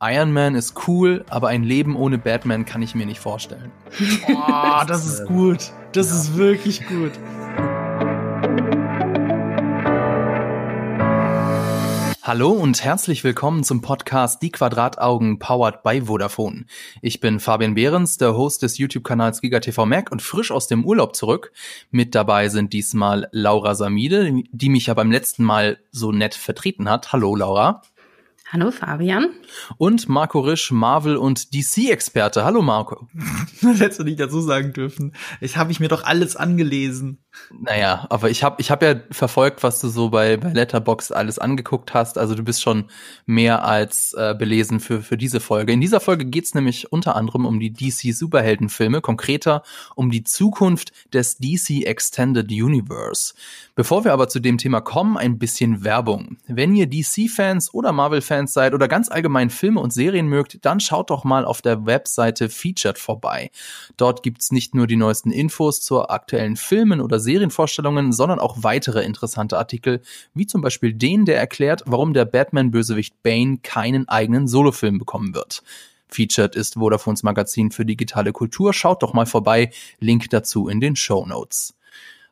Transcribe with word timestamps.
Iron 0.00 0.32
Man 0.32 0.54
ist 0.54 0.86
cool, 0.86 1.24
aber 1.28 1.48
ein 1.48 1.64
Leben 1.64 1.96
ohne 1.96 2.18
Batman 2.18 2.64
kann 2.64 2.82
ich 2.82 2.94
mir 2.94 3.04
nicht 3.04 3.18
vorstellen. 3.18 3.72
Oh, 4.28 4.84
das 4.86 5.04
ist 5.04 5.26
gut. 5.26 5.72
Das 5.90 6.10
ja. 6.10 6.14
ist 6.14 6.36
wirklich 6.36 6.86
gut. 6.86 7.10
Hallo 12.22 12.50
und 12.50 12.84
herzlich 12.84 13.24
willkommen 13.24 13.64
zum 13.64 13.82
Podcast 13.82 14.40
Die 14.40 14.52
Quadrataugen 14.52 15.40
powered 15.40 15.82
by 15.82 16.02
Vodafone. 16.02 16.66
Ich 17.02 17.18
bin 17.18 17.40
Fabian 17.40 17.74
Behrens, 17.74 18.18
der 18.18 18.36
Host 18.36 18.62
des 18.62 18.78
YouTube-Kanals 18.78 19.40
GigaTV 19.40 19.84
Mac 19.84 20.12
und 20.12 20.22
frisch 20.22 20.52
aus 20.52 20.68
dem 20.68 20.84
Urlaub 20.84 21.16
zurück. 21.16 21.50
Mit 21.90 22.14
dabei 22.14 22.50
sind 22.50 22.72
diesmal 22.72 23.28
Laura 23.32 23.74
Samide, 23.74 24.44
die 24.52 24.68
mich 24.68 24.86
ja 24.86 24.94
beim 24.94 25.10
letzten 25.10 25.42
Mal 25.42 25.78
so 25.90 26.12
nett 26.12 26.36
vertreten 26.36 26.88
hat. 26.88 27.12
Hallo 27.12 27.34
Laura. 27.34 27.82
Hallo 28.50 28.70
Fabian. 28.70 29.28
Und 29.76 30.08
Marco 30.08 30.40
Risch, 30.40 30.70
Marvel 30.70 31.18
und 31.18 31.52
DC-Experte. 31.52 32.46
Hallo 32.46 32.62
Marco. 32.62 33.06
das 33.60 33.78
hättest 33.80 34.00
du 34.00 34.04
nicht 34.04 34.18
dazu 34.18 34.40
sagen 34.40 34.72
dürfen. 34.72 35.12
Ich 35.42 35.58
habe 35.58 35.70
ich 35.70 35.80
mir 35.80 35.88
doch 35.88 36.02
alles 36.04 36.34
angelesen. 36.34 37.18
Naja, 37.50 38.06
aber 38.08 38.30
ich 38.30 38.42
habe 38.42 38.56
ich 38.58 38.70
hab 38.70 38.82
ja 38.82 38.96
verfolgt, 39.10 39.62
was 39.62 39.80
du 39.80 39.88
so 39.88 40.08
bei, 40.08 40.38
bei 40.38 40.52
Letterbox 40.52 41.12
alles 41.12 41.38
angeguckt 41.38 41.92
hast. 41.92 42.16
Also 42.16 42.34
du 42.34 42.42
bist 42.42 42.62
schon 42.62 42.86
mehr 43.26 43.64
als 43.64 44.14
äh, 44.14 44.34
belesen 44.34 44.80
für, 44.80 45.02
für 45.02 45.18
diese 45.18 45.40
Folge. 45.40 45.72
In 45.72 45.80
dieser 45.82 46.00
Folge 46.00 46.24
geht's 46.24 46.54
nämlich 46.54 46.90
unter 46.90 47.16
anderem 47.16 47.44
um 47.44 47.60
die 47.60 47.72
DC-Superheldenfilme, 47.72 49.02
konkreter 49.02 49.62
um 49.94 50.10
die 50.10 50.24
Zukunft 50.24 50.92
des 51.12 51.36
DC 51.36 51.84
Extended 51.84 52.50
Universe. 52.50 53.34
Bevor 53.74 54.04
wir 54.04 54.12
aber 54.12 54.28
zu 54.28 54.40
dem 54.40 54.58
Thema 54.58 54.80
kommen, 54.80 55.16
ein 55.16 55.38
bisschen 55.38 55.84
Werbung. 55.84 56.38
Wenn 56.46 56.74
ihr 56.74 56.86
DC-Fans 56.86 57.72
oder 57.74 57.92
Marvel-Fans 57.92 58.37
seid 58.46 58.74
oder 58.74 58.86
ganz 58.86 59.10
allgemein 59.10 59.50
Filme 59.50 59.80
und 59.80 59.92
Serien 59.92 60.28
mögt, 60.28 60.64
dann 60.64 60.78
schaut 60.78 61.10
doch 61.10 61.24
mal 61.24 61.44
auf 61.44 61.62
der 61.62 61.86
Webseite 61.86 62.48
Featured 62.48 62.98
vorbei. 62.98 63.50
Dort 63.96 64.22
gibt's 64.22 64.52
nicht 64.52 64.74
nur 64.74 64.86
die 64.86 64.96
neuesten 64.96 65.30
Infos 65.30 65.80
zur 65.80 66.10
aktuellen 66.10 66.56
Filmen 66.56 67.00
oder 67.00 67.18
Serienvorstellungen, 67.18 68.12
sondern 68.12 68.38
auch 68.38 68.58
weitere 68.60 69.02
interessante 69.02 69.58
Artikel, 69.58 70.00
wie 70.34 70.46
zum 70.46 70.60
Beispiel 70.60 70.94
den, 70.94 71.24
der 71.24 71.38
erklärt, 71.38 71.82
warum 71.86 72.12
der 72.12 72.24
Batman-Bösewicht 72.24 73.22
Bane 73.22 73.58
keinen 73.62 74.08
eigenen 74.08 74.46
Solofilm 74.46 74.98
bekommen 74.98 75.34
wird. 75.34 75.62
Featured 76.08 76.56
ist 76.56 76.78
Vodafones 76.78 77.22
Magazin 77.22 77.70
für 77.70 77.84
digitale 77.84 78.32
Kultur. 78.32 78.72
Schaut 78.72 79.02
doch 79.02 79.12
mal 79.12 79.26
vorbei. 79.26 79.70
Link 79.98 80.30
dazu 80.30 80.68
in 80.68 80.80
den 80.80 80.96
Show 80.96 81.26
Notes. 81.26 81.74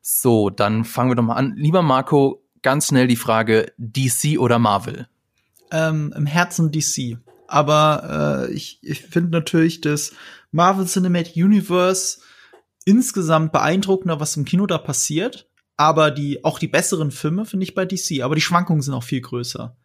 So, 0.00 0.50
dann 0.50 0.84
fangen 0.84 1.10
wir 1.10 1.16
doch 1.16 1.22
mal 1.22 1.34
an. 1.34 1.54
Lieber 1.56 1.82
Marco, 1.82 2.42
ganz 2.62 2.86
schnell 2.86 3.06
die 3.06 3.16
Frage, 3.16 3.72
DC 3.76 4.38
oder 4.38 4.58
Marvel? 4.58 5.08
Ähm, 5.70 6.12
Im 6.16 6.26
Herzen 6.26 6.70
DC. 6.70 7.18
Aber 7.48 8.46
äh, 8.48 8.52
ich, 8.52 8.78
ich 8.82 9.02
finde 9.02 9.30
natürlich 9.30 9.80
das 9.80 10.12
Marvel 10.50 10.86
Cinematic 10.86 11.36
Universe 11.36 12.18
insgesamt 12.84 13.52
beeindruckender, 13.52 14.20
was 14.20 14.36
im 14.36 14.44
Kino 14.44 14.66
da 14.66 14.78
passiert. 14.78 15.48
Aber 15.76 16.10
die, 16.10 16.44
auch 16.44 16.58
die 16.58 16.68
besseren 16.68 17.10
Filme 17.10 17.44
finde 17.44 17.64
ich 17.64 17.74
bei 17.74 17.84
DC. 17.84 18.22
Aber 18.22 18.34
die 18.34 18.40
Schwankungen 18.40 18.82
sind 18.82 18.94
auch 18.94 19.02
viel 19.02 19.20
größer. 19.20 19.76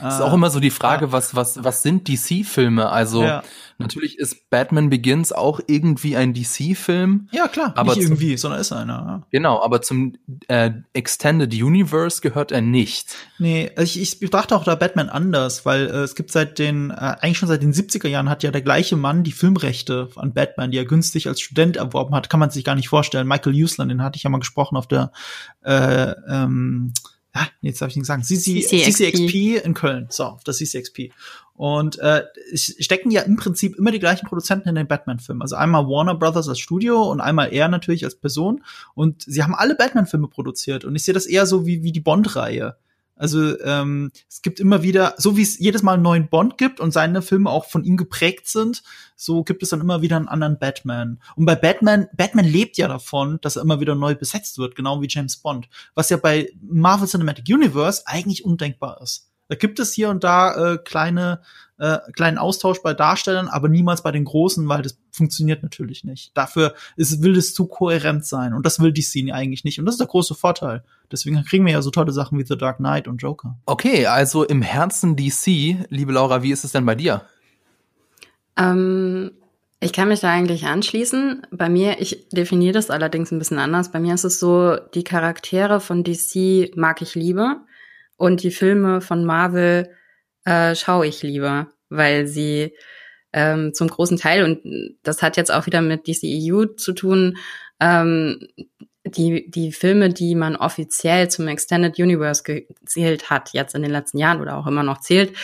Das 0.00 0.16
ist 0.16 0.20
auch 0.20 0.32
immer 0.32 0.50
so 0.50 0.60
die 0.60 0.70
Frage, 0.70 1.06
ja. 1.06 1.12
was, 1.12 1.34
was, 1.34 1.62
was 1.62 1.82
sind 1.82 2.08
DC-Filme? 2.08 2.88
Also, 2.90 3.22
ja. 3.22 3.42
natürlich 3.78 4.18
ist 4.18 4.50
Batman 4.50 4.90
Begins 4.90 5.32
auch 5.32 5.60
irgendwie 5.66 6.16
ein 6.16 6.34
DC-Film. 6.34 7.28
Ja, 7.32 7.48
klar. 7.48 7.72
Aber 7.76 7.94
nicht 7.94 8.02
irgendwie, 8.02 8.36
sondern 8.36 8.60
ist 8.60 8.72
einer. 8.72 8.92
Ja. 8.92 9.22
Genau, 9.30 9.62
aber 9.62 9.82
zum 9.82 10.14
äh, 10.48 10.70
Extended 10.92 11.52
Universe 11.54 12.20
gehört 12.20 12.52
er 12.52 12.60
nicht. 12.60 13.16
Nee, 13.38 13.70
ich, 13.78 14.00
ich 14.00 14.20
betrachte 14.20 14.56
auch 14.56 14.64
da 14.64 14.74
Batman 14.74 15.08
anders, 15.08 15.66
weil 15.66 15.86
äh, 15.86 16.02
es 16.02 16.14
gibt 16.14 16.30
seit 16.30 16.58
den, 16.58 16.90
äh, 16.90 16.94
eigentlich 16.94 17.38
schon 17.38 17.48
seit 17.48 17.62
den 17.62 17.72
70er 17.72 18.08
Jahren 18.08 18.28
hat 18.28 18.42
ja 18.42 18.50
der 18.50 18.62
gleiche 18.62 18.96
Mann 18.96 19.24
die 19.24 19.32
Filmrechte 19.32 20.08
an 20.16 20.32
Batman, 20.32 20.70
die 20.70 20.78
er 20.78 20.84
günstig 20.84 21.28
als 21.28 21.40
Student 21.40 21.76
erworben 21.76 22.14
hat, 22.14 22.30
kann 22.30 22.40
man 22.40 22.50
sich 22.50 22.64
gar 22.64 22.74
nicht 22.74 22.88
vorstellen. 22.88 23.26
Michael 23.26 23.62
Uslan, 23.62 23.88
den 23.88 24.02
hatte 24.02 24.16
ich 24.16 24.22
ja 24.22 24.30
mal 24.30 24.38
gesprochen 24.38 24.76
auf 24.76 24.86
der 24.86 25.12
äh, 25.64 26.14
ähm, 26.28 26.92
ja, 27.34 27.48
jetzt 27.62 27.80
habe 27.80 27.90
ich 27.90 27.96
nicht 27.96 28.04
gesagt, 28.04 28.24
CC, 28.24 28.60
CCXP 28.62 29.64
in 29.64 29.74
Köln, 29.74 30.06
so, 30.10 30.24
auf 30.24 30.44
das 30.44 30.58
CCXP. 30.58 31.10
Und 31.56 31.98
äh, 31.98 32.24
stecken 32.54 33.10
ja 33.10 33.22
im 33.22 33.36
Prinzip 33.36 33.76
immer 33.76 33.92
die 33.92 34.00
gleichen 34.00 34.26
Produzenten 34.26 34.68
in 34.68 34.74
den 34.74 34.88
Batman-Filmen. 34.88 35.42
Also 35.42 35.56
einmal 35.56 35.86
Warner 35.86 36.16
Brothers 36.16 36.48
als 36.48 36.58
Studio 36.58 37.02
und 37.02 37.20
einmal 37.20 37.52
er 37.52 37.68
natürlich 37.68 38.04
als 38.04 38.16
Person. 38.16 38.64
Und 38.94 39.22
sie 39.22 39.42
haben 39.42 39.54
alle 39.54 39.76
Batman-Filme 39.76 40.28
produziert. 40.28 40.84
Und 40.84 40.96
ich 40.96 41.04
sehe 41.04 41.14
das 41.14 41.26
eher 41.26 41.46
so 41.46 41.64
wie, 41.66 41.82
wie 41.82 41.92
die 41.92 42.00
Bond-Reihe. 42.00 42.76
Also 43.24 43.58
ähm, 43.60 44.12
es 44.28 44.42
gibt 44.42 44.60
immer 44.60 44.82
wieder, 44.82 45.14
so 45.16 45.34
wie 45.38 45.40
es 45.40 45.58
jedes 45.58 45.82
Mal 45.82 45.94
einen 45.94 46.02
neuen 46.02 46.28
Bond 46.28 46.58
gibt 46.58 46.78
und 46.78 46.92
seine 46.92 47.22
Filme 47.22 47.48
auch 47.48 47.64
von 47.64 47.82
ihm 47.82 47.96
geprägt 47.96 48.48
sind, 48.48 48.82
so 49.16 49.44
gibt 49.44 49.62
es 49.62 49.70
dann 49.70 49.80
immer 49.80 50.02
wieder 50.02 50.18
einen 50.18 50.28
anderen 50.28 50.58
Batman. 50.58 51.18
Und 51.34 51.46
bei 51.46 51.54
Batman, 51.54 52.06
Batman 52.12 52.44
lebt 52.44 52.76
ja 52.76 52.86
davon, 52.86 53.38
dass 53.40 53.56
er 53.56 53.62
immer 53.62 53.80
wieder 53.80 53.94
neu 53.94 54.14
besetzt 54.14 54.58
wird, 54.58 54.76
genau 54.76 55.00
wie 55.00 55.08
James 55.08 55.38
Bond, 55.38 55.70
was 55.94 56.10
ja 56.10 56.18
bei 56.18 56.52
Marvel 56.60 57.08
Cinematic 57.08 57.46
Universe 57.48 58.02
eigentlich 58.04 58.44
undenkbar 58.44 59.00
ist. 59.00 59.30
Da 59.48 59.54
gibt 59.54 59.78
es 59.78 59.94
hier 59.94 60.10
und 60.10 60.22
da 60.22 60.74
äh, 60.74 60.76
kleine 60.76 61.40
äh, 61.78 61.98
kleinen 62.14 62.38
Austausch 62.38 62.82
bei 62.82 62.94
Darstellern, 62.94 63.48
aber 63.48 63.68
niemals 63.68 64.02
bei 64.02 64.12
den 64.12 64.24
großen, 64.24 64.68
weil 64.68 64.82
das 64.82 64.98
funktioniert 65.10 65.62
natürlich 65.62 66.04
nicht. 66.04 66.36
Dafür 66.36 66.74
ist, 66.96 67.22
will 67.22 67.36
es 67.36 67.54
zu 67.54 67.66
kohärent 67.66 68.24
sein 68.24 68.54
und 68.54 68.64
das 68.64 68.80
will 68.80 68.92
die 68.92 69.02
Szene 69.02 69.34
eigentlich 69.34 69.64
nicht 69.64 69.78
und 69.78 69.86
das 69.86 69.94
ist 69.94 70.00
der 70.00 70.06
große 70.06 70.34
Vorteil. 70.34 70.84
Deswegen 71.10 71.42
kriegen 71.44 71.66
wir 71.66 71.72
ja 71.72 71.82
so 71.82 71.90
tolle 71.90 72.12
Sachen 72.12 72.38
wie 72.38 72.46
The 72.46 72.56
Dark 72.56 72.78
Knight 72.78 73.08
und 73.08 73.18
Joker. 73.18 73.58
Okay, 73.66 74.06
also 74.06 74.44
im 74.44 74.62
Herzen 74.62 75.16
DC, 75.16 75.86
liebe 75.88 76.12
Laura, 76.12 76.42
wie 76.42 76.52
ist 76.52 76.64
es 76.64 76.72
denn 76.72 76.86
bei 76.86 76.94
dir? 76.94 77.22
Ähm, 78.56 79.32
ich 79.80 79.92
kann 79.92 80.08
mich 80.08 80.20
da 80.20 80.30
eigentlich 80.30 80.66
anschließen. 80.66 81.46
Bei 81.50 81.68
mir, 81.68 82.00
ich 82.00 82.28
definiere 82.30 82.72
das 82.72 82.90
allerdings 82.90 83.30
ein 83.32 83.38
bisschen 83.38 83.58
anders. 83.58 83.90
Bei 83.90 84.00
mir 84.00 84.14
ist 84.14 84.24
es 84.24 84.40
so, 84.40 84.76
die 84.94 85.04
Charaktere 85.04 85.80
von 85.80 86.04
DC 86.04 86.76
mag 86.76 87.02
ich 87.02 87.14
lieber 87.14 87.62
und 88.16 88.42
die 88.42 88.50
Filme 88.50 89.00
von 89.00 89.24
Marvel 89.24 89.90
äh, 90.44 90.74
schaue 90.74 91.06
ich 91.06 91.22
lieber, 91.22 91.68
weil 91.88 92.26
sie 92.26 92.74
ähm, 93.32 93.74
zum 93.74 93.88
großen 93.88 94.16
Teil, 94.16 94.44
und 94.44 94.96
das 95.02 95.22
hat 95.22 95.36
jetzt 95.36 95.52
auch 95.52 95.66
wieder 95.66 95.82
mit 95.82 96.06
DCEU 96.06 96.66
zu 96.76 96.92
tun, 96.92 97.36
ähm, 97.80 98.46
die, 99.04 99.50
die 99.50 99.72
Filme, 99.72 100.08
die 100.08 100.34
man 100.34 100.56
offiziell 100.56 101.28
zum 101.28 101.48
Extended 101.48 101.98
Universe 101.98 102.42
gezählt 102.42 103.28
hat, 103.30 103.50
jetzt 103.52 103.74
in 103.74 103.82
den 103.82 103.90
letzten 103.90 104.18
Jahren 104.18 104.40
oder 104.40 104.56
auch 104.56 104.66
immer 104.66 104.82
noch 104.82 105.00
zählt, 105.00 105.36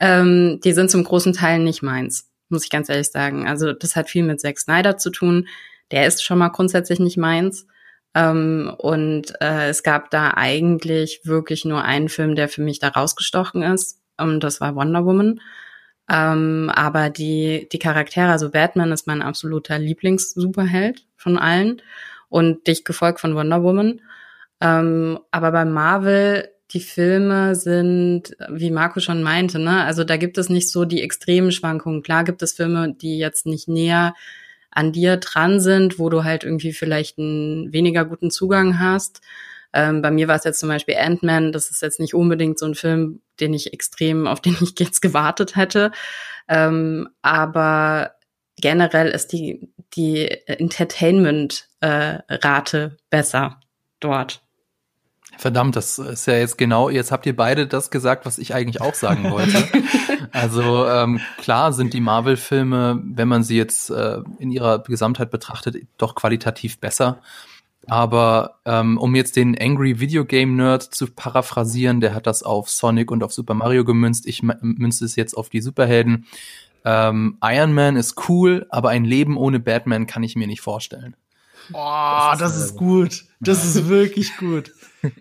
ähm, 0.00 0.60
die 0.64 0.72
sind 0.72 0.90
zum 0.90 1.04
großen 1.04 1.32
Teil 1.32 1.60
nicht 1.60 1.82
meins, 1.82 2.30
muss 2.48 2.64
ich 2.64 2.70
ganz 2.70 2.88
ehrlich 2.88 3.08
sagen. 3.08 3.46
Also 3.46 3.72
das 3.72 3.94
hat 3.94 4.10
viel 4.10 4.24
mit 4.24 4.40
Zack 4.40 4.58
Snyder 4.58 4.96
zu 4.96 5.10
tun. 5.10 5.46
Der 5.90 6.06
ist 6.06 6.24
schon 6.24 6.38
mal 6.38 6.48
grundsätzlich 6.48 6.98
nicht 6.98 7.16
meins. 7.16 7.66
Ähm, 8.14 8.74
und 8.78 9.34
äh, 9.40 9.68
es 9.68 9.82
gab 9.82 10.10
da 10.10 10.32
eigentlich 10.34 11.20
wirklich 11.24 11.64
nur 11.64 11.82
einen 11.82 12.08
Film, 12.08 12.34
der 12.34 12.48
für 12.48 12.62
mich 12.62 12.78
da 12.78 12.88
rausgestochen 12.88 13.62
ist. 13.62 14.00
Und 14.18 14.40
das 14.40 14.60
war 14.60 14.74
Wonder 14.76 15.04
Woman. 15.04 15.40
Ähm, 16.10 16.70
aber 16.74 17.10
die, 17.10 17.68
die 17.72 17.78
Charaktere, 17.78 18.30
also 18.30 18.50
Batman 18.50 18.92
ist 18.92 19.06
mein 19.06 19.22
absoluter 19.22 19.78
Lieblings-Superheld 19.78 21.06
von 21.16 21.38
allen 21.38 21.80
und 22.28 22.66
dich 22.66 22.84
gefolgt 22.84 23.20
von 23.20 23.34
Wonder 23.34 23.62
Woman. 23.62 24.00
Ähm, 24.60 25.18
aber 25.30 25.52
bei 25.52 25.64
Marvel, 25.64 26.48
die 26.72 26.80
Filme 26.80 27.54
sind, 27.54 28.36
wie 28.50 28.70
Marco 28.70 29.00
schon 29.00 29.22
meinte, 29.22 29.58
ne, 29.58 29.84
also 29.84 30.04
da 30.04 30.16
gibt 30.16 30.38
es 30.38 30.48
nicht 30.48 30.70
so 30.70 30.84
die 30.84 31.02
extremen 31.02 31.52
Schwankungen. 31.52 32.02
Klar 32.02 32.24
gibt 32.24 32.42
es 32.42 32.52
Filme, 32.52 32.94
die 32.94 33.18
jetzt 33.18 33.46
nicht 33.46 33.68
näher 33.68 34.14
an 34.70 34.92
dir 34.92 35.16
dran 35.16 35.60
sind, 35.60 35.98
wo 35.98 36.10
du 36.10 36.24
halt 36.24 36.44
irgendwie 36.44 36.72
vielleicht 36.72 37.18
einen 37.18 37.72
weniger 37.72 38.04
guten 38.04 38.30
Zugang 38.30 38.78
hast. 38.78 39.20
Ähm, 39.72 40.02
bei 40.02 40.10
mir 40.10 40.28
war 40.28 40.36
es 40.36 40.44
jetzt 40.44 40.60
zum 40.60 40.68
Beispiel 40.68 40.96
Ant-Man. 40.96 41.52
Das 41.52 41.70
ist 41.70 41.80
jetzt 41.80 42.00
nicht 42.00 42.14
unbedingt 42.14 42.58
so 42.58 42.66
ein 42.66 42.74
Film, 42.74 43.20
den 43.40 43.54
ich 43.54 43.72
extrem, 43.72 44.26
auf 44.26 44.40
den 44.40 44.56
ich 44.60 44.74
jetzt 44.78 45.00
gewartet 45.00 45.56
hätte. 45.56 45.92
Ähm, 46.48 47.08
aber 47.22 48.12
generell 48.56 49.08
ist 49.08 49.32
die, 49.32 49.70
die 49.94 50.28
Entertainment-Rate 50.46 52.78
äh, 52.78 52.90
besser 53.10 53.60
dort. 54.00 54.40
Verdammt, 55.36 55.74
das 55.74 55.98
ist 55.98 56.26
ja 56.26 56.36
jetzt 56.36 56.58
genau, 56.58 56.90
jetzt 56.90 57.10
habt 57.10 57.26
ihr 57.26 57.34
beide 57.34 57.66
das 57.66 57.90
gesagt, 57.90 58.24
was 58.24 58.38
ich 58.38 58.54
eigentlich 58.54 58.80
auch 58.80 58.94
sagen 58.94 59.32
wollte. 59.32 59.66
also 60.32 60.86
ähm, 60.86 61.20
klar 61.38 61.72
sind 61.72 61.92
die 61.92 62.00
Marvel-Filme, 62.00 63.02
wenn 63.04 63.28
man 63.28 63.42
sie 63.42 63.56
jetzt 63.56 63.90
äh, 63.90 64.18
in 64.38 64.52
ihrer 64.52 64.84
Gesamtheit 64.84 65.30
betrachtet, 65.30 65.76
doch 65.98 66.14
qualitativ 66.14 66.78
besser. 66.78 67.20
Aber 67.88 68.60
ähm, 68.64 68.98
um 68.98 69.14
jetzt 69.14 69.36
den 69.36 69.58
Angry 69.58 70.00
Video 70.00 70.24
Game 70.24 70.56
Nerd 70.56 70.82
zu 70.82 71.06
paraphrasieren, 71.06 72.00
der 72.00 72.14
hat 72.14 72.26
das 72.26 72.42
auf 72.42 72.70
Sonic 72.70 73.10
und 73.10 73.22
auf 73.22 73.32
Super 73.32 73.54
Mario 73.54 73.84
gemünzt. 73.84 74.26
Ich 74.26 74.42
münze 74.42 75.04
es 75.04 75.16
jetzt 75.16 75.34
auf 75.34 75.50
die 75.50 75.60
Superhelden. 75.60 76.26
Ähm, 76.84 77.38
Iron 77.42 77.72
Man 77.72 77.96
ist 77.96 78.28
cool, 78.28 78.66
aber 78.68 78.90
ein 78.90 79.04
Leben 79.04 79.36
ohne 79.36 79.58
Batman 79.60 80.06
kann 80.06 80.22
ich 80.22 80.36
mir 80.36 80.46
nicht 80.46 80.60
vorstellen. 80.60 81.16
Oh, 81.72 82.32
das 82.32 82.34
ist, 82.34 82.40
das 82.40 82.56
ist 82.56 82.76
gut. 82.76 83.24
Das 83.40 83.64
ist 83.64 83.88
wirklich 83.88 84.36
gut. 84.36 84.72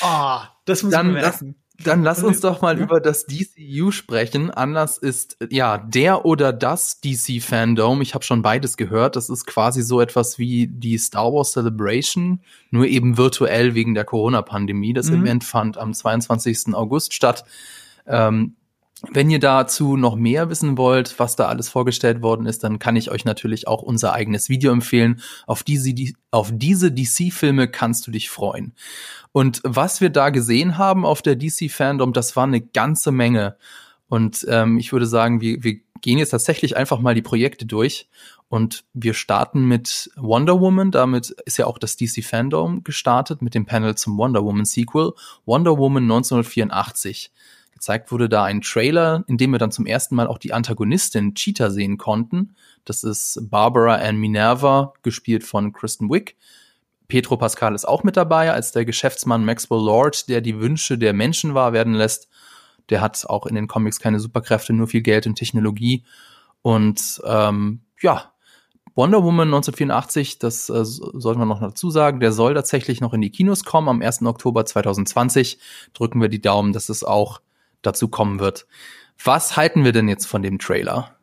Oh, 0.00 0.38
das 0.64 0.82
muss 0.82 0.92
dann, 0.92 1.12
man 1.12 1.14
merken. 1.16 1.54
Dann 1.84 2.02
lass 2.02 2.22
uns 2.22 2.40
doch 2.40 2.62
mal 2.62 2.78
ja. 2.78 2.84
über 2.84 3.00
das 3.00 3.26
DCU 3.26 3.90
sprechen. 3.90 4.50
Anlass 4.50 4.98
ist 4.98 5.36
ja 5.50 5.78
der 5.78 6.24
oder 6.24 6.52
das 6.52 7.00
DC-Fandom. 7.00 8.00
Ich 8.00 8.14
habe 8.14 8.24
schon 8.24 8.42
beides 8.42 8.76
gehört. 8.76 9.16
Das 9.16 9.28
ist 9.28 9.46
quasi 9.46 9.82
so 9.82 10.00
etwas 10.00 10.38
wie 10.38 10.68
die 10.68 10.96
Star 10.98 11.32
Wars 11.32 11.52
Celebration, 11.52 12.40
nur 12.70 12.86
eben 12.86 13.16
virtuell 13.16 13.74
wegen 13.74 13.94
der 13.94 14.04
Corona-Pandemie. 14.04 14.94
Das 14.94 15.10
mhm. 15.10 15.22
Event 15.22 15.44
fand 15.44 15.78
am 15.78 15.92
22. 15.92 16.74
August 16.74 17.12
statt. 17.12 17.44
Ähm, 18.06 18.56
wenn 19.10 19.28
ihr 19.28 19.38
dazu 19.38 19.96
noch 19.96 20.16
mehr 20.16 20.48
wissen 20.48 20.78
wollt, 20.78 21.18
was 21.18 21.36
da 21.36 21.46
alles 21.46 21.68
vorgestellt 21.68 22.22
worden 22.22 22.46
ist, 22.46 22.64
dann 22.64 22.78
kann 22.78 22.96
ich 22.96 23.10
euch 23.10 23.24
natürlich 23.24 23.68
auch 23.68 23.82
unser 23.82 24.14
eigenes 24.14 24.48
Video 24.48 24.72
empfehlen. 24.72 25.20
Auf 25.46 25.62
diese, 25.62 25.94
auf 26.30 26.50
diese 26.52 26.90
DC-Filme 26.90 27.68
kannst 27.68 28.06
du 28.06 28.10
dich 28.10 28.30
freuen. 28.30 28.74
Und 29.32 29.60
was 29.64 30.00
wir 30.00 30.08
da 30.08 30.30
gesehen 30.30 30.78
haben 30.78 31.04
auf 31.04 31.20
der 31.20 31.36
DC-Fandom, 31.36 32.14
das 32.14 32.36
war 32.36 32.44
eine 32.44 32.62
ganze 32.62 33.12
Menge. 33.12 33.56
Und 34.08 34.46
ähm, 34.48 34.78
ich 34.78 34.92
würde 34.92 35.06
sagen, 35.06 35.42
wir, 35.42 35.62
wir 35.62 35.80
gehen 36.00 36.18
jetzt 36.18 36.30
tatsächlich 36.30 36.76
einfach 36.76 36.98
mal 36.98 37.14
die 37.14 37.22
Projekte 37.22 37.66
durch. 37.66 38.08
Und 38.48 38.84
wir 38.94 39.12
starten 39.12 39.66
mit 39.66 40.10
Wonder 40.16 40.60
Woman. 40.60 40.90
Damit 40.90 41.30
ist 41.44 41.58
ja 41.58 41.66
auch 41.66 41.78
das 41.78 41.96
DC 41.96 42.24
Fandom 42.24 42.82
gestartet 42.82 43.42
mit 43.42 43.54
dem 43.54 43.66
Panel 43.66 43.96
zum 43.96 44.16
Wonder 44.16 44.42
Woman 44.44 44.64
Sequel. 44.64 45.12
Wonder 45.44 45.76
Woman 45.76 46.04
1984. 46.04 47.32
Gezeigt 47.76 48.10
wurde 48.10 48.30
da 48.30 48.42
ein 48.42 48.62
Trailer, 48.62 49.22
in 49.28 49.36
dem 49.36 49.50
wir 49.50 49.58
dann 49.58 49.70
zum 49.70 49.84
ersten 49.84 50.14
Mal 50.14 50.28
auch 50.28 50.38
die 50.38 50.54
Antagonistin 50.54 51.34
Cheetah 51.34 51.68
sehen 51.68 51.98
konnten. 51.98 52.56
Das 52.86 53.04
ist 53.04 53.38
Barbara 53.50 53.96
Ann 53.96 54.16
Minerva, 54.16 54.94
gespielt 55.02 55.44
von 55.44 55.74
Kristen 55.74 56.08
Wick. 56.08 56.36
Petro 57.06 57.36
Pascal 57.36 57.74
ist 57.74 57.86
auch 57.86 58.02
mit 58.02 58.16
dabei 58.16 58.50
als 58.50 58.72
der 58.72 58.86
Geschäftsmann 58.86 59.44
Maxwell 59.44 59.84
Lord, 59.84 60.30
der 60.30 60.40
die 60.40 60.58
Wünsche 60.58 60.96
der 60.96 61.12
Menschen 61.12 61.52
wahr 61.52 61.74
werden 61.74 61.92
lässt. 61.92 62.30
Der 62.88 63.02
hat 63.02 63.26
auch 63.28 63.44
in 63.44 63.54
den 63.54 63.68
Comics 63.68 64.00
keine 64.00 64.20
Superkräfte, 64.20 64.72
nur 64.72 64.86
viel 64.86 65.02
Geld 65.02 65.26
und 65.26 65.34
Technologie. 65.34 66.02
Und 66.62 67.20
ähm, 67.26 67.82
ja, 68.00 68.32
Wonder 68.94 69.22
Woman 69.22 69.48
1984, 69.48 70.38
das 70.38 70.70
äh, 70.70 70.82
sollte 70.82 71.38
man 71.38 71.48
noch 71.48 71.60
dazu 71.60 71.90
sagen, 71.90 72.20
der 72.20 72.32
soll 72.32 72.54
tatsächlich 72.54 73.02
noch 73.02 73.12
in 73.12 73.20
die 73.20 73.28
Kinos 73.28 73.64
kommen 73.64 73.90
am 73.90 74.00
1. 74.00 74.22
Oktober 74.22 74.64
2020. 74.64 75.58
Drücken 75.92 76.22
wir 76.22 76.30
die 76.30 76.40
Daumen, 76.40 76.72
dass 76.72 76.88
es 76.88 77.04
auch 77.04 77.42
dazu 77.86 78.08
kommen 78.08 78.40
wird. 78.40 78.66
Was 79.22 79.56
halten 79.56 79.84
wir 79.84 79.92
denn 79.92 80.08
jetzt 80.08 80.26
von 80.26 80.42
dem 80.42 80.58
Trailer? 80.58 81.16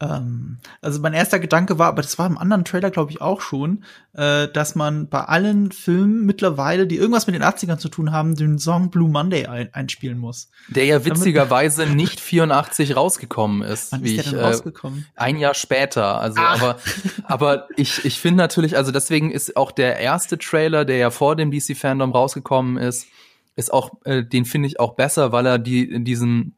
Ähm, 0.00 0.58
also 0.80 1.00
mein 1.00 1.12
erster 1.12 1.40
Gedanke 1.40 1.78
war, 1.78 1.88
aber 1.88 2.02
das 2.02 2.18
war 2.18 2.26
im 2.26 2.38
anderen 2.38 2.64
Trailer, 2.64 2.90
glaube 2.90 3.10
ich, 3.10 3.20
auch 3.20 3.40
schon, 3.40 3.84
äh, 4.12 4.46
dass 4.46 4.76
man 4.76 5.08
bei 5.08 5.22
allen 5.22 5.72
Filmen 5.72 6.24
mittlerweile, 6.24 6.86
die 6.86 6.96
irgendwas 6.96 7.26
mit 7.26 7.34
den 7.34 7.42
80ern 7.42 7.78
zu 7.78 7.88
tun 7.88 8.12
haben, 8.12 8.36
den 8.36 8.58
Song 8.58 8.90
Blue 8.90 9.08
Monday 9.08 9.46
ein 9.46 9.74
einspielen 9.74 10.18
muss. 10.18 10.50
Der 10.68 10.84
ja 10.84 11.04
witzigerweise 11.04 11.86
nicht 11.86 12.20
84 12.20 12.94
rausgekommen 12.94 13.62
ist. 13.62 13.90
Wann 13.90 14.04
wie 14.04 14.16
ist 14.16 14.30
der 14.30 14.38
ich, 14.38 14.44
rausgekommen? 14.44 15.06
Äh, 15.16 15.20
ein 15.20 15.38
Jahr 15.38 15.54
später. 15.54 16.20
Also, 16.20 16.40
Ach. 16.40 16.60
aber, 16.60 16.78
aber 17.24 17.68
ich, 17.76 18.04
ich 18.04 18.20
finde 18.20 18.38
natürlich, 18.38 18.76
also 18.76 18.92
deswegen 18.92 19.32
ist 19.32 19.56
auch 19.56 19.72
der 19.72 19.98
erste 19.98 20.38
Trailer, 20.38 20.84
der 20.84 20.98
ja 20.98 21.10
vor 21.10 21.34
dem 21.34 21.50
DC 21.50 21.76
Fandom 21.76 22.12
rausgekommen 22.12 22.76
ist, 22.76 23.08
ist 23.58 23.72
auch, 23.72 23.90
äh, 24.04 24.24
den 24.24 24.44
finde 24.44 24.68
ich 24.68 24.78
auch 24.78 24.94
besser, 24.94 25.32
weil 25.32 25.44
er 25.44 25.58
die 25.58 25.82
in 25.82 26.04
diesem, 26.04 26.54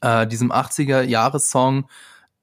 äh, 0.00 0.26
diesem 0.26 0.50
80er 0.50 1.02
Jahressong, 1.02 1.88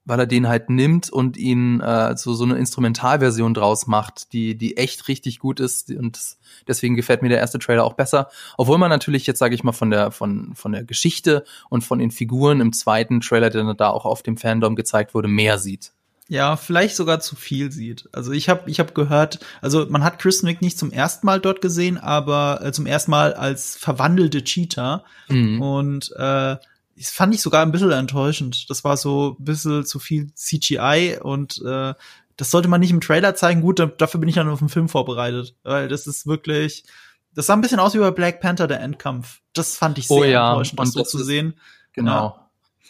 weil 0.04 0.20
er 0.20 0.26
den 0.26 0.46
halt 0.46 0.70
nimmt 0.70 1.10
und 1.10 1.36
ihn 1.36 1.80
äh, 1.80 2.16
so, 2.16 2.32
so 2.34 2.44
eine 2.44 2.56
Instrumentalversion 2.56 3.52
draus 3.52 3.88
macht, 3.88 4.32
die, 4.32 4.56
die 4.56 4.76
echt 4.76 5.08
richtig 5.08 5.40
gut 5.40 5.58
ist 5.58 5.90
und 5.90 6.20
deswegen 6.68 6.94
gefällt 6.94 7.22
mir 7.22 7.28
der 7.30 7.40
erste 7.40 7.58
Trailer 7.58 7.82
auch 7.82 7.94
besser. 7.94 8.28
Obwohl 8.56 8.78
man 8.78 8.90
natürlich 8.90 9.26
jetzt, 9.26 9.40
sage 9.40 9.56
ich 9.56 9.64
mal, 9.64 9.72
von 9.72 9.90
der, 9.90 10.12
von, 10.12 10.54
von 10.54 10.70
der 10.70 10.84
Geschichte 10.84 11.44
und 11.68 11.82
von 11.82 11.98
den 11.98 12.12
Figuren 12.12 12.60
im 12.60 12.72
zweiten 12.72 13.20
Trailer, 13.20 13.50
der 13.50 13.74
da 13.74 13.88
auch 13.88 14.04
auf 14.04 14.22
dem 14.22 14.36
Fandom 14.36 14.76
gezeigt 14.76 15.14
wurde, 15.14 15.26
mehr 15.26 15.58
sieht. 15.58 15.95
Ja, 16.28 16.56
vielleicht 16.56 16.96
sogar 16.96 17.20
zu 17.20 17.36
viel 17.36 17.70
sieht. 17.70 18.08
Also 18.12 18.32
ich 18.32 18.48
habe 18.48 18.68
ich 18.68 18.80
hab 18.80 18.94
gehört, 18.94 19.38
also 19.60 19.86
man 19.88 20.02
hat 20.02 20.18
Kristen 20.18 20.48
Wiig 20.48 20.60
nicht 20.60 20.78
zum 20.78 20.90
ersten 20.90 21.24
Mal 21.24 21.40
dort 21.40 21.60
gesehen, 21.60 21.98
aber 21.98 22.60
äh, 22.62 22.72
zum 22.72 22.86
ersten 22.86 23.12
Mal 23.12 23.34
als 23.34 23.76
verwandelte 23.76 24.42
Cheetah. 24.42 25.04
Mhm. 25.28 25.62
Und 25.62 26.12
äh, 26.16 26.56
das 26.96 27.10
fand 27.10 27.34
ich 27.34 27.42
sogar 27.42 27.62
ein 27.62 27.70
bisschen 27.70 27.92
enttäuschend. 27.92 28.68
Das 28.70 28.82
war 28.82 28.96
so 28.96 29.36
ein 29.38 29.44
bisschen 29.44 29.84
zu 29.84 30.00
viel 30.00 30.32
CGI 30.34 31.18
und 31.22 31.62
äh, 31.64 31.94
das 32.36 32.50
sollte 32.50 32.68
man 32.68 32.80
nicht 32.80 32.90
im 32.90 33.00
Trailer 33.00 33.34
zeigen. 33.34 33.60
Gut, 33.60 33.80
dafür 33.98 34.20
bin 34.20 34.28
ich 34.28 34.34
dann 34.34 34.48
auf 34.48 34.58
den 34.58 34.68
Film 34.68 34.88
vorbereitet. 34.88 35.54
Weil 35.62 35.88
das 35.88 36.06
ist 36.06 36.26
wirklich, 36.26 36.84
das 37.34 37.46
sah 37.46 37.54
ein 37.54 37.60
bisschen 37.60 37.80
aus 37.80 37.94
wie 37.94 37.98
bei 37.98 38.10
Black 38.10 38.40
Panther, 38.40 38.66
der 38.66 38.80
Endkampf. 38.80 39.40
Das 39.52 39.76
fand 39.76 39.98
ich 39.98 40.10
oh 40.10 40.20
sehr 40.20 40.28
oh 40.28 40.32
ja, 40.32 40.50
enttäuschend, 40.50 40.80
das 40.80 40.92
so 40.92 41.02
zu 41.02 41.22
sehen. 41.22 41.54
Genau. 41.92 42.10
Ja. 42.12 42.45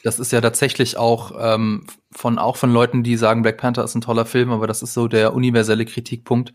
Das 0.07 0.21
ist 0.21 0.31
ja 0.31 0.41
tatsächlich 0.41 0.97
auch 0.97 1.33
ähm, 1.37 1.85
von 2.13 2.39
auch 2.39 2.57
von 2.57 2.73
Leuten, 2.73 3.03
die 3.03 3.17
sagen, 3.17 3.43
Black 3.43 3.59
Panther 3.59 3.83
ist 3.83 3.97
ein 3.97 4.01
toller 4.01 4.25
Film, 4.25 4.53
aber 4.53 4.69
das 4.69 4.81
ist 4.81 4.95
so 4.95 5.09
der 5.09 5.35
universelle 5.35 5.85
Kritikpunkt. 5.85 6.55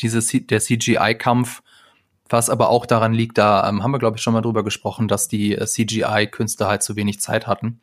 Dieses 0.00 0.28
der 0.32 0.60
CGI-Kampf 0.60 1.60
was 2.28 2.48
aber 2.48 2.70
auch 2.70 2.86
daran 2.86 3.12
liegt, 3.12 3.36
da 3.36 3.68
ähm, 3.68 3.82
haben 3.82 3.90
wir, 3.90 3.98
glaube 3.98 4.16
ich, 4.16 4.22
schon 4.22 4.32
mal 4.32 4.40
drüber 4.40 4.64
gesprochen, 4.64 5.08
dass 5.08 5.28
die 5.28 5.54
äh, 5.54 5.66
CGI-Künstler 5.66 6.68
halt 6.68 6.82
zu 6.82 6.96
wenig 6.96 7.20
Zeit 7.20 7.46
hatten. 7.46 7.80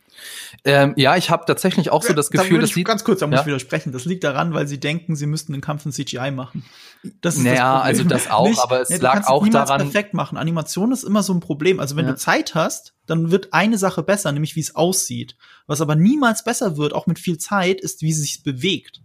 Ähm, 0.66 0.94
ja, 0.98 1.16
ich 1.16 1.30
habe 1.30 1.46
tatsächlich 1.46 1.92
auch 1.92 2.04
so 2.04 2.14
das 2.14 2.32
Gefühl, 2.32 2.60
dass 2.60 2.72
sie 2.72 2.84
ganz 2.84 3.04
kurz, 3.04 3.20
da 3.20 3.28
muss 3.28 3.36
ja? 3.36 3.42
ich 3.42 3.48
widersprechen. 3.48 3.92
Das 3.92 4.06
liegt 4.06 4.24
daran, 4.24 4.54
weil 4.54 4.68
sie 4.68 4.80
denken, 4.80 5.16
sie 5.16 5.28
müssten 5.28 5.54
den 5.54 5.62
Kampf 5.62 5.86
in 5.86 5.92
CGI 5.92 6.32
machen. 6.32 6.64
Das 7.22 7.36
ist 7.36 7.44
naja, 7.44 7.78
das 7.78 7.84
also 7.84 8.04
das 8.04 8.30
auch, 8.30 8.48
Nicht, 8.48 8.60
aber 8.60 8.82
es 8.82 8.90
ja, 8.90 8.98
lag 8.98 9.28
auch 9.28 9.48
daran. 9.48 9.82
perfekt 9.82 10.14
machen. 10.14 10.38
Animation 10.38 10.92
ist 10.92 11.04
immer 11.04 11.24
so 11.24 11.34
ein 11.34 11.40
Problem. 11.40 11.80
Also 11.80 11.96
wenn 11.96 12.06
ja. 12.06 12.12
du 12.12 12.18
Zeit 12.18 12.54
hast, 12.54 12.94
dann 13.08 13.32
wird 13.32 13.54
eine 13.54 13.78
Sache 13.78 14.04
besser, 14.04 14.32
nämlich 14.32 14.56
wie 14.56 14.60
es 14.60 14.76
aussieht. 14.76 15.36
Was 15.66 15.82
aber 15.82 15.96
niemals 15.96 16.44
besser 16.44 16.78
wird, 16.78 16.94
auch 16.94 17.08
mit 17.08 17.18
viel 17.18 17.40
Zeit, 17.40 17.82
ist, 17.82 18.04
wie 18.04 18.12
es 18.12 18.20
sich 18.20 18.44
bewegt. 18.44 19.02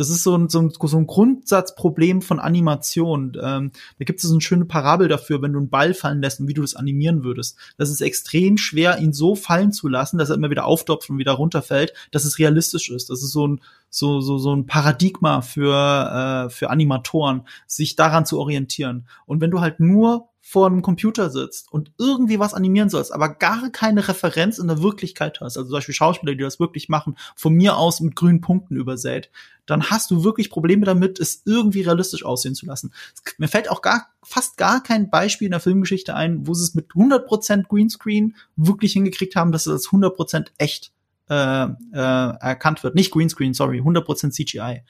Das 0.00 0.08
ist 0.08 0.22
so 0.22 0.34
ein, 0.34 0.48
so 0.48 0.60
ein, 0.62 0.70
so 0.70 0.96
ein 0.96 1.06
Grundsatzproblem 1.06 2.22
von 2.22 2.40
Animation. 2.40 3.36
Ähm, 3.38 3.70
da 3.98 4.04
gibt 4.06 4.20
es 4.20 4.26
so 4.26 4.32
eine 4.32 4.40
schöne 4.40 4.64
Parabel 4.64 5.08
dafür, 5.08 5.42
wenn 5.42 5.52
du 5.52 5.58
einen 5.58 5.68
Ball 5.68 5.92
fallen 5.92 6.22
lässt 6.22 6.40
und 6.40 6.48
wie 6.48 6.54
du 6.54 6.62
das 6.62 6.74
animieren 6.74 7.22
würdest. 7.22 7.58
Das 7.76 7.90
ist 7.90 8.00
extrem 8.00 8.56
schwer, 8.56 8.98
ihn 8.98 9.12
so 9.12 9.34
fallen 9.34 9.72
zu 9.72 9.88
lassen, 9.88 10.16
dass 10.16 10.30
er 10.30 10.36
immer 10.36 10.48
wieder 10.48 10.64
auftopft 10.64 11.10
und 11.10 11.18
wieder 11.18 11.32
runterfällt, 11.32 11.92
dass 12.12 12.24
es 12.24 12.38
realistisch 12.38 12.88
ist. 12.88 13.10
Das 13.10 13.22
ist 13.22 13.32
so 13.32 13.46
ein, 13.46 13.60
so, 13.90 14.22
so, 14.22 14.38
so 14.38 14.56
ein 14.56 14.64
Paradigma 14.64 15.42
für, 15.42 16.46
äh, 16.46 16.48
für 16.48 16.70
Animatoren, 16.70 17.42
sich 17.66 17.94
daran 17.94 18.24
zu 18.24 18.38
orientieren. 18.38 19.06
Und 19.26 19.42
wenn 19.42 19.50
du 19.50 19.60
halt 19.60 19.80
nur 19.80 20.29
vor 20.50 20.66
einem 20.66 20.82
Computer 20.82 21.30
sitzt 21.30 21.70
und 21.72 21.92
irgendwie 21.96 22.40
was 22.40 22.54
animieren 22.54 22.88
sollst, 22.88 23.12
aber 23.12 23.28
gar 23.28 23.70
keine 23.70 24.08
Referenz 24.08 24.58
in 24.58 24.66
der 24.66 24.82
Wirklichkeit 24.82 25.40
hast, 25.40 25.56
also 25.56 25.68
zum 25.68 25.76
Beispiel 25.76 25.94
Schauspieler, 25.94 26.34
die 26.34 26.42
das 26.42 26.58
wirklich 26.58 26.88
machen, 26.88 27.16
von 27.36 27.54
mir 27.54 27.76
aus 27.76 28.00
mit 28.00 28.16
grünen 28.16 28.40
Punkten 28.40 28.74
übersät, 28.74 29.30
dann 29.66 29.90
hast 29.90 30.10
du 30.10 30.24
wirklich 30.24 30.50
Probleme 30.50 30.84
damit, 30.84 31.20
es 31.20 31.42
irgendwie 31.44 31.82
realistisch 31.82 32.24
aussehen 32.24 32.56
zu 32.56 32.66
lassen. 32.66 32.92
Mir 33.38 33.46
fällt 33.46 33.70
auch 33.70 33.80
gar, 33.80 34.08
fast 34.24 34.56
gar 34.56 34.82
kein 34.82 35.08
Beispiel 35.08 35.46
in 35.46 35.52
der 35.52 35.60
Filmgeschichte 35.60 36.16
ein, 36.16 36.48
wo 36.48 36.54
sie 36.54 36.64
es 36.64 36.74
mit 36.74 36.90
100% 36.90 37.68
Greenscreen 37.68 38.34
wirklich 38.56 38.94
hingekriegt 38.94 39.36
haben, 39.36 39.52
dass 39.52 39.66
es 39.66 39.72
als 39.72 39.88
100% 39.90 40.48
echt 40.58 40.90
äh, 41.28 41.62
äh, 41.64 41.68
erkannt 41.92 42.82
wird. 42.82 42.96
Nicht 42.96 43.12
Greenscreen, 43.12 43.54
sorry, 43.54 43.80
100% 43.80 44.32
CGI. 44.32 44.82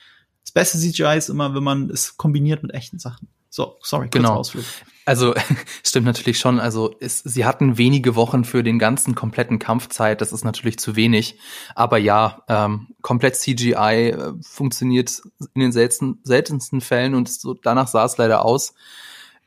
Das 0.42 0.52
beste 0.52 0.78
CGI 0.78 1.18
ist 1.18 1.28
immer, 1.28 1.54
wenn 1.54 1.62
man 1.62 1.90
es 1.90 2.16
kombiniert 2.16 2.62
mit 2.62 2.72
echten 2.72 2.98
Sachen. 2.98 3.28
So, 3.50 3.76
sorry, 3.82 4.08
genau. 4.10 4.36
Ausflug. 4.36 4.64
Also 5.04 5.34
stimmt 5.84 6.06
natürlich 6.06 6.38
schon. 6.38 6.60
Also 6.60 6.94
es, 7.00 7.18
sie 7.18 7.44
hatten 7.44 7.76
wenige 7.76 8.14
Wochen 8.14 8.44
für 8.44 8.62
den 8.62 8.78
ganzen 8.78 9.16
kompletten 9.16 9.58
Kampfzeit. 9.58 10.20
Das 10.20 10.32
ist 10.32 10.44
natürlich 10.44 10.78
zu 10.78 10.94
wenig. 10.94 11.36
Aber 11.74 11.98
ja, 11.98 12.44
ähm, 12.48 12.86
komplett 13.02 13.34
CGI 13.34 14.10
äh, 14.10 14.32
funktioniert 14.40 15.20
in 15.54 15.62
den 15.62 15.72
selten, 15.72 16.20
seltensten 16.22 16.80
Fällen 16.80 17.16
und 17.16 17.28
so, 17.28 17.54
danach 17.54 17.88
sah 17.88 18.04
es 18.04 18.18
leider 18.18 18.44
aus. 18.44 18.72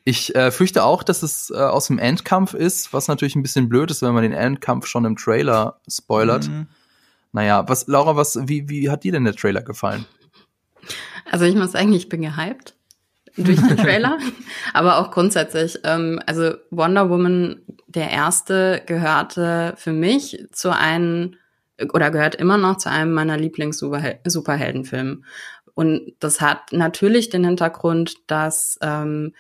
Ich 0.04 0.36
äh, 0.36 0.52
fürchte 0.52 0.84
auch, 0.84 1.02
dass 1.02 1.24
es 1.24 1.50
äh, 1.50 1.54
aus 1.56 1.88
dem 1.88 1.98
Endkampf 1.98 2.54
ist, 2.54 2.92
was 2.92 3.08
natürlich 3.08 3.38
ein 3.38 3.42
bisschen 3.42 3.70
blöd 3.70 3.90
ist, 3.90 4.02
wenn 4.02 4.14
man 4.14 4.24
den 4.24 4.34
Endkampf 4.34 4.86
schon 4.86 5.06
im 5.06 5.16
Trailer 5.16 5.80
spoilert. 5.88 6.50
Mhm. 6.50 6.68
Naja, 7.32 7.70
was, 7.70 7.88
Laura, 7.88 8.18
was, 8.18 8.38
wie, 8.42 8.68
wie 8.68 8.90
hat 8.90 9.06
dir 9.06 9.14
denn 9.14 9.24
der 9.24 9.34
Trailer 9.34 9.62
gefallen? 9.62 10.06
Also 11.32 11.46
ich 11.46 11.56
muss 11.56 11.72
sagen, 11.72 11.94
ich 11.94 12.10
bin 12.10 12.22
gehypt 12.22 12.76
durch 13.38 13.62
den 13.62 13.78
Trailer, 13.78 14.18
aber 14.74 14.98
auch 15.00 15.12
grundsätzlich. 15.12 15.80
Ähm, 15.84 16.20
also 16.26 16.54
Wonder 16.70 17.10
Woman, 17.10 17.62
der 17.88 18.10
erste, 18.12 18.82
gehörte 18.86 19.74
für 19.78 19.94
mich 19.94 20.46
zu 20.52 20.76
einem 20.76 21.36
oder 21.92 22.12
gehört 22.12 22.36
immer 22.36 22.58
noch 22.58 22.78
zu 22.78 22.90
einem 22.90 23.14
meiner 23.14 23.38
Lieblings-Superheldenfilme. 23.38 25.22
Und 25.74 26.14
das 26.20 26.40
hat 26.40 26.72
natürlich 26.72 27.30
den 27.30 27.44
Hintergrund, 27.44 28.18
dass 28.28 28.78
ähm, 28.82 29.34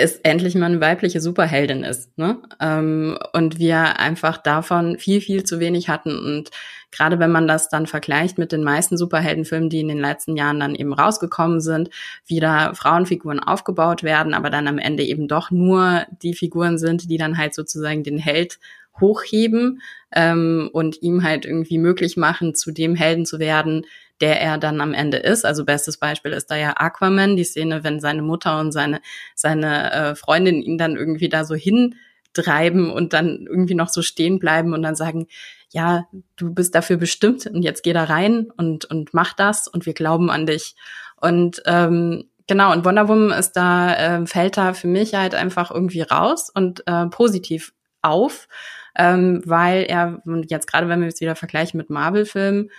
es 0.00 0.16
endlich 0.16 0.54
mal 0.54 0.66
eine 0.66 0.80
weibliche 0.80 1.20
Superheldin 1.20 1.84
ist. 1.84 2.16
Ne? 2.18 2.38
Ähm, 2.60 3.18
und 3.32 3.58
wir 3.58 3.98
einfach 3.98 4.38
davon 4.38 4.98
viel, 4.98 5.20
viel 5.20 5.44
zu 5.44 5.60
wenig 5.60 5.88
hatten. 5.88 6.18
Und 6.18 6.50
gerade 6.90 7.18
wenn 7.18 7.30
man 7.30 7.46
das 7.46 7.68
dann 7.68 7.86
vergleicht 7.86 8.38
mit 8.38 8.52
den 8.52 8.64
meisten 8.64 8.96
Superheldenfilmen, 8.96 9.70
die 9.70 9.80
in 9.80 9.88
den 9.88 10.00
letzten 10.00 10.36
Jahren 10.36 10.60
dann 10.60 10.74
eben 10.74 10.92
rausgekommen 10.92 11.60
sind, 11.60 11.90
wie 12.26 12.40
da 12.40 12.74
Frauenfiguren 12.74 13.40
aufgebaut 13.40 14.02
werden, 14.02 14.34
aber 14.34 14.50
dann 14.50 14.68
am 14.68 14.78
Ende 14.78 15.04
eben 15.04 15.28
doch 15.28 15.50
nur 15.50 16.04
die 16.22 16.34
Figuren 16.34 16.78
sind, 16.78 17.10
die 17.10 17.18
dann 17.18 17.38
halt 17.38 17.54
sozusagen 17.54 18.02
den 18.02 18.18
Held 18.18 18.58
hochheben 19.00 19.80
ähm, 20.12 20.68
und 20.72 21.02
ihm 21.02 21.22
halt 21.22 21.44
irgendwie 21.44 21.78
möglich 21.78 22.16
machen, 22.16 22.54
zu 22.54 22.72
dem 22.72 22.94
Helden 22.94 23.24
zu 23.24 23.38
werden, 23.38 23.86
der 24.20 24.40
er 24.40 24.58
dann 24.58 24.80
am 24.80 24.92
Ende 24.92 25.16
ist. 25.16 25.44
Also 25.44 25.64
bestes 25.64 25.96
Beispiel 25.96 26.32
ist 26.32 26.50
da 26.50 26.56
ja 26.56 26.74
Aquaman, 26.76 27.36
die 27.36 27.44
Szene, 27.44 27.84
wenn 27.84 28.00
seine 28.00 28.22
Mutter 28.22 28.58
und 28.60 28.72
seine, 28.72 29.00
seine 29.34 29.92
äh, 29.92 30.14
Freundin 30.14 30.62
ihn 30.62 30.78
dann 30.78 30.96
irgendwie 30.96 31.28
da 31.28 31.44
so 31.44 31.54
hintreiben 31.54 32.90
und 32.90 33.12
dann 33.12 33.46
irgendwie 33.48 33.74
noch 33.74 33.88
so 33.88 34.02
stehen 34.02 34.38
bleiben 34.38 34.74
und 34.74 34.82
dann 34.82 34.96
sagen, 34.96 35.26
ja, 35.70 36.06
du 36.36 36.52
bist 36.52 36.74
dafür 36.74 36.96
bestimmt 36.96 37.46
und 37.46 37.62
jetzt 37.62 37.82
geh 37.82 37.92
da 37.92 38.04
rein 38.04 38.48
und, 38.56 38.84
und 38.84 39.14
mach 39.14 39.32
das 39.34 39.68
und 39.68 39.86
wir 39.86 39.94
glauben 39.94 40.30
an 40.30 40.46
dich. 40.46 40.74
Und 41.16 41.62
ähm, 41.66 42.24
genau, 42.46 42.72
und 42.72 42.84
Wonder 42.84 43.08
Woman 43.08 43.38
ist 43.38 43.52
da, 43.52 43.94
äh, 43.94 44.26
fällt 44.26 44.56
da 44.56 44.74
für 44.74 44.88
mich 44.88 45.14
halt 45.14 45.34
einfach 45.34 45.70
irgendwie 45.70 46.02
raus 46.02 46.50
und 46.52 46.82
äh, 46.86 47.06
positiv 47.06 47.72
auf, 48.02 48.48
ähm, 48.96 49.42
weil 49.44 49.84
er, 49.84 50.20
jetzt 50.48 50.66
gerade 50.66 50.88
wenn 50.88 51.00
wir 51.00 51.08
es 51.08 51.20
wieder 51.20 51.36
vergleichen 51.36 51.78
mit 51.78 51.90
Marvel-Filmen, 51.90 52.70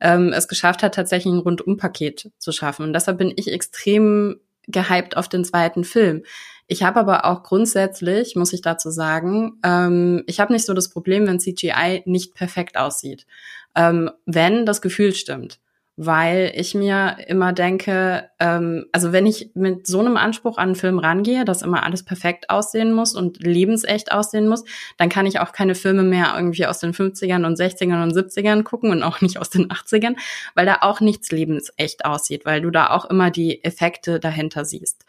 ähm, 0.00 0.32
es 0.32 0.48
geschafft 0.48 0.82
hat, 0.82 0.94
tatsächlich 0.94 1.32
ein 1.32 1.40
Rundumpaket 1.40 2.30
zu 2.38 2.52
schaffen. 2.52 2.84
Und 2.84 2.92
deshalb 2.92 3.18
bin 3.18 3.32
ich 3.36 3.52
extrem 3.52 4.40
gehypt 4.66 5.16
auf 5.16 5.28
den 5.28 5.44
zweiten 5.44 5.84
Film. 5.84 6.22
Ich 6.66 6.82
habe 6.82 7.00
aber 7.00 7.24
auch 7.24 7.42
grundsätzlich, 7.42 8.36
muss 8.36 8.52
ich 8.52 8.62
dazu 8.62 8.90
sagen, 8.90 9.58
ähm, 9.64 10.22
ich 10.26 10.38
habe 10.38 10.52
nicht 10.52 10.64
so 10.64 10.74
das 10.74 10.88
Problem, 10.88 11.26
wenn 11.26 11.40
CGI 11.40 12.02
nicht 12.04 12.34
perfekt 12.34 12.76
aussieht. 12.76 13.26
Ähm, 13.74 14.10
wenn 14.24 14.66
das 14.66 14.80
Gefühl 14.80 15.14
stimmt 15.14 15.58
weil 16.02 16.50
ich 16.54 16.74
mir 16.74 17.18
immer 17.26 17.52
denke, 17.52 18.30
ähm, 18.38 18.86
also 18.90 19.12
wenn 19.12 19.26
ich 19.26 19.50
mit 19.52 19.86
so 19.86 20.00
einem 20.00 20.16
Anspruch 20.16 20.56
an 20.56 20.70
einen 20.70 20.74
Film 20.74 20.98
rangehe, 20.98 21.44
dass 21.44 21.60
immer 21.60 21.82
alles 21.82 22.06
perfekt 22.06 22.48
aussehen 22.48 22.94
muss 22.94 23.14
und 23.14 23.42
lebensecht 23.42 24.10
aussehen 24.10 24.48
muss, 24.48 24.64
dann 24.96 25.10
kann 25.10 25.26
ich 25.26 25.40
auch 25.40 25.52
keine 25.52 25.74
Filme 25.74 26.02
mehr 26.02 26.32
irgendwie 26.34 26.64
aus 26.64 26.78
den 26.78 26.94
50ern 26.94 27.44
und 27.44 27.58
60ern 27.58 28.02
und 28.02 28.14
70ern 28.14 28.62
gucken 28.62 28.92
und 28.92 29.02
auch 29.02 29.20
nicht 29.20 29.36
aus 29.36 29.50
den 29.50 29.70
80ern, 29.70 30.16
weil 30.54 30.64
da 30.64 30.78
auch 30.80 31.02
nichts 31.02 31.32
lebensecht 31.32 32.06
aussieht, 32.06 32.46
weil 32.46 32.62
du 32.62 32.70
da 32.70 32.88
auch 32.88 33.04
immer 33.04 33.30
die 33.30 33.62
Effekte 33.62 34.20
dahinter 34.20 34.64
siehst. 34.64 35.04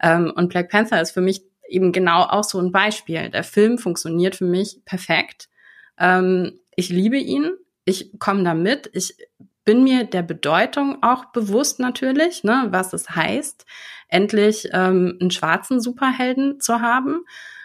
Ähm, 0.00 0.32
und 0.32 0.48
Black 0.48 0.70
Panther 0.70 1.02
ist 1.02 1.10
für 1.10 1.22
mich 1.22 1.42
eben 1.68 1.90
genau 1.90 2.22
auch 2.22 2.44
so 2.44 2.60
ein 2.60 2.70
Beispiel. 2.70 3.30
Der 3.30 3.42
Film 3.42 3.78
funktioniert 3.78 4.36
für 4.36 4.44
mich 4.44 4.78
perfekt. 4.84 5.48
Ähm, 5.98 6.60
ich 6.76 6.88
liebe 6.88 7.18
ihn. 7.18 7.50
Ich 7.84 8.16
komme 8.20 8.44
da 8.44 8.54
mit. 8.54 8.90
Ich 8.92 9.16
bin 9.66 9.84
mir 9.84 10.04
der 10.04 10.22
Bedeutung 10.22 11.02
auch 11.02 11.26
bewusst 11.26 11.80
natürlich, 11.80 12.44
ne, 12.44 12.68
was 12.70 12.94
es 12.94 13.10
heißt, 13.10 13.66
endlich 14.08 14.68
ähm, 14.72 15.18
einen 15.20 15.30
schwarzen 15.30 15.80
Superhelden 15.80 16.60
zu 16.60 16.80
haben 16.80 17.24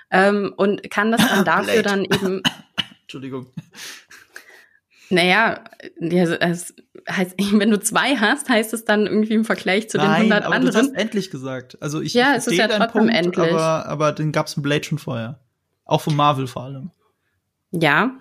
ähm, 0.10 0.54
und 0.58 0.90
kann 0.90 1.12
das 1.12 1.26
dann 1.26 1.46
dafür 1.46 1.84
dann 1.84 2.04
eben. 2.04 2.42
Entschuldigung. 3.04 3.48
Naja, 5.10 5.64
es 6.00 6.74
heißt, 7.10 7.36
wenn 7.54 7.70
du 7.70 7.80
zwei 7.80 8.16
hast, 8.16 8.50
heißt 8.50 8.74
es 8.74 8.84
dann 8.84 9.06
irgendwie 9.06 9.34
im 9.36 9.46
Vergleich 9.46 9.90
zu 9.90 9.98
Nein, 9.98 10.08
den 10.08 10.34
100 10.34 10.46
aber 10.46 10.56
anderen. 10.56 10.74
Du 10.74 10.80
hast 10.80 11.00
endlich 11.00 11.30
gesagt. 11.30 11.78
Also 11.82 12.02
ich, 12.02 12.14
ja, 12.14 12.34
es 12.36 12.48
ist 12.48 12.58
ja 12.58 12.68
trotzdem 12.68 13.04
Punkt, 13.04 13.14
endlich. 13.14 13.52
Aber, 13.52 13.86
aber 13.86 14.12
den 14.12 14.32
gab's 14.32 14.58
im 14.58 14.64
Blade 14.64 14.84
schon 14.84 14.98
vorher. 14.98 15.40
Auch 15.86 16.02
von 16.02 16.16
Marvel 16.16 16.48
vor 16.48 16.64
allem. 16.64 16.92
Ja, 17.72 18.21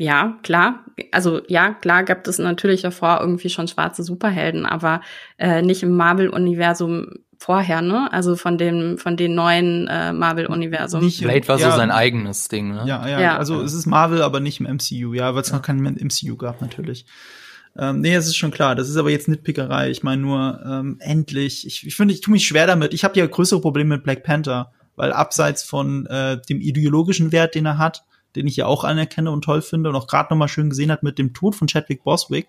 ja, 0.00 0.38
klar. 0.42 0.86
Also 1.12 1.42
ja, 1.46 1.74
klar 1.74 2.04
gab 2.04 2.26
es 2.26 2.38
natürlich 2.38 2.80
davor 2.80 3.18
irgendwie 3.20 3.50
schon 3.50 3.68
schwarze 3.68 4.02
Superhelden, 4.02 4.64
aber 4.64 5.02
äh, 5.36 5.60
nicht 5.60 5.82
im 5.82 5.94
Marvel-Universum 5.94 7.18
vorher, 7.36 7.82
ne? 7.82 8.10
Also 8.10 8.34
von 8.34 8.56
dem 8.56 8.96
von 8.96 9.18
den 9.18 9.34
neuen 9.34 9.88
äh, 9.88 10.14
Marvel-Universum. 10.14 11.06
Blade 11.20 11.46
war 11.48 11.58
ja, 11.58 11.70
so 11.70 11.76
sein 11.76 11.90
eigenes 11.90 12.48
Ding, 12.48 12.70
ne? 12.70 12.84
Ja, 12.86 13.06
ja. 13.06 13.20
ja. 13.20 13.36
Also 13.36 13.60
es 13.60 13.74
ist 13.74 13.84
Marvel, 13.84 14.22
aber 14.22 14.40
nicht 14.40 14.58
im 14.60 14.74
MCU, 14.74 15.12
ja, 15.12 15.34
weil 15.34 15.42
es 15.42 15.50
ja. 15.50 15.56
noch 15.56 15.62
kein 15.62 15.82
MCU 15.82 16.34
gab 16.36 16.62
natürlich. 16.62 17.04
Ähm, 17.78 18.00
nee, 18.00 18.14
es 18.14 18.26
ist 18.26 18.36
schon 18.36 18.52
klar. 18.52 18.74
Das 18.74 18.88
ist 18.88 18.96
aber 18.96 19.10
jetzt 19.10 19.28
Nitpickerei. 19.28 19.90
Ich 19.90 20.02
meine 20.02 20.22
nur, 20.22 20.60
ähm, 20.64 20.96
endlich. 21.00 21.66
Ich, 21.66 21.86
ich 21.86 21.94
finde, 21.94 22.14
ich 22.14 22.22
tue 22.22 22.32
mich 22.32 22.46
schwer 22.46 22.66
damit. 22.66 22.94
Ich 22.94 23.04
habe 23.04 23.18
ja 23.18 23.26
größere 23.26 23.60
Probleme 23.60 23.96
mit 23.96 24.04
Black 24.04 24.22
Panther, 24.22 24.72
weil 24.96 25.12
abseits 25.12 25.62
von 25.62 26.06
äh, 26.06 26.40
dem 26.48 26.62
ideologischen 26.62 27.32
Wert, 27.32 27.54
den 27.54 27.66
er 27.66 27.76
hat, 27.76 28.02
den 28.36 28.46
ich 28.46 28.56
ja 28.56 28.66
auch 28.66 28.84
anerkenne 28.84 29.30
und 29.30 29.42
toll 29.42 29.62
finde 29.62 29.90
und 29.90 29.96
auch 29.96 30.06
gerade 30.06 30.32
nochmal 30.32 30.48
schön 30.48 30.70
gesehen 30.70 30.90
hat 30.90 31.02
mit 31.02 31.18
dem 31.18 31.34
Tod 31.34 31.54
von 31.54 31.68
Chadwick 31.68 32.04
Boswick, 32.04 32.48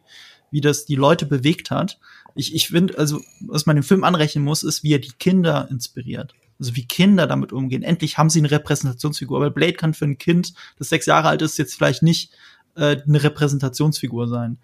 wie 0.52 0.62
das 0.62 0.86
die 0.86 0.96
Leute 0.96 1.26
bewegt 1.26 1.72
hat. 1.72 2.00
Ich, 2.36 2.54
ich 2.54 2.68
finde, 2.68 2.98
also, 2.98 3.22
was 3.42 3.66
man 3.66 3.76
dem 3.76 3.84
Film 3.84 4.04
anrechnen 4.04 4.44
muss, 4.44 4.64
ist, 4.64 4.84
wie 4.84 4.94
er 4.94 5.00
die 5.00 5.14
Kinder 5.18 5.68
inspiriert. 5.70 6.34
Also 6.60 6.76
wie 6.76 6.86
Kinder 6.86 7.26
damit 7.26 7.52
umgehen. 7.52 7.82
Endlich 7.82 8.18
haben 8.18 8.30
sie 8.30 8.40
eine 8.40 8.52
Repräsentationsfigur. 8.52 9.38
Aber 9.38 9.50
Blade 9.50 9.74
kann 9.74 9.96
für 9.96 10.06
ein 10.06 10.20
Kind, 10.20 10.54
das 10.78 10.90
sechs 10.90 11.08
Jahre 11.08 11.30
alt 11.30 11.42
ist, 11.42 11.58
jetzt 11.58 11.74
vielleicht 11.74 12.04
nicht 12.04 12.32
äh, 12.76 12.98
eine 13.02 13.24
Repräsentationsfigur 13.24 14.28
sein. 14.28 14.60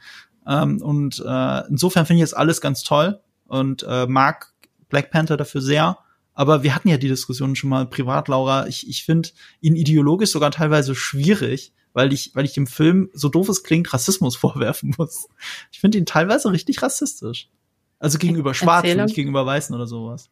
Ähm, 0.45 0.81
und 0.81 1.23
äh, 1.25 1.67
insofern 1.67 2.05
finde 2.05 2.23
ich 2.23 2.29
das 2.29 2.35
alles 2.35 2.61
ganz 2.61 2.83
toll 2.83 3.19
und 3.47 3.83
äh, 3.83 4.05
mag 4.05 4.53
Black 4.89 5.11
Panther 5.11 5.37
dafür 5.37 5.61
sehr. 5.61 5.97
Aber 6.37 6.61
wir 6.61 6.75
hatten 6.75 6.87
ja 6.87 6.97
die 6.97 7.07
Diskussion 7.07 7.55
schon 7.55 7.71
mal 7.71 7.87
privat, 7.87 8.27
Laura. 8.27 8.67
Ich, 8.67 8.87
ich 8.87 9.03
finde 9.03 9.29
ihn 9.59 9.75
ideologisch 9.75 10.29
sogar 10.29 10.51
teilweise 10.51 10.93
schwierig, 10.93 11.73
weil 11.93 12.13
ich, 12.13 12.29
weil 12.35 12.45
ich 12.45 12.53
dem 12.53 12.67
Film, 12.67 13.09
so 13.11 13.27
doof 13.27 13.49
es 13.49 13.63
klingt, 13.63 13.91
Rassismus 13.91 14.35
vorwerfen 14.37 14.93
muss. 14.99 15.29
Ich 15.71 15.79
finde 15.79 15.97
ihn 15.97 16.05
teilweise 16.05 16.51
richtig 16.51 16.83
rassistisch. 16.83 17.49
Also 17.97 18.19
gegenüber 18.19 18.53
Schwarzen, 18.53 19.03
nicht 19.03 19.15
gegenüber 19.15 19.47
Weißen 19.47 19.73
oder 19.73 19.87
sowas. 19.87 20.29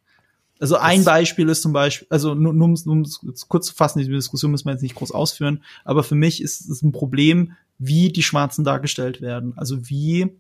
Also 0.60 0.78
ein 0.78 1.00
das 1.00 1.06
Beispiel 1.06 1.50
ist 1.50 1.64
zum 1.64 1.74
Beispiel, 1.74 2.06
also 2.12 2.36
nur, 2.36 2.54
nur, 2.54 2.68
nur 2.68 2.94
um 2.94 3.02
es 3.02 3.48
kurz 3.48 3.66
zu 3.66 3.74
fassen, 3.74 3.98
diese 3.98 4.12
Diskussion 4.12 4.52
müssen 4.52 4.66
wir 4.66 4.74
jetzt 4.74 4.84
nicht 4.84 4.94
groß 4.94 5.12
ausführen, 5.12 5.64
aber 5.86 6.04
für 6.04 6.14
mich 6.14 6.40
ist 6.40 6.70
es 6.70 6.84
ein 6.84 6.92
Problem, 6.92 7.54
wie 7.80 8.10
die 8.10 8.22
Schwarzen 8.22 8.64
dargestellt 8.64 9.22
werden. 9.22 9.54
Also 9.58 9.90
wie 9.90 10.38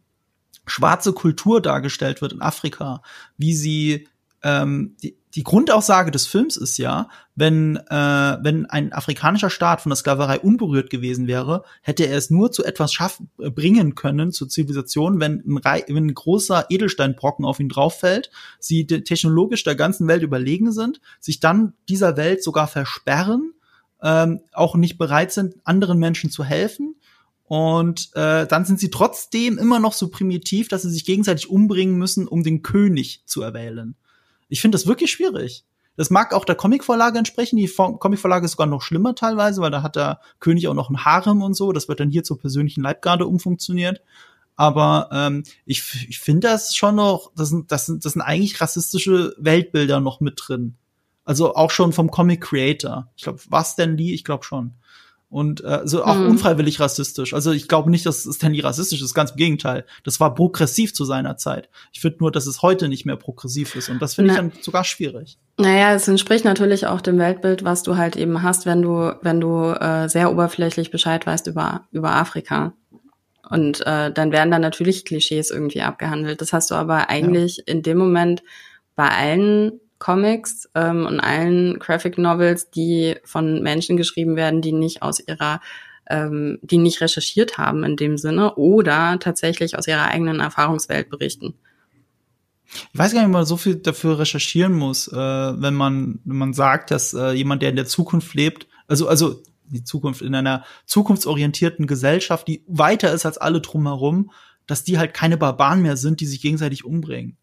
schwarze 0.67 1.11
Kultur 1.11 1.59
dargestellt 1.59 2.21
wird 2.21 2.33
in 2.33 2.43
Afrika, 2.43 3.01
wie 3.35 3.55
sie 3.55 4.07
ähm, 4.45 4.95
die, 5.01 5.17
die 5.33 5.43
Grundaussage 5.43 6.11
des 6.11 6.27
Films 6.27 6.55
ist 6.55 6.77
ja, 6.77 7.09
wenn, 7.33 7.77
äh, 7.77 8.37
wenn 8.41 8.67
ein 8.67 8.93
afrikanischer 8.93 9.49
Staat 9.49 9.81
von 9.81 9.89
der 9.89 9.97
Sklaverei 9.97 10.39
unberührt 10.39 10.91
gewesen 10.91 11.25
wäre, 11.25 11.63
hätte 11.81 12.05
er 12.05 12.15
es 12.15 12.29
nur 12.29 12.51
zu 12.51 12.63
etwas 12.63 12.93
schaffen, 12.93 13.31
äh, 13.39 13.49
bringen 13.49 13.95
können, 13.95 14.31
zur 14.31 14.47
Zivilisation, 14.47 15.19
wenn 15.19 15.43
ein, 15.63 15.83
wenn 15.87 16.05
ein 16.05 16.13
großer 16.13 16.67
Edelsteinbrocken 16.69 17.43
auf 17.43 17.59
ihn 17.59 17.69
drauffällt, 17.69 18.29
sie 18.59 18.85
technologisch 18.85 19.63
der 19.63 19.75
ganzen 19.75 20.07
Welt 20.07 20.21
überlegen 20.21 20.71
sind, 20.71 21.01
sich 21.19 21.39
dann 21.39 21.73
dieser 21.89 22.15
Welt 22.17 22.43
sogar 22.43 22.67
versperren, 22.67 23.51
ähm, 24.03 24.41
auch 24.53 24.75
nicht 24.75 24.99
bereit 24.99 25.31
sind, 25.31 25.55
anderen 25.63 25.97
Menschen 25.97 26.29
zu 26.29 26.43
helfen. 26.43 26.95
Und 27.45 28.11
äh, 28.13 28.45
dann 28.45 28.65
sind 28.65 28.79
sie 28.79 28.91
trotzdem 28.91 29.57
immer 29.57 29.79
noch 29.79 29.93
so 29.93 30.09
primitiv, 30.09 30.67
dass 30.67 30.83
sie 30.83 30.91
sich 30.91 31.03
gegenseitig 31.03 31.49
umbringen 31.49 31.97
müssen, 31.97 32.27
um 32.27 32.43
den 32.43 32.61
König 32.61 33.23
zu 33.25 33.41
erwählen. 33.41 33.95
Ich 34.47 34.61
finde 34.61 34.75
das 34.75 34.87
wirklich 34.87 35.11
schwierig. 35.11 35.65
Das 35.97 36.09
mag 36.09 36.33
auch 36.33 36.45
der 36.45 36.55
Comicvorlage 36.55 37.17
entsprechen. 37.17 37.55
Die 37.55 37.67
Comicvorlage 37.67 38.45
ist 38.45 38.51
sogar 38.51 38.67
noch 38.67 38.81
schlimmer 38.81 39.15
teilweise, 39.15 39.61
weil 39.61 39.71
da 39.71 39.81
hat 39.81 39.95
der 39.95 40.19
König 40.39 40.67
auch 40.67 40.73
noch 40.73 40.89
ein 40.89 41.05
Harem 41.05 41.41
und 41.41 41.53
so. 41.53 41.71
Das 41.71 41.87
wird 41.87 41.99
dann 41.99 42.09
hier 42.09 42.23
zur 42.23 42.37
persönlichen 42.37 42.81
Leibgarde 42.81 43.25
umfunktioniert. 43.25 44.01
Aber 44.57 45.09
ähm, 45.11 45.43
ich, 45.65 46.07
ich 46.09 46.19
finde 46.19 46.47
das 46.47 46.75
schon 46.75 46.95
noch, 46.95 47.31
das 47.35 47.49
sind, 47.49 47.71
das, 47.71 47.85
sind, 47.85 48.05
das 48.05 48.13
sind 48.13 48.21
eigentlich 48.21 48.59
rassistische 48.61 49.35
Weltbilder 49.37 49.99
noch 49.99 50.19
mit 50.19 50.41
drin. 50.45 50.75
Also 51.23 51.55
auch 51.55 51.71
schon 51.71 51.93
vom 51.93 52.11
Comic 52.11 52.41
Creator. 52.41 53.11
Ich 53.15 53.23
glaube, 53.23 53.39
was 53.49 53.75
denn 53.75 53.97
Lee? 53.97 54.13
Ich 54.13 54.23
glaube 54.23 54.43
schon 54.43 54.73
und 55.29 55.63
äh, 55.63 55.81
so 55.85 56.03
auch 56.03 56.15
mhm. 56.15 56.27
unfreiwillig 56.27 56.79
rassistisch. 56.79 57.33
Also 57.33 57.51
ich 57.51 57.67
glaube 57.67 57.89
nicht, 57.89 58.05
dass 58.05 58.23
Stanley 58.23 58.61
rassistisch 58.61 59.01
ist, 59.01 59.13
ganz 59.13 59.31
im 59.31 59.37
Gegenteil. 59.37 59.85
Das 60.03 60.19
war 60.19 60.33
progressiv 60.33 60.93
zu 60.93 61.05
seiner 61.05 61.37
Zeit. 61.37 61.69
Ich 61.91 62.01
finde 62.01 62.17
nur, 62.19 62.31
dass 62.31 62.47
es 62.47 62.61
heute 62.61 62.87
nicht 62.87 63.05
mehr 63.05 63.15
progressiv 63.15 63.75
ist 63.75 63.89
und 63.89 64.01
das 64.01 64.15
finde 64.15 64.31
ich 64.31 64.37
dann 64.37 64.51
sogar 64.61 64.83
schwierig. 64.83 65.37
Naja, 65.57 65.93
es 65.93 66.07
entspricht 66.07 66.45
natürlich 66.45 66.87
auch 66.87 67.01
dem 67.01 67.17
Weltbild, 67.17 67.63
was 67.63 67.83
du 67.83 67.97
halt 67.97 68.15
eben 68.15 68.43
hast, 68.43 68.65
wenn 68.65 68.81
du 68.81 69.13
wenn 69.21 69.41
du 69.41 69.71
äh, 69.71 70.07
sehr 70.07 70.31
oberflächlich 70.31 70.91
Bescheid 70.91 71.25
weißt 71.25 71.47
über 71.47 71.85
über 71.91 72.11
Afrika. 72.11 72.73
Und 73.47 73.85
äh, 73.85 74.11
dann 74.11 74.31
werden 74.31 74.49
da 74.49 74.57
natürlich 74.57 75.05
Klischees 75.05 75.51
irgendwie 75.51 75.81
abgehandelt. 75.81 76.41
Das 76.41 76.51
hast 76.51 76.71
du 76.71 76.75
aber 76.75 77.09
eigentlich 77.09 77.57
ja. 77.57 77.63
in 77.67 77.83
dem 77.83 77.97
Moment 77.97 78.41
bei 78.95 79.07
allen 79.07 79.79
Comics 79.99 80.69
ähm, 80.75 81.05
und 81.05 81.19
allen 81.19 81.79
Graphic 81.79 82.17
Novels, 82.17 82.69
die 82.69 83.15
von 83.23 83.61
Menschen 83.61 83.97
geschrieben 83.97 84.35
werden, 84.35 84.61
die 84.61 84.73
nicht 84.73 85.01
aus 85.01 85.19
ihrer 85.25 85.61
ähm, 86.07 86.59
die 86.61 86.77
nicht 86.77 87.01
recherchiert 87.01 87.57
haben 87.57 87.83
in 87.83 87.95
dem 87.95 88.17
Sinne 88.17 88.55
oder 88.55 89.17
tatsächlich 89.19 89.77
aus 89.77 89.87
ihrer 89.87 90.05
eigenen 90.05 90.39
Erfahrungswelt 90.39 91.09
berichten. 91.09 91.55
Ich 92.93 92.99
weiß 92.99 93.13
gar 93.13 93.21
nicht, 93.21 93.27
ob 93.27 93.33
man 93.33 93.45
so 93.45 93.57
viel 93.57 93.75
dafür 93.75 94.19
recherchieren 94.19 94.73
muss, 94.73 95.07
äh, 95.07 95.15
wenn 95.15 95.73
man 95.73 96.19
wenn 96.25 96.37
man 96.37 96.53
sagt, 96.53 96.91
dass 96.91 97.13
äh, 97.13 97.31
jemand, 97.31 97.61
der 97.61 97.69
in 97.69 97.75
der 97.75 97.85
Zukunft 97.85 98.33
lebt, 98.33 98.67
also 98.87 99.07
also 99.07 99.41
die 99.67 99.83
Zukunft, 99.83 100.21
in 100.21 100.35
einer 100.35 100.63
zukunftsorientierten 100.85 101.87
Gesellschaft, 101.87 102.47
die 102.47 102.63
weiter 102.67 103.11
ist 103.11 103.25
als 103.25 103.39
alle 103.39 103.61
drumherum, 103.61 104.31
dass 104.67 104.83
die 104.83 104.99
halt 104.99 105.13
keine 105.13 105.37
Barbaren 105.37 105.81
mehr 105.81 105.97
sind, 105.97 106.19
die 106.19 106.27
sich 106.27 106.41
gegenseitig 106.41 106.85
umbringen. 106.85 107.37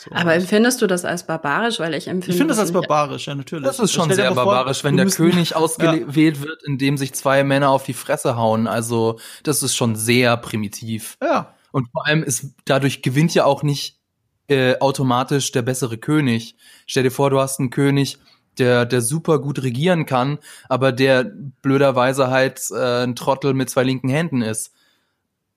So. 0.00 0.10
Aber 0.14 0.34
empfindest 0.34 0.80
du 0.80 0.86
das 0.86 1.04
als 1.04 1.26
barbarisch? 1.26 1.78
Weil 1.78 1.92
ich 1.92 2.08
empfinde. 2.08 2.30
Ich 2.30 2.38
finde 2.38 2.52
das 2.52 2.58
als 2.58 2.72
barbarisch, 2.72 3.26
ja, 3.26 3.34
natürlich. 3.34 3.66
Das 3.66 3.78
ist 3.78 3.92
schon 3.92 4.10
sehr 4.10 4.32
barbarisch, 4.32 4.80
vor, 4.80 4.88
wenn 4.88 4.96
der 4.96 5.06
König 5.06 5.54
ausgewählt 5.56 6.38
ja. 6.38 6.42
wird, 6.42 6.62
indem 6.64 6.96
sich 6.96 7.12
zwei 7.12 7.44
Männer 7.44 7.68
auf 7.68 7.84
die 7.84 7.92
Fresse 7.92 8.34
hauen. 8.34 8.66
Also, 8.66 9.18
das 9.42 9.62
ist 9.62 9.76
schon 9.76 9.96
sehr 9.96 10.38
primitiv. 10.38 11.18
Ja. 11.22 11.54
Und 11.70 11.88
vor 11.92 12.06
allem 12.06 12.22
ist, 12.22 12.46
dadurch 12.64 13.02
gewinnt 13.02 13.34
ja 13.34 13.44
auch 13.44 13.62
nicht 13.62 13.98
äh, 14.48 14.78
automatisch 14.78 15.52
der 15.52 15.60
bessere 15.60 15.98
König. 15.98 16.56
Stell 16.86 17.02
dir 17.02 17.10
vor, 17.10 17.28
du 17.28 17.38
hast 17.38 17.60
einen 17.60 17.68
König, 17.68 18.16
der, 18.56 18.86
der 18.86 19.02
super 19.02 19.38
gut 19.38 19.62
regieren 19.62 20.06
kann, 20.06 20.38
aber 20.70 20.92
der 20.92 21.24
blöderweise 21.60 22.30
halt 22.30 22.62
äh, 22.70 23.02
ein 23.04 23.16
Trottel 23.16 23.52
mit 23.52 23.68
zwei 23.68 23.82
linken 23.82 24.08
Händen 24.08 24.40
ist 24.40 24.72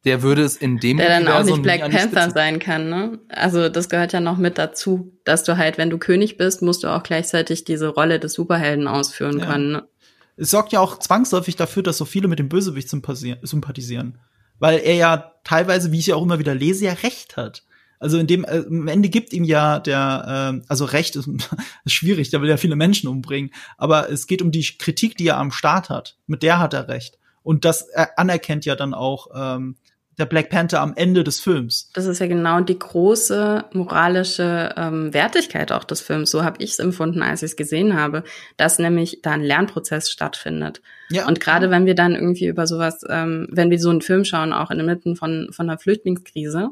der 0.05 0.21
würde 0.21 0.43
es 0.43 0.57
in 0.57 0.79
dem 0.79 0.97
Der 0.97 1.07
dann 1.07 1.27
auch 1.27 1.43
nicht 1.43 1.61
Black 1.61 1.89
Panther 1.89 2.29
sein 2.31 2.59
kann, 2.59 2.89
ne? 2.89 3.19
Also 3.29 3.69
das 3.69 3.87
gehört 3.87 4.11
ja 4.11 4.19
noch 4.19 4.37
mit 4.37 4.57
dazu, 4.57 5.13
dass 5.23 5.43
du 5.43 5.57
halt, 5.57 5.77
wenn 5.77 5.89
du 5.89 5.97
König 5.97 6.37
bist, 6.37 6.61
musst 6.61 6.83
du 6.83 6.89
auch 6.89 7.03
gleichzeitig 7.03 7.63
diese 7.63 7.87
Rolle 7.87 8.19
des 8.19 8.33
Superhelden 8.33 8.87
ausführen 8.87 9.39
ja. 9.39 9.45
können. 9.45 9.71
Ne? 9.71 9.87
Es 10.35 10.51
sorgt 10.51 10.73
ja 10.73 10.81
auch 10.81 10.99
zwangsläufig 10.99 11.55
dafür, 11.55 11.83
dass 11.83 11.97
so 11.97 12.05
viele 12.05 12.27
mit 12.27 12.39
dem 12.39 12.49
Bösewicht 12.49 12.89
sympathisieren. 12.89 14.17
Weil 14.59 14.79
er 14.79 14.95
ja 14.95 15.31
teilweise, 15.43 15.91
wie 15.91 15.99
ich 15.99 16.07
ja 16.07 16.15
auch 16.15 16.23
immer 16.23 16.39
wieder 16.39 16.55
lese, 16.55 16.85
ja 16.85 16.93
recht 16.93 17.37
hat. 17.37 17.63
Also 17.99 18.17
in 18.17 18.27
dem, 18.27 18.43
äh, 18.43 18.63
am 18.67 18.89
Ende 18.89 19.07
gibt 19.07 19.31
ihm 19.31 19.45
ja 19.45 19.79
der, 19.79 20.57
äh, 20.59 20.65
also 20.67 20.83
Recht 20.83 21.15
ist, 21.15 21.29
ist 21.85 21.93
schwierig, 21.93 22.29
der 22.29 22.41
will 22.41 22.49
ja 22.49 22.57
viele 22.57 22.75
Menschen 22.75 23.07
umbringen. 23.07 23.51
Aber 23.77 24.09
es 24.09 24.27
geht 24.27 24.41
um 24.41 24.51
die 24.51 24.67
Kritik, 24.77 25.15
die 25.15 25.27
er 25.27 25.37
am 25.37 25.51
Staat 25.51 25.89
hat. 25.89 26.17
Mit 26.27 26.43
der 26.43 26.59
hat 26.59 26.73
er 26.73 26.89
recht. 26.89 27.17
Und 27.43 27.63
das 27.63 27.87
anerkennt 28.17 28.65
ja 28.65 28.75
dann 28.75 28.93
auch 28.93 29.27
ähm, 29.35 29.75
der 30.17 30.25
Black 30.25 30.49
Panther 30.49 30.81
am 30.81 30.93
Ende 30.95 31.23
des 31.23 31.39
Films. 31.39 31.89
Das 31.93 32.05
ist 32.05 32.19
ja 32.19 32.27
genau 32.27 32.61
die 32.61 32.77
große 32.77 33.65
moralische 33.73 34.73
ähm, 34.77 35.13
Wertigkeit 35.13 35.71
auch 35.71 35.83
des 35.83 36.01
Films. 36.01 36.31
So 36.31 36.43
habe 36.43 36.61
ich 36.63 36.71
es 36.71 36.79
empfunden, 36.79 37.23
als 37.23 37.41
ich 37.41 37.51
es 37.51 37.55
gesehen 37.55 37.95
habe, 37.95 38.23
dass 38.57 38.79
nämlich 38.79 39.21
da 39.21 39.31
ein 39.31 39.41
Lernprozess 39.41 40.11
stattfindet. 40.11 40.81
Ja. 41.09 41.27
Und 41.27 41.39
gerade 41.39 41.69
wenn 41.69 41.85
wir 41.85 41.95
dann 41.95 42.13
irgendwie 42.13 42.47
über 42.47 42.67
sowas, 42.67 43.03
ähm, 43.09 43.47
wenn 43.51 43.71
wir 43.71 43.79
so 43.79 43.89
einen 43.89 44.01
Film 44.01 44.23
schauen, 44.25 44.53
auch 44.53 44.71
in 44.71 44.77
der 44.77 44.85
Mitte 44.85 45.15
von, 45.15 45.49
von 45.51 45.69
einer 45.69 45.79
Flüchtlingskrise, 45.79 46.69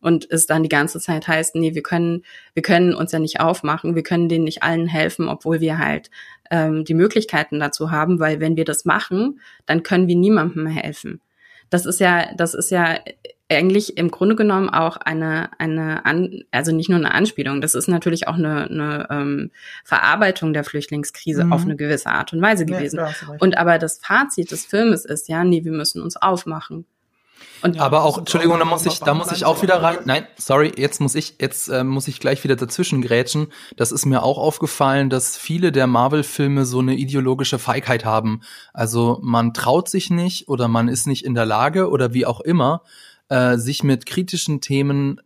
und 0.00 0.30
es 0.30 0.44
dann 0.44 0.62
die 0.62 0.68
ganze 0.68 1.00
Zeit 1.00 1.28
heißt, 1.28 1.54
nee, 1.54 1.74
wir 1.74 1.82
können, 1.82 2.24
wir 2.52 2.62
können 2.62 2.94
uns 2.94 3.12
ja 3.12 3.18
nicht 3.18 3.40
aufmachen, 3.40 3.94
wir 3.94 4.02
können 4.02 4.28
denen 4.28 4.44
nicht 4.44 4.62
allen 4.62 4.86
helfen, 4.86 5.30
obwohl 5.30 5.60
wir 5.60 5.78
halt 5.78 6.10
ähm, 6.50 6.84
die 6.84 6.92
Möglichkeiten 6.92 7.58
dazu 7.58 7.90
haben, 7.90 8.20
weil 8.20 8.38
wenn 8.38 8.54
wir 8.54 8.66
das 8.66 8.84
machen, 8.84 9.40
dann 9.64 9.82
können 9.82 10.06
wir 10.06 10.14
niemandem 10.14 10.66
helfen 10.66 11.22
das 11.74 11.86
ist 11.86 11.98
ja, 11.98 12.32
das 12.36 12.54
ist 12.54 12.70
ja 12.70 13.00
eigentlich 13.50 13.98
im 13.98 14.12
Grunde 14.12 14.36
genommen 14.36 14.70
auch 14.70 14.96
eine, 14.96 15.50
eine 15.58 16.06
An 16.06 16.44
also 16.52 16.70
nicht 16.70 16.88
nur 16.88 16.98
eine 16.98 17.12
Anspielung, 17.12 17.60
das 17.60 17.74
ist 17.74 17.88
natürlich 17.88 18.28
auch 18.28 18.36
eine, 18.36 18.70
eine 18.70 19.08
ähm, 19.10 19.50
Verarbeitung 19.84 20.52
der 20.52 20.62
Flüchtlingskrise 20.62 21.46
mhm. 21.46 21.52
auf 21.52 21.62
eine 21.62 21.74
gewisse 21.74 22.10
Art 22.10 22.32
und 22.32 22.40
Weise 22.40 22.64
gewesen. 22.64 22.98
Ja, 22.98 23.12
und 23.40 23.58
aber 23.58 23.78
das 23.78 23.98
Fazit 23.98 24.52
des 24.52 24.64
Filmes 24.64 25.04
ist 25.04 25.28
ja, 25.28 25.42
nee, 25.42 25.64
wir 25.64 25.72
müssen 25.72 26.00
uns 26.00 26.16
aufmachen. 26.16 26.86
Und 27.62 27.80
aber 27.80 28.04
auch, 28.04 28.18
Entschuldigung, 28.18 28.58
da 28.58 28.66
muss 28.66 28.84
ich, 28.84 28.98
da 28.98 29.14
muss 29.14 29.32
ich 29.32 29.46
auch 29.46 29.62
wieder 29.62 29.82
rein. 29.82 29.98
Nein, 30.04 30.26
sorry, 30.36 30.72
jetzt 30.76 31.00
muss 31.00 31.14
ich, 31.14 31.36
jetzt 31.40 31.68
äh, 31.68 31.82
muss 31.82 32.08
ich 32.08 32.20
gleich 32.20 32.44
wieder 32.44 32.56
dazwischen 32.56 33.00
grätschen. 33.00 33.46
Das 33.76 33.90
ist 33.90 34.04
mir 34.04 34.22
auch 34.22 34.36
aufgefallen, 34.36 35.08
dass 35.08 35.38
viele 35.38 35.72
der 35.72 35.86
Marvel-Filme 35.86 36.66
so 36.66 36.80
eine 36.80 36.94
ideologische 36.94 37.58
Feigheit 37.58 38.04
haben. 38.04 38.42
Also 38.74 39.18
man 39.22 39.54
traut 39.54 39.88
sich 39.88 40.10
nicht 40.10 40.48
oder 40.48 40.68
man 40.68 40.88
ist 40.88 41.06
nicht 41.06 41.24
in 41.24 41.34
der 41.34 41.46
Lage 41.46 41.88
oder 41.88 42.12
wie 42.12 42.26
auch 42.26 42.40
immer, 42.40 42.82
äh, 43.30 43.56
sich 43.56 43.82
mit 43.82 44.04
kritischen 44.04 44.60
Themen 44.60 45.22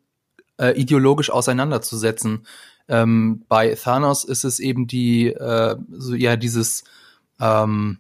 äh, 0.59 0.81
ideologisch 0.81 1.31
auseinanderzusetzen. 1.31 2.47
Ähm, 2.89 3.45
bei 3.49 3.75
Thanos 3.75 4.23
ist 4.23 4.45
es 4.45 4.61
eben 4.61 4.87
die, 4.87 5.27
äh, 5.27 5.77
so 5.91 6.15
ja 6.15 6.37
dieses 6.37 6.85
ähm, 7.41 7.99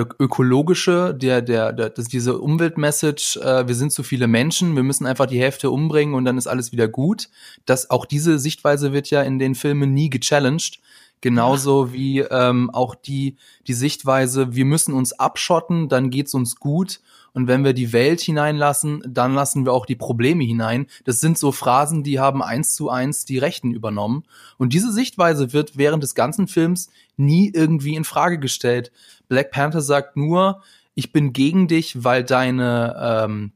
ökologische, 0.00 1.14
der, 1.14 1.42
der, 1.42 1.72
der, 1.72 1.90
das, 1.90 2.06
diese 2.08 2.38
Umweltmessage, 2.38 3.38
äh, 3.40 3.66
wir 3.66 3.74
sind 3.74 3.92
zu 3.92 4.02
viele 4.02 4.26
Menschen, 4.26 4.76
wir 4.76 4.82
müssen 4.82 5.06
einfach 5.06 5.26
die 5.26 5.40
Hälfte 5.40 5.70
umbringen 5.70 6.14
und 6.14 6.24
dann 6.24 6.38
ist 6.38 6.46
alles 6.46 6.72
wieder 6.72 6.88
gut. 6.88 7.28
Das, 7.64 7.90
auch 7.90 8.06
diese 8.06 8.38
Sichtweise 8.38 8.92
wird 8.92 9.10
ja 9.10 9.22
in 9.22 9.38
den 9.38 9.54
Filmen 9.54 9.94
nie 9.94 10.10
gechallenged. 10.10 10.80
Genauso 11.22 11.92
wie 11.92 12.20
ähm, 12.20 12.70
auch 12.70 12.94
die, 12.94 13.36
die 13.66 13.74
Sichtweise, 13.74 14.54
wir 14.54 14.66
müssen 14.66 14.92
uns 14.92 15.12
abschotten, 15.14 15.88
dann 15.88 16.10
geht's 16.10 16.34
uns 16.34 16.56
gut 16.56 17.00
und 17.36 17.48
wenn 17.48 17.64
wir 17.64 17.74
die 17.74 17.92
Welt 17.92 18.22
hineinlassen, 18.22 19.02
dann 19.06 19.34
lassen 19.34 19.66
wir 19.66 19.74
auch 19.74 19.84
die 19.84 19.94
Probleme 19.94 20.42
hinein. 20.42 20.86
Das 21.04 21.20
sind 21.20 21.36
so 21.36 21.52
Phrasen, 21.52 22.02
die 22.02 22.18
haben 22.18 22.42
eins 22.42 22.74
zu 22.74 22.88
eins 22.88 23.26
die 23.26 23.36
Rechten 23.36 23.72
übernommen. 23.72 24.24
Und 24.56 24.72
diese 24.72 24.90
Sichtweise 24.90 25.52
wird 25.52 25.76
während 25.76 26.02
des 26.02 26.14
ganzen 26.14 26.48
Films 26.48 26.88
nie 27.18 27.52
irgendwie 27.52 27.94
in 27.94 28.04
Frage 28.04 28.38
gestellt. 28.38 28.90
Black 29.28 29.50
Panther 29.50 29.82
sagt 29.82 30.16
nur, 30.16 30.62
ich 30.94 31.12
bin 31.12 31.34
gegen 31.34 31.68
dich, 31.68 32.02
weil 32.02 32.24
deine, 32.24 32.96
ähm, 32.98 33.52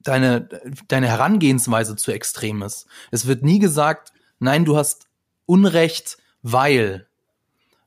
deine, 0.00 0.48
deine 0.88 1.08
Herangehensweise 1.08 1.96
zu 1.96 2.12
extrem 2.12 2.62
ist. 2.62 2.86
Es 3.10 3.26
wird 3.26 3.42
nie 3.42 3.58
gesagt, 3.58 4.14
nein, 4.38 4.64
du 4.64 4.74
hast 4.74 5.06
Unrecht, 5.44 6.16
weil. 6.40 7.06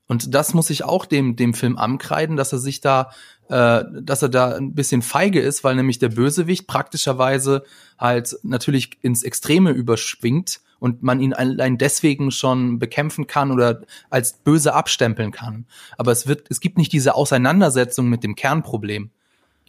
Und 0.06 0.36
das 0.36 0.54
muss 0.54 0.70
ich 0.70 0.84
auch 0.84 1.08
dem, 1.08 1.36
dem 1.36 1.56
Film 1.56 1.80
ankreiden, 1.80 2.38
dass 2.38 2.54
er 2.54 2.60
sich 2.60 2.80
da 2.80 3.10
äh, 3.50 3.84
dass 4.02 4.22
er 4.22 4.30
da 4.30 4.56
ein 4.56 4.74
bisschen 4.74 5.02
feige 5.02 5.40
ist, 5.40 5.64
weil 5.64 5.76
nämlich 5.76 6.00
der 6.00 6.10
Bösewicht 6.10 6.68
praktischerweise 6.68 7.64
halt 7.98 8.36
natürlich 8.44 8.98
ins 9.02 9.24
Extreme 9.24 9.72
überschwingt 9.72 10.62
und 10.80 11.04
man 11.04 11.20
ihn 11.20 11.34
allein 11.34 11.78
deswegen 11.78 12.32
schon 12.32 12.80
bekämpfen 12.80 13.28
kann 13.28 13.52
oder 13.52 13.82
als 14.10 14.34
böse 14.34 14.74
abstempeln 14.74 15.32
kann. 15.32 15.66
Aber 15.98 16.12
es 16.12 16.28
wird, 16.28 16.48
es 16.50 16.60
gibt 16.60 16.78
nicht 16.78 16.92
diese 16.92 17.16
Auseinandersetzung 17.16 18.10
mit 18.10 18.24
dem 18.24 18.36
Kernproblem. 18.36 19.12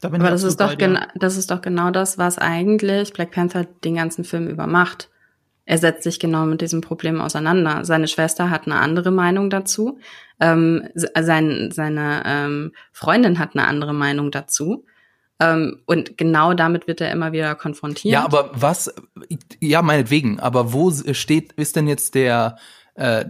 Da 0.00 0.08
Aber 0.08 0.18
das 0.18 0.42
ist 0.42 0.60
doch 0.60 0.76
genau, 0.76 1.00
das 1.14 1.36
ist 1.36 1.50
doch 1.50 1.62
genau 1.62 1.90
das, 1.90 2.18
was 2.18 2.38
eigentlich 2.38 3.12
Black 3.12 3.30
Panther 3.30 3.64
den 3.84 3.94
ganzen 3.94 4.24
Film 4.24 4.46
über 4.48 4.66
macht 4.66 5.08
er 5.66 5.78
setzt 5.78 6.04
sich 6.04 6.20
genau 6.20 6.46
mit 6.46 6.60
diesem 6.60 6.80
Problem 6.80 7.20
auseinander. 7.20 7.84
Seine 7.84 8.06
Schwester 8.06 8.50
hat 8.50 8.66
eine 8.66 8.76
andere 8.76 9.10
Meinung 9.10 9.50
dazu. 9.50 9.98
Ähm, 10.38 10.88
sein, 10.94 11.70
seine 11.72 12.22
ähm, 12.24 12.72
Freundin 12.92 13.40
hat 13.40 13.50
eine 13.54 13.66
andere 13.66 13.92
Meinung 13.92 14.30
dazu. 14.30 14.86
Ähm, 15.40 15.82
und 15.84 16.16
genau 16.16 16.54
damit 16.54 16.86
wird 16.86 17.00
er 17.00 17.10
immer 17.10 17.32
wieder 17.32 17.56
konfrontiert. 17.56 18.12
Ja, 18.12 18.24
aber 18.24 18.50
was, 18.54 18.94
ja, 19.60 19.82
meinetwegen, 19.82 20.38
aber 20.38 20.72
wo 20.72 20.92
steht, 21.12 21.52
ist 21.54 21.74
denn 21.74 21.88
jetzt 21.88 22.14
der, 22.14 22.56
äh, 22.94 23.24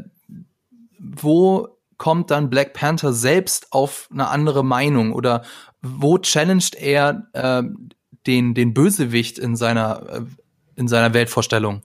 wo 0.98 1.68
kommt 1.96 2.30
dann 2.30 2.50
Black 2.50 2.74
Panther 2.74 3.14
selbst 3.14 3.72
auf 3.72 4.08
eine 4.12 4.28
andere 4.28 4.62
Meinung 4.62 5.14
oder 5.14 5.42
wo 5.80 6.18
challenged 6.18 6.74
er 6.74 7.28
äh, 7.32 7.62
den, 8.26 8.52
den 8.52 8.74
Bösewicht 8.74 9.38
in 9.38 9.56
seiner, 9.56 10.02
äh, 10.06 10.20
in 10.76 10.86
seiner 10.86 11.14
Weltvorstellung? 11.14 11.82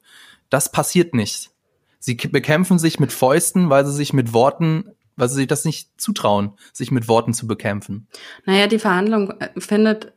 Das 0.51 0.71
passiert 0.71 1.15
nicht. 1.15 1.49
Sie 1.97 2.15
bekämpfen 2.15 2.77
sich 2.77 2.99
mit 2.99 3.11
Fäusten, 3.11 3.71
weil 3.71 3.85
sie 3.85 3.93
sich 3.93 4.13
mit 4.13 4.33
Worten, 4.33 4.91
weil 5.15 5.29
sie 5.29 5.35
sich 5.35 5.47
das 5.47 5.65
nicht 5.65 5.89
zutrauen, 5.99 6.53
sich 6.73 6.91
mit 6.91 7.07
Worten 7.07 7.33
zu 7.33 7.47
bekämpfen. 7.47 8.07
Naja, 8.45 8.67
die 8.67 8.79
Verhandlung 8.79 9.31
äh, 9.39 9.49
findet 9.59 10.13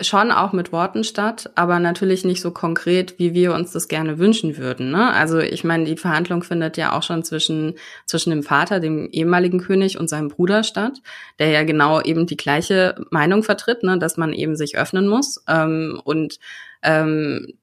schon 0.00 0.30
auch 0.30 0.52
mit 0.52 0.72
Worten 0.72 1.02
statt, 1.02 1.50
aber 1.56 1.80
natürlich 1.80 2.24
nicht 2.24 2.40
so 2.40 2.52
konkret, 2.52 3.18
wie 3.18 3.34
wir 3.34 3.54
uns 3.54 3.72
das 3.72 3.88
gerne 3.88 4.18
wünschen 4.18 4.56
würden. 4.56 4.90
Ne? 4.90 5.12
Also 5.12 5.38
ich 5.38 5.64
meine, 5.64 5.84
die 5.84 5.96
Verhandlung 5.96 6.44
findet 6.44 6.76
ja 6.76 6.96
auch 6.96 7.02
schon 7.02 7.24
zwischen, 7.24 7.74
zwischen 8.06 8.30
dem 8.30 8.44
Vater, 8.44 8.78
dem 8.78 9.08
ehemaligen 9.10 9.58
König 9.58 9.98
und 9.98 10.08
seinem 10.08 10.28
Bruder 10.28 10.62
statt, 10.62 11.00
der 11.40 11.48
ja 11.48 11.64
genau 11.64 12.00
eben 12.00 12.26
die 12.26 12.36
gleiche 12.36 13.04
Meinung 13.10 13.42
vertritt, 13.42 13.82
ne? 13.82 13.98
dass 13.98 14.16
man 14.16 14.32
eben 14.32 14.54
sich 14.54 14.78
öffnen 14.78 15.08
muss 15.08 15.42
ähm, 15.48 16.00
und 16.04 16.38
ähm, 16.82 17.54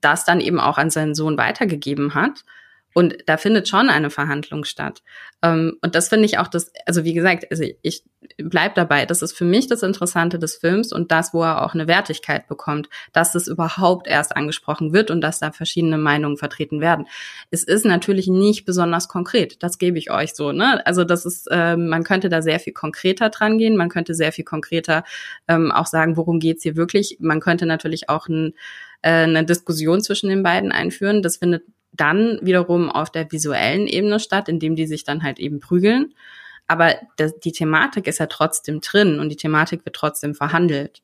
das 0.00 0.24
dann 0.24 0.40
eben 0.40 0.60
auch 0.60 0.78
an 0.78 0.90
seinen 0.90 1.14
Sohn 1.14 1.36
weitergegeben 1.38 2.14
hat. 2.14 2.44
Und 2.94 3.16
da 3.26 3.36
findet 3.36 3.68
schon 3.68 3.90
eine 3.90 4.08
Verhandlung 4.08 4.64
statt. 4.64 5.02
Ähm, 5.42 5.76
und 5.82 5.94
das 5.94 6.08
finde 6.08 6.26
ich 6.26 6.38
auch 6.38 6.46
das, 6.46 6.72
also 6.86 7.04
wie 7.04 7.12
gesagt, 7.12 7.46
also 7.50 7.64
ich 7.82 8.04
bleib 8.38 8.76
dabei, 8.76 9.04
das 9.04 9.20
ist 9.20 9.32
für 9.32 9.44
mich 9.44 9.66
das 9.66 9.82
Interessante 9.82 10.38
des 10.38 10.56
Films 10.56 10.92
und 10.92 11.10
das, 11.10 11.34
wo 11.34 11.42
er 11.42 11.64
auch 11.64 11.74
eine 11.74 11.88
Wertigkeit 11.88 12.46
bekommt, 12.46 12.88
dass 13.12 13.32
das 13.32 13.48
überhaupt 13.48 14.06
erst 14.06 14.36
angesprochen 14.36 14.92
wird 14.92 15.10
und 15.10 15.20
dass 15.20 15.40
da 15.40 15.50
verschiedene 15.50 15.98
Meinungen 15.98 16.36
vertreten 16.36 16.80
werden. 16.80 17.06
Es 17.50 17.64
ist 17.64 17.84
natürlich 17.84 18.28
nicht 18.28 18.64
besonders 18.64 19.08
konkret, 19.08 19.62
das 19.62 19.78
gebe 19.78 19.98
ich 19.98 20.10
euch 20.12 20.34
so. 20.34 20.52
Ne? 20.52 20.86
Also 20.86 21.02
das 21.02 21.26
ist, 21.26 21.48
äh, 21.50 21.76
man 21.76 22.04
könnte 22.04 22.28
da 22.28 22.42
sehr 22.42 22.60
viel 22.60 22.72
konkreter 22.72 23.28
dran 23.28 23.58
gehen, 23.58 23.76
man 23.76 23.88
könnte 23.88 24.14
sehr 24.14 24.32
viel 24.32 24.44
konkreter 24.44 25.02
ähm, 25.48 25.72
auch 25.72 25.86
sagen, 25.86 26.16
worum 26.16 26.38
geht's 26.38 26.62
hier 26.62 26.76
wirklich. 26.76 27.18
Man 27.20 27.40
könnte 27.40 27.66
natürlich 27.66 28.08
auch 28.08 28.28
ein, 28.28 28.54
äh, 29.02 29.24
eine 29.24 29.44
Diskussion 29.44 30.00
zwischen 30.00 30.28
den 30.28 30.44
beiden 30.44 30.70
einführen. 30.70 31.22
Das 31.22 31.38
findet 31.38 31.64
dann 31.96 32.38
wiederum 32.42 32.90
auf 32.90 33.10
der 33.10 33.30
visuellen 33.30 33.86
Ebene 33.86 34.20
statt, 34.20 34.48
indem 34.48 34.76
die 34.76 34.86
sich 34.86 35.04
dann 35.04 35.22
halt 35.22 35.38
eben 35.38 35.60
prügeln. 35.60 36.14
Aber 36.66 36.94
das, 37.16 37.38
die 37.40 37.52
Thematik 37.52 38.06
ist 38.06 38.18
ja 38.18 38.26
trotzdem 38.26 38.80
drin 38.80 39.20
und 39.20 39.28
die 39.28 39.36
Thematik 39.36 39.84
wird 39.84 39.96
trotzdem 39.96 40.34
verhandelt. 40.34 41.02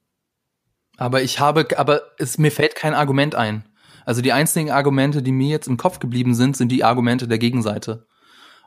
Aber 0.96 1.22
ich 1.22 1.40
habe, 1.40 1.66
aber 1.76 2.03
es, 2.18 2.38
mir 2.38 2.53
fällt 2.53 2.74
kein 2.74 2.94
Argument 2.94 3.35
ein. 3.35 3.64
Also 4.05 4.22
die 4.22 4.33
einzigen 4.33 4.70
Argumente, 4.70 5.22
die 5.22 5.33
mir 5.33 5.48
jetzt 5.48 5.68
im 5.68 5.76
Kopf 5.76 5.98
geblieben 5.98 6.35
sind, 6.35 6.57
sind 6.57 6.70
die 6.70 6.85
Argumente 6.85 7.29
der 7.29 7.38
Gegenseite. 7.38 8.07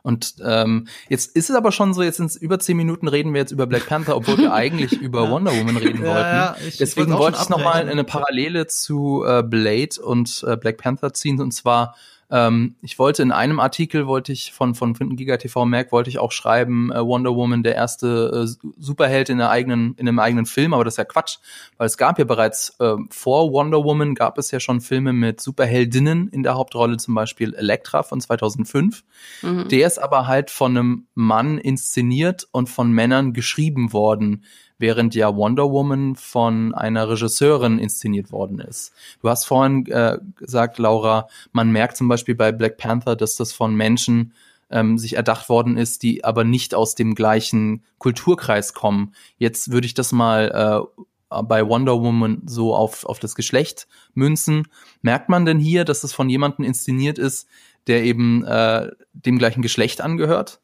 Und 0.02 0.34
ähm, 0.44 0.86
jetzt 1.08 1.34
ist 1.34 1.48
es 1.48 1.56
aber 1.56 1.72
schon 1.72 1.94
so, 1.94 2.02
jetzt 2.02 2.18
sind 2.18 2.26
es 2.26 2.36
über 2.36 2.58
zehn 2.58 2.76
Minuten 2.76 3.08
reden 3.08 3.32
wir 3.32 3.40
jetzt 3.40 3.52
über 3.52 3.66
Black 3.66 3.86
Panther, 3.86 4.16
obwohl 4.16 4.36
wir 4.36 4.52
eigentlich 4.52 4.92
über 4.92 5.30
Wonder 5.30 5.52
Woman 5.52 5.78
reden 5.78 6.02
wollten. 6.02 6.10
Ja, 6.10 6.56
ich, 6.66 6.76
Deswegen 6.76 7.12
ich 7.12 7.18
wollte 7.18 7.38
ich 7.40 7.48
noch 7.48 7.62
mal 7.62 7.88
eine 7.88 8.04
Parallele 8.04 8.66
zu 8.66 9.24
äh, 9.26 9.42
Blade 9.42 10.02
und 10.02 10.44
äh, 10.46 10.58
Black 10.58 10.76
Panther 10.76 11.14
ziehen. 11.14 11.40
Und 11.40 11.52
zwar 11.52 11.96
ähm, 12.30 12.76
ich 12.82 12.98
wollte 12.98 13.22
in 13.22 13.32
einem 13.32 13.60
Artikel, 13.60 14.06
wollte 14.06 14.32
ich 14.32 14.52
von, 14.52 14.74
von 14.74 14.94
Giga 15.16 15.36
TV 15.36 15.64
Merk, 15.64 15.92
wollte 15.92 16.10
ich 16.10 16.18
auch 16.18 16.32
schreiben, 16.32 16.90
äh, 16.92 17.04
Wonder 17.04 17.34
Woman, 17.34 17.62
der 17.62 17.74
erste 17.74 18.46
äh, 18.46 18.68
Superheld 18.78 19.28
in, 19.28 19.38
der 19.38 19.50
eigenen, 19.50 19.94
in 19.96 20.08
einem 20.08 20.18
eigenen 20.18 20.46
Film, 20.46 20.74
aber 20.74 20.84
das 20.84 20.94
ist 20.94 20.98
ja 20.98 21.04
Quatsch, 21.04 21.38
weil 21.76 21.86
es 21.86 21.96
gab 21.96 22.18
ja 22.18 22.24
bereits 22.24 22.76
äh, 22.80 22.96
vor 23.10 23.52
Wonder 23.52 23.84
Woman 23.84 24.14
gab 24.14 24.38
es 24.38 24.50
ja 24.50 24.60
schon 24.60 24.80
Filme 24.80 25.12
mit 25.12 25.40
Superheldinnen 25.40 26.28
in 26.28 26.42
der 26.42 26.54
Hauptrolle, 26.54 26.96
zum 26.96 27.14
Beispiel 27.14 27.54
Elektra 27.54 28.02
von 28.02 28.20
2005. 28.20 29.04
Mhm. 29.42 29.68
Der 29.68 29.86
ist 29.86 29.98
aber 29.98 30.26
halt 30.26 30.50
von 30.50 30.76
einem 30.76 31.06
Mann 31.14 31.58
inszeniert 31.58 32.48
und 32.52 32.68
von 32.68 32.92
Männern 32.92 33.32
geschrieben 33.32 33.92
worden 33.92 34.44
während 34.78 35.14
ja 35.14 35.34
Wonder 35.34 35.70
Woman 35.70 36.16
von 36.16 36.74
einer 36.74 37.08
Regisseurin 37.08 37.78
inszeniert 37.78 38.32
worden 38.32 38.58
ist. 38.58 38.92
Du 39.20 39.28
hast 39.28 39.44
vorhin 39.44 39.86
äh, 39.86 40.18
gesagt, 40.36 40.78
Laura, 40.78 41.28
man 41.52 41.70
merkt 41.70 41.96
zum 41.96 42.08
Beispiel 42.08 42.34
bei 42.34 42.52
Black 42.52 42.76
Panther, 42.76 43.16
dass 43.16 43.36
das 43.36 43.52
von 43.52 43.74
Menschen 43.74 44.32
ähm, 44.70 44.98
sich 44.98 45.14
erdacht 45.14 45.48
worden 45.48 45.76
ist, 45.76 46.02
die 46.02 46.24
aber 46.24 46.44
nicht 46.44 46.74
aus 46.74 46.94
dem 46.94 47.14
gleichen 47.14 47.84
Kulturkreis 47.98 48.74
kommen. 48.74 49.14
Jetzt 49.38 49.70
würde 49.70 49.86
ich 49.86 49.94
das 49.94 50.12
mal 50.12 50.86
äh, 50.98 51.02
bei 51.42 51.66
Wonder 51.66 52.00
Woman 52.00 52.42
so 52.46 52.74
auf, 52.74 53.04
auf 53.06 53.18
das 53.18 53.34
Geschlecht 53.34 53.86
münzen. 54.14 54.68
Merkt 55.02 55.28
man 55.28 55.44
denn 55.44 55.58
hier, 55.58 55.84
dass 55.84 56.04
es 56.04 56.12
von 56.12 56.28
jemandem 56.28 56.64
inszeniert 56.64 57.18
ist, 57.18 57.48
der 57.86 58.04
eben 58.04 58.44
äh, 58.44 58.90
dem 59.12 59.38
gleichen 59.38 59.62
Geschlecht 59.62 60.00
angehört? 60.00 60.60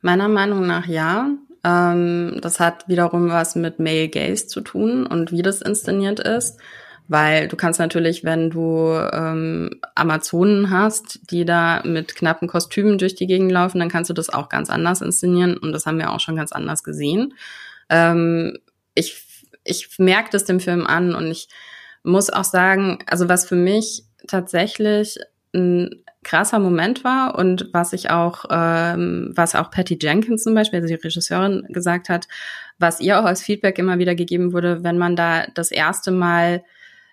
Meiner 0.00 0.28
Meinung 0.28 0.66
nach 0.66 0.86
ja. 0.86 1.30
Ähm, 1.68 2.38
das 2.40 2.60
hat 2.60 2.88
wiederum 2.88 3.28
was 3.28 3.54
mit 3.54 3.78
Male 3.78 4.08
Gaze 4.08 4.46
zu 4.46 4.60
tun 4.60 5.06
und 5.06 5.32
wie 5.32 5.42
das 5.42 5.60
inszeniert 5.60 6.20
ist. 6.20 6.58
Weil 7.10 7.48
du 7.48 7.56
kannst 7.56 7.80
natürlich, 7.80 8.22
wenn 8.22 8.50
du 8.50 8.92
ähm, 9.12 9.80
Amazonen 9.94 10.70
hast, 10.70 11.30
die 11.30 11.46
da 11.46 11.82
mit 11.84 12.14
knappen 12.14 12.48
Kostümen 12.48 12.98
durch 12.98 13.14
die 13.14 13.26
Gegend 13.26 13.50
laufen, 13.50 13.78
dann 13.78 13.88
kannst 13.88 14.10
du 14.10 14.14
das 14.14 14.28
auch 14.28 14.50
ganz 14.50 14.68
anders 14.68 15.00
inszenieren. 15.00 15.56
Und 15.56 15.72
das 15.72 15.86
haben 15.86 15.98
wir 15.98 16.10
auch 16.12 16.20
schon 16.20 16.36
ganz 16.36 16.52
anders 16.52 16.84
gesehen. 16.84 17.32
Ähm, 17.88 18.58
ich, 18.94 19.22
ich 19.64 19.98
merke 19.98 20.28
das 20.32 20.44
dem 20.44 20.60
Film 20.60 20.86
an 20.86 21.14
und 21.14 21.30
ich 21.30 21.48
muss 22.02 22.28
auch 22.28 22.44
sagen, 22.44 22.98
also 23.06 23.28
was 23.28 23.46
für 23.46 23.56
mich 23.56 24.04
tatsächlich 24.26 25.18
ein 25.54 26.04
krasser 26.24 26.58
Moment 26.58 27.04
war 27.04 27.38
und 27.38 27.68
was 27.72 27.92
ich 27.92 28.10
auch, 28.10 28.44
ähm, 28.50 29.32
was 29.34 29.54
auch 29.54 29.70
Patty 29.70 29.98
Jenkins 30.00 30.42
zum 30.42 30.54
Beispiel, 30.54 30.80
also 30.80 30.88
die 30.94 31.00
Regisseurin, 31.00 31.66
gesagt 31.68 32.08
hat, 32.08 32.26
was 32.78 33.00
ihr 33.00 33.20
auch 33.20 33.24
als 33.24 33.42
Feedback 33.42 33.78
immer 33.78 33.98
wieder 33.98 34.14
gegeben 34.14 34.52
wurde, 34.52 34.82
wenn 34.82 34.98
man 34.98 35.16
da 35.16 35.46
das 35.54 35.70
erste 35.70 36.10
Mal 36.10 36.64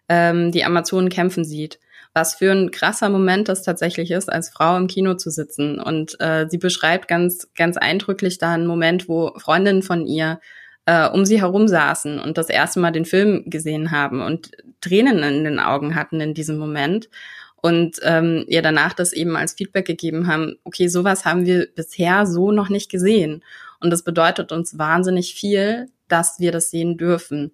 ähm, 0.09 0.51
die 0.51 0.63
Amazonen 0.63 1.09
kämpfen 1.09 1.45
sieht. 1.45 1.79
Was 2.13 2.35
für 2.35 2.51
ein 2.51 2.71
krasser 2.71 3.09
Moment 3.09 3.49
das 3.49 3.63
tatsächlich 3.63 4.11
ist, 4.11 4.31
als 4.31 4.49
Frau 4.49 4.77
im 4.77 4.87
Kino 4.87 5.15
zu 5.15 5.29
sitzen. 5.29 5.81
Und 5.81 6.19
äh, 6.21 6.47
sie 6.49 6.57
beschreibt 6.57 7.09
ganz, 7.09 7.49
ganz 7.55 7.75
eindrücklich 7.75 8.37
da 8.37 8.53
einen 8.53 8.67
Moment, 8.67 9.09
wo 9.09 9.33
Freundinnen 9.37 9.83
von 9.83 10.05
ihr 10.05 10.39
äh, 10.85 11.07
um 11.09 11.25
sie 11.25 11.41
herum 11.41 11.67
saßen 11.67 12.19
und 12.19 12.37
das 12.37 12.49
erste 12.49 12.79
Mal 12.79 12.91
den 12.91 13.05
Film 13.05 13.43
gesehen 13.47 13.91
haben 13.91 14.21
und 14.21 14.51
Tränen 14.81 15.23
in 15.23 15.43
den 15.43 15.59
Augen 15.59 15.95
hatten 15.95 16.21
in 16.21 16.33
diesem 16.33 16.57
Moment 16.57 17.09
und 17.65 17.99
ähm, 18.03 18.45
ihr 18.47 18.61
danach 18.61 18.93
das 18.93 19.11
eben 19.11 19.35
als 19.35 19.53
Feedback 19.53 19.87
gegeben 19.87 20.27
haben, 20.27 20.59
okay, 20.65 20.87
sowas 20.87 21.25
haben 21.25 21.47
wir 21.47 21.65
bisher 21.65 22.27
so 22.27 22.51
noch 22.51 22.69
nicht 22.69 22.91
gesehen. 22.91 23.43
Und 23.79 23.89
das 23.89 24.03
bedeutet 24.03 24.51
uns 24.51 24.77
wahnsinnig 24.77 25.33
viel, 25.33 25.89
dass 26.07 26.39
wir 26.39 26.51
das 26.51 26.69
sehen 26.69 26.95
dürfen. 26.95 27.53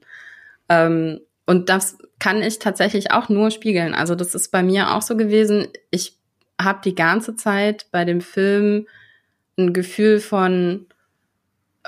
Ähm, 0.67 1.21
und 1.45 1.69
das 1.69 1.97
kann 2.19 2.43
ich 2.43 2.60
tatsächlich 2.60 3.12
auch 3.12 3.30
nur 3.30 3.52
spiegeln. 3.52 3.93
Also 3.93 4.13
das 4.15 4.36
ist 4.36 4.52
bei 4.52 4.63
mir 4.63 4.91
auch 4.93 5.02
so 5.02 5.15
gewesen. 5.15 5.69
Ich 5.91 6.17
habe 6.62 6.82
die 6.84 6.93
ganze 6.95 7.38
Zeit 7.38 7.86
bei 7.93 8.04
dem 8.04 8.19
Film 8.19 8.88
ein 9.58 9.71
Gefühl 9.71 10.19
von, 10.19 10.88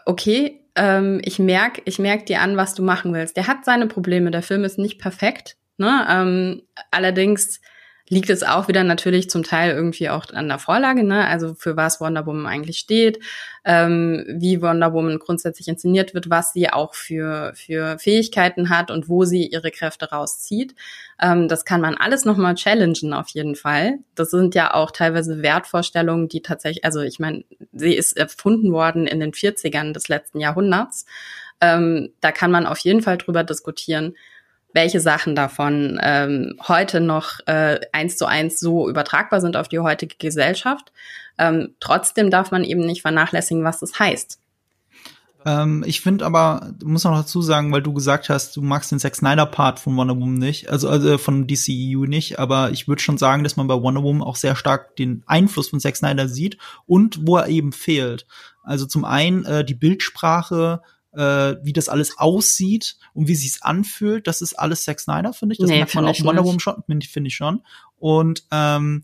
okay, 0.05 0.62
ähm, 0.75 1.19
ich 1.25 1.39
merk, 1.39 1.81
ich 1.83 1.99
merk 1.99 2.25
dir 2.27 2.39
an, 2.39 2.55
was 2.55 2.73
du 2.73 2.83
machen 2.83 3.13
willst. 3.13 3.36
Der 3.36 3.47
hat 3.47 3.65
seine 3.65 3.88
Probleme. 3.88 4.31
Der 4.31 4.43
Film 4.43 4.63
ist 4.63 4.79
nicht 4.79 4.97
perfekt. 4.97 5.57
Ne? 5.77 6.07
Ähm, 6.09 6.62
allerdings 6.89 7.59
liegt 8.13 8.30
es 8.30 8.43
auch 8.43 8.67
wieder 8.67 8.84
natürlich 8.84 9.30
zum 9.30 9.43
Teil 9.43 9.73
irgendwie 9.73 10.10
auch 10.10 10.28
an 10.32 10.47
der 10.47 10.60
Vorlage, 10.60 11.04
ne? 11.04 11.28
also 11.28 11.56
für 11.56 11.76
was 11.76 11.99
Wonder 11.99 12.26
Woman 12.26 12.45
eigentlich 12.45 12.78
steht, 12.78 13.19
ähm, 13.65 14.23
wie 14.28 14.62
Wonder 14.62 14.93
Woman 14.93 15.19
grundsätzlich 15.19 15.67
inszeniert 15.67 16.13
wird, 16.13 16.30
was 16.30 16.54
sie 16.54 16.69
auch 16.69 16.93
für, 16.93 17.54
für 17.56 17.97
Fähigkeiten 17.97 18.69
hat 18.69 18.91
und 18.91 19.10
wo 19.10 19.26
sie 19.26 19.47
ihre 19.47 19.71
Kräfte 19.71 20.12
rauszieht. 20.12 20.76
Ähm, 21.19 21.47
das 21.47 21.65
kann 21.65 21.82
man 21.82 21.95
alles 21.95 22.23
nochmal 22.23 22.56
challengen 22.56 23.13
auf 23.13 23.30
jeden 23.30 23.56
Fall. 23.56 23.99
Das 24.15 24.30
sind 24.30 24.54
ja 24.54 24.73
auch 24.73 24.91
teilweise 24.91 25.41
Wertvorstellungen, 25.41 26.30
die 26.30 26.41
tatsächlich, 26.41 26.86
also 26.86 27.02
ich 27.02 27.19
meine, 27.19 27.43
sie 27.73 27.95
ist 27.95 28.15
erfunden 28.15 28.71
worden 28.71 29.08
in 29.08 29.19
den 29.19 29.32
40ern 29.32 29.91
des 29.91 30.08
letzten 30.08 30.39
Jahrhunderts. 30.39 31.06
Ähm, 31.62 32.13
da 32.21 32.32
kann 32.32 32.52
man 32.52 32.67
auf 32.67 32.78
jeden 32.80 33.02
Fall 33.02 33.17
drüber 33.17 33.43
diskutieren 33.43 34.15
welche 34.73 34.99
Sachen 34.99 35.36
davon 35.36 35.99
ähm, 36.01 36.59
heute 36.67 36.99
noch 36.99 37.39
äh, 37.45 37.79
eins 37.91 38.17
zu 38.17 38.25
eins 38.25 38.59
so 38.59 38.89
übertragbar 38.89 39.39
sind 39.39 39.55
auf 39.55 39.67
die 39.67 39.79
heutige 39.79 40.15
Gesellschaft. 40.17 40.91
Ähm, 41.38 41.75
trotzdem 41.79 42.29
darf 42.29 42.51
man 42.51 42.63
eben 42.63 42.86
nicht 42.86 43.01
vernachlässigen, 43.01 43.63
was 43.63 43.79
das 43.79 43.97
heißt. 43.99 44.39
Ähm, 45.45 45.83
ich 45.86 46.01
finde 46.01 46.25
aber, 46.25 46.73
du 46.79 46.88
musst 46.88 47.05
noch 47.05 47.15
dazu 47.15 47.41
sagen, 47.41 47.71
weil 47.71 47.81
du 47.81 47.93
gesagt 47.93 48.29
hast, 48.29 48.55
du 48.55 48.62
magst 48.62 48.91
den 48.91 48.99
Zack 48.99 49.15
Snyder 49.15 49.45
Part 49.45 49.79
von 49.79 49.95
Wonder 49.97 50.15
Woman 50.15 50.36
nicht, 50.38 50.69
also, 50.69 50.89
also 50.89 51.17
von 51.17 51.47
DCEU 51.47 52.05
nicht, 52.05 52.39
aber 52.39 52.71
ich 52.71 52.88
würde 52.88 53.01
schon 53.01 53.17
sagen, 53.17 53.43
dass 53.43 53.57
man 53.57 53.67
bei 53.67 53.75
Wonder 53.75 54.03
Woman 54.03 54.21
auch 54.21 54.38
sehr 54.38 54.55
stark 54.55 54.95
den 54.95 55.23
Einfluss 55.25 55.69
von 55.69 55.79
Zack 55.79 55.97
Snyder 55.97 56.27
sieht 56.27 56.57
und 56.86 57.27
wo 57.27 57.38
er 57.38 57.47
eben 57.47 57.73
fehlt. 57.73 58.25
Also 58.63 58.86
zum 58.86 59.03
einen 59.03 59.43
äh, 59.45 59.65
die 59.65 59.75
Bildsprache, 59.75 60.81
äh, 61.15 61.56
wie 61.63 61.73
das 61.73 61.89
alles 61.89 62.17
aussieht 62.17 62.97
und 63.13 63.28
wie 63.28 63.36
sich's 63.36 63.62
anfühlt. 63.62 64.28
Das 64.28 64.41
ist 64.41 64.54
alles 64.54 64.84
Zack 64.84 64.99
Snyder, 64.99 65.34
finde 65.34 65.54
ich. 65.54 65.60
Das 65.60 65.69
nee, 65.69 65.78
merkt 65.78 65.95
man 65.95 66.06
auch 66.06 66.23
Wonder 66.23 66.43
Woman 66.43 66.60
schon, 66.60 66.84
finde 66.88 67.28
ich 67.28 67.36
schon. 67.36 67.62
Und 67.97 68.43
ähm, 68.52 69.04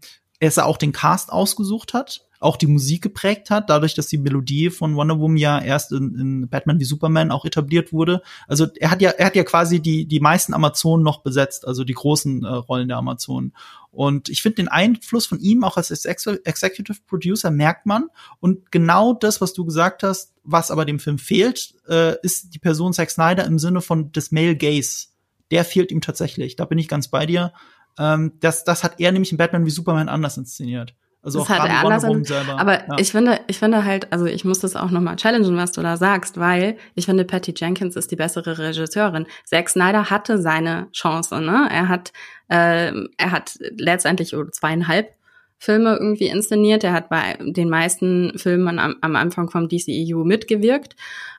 er 0.58 0.66
auch 0.66 0.78
den 0.78 0.94
Cast 0.94 1.32
ausgesucht 1.32 1.94
hat, 1.94 2.26
auch 2.40 2.56
die 2.56 2.68
Musik 2.68 3.02
geprägt 3.02 3.50
hat, 3.50 3.70
dadurch, 3.70 3.94
dass 3.94 4.08
die 4.08 4.18
Melodie 4.18 4.70
von 4.70 4.96
Wonder 4.96 5.20
Woman 5.20 5.38
ja 5.38 5.60
erst 5.60 5.92
in, 5.92 6.16
in 6.16 6.50
Batman 6.50 6.80
wie 6.80 6.86
Superman 6.86 7.32
auch 7.32 7.44
etabliert 7.44 7.92
wurde. 7.92 8.22
Also 8.48 8.68
er 8.80 8.92
hat 8.92 9.02
ja, 9.02 9.10
er 9.10 9.26
hat 9.26 9.36
ja 9.36 9.44
quasi 9.44 9.82
die 9.82 10.06
die 10.06 10.22
meisten 10.22 10.54
Amazonen 10.54 11.04
noch 11.04 11.22
besetzt, 11.22 11.68
also 11.68 11.84
die 11.84 11.94
großen 11.94 12.46
äh, 12.46 12.48
Rollen 12.48 12.88
der 12.88 12.98
Amazonen. 12.98 13.54
Und 13.92 14.30
ich 14.30 14.42
finde 14.42 14.58
den 14.58 14.68
Einfluss 14.68 15.26
von 15.26 15.40
ihm 15.40 15.64
auch 15.64 15.76
als 15.76 15.90
Executive 16.06 17.00
Producer 17.08 17.52
merkt 17.52 17.86
man. 17.86 18.06
Und 18.40 18.72
genau 18.72 19.14
das, 19.14 19.42
was 19.42 19.54
du 19.54 19.66
gesagt 19.66 20.04
hast, 20.04 20.34
was 20.44 20.72
aber 20.72 20.86
dem 20.86 21.00
Film 21.00 21.18
fehlt, 21.18 21.74
äh, 21.88 22.16
ist 22.22 22.54
die 22.54 22.60
Person 22.60 22.94
Zack 22.94 23.10
Snyder 23.10 23.46
im 23.46 23.60
Sinne 23.60 23.82
von 23.82 24.12
des 24.12 24.32
Male 24.32 24.56
Gaze. 24.56 25.08
Der 25.52 25.66
fehlt 25.66 25.92
ihm 25.92 26.02
tatsächlich. 26.02 26.56
Da 26.56 26.66
bin 26.66 26.78
ich 26.78 26.88
ganz 26.88 27.08
bei 27.08 27.26
dir. 27.26 27.52
Ähm, 28.00 28.34
das, 28.40 28.64
das 28.64 28.84
hat 28.84 29.00
er 29.00 29.12
nämlich 29.12 29.32
in 29.32 29.38
Batman 29.38 29.66
wie 29.66 29.70
Superman 29.70 30.10
anders 30.10 30.38
inszeniert. 30.38 30.96
Also 31.22 31.40
das 31.40 31.50
auch 31.50 31.54
hat 31.54 31.70
er 31.70 31.80
anders 31.86 32.28
selber. 32.28 32.58
Aber 32.58 32.88
ja. 32.88 32.96
ich 32.98 33.12
finde, 33.12 33.42
ich 33.48 33.60
finde 33.60 33.84
halt, 33.84 34.12
also 34.14 34.26
ich 34.26 34.46
muss 34.46 34.60
das 34.60 34.78
auch 34.78 34.90
nochmal 34.90 35.18
challengen, 35.18 35.58
was 35.58 35.74
du 35.74 35.82
da 35.82 35.98
sagst, 35.98 36.40
weil 36.40 36.78
ich 36.96 37.06
finde, 37.06 37.26
Patty 37.26 37.54
Jenkins 37.56 37.98
ist 37.98 38.10
die 38.10 38.16
bessere 38.16 38.58
Regisseurin. 38.58 39.26
Zack 39.44 39.70
Snyder 39.70 40.10
hatte 40.10 40.42
seine 40.42 40.88
Chance, 40.94 41.42
ne? 41.42 41.68
Er 41.70 41.90
hat, 41.90 42.14
äh, 42.48 42.94
er 43.18 43.32
hat 43.32 43.60
letztendlich 43.78 44.34
zweieinhalb 44.52 45.14
Filme 45.58 45.98
irgendwie 45.98 46.28
inszeniert. 46.28 46.86
Er 46.86 46.94
hat 46.94 47.10
bei 47.10 47.38
den 47.42 47.70
meisten 47.70 48.38
Filmen 48.38 48.80
am, 48.80 48.96
am 49.02 49.18
Anfang 49.18 49.50
vom 49.50 49.68
DCEU 49.68 50.24
mitgewirkt. 50.24 50.96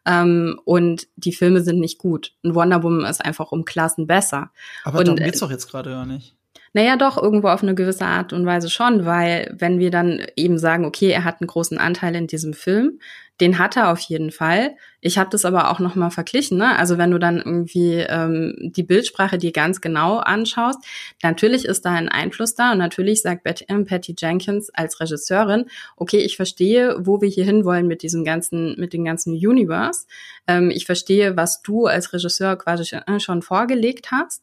Ähm, 0.07 0.61
und 0.67 1.09
die 1.17 1.33
Filme 1.33 1.63
sind 1.63 1.81
nicht 1.81 1.99
gut. 1.99 2.35
Und 2.43 2.55
Wonder 2.55 2.83
Woman 2.83 3.07
ist 3.07 3.25
einfach 3.25 3.51
um 3.51 3.65
Klassen 3.65 4.07
besser. 4.07 4.51
Aber 4.85 4.99
und, 4.99 5.09
darum 5.09 5.23
geht's 5.23 5.41
doch 5.41 5.51
jetzt 5.51 5.71
gerade 5.71 5.89
gar 5.89 6.05
nicht. 6.05 6.37
Naja, 6.73 6.97
doch, 6.97 7.21
irgendwo 7.21 7.49
auf 7.49 7.63
eine 7.63 7.75
gewisse 7.75 8.05
Art 8.05 8.33
und 8.33 8.47
Weise 8.47 8.71
schon, 8.71 9.05
weil 9.05 9.53
wenn 9.59 9.81
wir 9.81 9.91
dann 9.91 10.25
eben 10.37 10.57
sagen, 10.57 10.85
okay, 10.85 11.11
er 11.11 11.25
hat 11.25 11.41
einen 11.41 11.49
großen 11.49 11.79
Anteil 11.79 12.15
in 12.15 12.29
diesem 12.29 12.53
Film, 12.53 13.01
den 13.41 13.59
hat 13.59 13.77
er 13.77 13.91
auf 13.91 14.01
jeden 14.01 14.31
Fall. 14.31 14.77
Ich 15.01 15.19
habe 15.19 15.31
das 15.31 15.45
aber 15.45 15.71
auch 15.71 15.79
noch 15.79 15.95
mal 15.95 16.11
verglichen. 16.11 16.59
Ne? 16.59 16.77
Also 16.79 16.99
wenn 16.99 17.11
du 17.11 17.19
dann 17.19 17.39
irgendwie 17.39 17.95
ähm, 17.95 18.55
die 18.59 18.83
Bildsprache 18.83 19.39
dir 19.39 19.51
ganz 19.51 19.81
genau 19.81 20.19
anschaust, 20.19 20.79
natürlich 21.23 21.65
ist 21.65 21.85
da 21.87 21.93
ein 21.93 22.09
Einfluss 22.09 22.55
da 22.55 22.73
und 22.73 22.79
natürlich 22.79 23.23
sagt 23.23 23.43
Betty, 23.43 23.65
äh, 23.69 23.85
Patty 23.85 24.15
Jenkins 24.17 24.71
als 24.71 25.01
Regisseurin, 25.01 25.65
okay, 25.97 26.19
ich 26.19 26.37
verstehe, 26.37 26.97
wo 27.01 27.21
wir 27.21 27.29
hier 27.29 27.45
hinwollen 27.45 27.87
mit 27.87 28.03
diesem 28.03 28.25
ganzen, 28.25 28.79
mit 28.79 28.93
dem 28.93 29.05
ganzen 29.05 29.33
Universe. 29.33 30.07
Ähm, 30.47 30.71
ich 30.71 30.85
verstehe, 30.85 31.37
was 31.37 31.63
du 31.63 31.87
als 31.87 32.13
Regisseur 32.13 32.57
quasi 32.57 32.97
schon 33.19 33.43
vorgelegt 33.43 34.11
hast. 34.13 34.43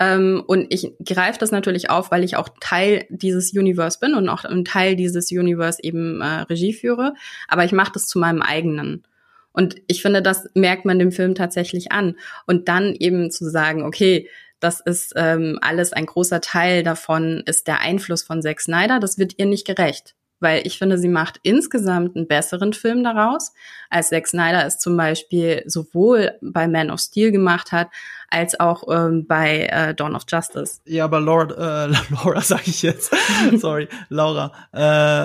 Ähm, 0.00 0.42
und 0.46 0.66
ich 0.70 0.94
greife 1.04 1.38
das 1.38 1.52
natürlich 1.52 1.90
auf, 1.90 2.10
weil 2.10 2.24
ich 2.24 2.36
auch 2.36 2.48
Teil 2.60 3.06
dieses 3.10 3.52
Universe 3.52 3.98
bin 4.00 4.14
und 4.14 4.28
auch 4.28 4.44
ein 4.44 4.64
Teil 4.64 4.96
dieses 4.96 5.30
Universe 5.30 5.78
eben 5.82 6.22
äh, 6.22 6.40
Regie 6.42 6.72
führe. 6.72 7.14
Aber 7.46 7.64
ich 7.64 7.72
mache 7.72 7.92
das 7.92 8.08
zu 8.08 8.18
meinem 8.18 8.40
eigenen. 8.40 9.06
Und 9.52 9.76
ich 9.88 10.00
finde, 10.00 10.22
das 10.22 10.48
merkt 10.54 10.86
man 10.86 10.98
dem 10.98 11.12
Film 11.12 11.34
tatsächlich 11.34 11.92
an. 11.92 12.16
Und 12.46 12.68
dann 12.68 12.94
eben 12.94 13.30
zu 13.30 13.50
sagen, 13.50 13.82
okay, 13.82 14.28
das 14.58 14.80
ist 14.80 15.12
ähm, 15.16 15.58
alles 15.60 15.92
ein 15.92 16.06
großer 16.06 16.40
Teil 16.40 16.82
davon, 16.82 17.42
ist 17.46 17.66
der 17.66 17.80
Einfluss 17.80 18.22
von 18.22 18.42
Zack 18.42 18.60
Snyder, 18.60 19.00
das 19.00 19.18
wird 19.18 19.34
ihr 19.38 19.46
nicht 19.46 19.66
gerecht 19.66 20.14
weil 20.40 20.66
ich 20.66 20.78
finde, 20.78 20.98
sie 20.98 21.08
macht 21.08 21.38
insgesamt 21.42 22.16
einen 22.16 22.26
besseren 22.26 22.72
Film 22.72 23.04
daraus, 23.04 23.52
als 23.90 24.08
Zack 24.08 24.26
Snyder 24.26 24.66
es 24.66 24.78
zum 24.78 24.96
Beispiel 24.96 25.62
sowohl 25.66 26.32
bei 26.40 26.66
Man 26.66 26.90
of 26.90 27.00
Steel 27.00 27.30
gemacht 27.30 27.72
hat, 27.72 27.88
als 28.30 28.58
auch 28.58 28.84
ähm, 28.88 29.26
bei 29.26 29.66
äh, 29.66 29.94
Dawn 29.94 30.14
of 30.14 30.22
Justice. 30.28 30.80
Ja, 30.86 31.04
aber 31.04 31.20
Laura, 31.20 31.86
äh, 31.86 31.92
Laura 32.10 32.40
sage 32.40 32.62
ich 32.66 32.82
jetzt, 32.82 33.12
sorry, 33.56 33.88
Laura, 34.08 34.52
äh, 34.72 34.78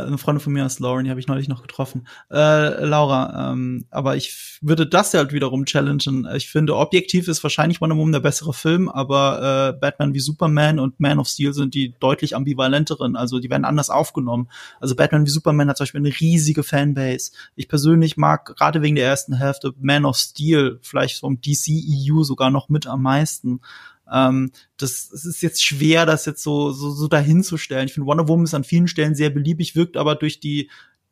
eine 0.07 0.17
Freundin 0.17 0.41
von 0.41 0.53
mir 0.53 0.65
ist 0.65 0.79
Lauren, 0.79 1.05
die 1.05 1.11
habe 1.11 1.19
ich 1.19 1.27
neulich 1.27 1.47
noch 1.47 1.61
getroffen. 1.61 2.07
Äh, 2.31 2.83
Laura, 2.83 3.51
ähm, 3.51 3.85
aber 3.91 4.15
ich 4.15 4.57
würde 4.61 4.87
das 4.87 5.13
ja 5.13 5.19
halt 5.19 5.33
wiederum 5.33 5.65
challengen. 5.65 6.27
Ich 6.35 6.49
finde, 6.49 6.75
objektiv 6.75 7.27
ist 7.27 7.43
wahrscheinlich 7.43 7.79
Wonder 7.79 7.95
Woman 7.95 8.11
der 8.11 8.19
bessere 8.19 8.53
Film, 8.53 8.89
aber 8.89 9.73
äh, 9.75 9.79
Batman 9.79 10.13
wie 10.13 10.19
Superman 10.19 10.79
und 10.79 10.99
Man 10.99 11.19
of 11.19 11.27
Steel 11.27 11.53
sind 11.53 11.75
die 11.75 11.93
deutlich 11.99 12.35
ambivalenteren, 12.35 13.15
also 13.15 13.39
die 13.39 13.49
werden 13.51 13.65
anders 13.65 13.91
aufgenommen. 13.91 14.49
Also 14.79 14.95
Batman 14.95 15.25
wie 15.25 15.29
Superman 15.29 15.69
hat 15.69 15.77
zum 15.77 15.83
Beispiel 15.83 16.01
eine 16.01 16.19
riesige 16.19 16.63
Fanbase. 16.63 17.31
Ich 17.55 17.67
persönlich 17.67 18.17
mag 18.17 18.55
gerade 18.55 18.81
wegen 18.81 18.95
der 18.95 19.05
ersten 19.05 19.33
Hälfte 19.33 19.73
Man 19.79 20.05
of 20.05 20.17
Steel 20.17 20.79
vielleicht 20.81 21.19
vom 21.19 21.39
DC-EU 21.39 22.23
sogar 22.23 22.49
noch 22.49 22.69
mit 22.69 22.87
am 22.95 23.03
meisten. 23.03 23.62
Ähm, 24.12 24.51
das, 24.77 25.12
es 25.12 25.25
ist 25.25 25.41
jetzt 25.41 25.63
schwer, 25.63 26.05
das 26.05 26.25
jetzt 26.25 26.43
so, 26.43 26.71
so, 26.71 26.91
so 26.91 27.08
dahinzustellen. 27.08 27.88
Ich 27.88 27.93
finde, 27.93 28.08
Wonder 28.08 28.27
Woman 28.27 28.45
ist 28.45 28.53
an 28.53 28.63
vielen 28.63 28.88
Stellen 28.88 29.15
sehr 29.15 29.29
beliebig, 29.29 29.75
wirkt 29.75 29.97
aber 29.97 30.15
durch 30.15 30.39
die, 30.39 30.69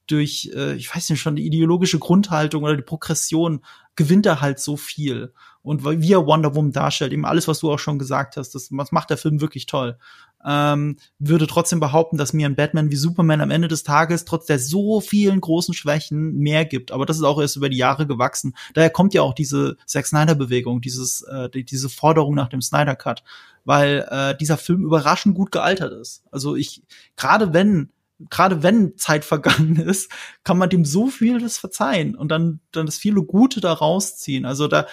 durch, 0.08 0.52
äh, 0.56 0.76
ich 0.76 0.94
weiß 0.94 1.10
nicht 1.10 1.22
schon, 1.22 1.36
die 1.36 1.46
ideologische 1.46 2.00
Grundhaltung 2.00 2.64
oder 2.64 2.76
die 2.76 2.84
Progression 2.84 3.64
gewinnt 3.96 4.26
er 4.26 4.42
halt 4.42 4.60
so 4.60 4.78
viel. 4.78 5.34
Und 5.64 5.86
wie 5.86 6.14
er 6.14 6.26
Wonder 6.26 6.56
Woman 6.56 6.74
darstellt, 6.74 7.14
eben 7.14 7.26
alles, 7.26 7.48
was 7.48 7.60
du 7.60 7.72
auch 7.72 7.80
schon 7.80 7.98
gesagt 7.98 8.38
hast, 8.38 8.54
das, 8.54 8.70
das 8.70 8.92
macht 8.92 9.10
der 9.10 9.18
Film 9.18 9.40
wirklich 9.42 9.66
toll 9.66 9.98
ähm, 10.46 10.98
würde 11.20 11.48
trotzdem 11.48 11.80
behaupten, 11.80 12.18
dass 12.18 12.34
mir 12.34 12.46
ein 12.46 12.56
Batman 12.56 12.92
wie 12.92 12.96
Superman 12.96 13.42
am 13.42 13.52
Ende 13.52 13.68
des 13.68 13.84
Tages 13.84 14.26
trotz 14.26 14.46
der 14.46 14.60
so 14.60 15.00
vielen 15.02 15.42
großen 15.42 15.74
Schwächen 15.74 16.38
mehr 16.38 16.66
gibt. 16.66 16.92
Aber 16.92 17.06
das 17.06 17.18
ist 17.18 17.24
auch 17.24 17.40
erst 17.40 17.56
über 17.56 17.70
die 17.70 17.78
Jahre 17.78 18.08
gewachsen. 18.08 18.56
Daher 18.74 18.90
kommt 18.90 19.14
ja 19.14 19.22
auch 19.22 19.34
diese 19.34 19.78
Zack 19.86 20.06
Snyder 20.06 20.36
Bewegung, 20.36 20.82
dieses 20.82 21.22
äh, 21.22 21.50
die, 21.50 21.64
diese 21.64 21.90
Forderung 21.90 22.36
nach 22.36 22.50
dem 22.50 22.62
Snyder 22.62 22.96
Cut, 22.96 23.24
weil 23.64 24.06
äh, 24.10 24.36
dieser 24.36 24.58
Film 24.58 24.84
überraschend 24.84 25.36
gut 25.36 25.52
gealtert 25.52 25.94
ist. 25.94 26.24
Also 26.32 26.56
ich 26.56 26.84
gerade 27.16 27.54
wenn 27.54 27.90
gerade 28.30 28.64
wenn 28.64 28.98
Zeit 28.98 29.26
vergangen 29.26 29.78
ist, 29.78 30.12
kann 30.44 30.58
man 30.58 30.70
dem 30.70 30.86
so 30.86 31.08
viel 31.08 31.40
das 31.40 31.58
verzeihen 31.58 32.16
und 32.16 32.30
dann 32.30 32.60
dann 32.72 32.86
das 32.86 32.98
viele 32.98 33.24
Gute 33.24 33.62
da 33.62 33.74
rausziehen. 33.74 34.46
Also 34.46 34.68
da 34.68 34.88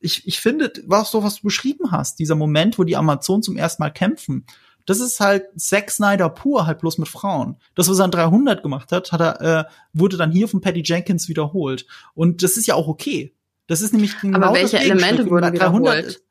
ich, 0.00 0.26
ich 0.26 0.40
finde, 0.40 0.72
was 0.86 1.10
so 1.10 1.22
was 1.22 1.36
du 1.36 1.42
beschrieben 1.42 1.90
hast, 1.90 2.18
dieser 2.18 2.34
Moment, 2.34 2.78
wo 2.78 2.84
die 2.84 2.96
Amazonen 2.96 3.42
zum 3.42 3.56
ersten 3.56 3.82
Mal 3.82 3.90
kämpfen, 3.90 4.46
das 4.86 5.00
ist 5.00 5.20
halt 5.20 5.44
Zack 5.56 5.90
Snyder 5.90 6.28
pur, 6.30 6.66
halt 6.66 6.80
bloß 6.80 6.98
mit 6.98 7.08
Frauen. 7.08 7.56
Das, 7.74 7.88
was 7.88 7.98
er 7.98 8.06
an 8.06 8.10
300 8.10 8.62
gemacht 8.62 8.92
hat, 8.92 9.12
hat 9.12 9.20
er, 9.20 9.40
äh, 9.40 9.64
wurde 9.92 10.16
dann 10.16 10.32
hier 10.32 10.48
von 10.48 10.60
Patty 10.60 10.82
Jenkins 10.84 11.28
wiederholt. 11.28 11.86
Und 12.14 12.42
das 12.42 12.56
ist 12.56 12.66
ja 12.66 12.74
auch 12.74 12.88
okay. 12.88 13.34
Das 13.66 13.82
ist 13.82 13.92
nämlich 13.92 14.18
genau 14.18 14.48
Aber 14.48 14.54
welche 14.54 14.78
Elemente 14.78 15.28
wurden 15.30 15.54
300, 15.54 15.54
wiederholt? 15.54 16.22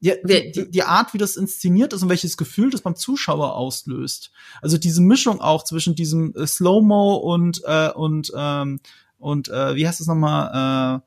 Ja, 0.00 0.14
die, 0.22 0.52
die, 0.52 0.70
die 0.70 0.82
Art, 0.82 1.14
wie 1.14 1.18
das 1.18 1.36
inszeniert 1.36 1.92
ist 1.92 2.02
und 2.02 2.08
welches 2.08 2.36
Gefühl 2.36 2.70
das 2.70 2.82
beim 2.82 2.96
Zuschauer 2.96 3.54
auslöst. 3.54 4.30
Also 4.60 4.78
diese 4.78 5.00
Mischung 5.00 5.40
auch 5.40 5.64
zwischen 5.64 5.94
diesem 5.94 6.34
äh, 6.36 6.46
Slow-Mo 6.46 7.16
und, 7.16 7.62
äh, 7.64 7.90
und, 7.90 8.30
ähm, 8.36 8.80
und 9.18 9.48
äh, 9.48 9.74
wie 9.74 9.88
heißt 9.88 10.00
es 10.00 10.06
nochmal, 10.06 11.00
äh, 11.02 11.05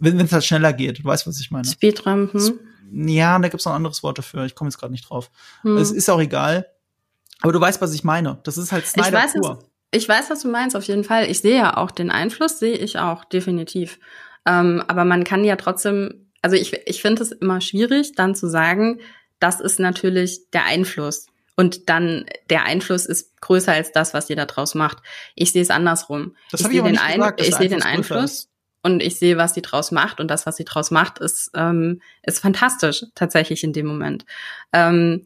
wenn 0.00 0.18
es 0.20 0.32
halt 0.32 0.44
schneller 0.44 0.72
geht. 0.72 0.98
Du 0.98 1.04
weißt, 1.04 1.26
was 1.26 1.40
ich 1.40 1.50
meine. 1.50 1.66
Speedrampen 1.66 2.58
ja, 2.92 3.38
da 3.38 3.48
gibt's 3.48 3.64
noch 3.64 3.72
ein 3.72 3.76
anderes 3.76 4.02
Wort 4.02 4.18
dafür. 4.18 4.44
Ich 4.44 4.54
komme 4.54 4.68
jetzt 4.68 4.78
gerade 4.78 4.92
nicht 4.92 5.08
drauf. 5.08 5.30
Hm. 5.62 5.76
Es 5.76 5.90
ist 5.90 6.08
auch 6.08 6.20
egal. 6.20 6.66
Aber 7.40 7.52
du 7.52 7.60
weißt, 7.60 7.80
was 7.80 7.94
ich 7.94 8.04
meine. 8.04 8.38
Das 8.44 8.58
ist 8.58 8.72
halt 8.72 8.86
Snyder 8.86 9.08
ich 9.08 9.14
weiß, 9.14 9.32
pur. 9.34 9.58
Was, 9.58 9.64
ich 9.92 10.08
weiß, 10.08 10.30
was 10.30 10.42
du 10.42 10.48
meinst, 10.48 10.76
auf 10.76 10.84
jeden 10.84 11.04
Fall. 11.04 11.30
Ich 11.30 11.40
sehe 11.40 11.56
ja 11.56 11.76
auch 11.76 11.90
den 11.90 12.10
Einfluss, 12.10 12.58
sehe 12.58 12.76
ich 12.76 12.98
auch, 12.98 13.24
definitiv. 13.24 13.98
Ähm, 14.46 14.82
aber 14.88 15.04
man 15.04 15.24
kann 15.24 15.44
ja 15.44 15.56
trotzdem, 15.56 16.30
also 16.42 16.56
ich, 16.56 16.72
ich 16.86 17.02
finde 17.02 17.22
es 17.22 17.32
immer 17.32 17.60
schwierig, 17.60 18.14
dann 18.14 18.34
zu 18.34 18.48
sagen, 18.48 19.00
das 19.38 19.60
ist 19.60 19.78
natürlich 19.78 20.50
der 20.50 20.64
Einfluss. 20.64 21.26
Und 21.56 21.88
dann 21.88 22.24
der 22.48 22.64
Einfluss 22.64 23.06
ist 23.06 23.40
größer 23.40 23.72
als 23.72 23.92
das, 23.92 24.14
was 24.14 24.30
ihr 24.30 24.36
da 24.36 24.46
draus 24.46 24.74
macht. 24.74 24.98
Ich 25.34 25.52
sehe 25.52 25.62
es 25.62 25.70
andersrum. 25.70 26.34
Das 26.50 26.62
ich 26.62 26.68
sehe 26.68 26.82
den, 26.82 26.98
Ein 26.98 27.18
gesagt, 27.18 27.40
ich 27.40 27.54
sehe 27.54 27.68
den 27.68 27.82
Einfluss 27.82 28.49
und 28.82 29.02
ich 29.02 29.18
sehe, 29.18 29.36
was 29.36 29.54
sie 29.54 29.62
draus 29.62 29.90
macht 29.90 30.20
und 30.20 30.28
das, 30.30 30.46
was 30.46 30.56
sie 30.56 30.64
draus 30.64 30.90
macht, 30.90 31.18
ist 31.18 31.50
ähm, 31.54 32.00
ist 32.22 32.40
fantastisch 32.40 33.04
tatsächlich 33.14 33.64
in 33.64 33.72
dem 33.72 33.86
Moment. 33.86 34.24
Ähm, 34.72 35.24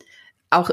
auch 0.50 0.70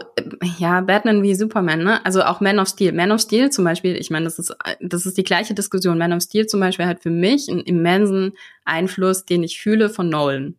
ja 0.60 0.82
Batman 0.82 1.24
wie 1.24 1.36
Superman, 1.36 1.84
ne? 1.84 2.06
Also 2.06 2.24
auch 2.24 2.40
Man 2.40 2.60
of 2.60 2.68
Steel. 2.68 2.92
Man 2.94 3.12
of 3.12 3.22
Steel 3.22 3.50
zum 3.50 3.66
Beispiel, 3.66 3.96
ich 3.96 4.10
meine, 4.10 4.26
das 4.26 4.40
ist 4.40 4.56
das 4.80 5.06
ist 5.06 5.18
die 5.18 5.24
gleiche 5.24 5.54
Diskussion. 5.54 5.98
Man 5.98 6.14
of 6.14 6.22
Steel 6.22 6.46
zum 6.46 6.60
Beispiel 6.60 6.86
hat 6.86 7.02
für 7.02 7.10
mich 7.10 7.50
einen 7.50 7.62
immensen 7.62 8.34
Einfluss, 8.66 9.26
den 9.26 9.44
ich 9.44 9.60
fühle 9.60 9.90
von 9.90 10.10
Nolan, 10.10 10.56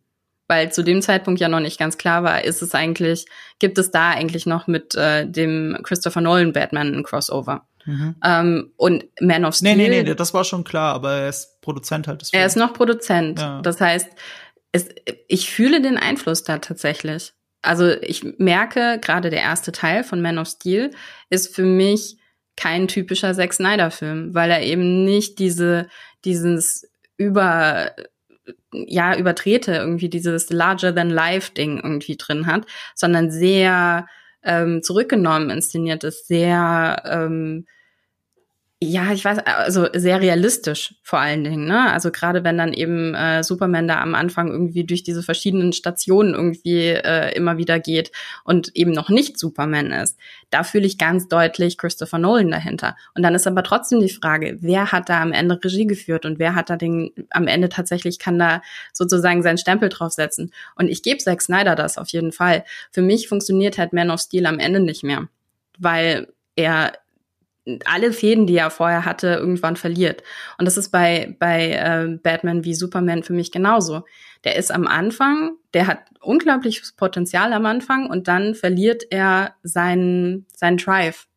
weil 0.47 0.71
zu 0.71 0.83
dem 0.83 1.01
Zeitpunkt 1.01 1.39
ja 1.39 1.47
noch 1.47 1.61
nicht 1.61 1.79
ganz 1.79 1.97
klar 1.97 2.23
war, 2.23 2.43
ist 2.43 2.61
es 2.61 2.75
eigentlich, 2.75 3.25
gibt 3.59 3.77
es 3.77 3.91
da 3.91 4.11
eigentlich 4.11 4.45
noch 4.45 4.67
mit 4.67 4.95
äh, 4.95 5.25
dem 5.27 5.77
Christopher 5.83 6.21
Nolan 6.21 6.53
Batman 6.53 6.93
ein 6.93 7.03
Crossover? 7.03 7.65
Mhm. 7.85 8.15
Ähm, 8.23 8.71
und 8.77 9.05
Man 9.19 9.45
of 9.45 9.55
Steel. 9.55 9.75
Nee, 9.75 9.89
nee, 9.89 10.03
nee, 10.03 10.15
das 10.15 10.33
war 10.33 10.43
schon 10.43 10.63
klar, 10.63 10.93
aber 10.93 11.13
er 11.13 11.29
ist 11.29 11.61
Produzent 11.61 12.07
halt 12.07 12.21
des 12.21 12.29
Films. 12.29 12.41
Er 12.41 12.45
ist 12.45 12.57
noch 12.57 12.73
Produzent. 12.73 13.39
Ja. 13.39 13.61
Das 13.61 13.79
heißt, 13.81 14.09
es, 14.71 14.89
ich 15.27 15.49
fühle 15.49 15.81
den 15.81 15.97
Einfluss 15.97 16.43
da 16.43 16.57
tatsächlich. 16.57 17.33
Also 17.61 17.89
ich 17.89 18.23
merke, 18.39 18.99
gerade 19.01 19.29
der 19.29 19.41
erste 19.41 19.71
Teil 19.71 20.03
von 20.03 20.21
Man 20.21 20.37
of 20.37 20.47
Steel 20.47 20.91
ist 21.29 21.55
für 21.55 21.63
mich 21.63 22.17
kein 22.55 22.87
typischer 22.87 23.33
Zack 23.33 23.53
Snyder-Film, 23.53 24.35
weil 24.35 24.51
er 24.51 24.61
eben 24.63 25.05
nicht 25.05 25.39
diese, 25.39 25.87
dieses 26.25 26.89
über, 27.17 27.91
ja, 28.71 29.15
übertrete 29.15 29.73
irgendwie 29.73 30.09
dieses 30.09 30.49
larger 30.49 30.93
than 30.93 31.09
life 31.09 31.53
Ding 31.53 31.77
irgendwie 31.77 32.17
drin 32.17 32.47
hat, 32.47 32.65
sondern 32.95 33.31
sehr 33.31 34.07
ähm, 34.43 34.83
zurückgenommen 34.83 35.49
inszeniert 35.49 36.03
ist, 36.03 36.27
sehr 36.27 37.01
ähm, 37.05 37.65
ja, 38.83 39.11
ich 39.11 39.23
weiß, 39.25 39.39
also 39.39 39.87
sehr 39.93 40.21
realistisch 40.21 40.95
vor 41.03 41.19
allen 41.19 41.43
Dingen, 41.43 41.65
ne? 41.65 41.91
Also 41.91 42.11
gerade 42.11 42.43
wenn 42.43 42.57
dann 42.57 42.73
eben 42.73 43.13
äh, 43.15 43.43
Superman 43.43 43.87
da 43.87 44.01
am 44.01 44.15
Anfang 44.15 44.51
irgendwie 44.51 44.83
durch 44.83 45.03
diese 45.03 45.23
verschiedenen 45.23 45.73
Stationen 45.73 46.33
irgendwie 46.33 46.87
äh, 46.87 47.35
immer 47.35 47.57
wieder 47.57 47.79
geht 47.79 48.11
und 48.43 48.75
eben 48.75 48.91
noch 48.91 49.09
nicht 49.09 49.37
Superman 49.37 49.91
ist, 49.91 50.17
da 50.49 50.63
fühle 50.63 50.85
ich 50.85 50.97
ganz 50.97 51.27
deutlich 51.27 51.77
Christopher 51.77 52.19
Nolan 52.19 52.51
dahinter. 52.51 52.95
Und 53.15 53.23
dann 53.23 53.35
ist 53.35 53.47
aber 53.47 53.63
trotzdem 53.63 53.99
die 53.99 54.09
Frage, 54.09 54.57
wer 54.61 54.91
hat 54.91 55.09
da 55.09 55.21
am 55.21 55.31
Ende 55.31 55.59
Regie 55.63 55.87
geführt 55.87 56.25
und 56.25 56.39
wer 56.39 56.55
hat 56.55 56.69
da 56.69 56.75
den 56.75 57.11
am 57.31 57.47
Ende 57.47 57.69
tatsächlich 57.69 58.19
kann 58.19 58.39
da 58.39 58.61
sozusagen 58.91 59.43
seinen 59.43 59.57
Stempel 59.57 59.89
draufsetzen. 59.89 60.51
Und 60.75 60.89
ich 60.89 61.03
gebe 61.03 61.17
Zack 61.17 61.41
Snyder 61.41 61.75
das 61.75 61.97
auf 61.97 62.09
jeden 62.09 62.31
Fall. 62.31 62.63
Für 62.91 63.01
mich 63.01 63.27
funktioniert 63.27 63.77
halt 63.77 63.93
Man 63.93 64.11
of 64.11 64.19
Steel 64.19 64.45
am 64.45 64.59
Ende 64.59 64.79
nicht 64.79 65.03
mehr, 65.03 65.27
weil 65.79 66.27
er 66.55 66.93
alle 67.85 68.11
Fäden, 68.11 68.45
die 68.45 68.57
er 68.57 68.69
vorher 68.69 69.05
hatte, 69.05 69.27
irgendwann 69.27 69.75
verliert. 69.75 70.23
Und 70.57 70.65
das 70.65 70.77
ist 70.77 70.89
bei, 70.89 71.35
bei 71.39 71.71
äh, 71.71 72.17
Batman 72.21 72.65
wie 72.65 72.73
Superman 72.73 73.23
für 73.23 73.33
mich 73.33 73.51
genauso. 73.51 74.03
Der 74.43 74.55
ist 74.57 74.71
am 74.71 74.87
Anfang, 74.87 75.53
der 75.73 75.87
hat 75.87 75.99
unglaubliches 76.21 76.93
Potenzial 76.93 77.53
am 77.53 77.65
Anfang 77.65 78.09
und 78.09 78.27
dann 78.27 78.55
verliert 78.55 79.03
er 79.09 79.55
seinen, 79.63 80.45
seinen 80.55 80.77
Drive. 80.77 81.27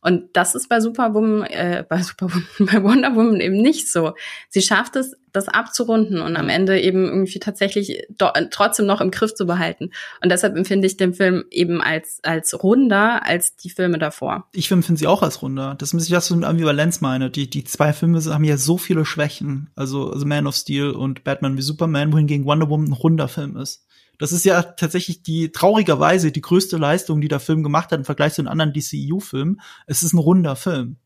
Und 0.00 0.28
das 0.34 0.54
ist 0.54 0.68
bei 0.68 0.80
Superwoman, 0.80 1.42
äh, 1.44 1.84
bei 1.88 2.02
Superwoman, 2.02 2.46
bei 2.58 2.82
Wonder 2.82 3.14
Woman 3.14 3.40
eben 3.40 3.60
nicht 3.60 3.90
so. 3.90 4.12
Sie 4.48 4.62
schafft 4.62 4.96
es, 4.96 5.16
das 5.36 5.48
abzurunden 5.48 6.20
und 6.20 6.36
am 6.36 6.48
Ende 6.48 6.80
eben 6.80 7.04
irgendwie 7.04 7.38
tatsächlich 7.38 8.02
trotzdem 8.50 8.86
noch 8.86 9.00
im 9.00 9.10
Griff 9.10 9.34
zu 9.34 9.46
behalten. 9.46 9.90
Und 10.22 10.32
deshalb 10.32 10.56
empfinde 10.56 10.86
ich 10.86 10.96
den 10.96 11.14
Film 11.14 11.44
eben 11.50 11.82
als, 11.82 12.20
als 12.22 12.62
runder 12.62 13.24
als 13.24 13.54
die 13.56 13.70
Filme 13.70 13.98
davor. 13.98 14.48
Ich 14.52 14.70
empfinde 14.70 14.98
sie 14.98 15.06
auch 15.06 15.22
als 15.22 15.42
runder. 15.42 15.76
Das 15.78 15.92
ist 15.92 16.10
das, 16.10 16.10
was 16.10 16.30
ich 16.30 16.36
mit 16.36 16.44
Ambivalenz 16.44 17.00
meine. 17.00 17.30
Die, 17.30 17.48
die 17.48 17.64
zwei 17.64 17.92
Filme 17.92 18.20
haben 18.24 18.44
ja 18.44 18.56
so 18.56 18.78
viele 18.78 19.04
Schwächen. 19.04 19.70
Also, 19.76 20.10
also 20.10 20.26
Man 20.26 20.46
of 20.46 20.56
Steel 20.56 20.90
und 20.90 21.22
Batman 21.22 21.56
wie 21.56 21.62
Superman, 21.62 22.12
wohingegen 22.12 22.46
Wonder 22.46 22.70
Woman 22.70 22.88
ein 22.88 22.92
runder 22.92 23.28
Film 23.28 23.56
ist. 23.56 23.85
Das 24.18 24.32
ist 24.32 24.44
ja 24.44 24.62
tatsächlich 24.62 25.22
die 25.22 25.52
traurigerweise 25.52 26.32
die 26.32 26.40
größte 26.40 26.76
Leistung, 26.76 27.20
die 27.20 27.28
der 27.28 27.40
Film 27.40 27.62
gemacht 27.62 27.90
hat 27.90 27.98
im 27.98 28.04
Vergleich 28.04 28.34
zu 28.34 28.42
den 28.42 28.48
anderen 28.48 28.72
DCU-Filmen. 28.72 29.60
Es 29.86 30.02
ist 30.02 30.12
ein 30.12 30.18
runder 30.18 30.56
Film. 30.56 30.96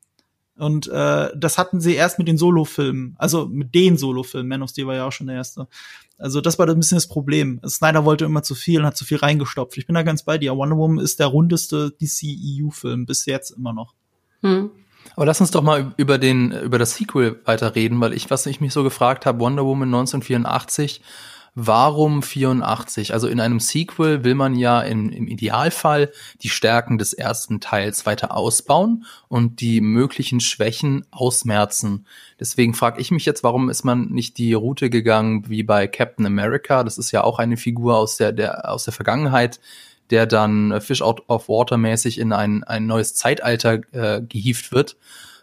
Und 0.56 0.88
äh, 0.88 1.30
das 1.34 1.56
hatten 1.56 1.80
sie 1.80 1.94
erst 1.94 2.18
mit 2.18 2.28
den 2.28 2.36
Solo-Filmen, 2.36 3.14
also 3.18 3.46
mit 3.46 3.74
den 3.74 3.96
Solo-Filmen. 3.96 4.46
Man 4.46 4.62
of 4.62 4.68
Steel 4.68 4.86
war 4.86 4.94
ja 4.94 5.06
auch 5.06 5.12
schon 5.12 5.28
der 5.28 5.36
erste. 5.36 5.68
Also 6.18 6.42
das 6.42 6.58
war 6.58 6.68
ein 6.68 6.78
bisschen 6.78 6.96
das 6.96 7.08
Problem. 7.08 7.60
Snyder 7.66 8.04
wollte 8.04 8.26
immer 8.26 8.42
zu 8.42 8.54
viel 8.54 8.80
und 8.80 8.86
hat 8.86 8.96
zu 8.96 9.06
viel 9.06 9.16
reingestopft. 9.16 9.78
Ich 9.78 9.86
bin 9.86 9.94
da 9.94 10.02
ganz 10.02 10.22
bei 10.22 10.36
dir. 10.36 10.54
Wonder 10.54 10.76
Woman 10.76 11.02
ist 11.02 11.18
der 11.18 11.28
rundeste 11.28 11.92
DCEU-Film 11.92 13.06
bis 13.06 13.24
jetzt 13.24 13.52
immer 13.52 13.72
noch. 13.72 13.94
Hm. 14.42 14.70
Aber 15.16 15.24
lass 15.24 15.40
uns 15.40 15.50
doch 15.50 15.62
mal 15.62 15.94
über 15.96 16.18
den 16.18 16.52
über 16.52 16.78
das 16.78 16.94
Sequel 16.94 17.40
weiterreden, 17.46 17.98
weil 18.00 18.12
ich 18.12 18.30
was 18.30 18.44
ich 18.44 18.60
mich 18.60 18.74
so 18.74 18.82
gefragt 18.82 19.24
habe, 19.24 19.40
Wonder 19.40 19.64
Woman 19.64 19.88
1984 19.88 21.00
Warum 21.62 22.22
84? 22.22 23.12
Also 23.12 23.28
in 23.28 23.38
einem 23.38 23.60
Sequel 23.60 24.24
will 24.24 24.34
man 24.34 24.54
ja 24.54 24.80
in, 24.80 25.12
im 25.12 25.28
Idealfall 25.28 26.10
die 26.40 26.48
Stärken 26.48 26.96
des 26.96 27.12
ersten 27.12 27.60
Teils 27.60 28.06
weiter 28.06 28.34
ausbauen 28.34 29.04
und 29.28 29.60
die 29.60 29.82
möglichen 29.82 30.40
Schwächen 30.40 31.04
ausmerzen. 31.10 32.06
Deswegen 32.38 32.72
frage 32.72 32.98
ich 32.98 33.10
mich 33.10 33.26
jetzt, 33.26 33.44
warum 33.44 33.68
ist 33.68 33.84
man 33.84 34.08
nicht 34.08 34.38
die 34.38 34.54
Route 34.54 34.88
gegangen 34.88 35.50
wie 35.50 35.62
bei 35.62 35.86
Captain 35.86 36.24
America? 36.24 36.82
Das 36.82 36.96
ist 36.96 37.10
ja 37.10 37.24
auch 37.24 37.38
eine 37.38 37.58
Figur 37.58 37.98
aus 37.98 38.16
der, 38.16 38.32
der, 38.32 38.70
aus 38.70 38.84
der 38.84 38.94
Vergangenheit, 38.94 39.60
der 40.08 40.24
dann 40.24 40.80
Fish 40.80 41.02
Out 41.02 41.28
of 41.28 41.50
Water 41.50 41.76
mäßig 41.76 42.18
in 42.18 42.32
ein, 42.32 42.64
ein 42.64 42.86
neues 42.86 43.14
Zeitalter 43.14 43.80
äh, 43.92 44.22
gehievt 44.22 44.72
wird 44.72 44.96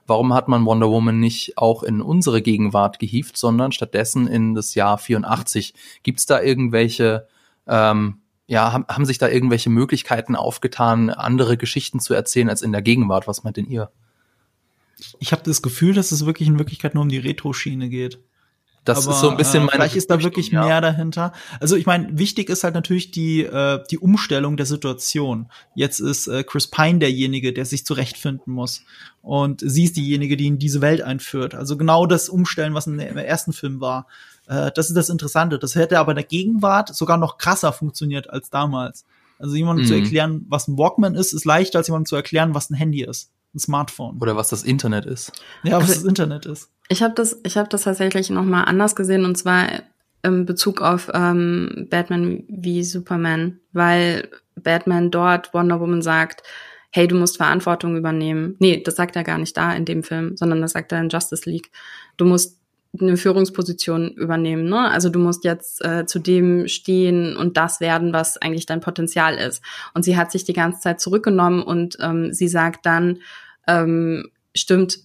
warum 0.08 0.34
hat 0.34 0.48
man 0.48 0.66
Wonder 0.66 0.90
Woman 0.90 1.20
nicht 1.20 1.58
auch 1.58 1.84
in 1.84 2.02
unsere 2.02 2.42
Gegenwart 2.42 3.00
gehievt, 3.00 3.38
sondern 3.38 3.72
stattdessen 3.72 4.28
in 4.28 4.56
das 4.56 4.74
Jahr 4.74 4.98
84? 4.98 5.74
Gibt 6.04 6.20
es 6.20 6.26
da 6.26 6.42
irgendwelche, 6.42 7.28
ähm, 7.68 8.22
ja, 8.48 8.72
haben, 8.72 8.86
haben 8.88 9.06
sich 9.06 9.18
da 9.18 9.28
irgendwelche 9.28 9.70
Möglichkeiten 9.70 10.36
aufgetan, 10.36 11.10
andere 11.10 11.58
Geschichten 11.58 12.00
zu 12.00 12.14
erzählen 12.14 12.50
als 12.50 12.62
in 12.62 12.72
der 12.72 12.82
Gegenwart? 12.82 13.28
Was 13.28 13.44
meint 13.44 13.58
denn 13.58 13.68
ihr? 13.68 13.92
Ich 15.20 15.32
habe 15.32 15.44
das 15.44 15.62
Gefühl, 15.62 15.94
dass 15.94 16.12
es 16.12 16.26
wirklich 16.26 16.48
in 16.48 16.58
Wirklichkeit 16.58 16.96
nur 16.96 17.04
um 17.04 17.10
die 17.10 17.20
Retro-Schiene 17.20 17.90
geht. 17.90 18.20
Das 18.88 19.06
Aber, 19.06 19.16
ist 19.16 19.22
so 19.22 19.30
ein 19.30 19.38
bisschen 19.38 19.64
äh, 19.64 19.66
meine 19.66 19.72
Vielleicht 19.72 19.96
ist 19.98 20.10
da 20.10 20.24
wirklich 20.24 20.52
ja. 20.52 20.66
mehr 20.66 20.80
dahinter. 20.80 21.34
Also 21.60 21.76
ich 21.76 21.86
meine, 21.86 22.18
wichtig 22.18 22.50
ist 22.50 22.64
halt 22.64 22.74
natürlich 22.74 23.12
die 23.12 23.44
äh, 23.44 23.84
die 23.92 23.98
Umstellung 23.98 24.56
der 24.56 24.66
Situation. 24.66 25.48
Jetzt 25.76 26.00
ist 26.00 26.28
äh, 26.28 26.44
Chris 26.44 26.68
Pine 26.68 27.00
derjenige, 27.00 27.52
der 27.52 27.66
sich 27.66 27.86
zurechtfinden 27.86 28.54
muss 28.54 28.84
und 29.22 29.62
sie 29.62 29.84
ist 29.84 29.98
diejenige, 29.98 30.38
die 30.38 30.48
in 30.48 30.58
diese 30.58 30.80
Welt 30.80 31.02
einführt. 31.02 31.54
Also 31.54 31.76
genau 31.76 32.06
das 32.06 32.30
Umstellen, 32.30 32.74
was 32.74 32.88
im 32.88 33.00
ersten 33.00 33.52
Film 33.52 33.82
war. 33.82 34.08
Äh, 34.48 34.72
das 34.74 34.88
ist 34.88 34.96
das 34.96 35.10
Interessante. 35.10 35.60
Das 35.60 35.76
hätte 35.76 36.00
aber 36.00 36.14
in 36.14 36.18
der 36.18 36.26
Gegenwart 36.26 36.96
sogar 36.96 37.18
noch 37.18 37.38
krasser 37.38 37.74
funktioniert 37.74 38.30
als 38.30 38.50
damals. 38.50 39.06
Also 39.38 39.56
jemandem 39.56 39.86
mhm. 39.86 39.90
zu 39.90 39.96
erklären, 39.96 40.46
was 40.48 40.70
ein 40.70 40.78
Walkman 40.78 41.16
ist, 41.16 41.34
ist 41.34 41.44
leichter 41.44 41.80
als 41.80 41.88
jemandem 41.88 42.08
zu 42.08 42.16
erklären, 42.16 42.56
was 42.56 42.70
ein 42.70 42.76
Handy 42.76 43.04
ist 43.04 43.32
ein 43.58 43.60
Smartphone. 43.60 44.18
Oder 44.20 44.36
was 44.36 44.50
das 44.50 44.64
Internet 44.64 45.06
ist. 45.06 45.32
Ja, 45.64 45.78
was 45.78 45.90
also, 45.90 45.94
das 45.96 46.04
Internet 46.04 46.46
ist. 46.46 46.70
Ich 46.90 47.04
habe 47.04 47.14
das, 47.14 47.40
ich 47.44 47.58
habe 47.58 47.70
das 47.70 47.84
tatsächlich 47.84 48.30
noch 48.30 48.46
mal 48.46 48.64
anders 48.64 48.96
gesehen 48.96 49.26
und 49.26 49.38
zwar 49.38 49.68
im 50.24 50.46
Bezug 50.46 50.82
auf 50.82 51.10
ähm, 51.14 51.88
Batman 51.90 52.44
wie 52.48 52.84
Superman, 52.84 53.60
weil 53.72 54.30
Batman 54.56 55.12
dort 55.12 55.54
Wonder 55.54 55.80
Woman 55.80 56.02
sagt, 56.02 56.44
hey, 56.92 57.08
du 57.08 57.16
musst 57.16 57.38
Verantwortung 57.38 57.96
übernehmen. 57.96 58.56
Nee, 58.60 58.82
das 58.84 58.96
sagt 58.96 59.16
er 59.16 59.24
gar 59.24 59.38
nicht 59.38 59.56
da 59.56 59.74
in 59.74 59.86
dem 59.86 60.04
Film, 60.04 60.36
sondern 60.36 60.62
das 60.62 60.72
sagt 60.72 60.92
er 60.92 61.02
in 61.02 61.10
Justice 61.10 61.50
League. 61.50 61.72
Du 62.16 62.26
musst 62.26 62.58
eine 63.00 63.18
Führungsposition 63.18 64.12
übernehmen. 64.12 64.66
Ne? 64.66 64.90
Also 64.90 65.10
du 65.10 65.20
musst 65.20 65.44
jetzt 65.44 65.84
äh, 65.86 66.06
zu 66.06 66.20
dem 66.20 66.68
stehen 66.68 67.38
und 67.38 67.58
das 67.58 67.80
werden, 67.80 68.14
was 68.14 68.38
eigentlich 68.38 68.66
dein 68.66 68.80
Potenzial 68.80 69.36
ist. 69.36 69.62
Und 69.94 70.04
sie 70.04 70.18
hat 70.18 70.32
sich 70.32 70.46
die 70.46 70.54
ganze 70.54 70.80
Zeit 70.80 71.00
zurückgenommen 71.00 71.62
und 71.62 71.98
ähm, 72.00 72.34
sie 72.34 72.48
sagt 72.48 72.86
dann, 72.86 73.20
ähm, 73.68 74.32
stimmt, 74.56 75.00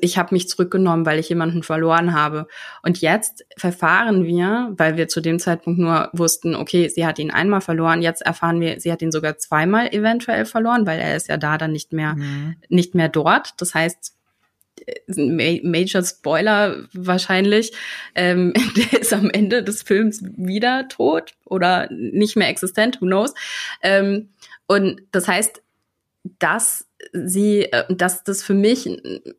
ich 0.00 0.18
habe 0.18 0.34
mich 0.34 0.48
zurückgenommen, 0.48 1.06
weil 1.06 1.18
ich 1.18 1.28
jemanden 1.28 1.62
verloren 1.62 2.12
habe. 2.12 2.48
Und 2.82 3.00
jetzt 3.00 3.44
verfahren 3.56 4.24
wir, 4.24 4.74
weil 4.76 4.96
wir 4.96 5.08
zu 5.08 5.20
dem 5.20 5.38
Zeitpunkt 5.38 5.78
nur 5.78 6.10
wussten, 6.12 6.56
okay, 6.56 6.88
sie 6.88 7.06
hat 7.06 7.18
ihn 7.18 7.30
einmal 7.30 7.60
verloren, 7.60 8.02
jetzt 8.02 8.22
erfahren 8.22 8.60
wir, 8.60 8.80
sie 8.80 8.90
hat 8.90 9.02
ihn 9.02 9.12
sogar 9.12 9.38
zweimal 9.38 9.88
eventuell 9.94 10.46
verloren, 10.46 10.86
weil 10.86 10.98
er 10.98 11.16
ist 11.16 11.28
ja 11.28 11.36
da 11.36 11.58
dann 11.58 11.72
nicht 11.72 11.92
mehr, 11.92 12.14
mhm. 12.14 12.56
nicht 12.68 12.94
mehr 12.94 13.08
dort. 13.08 13.52
Das 13.58 13.74
heißt, 13.74 14.14
Major 15.06 16.02
Spoiler 16.02 16.84
wahrscheinlich, 16.92 17.72
ähm, 18.14 18.52
der 18.76 19.00
ist 19.00 19.12
am 19.12 19.30
Ende 19.30 19.62
des 19.62 19.82
Films 19.82 20.22
wieder 20.36 20.88
tot 20.88 21.34
oder 21.44 21.88
nicht 21.90 22.36
mehr 22.36 22.48
existent, 22.48 23.00
who 23.00 23.06
knows. 23.06 23.34
Ähm, 23.82 24.30
und 24.66 25.02
das 25.12 25.28
heißt, 25.28 25.62
dass 26.24 26.86
sie, 27.12 27.62
äh, 27.72 27.84
dass 27.94 28.24
das 28.24 28.42
für 28.42 28.54
mich 28.54 28.88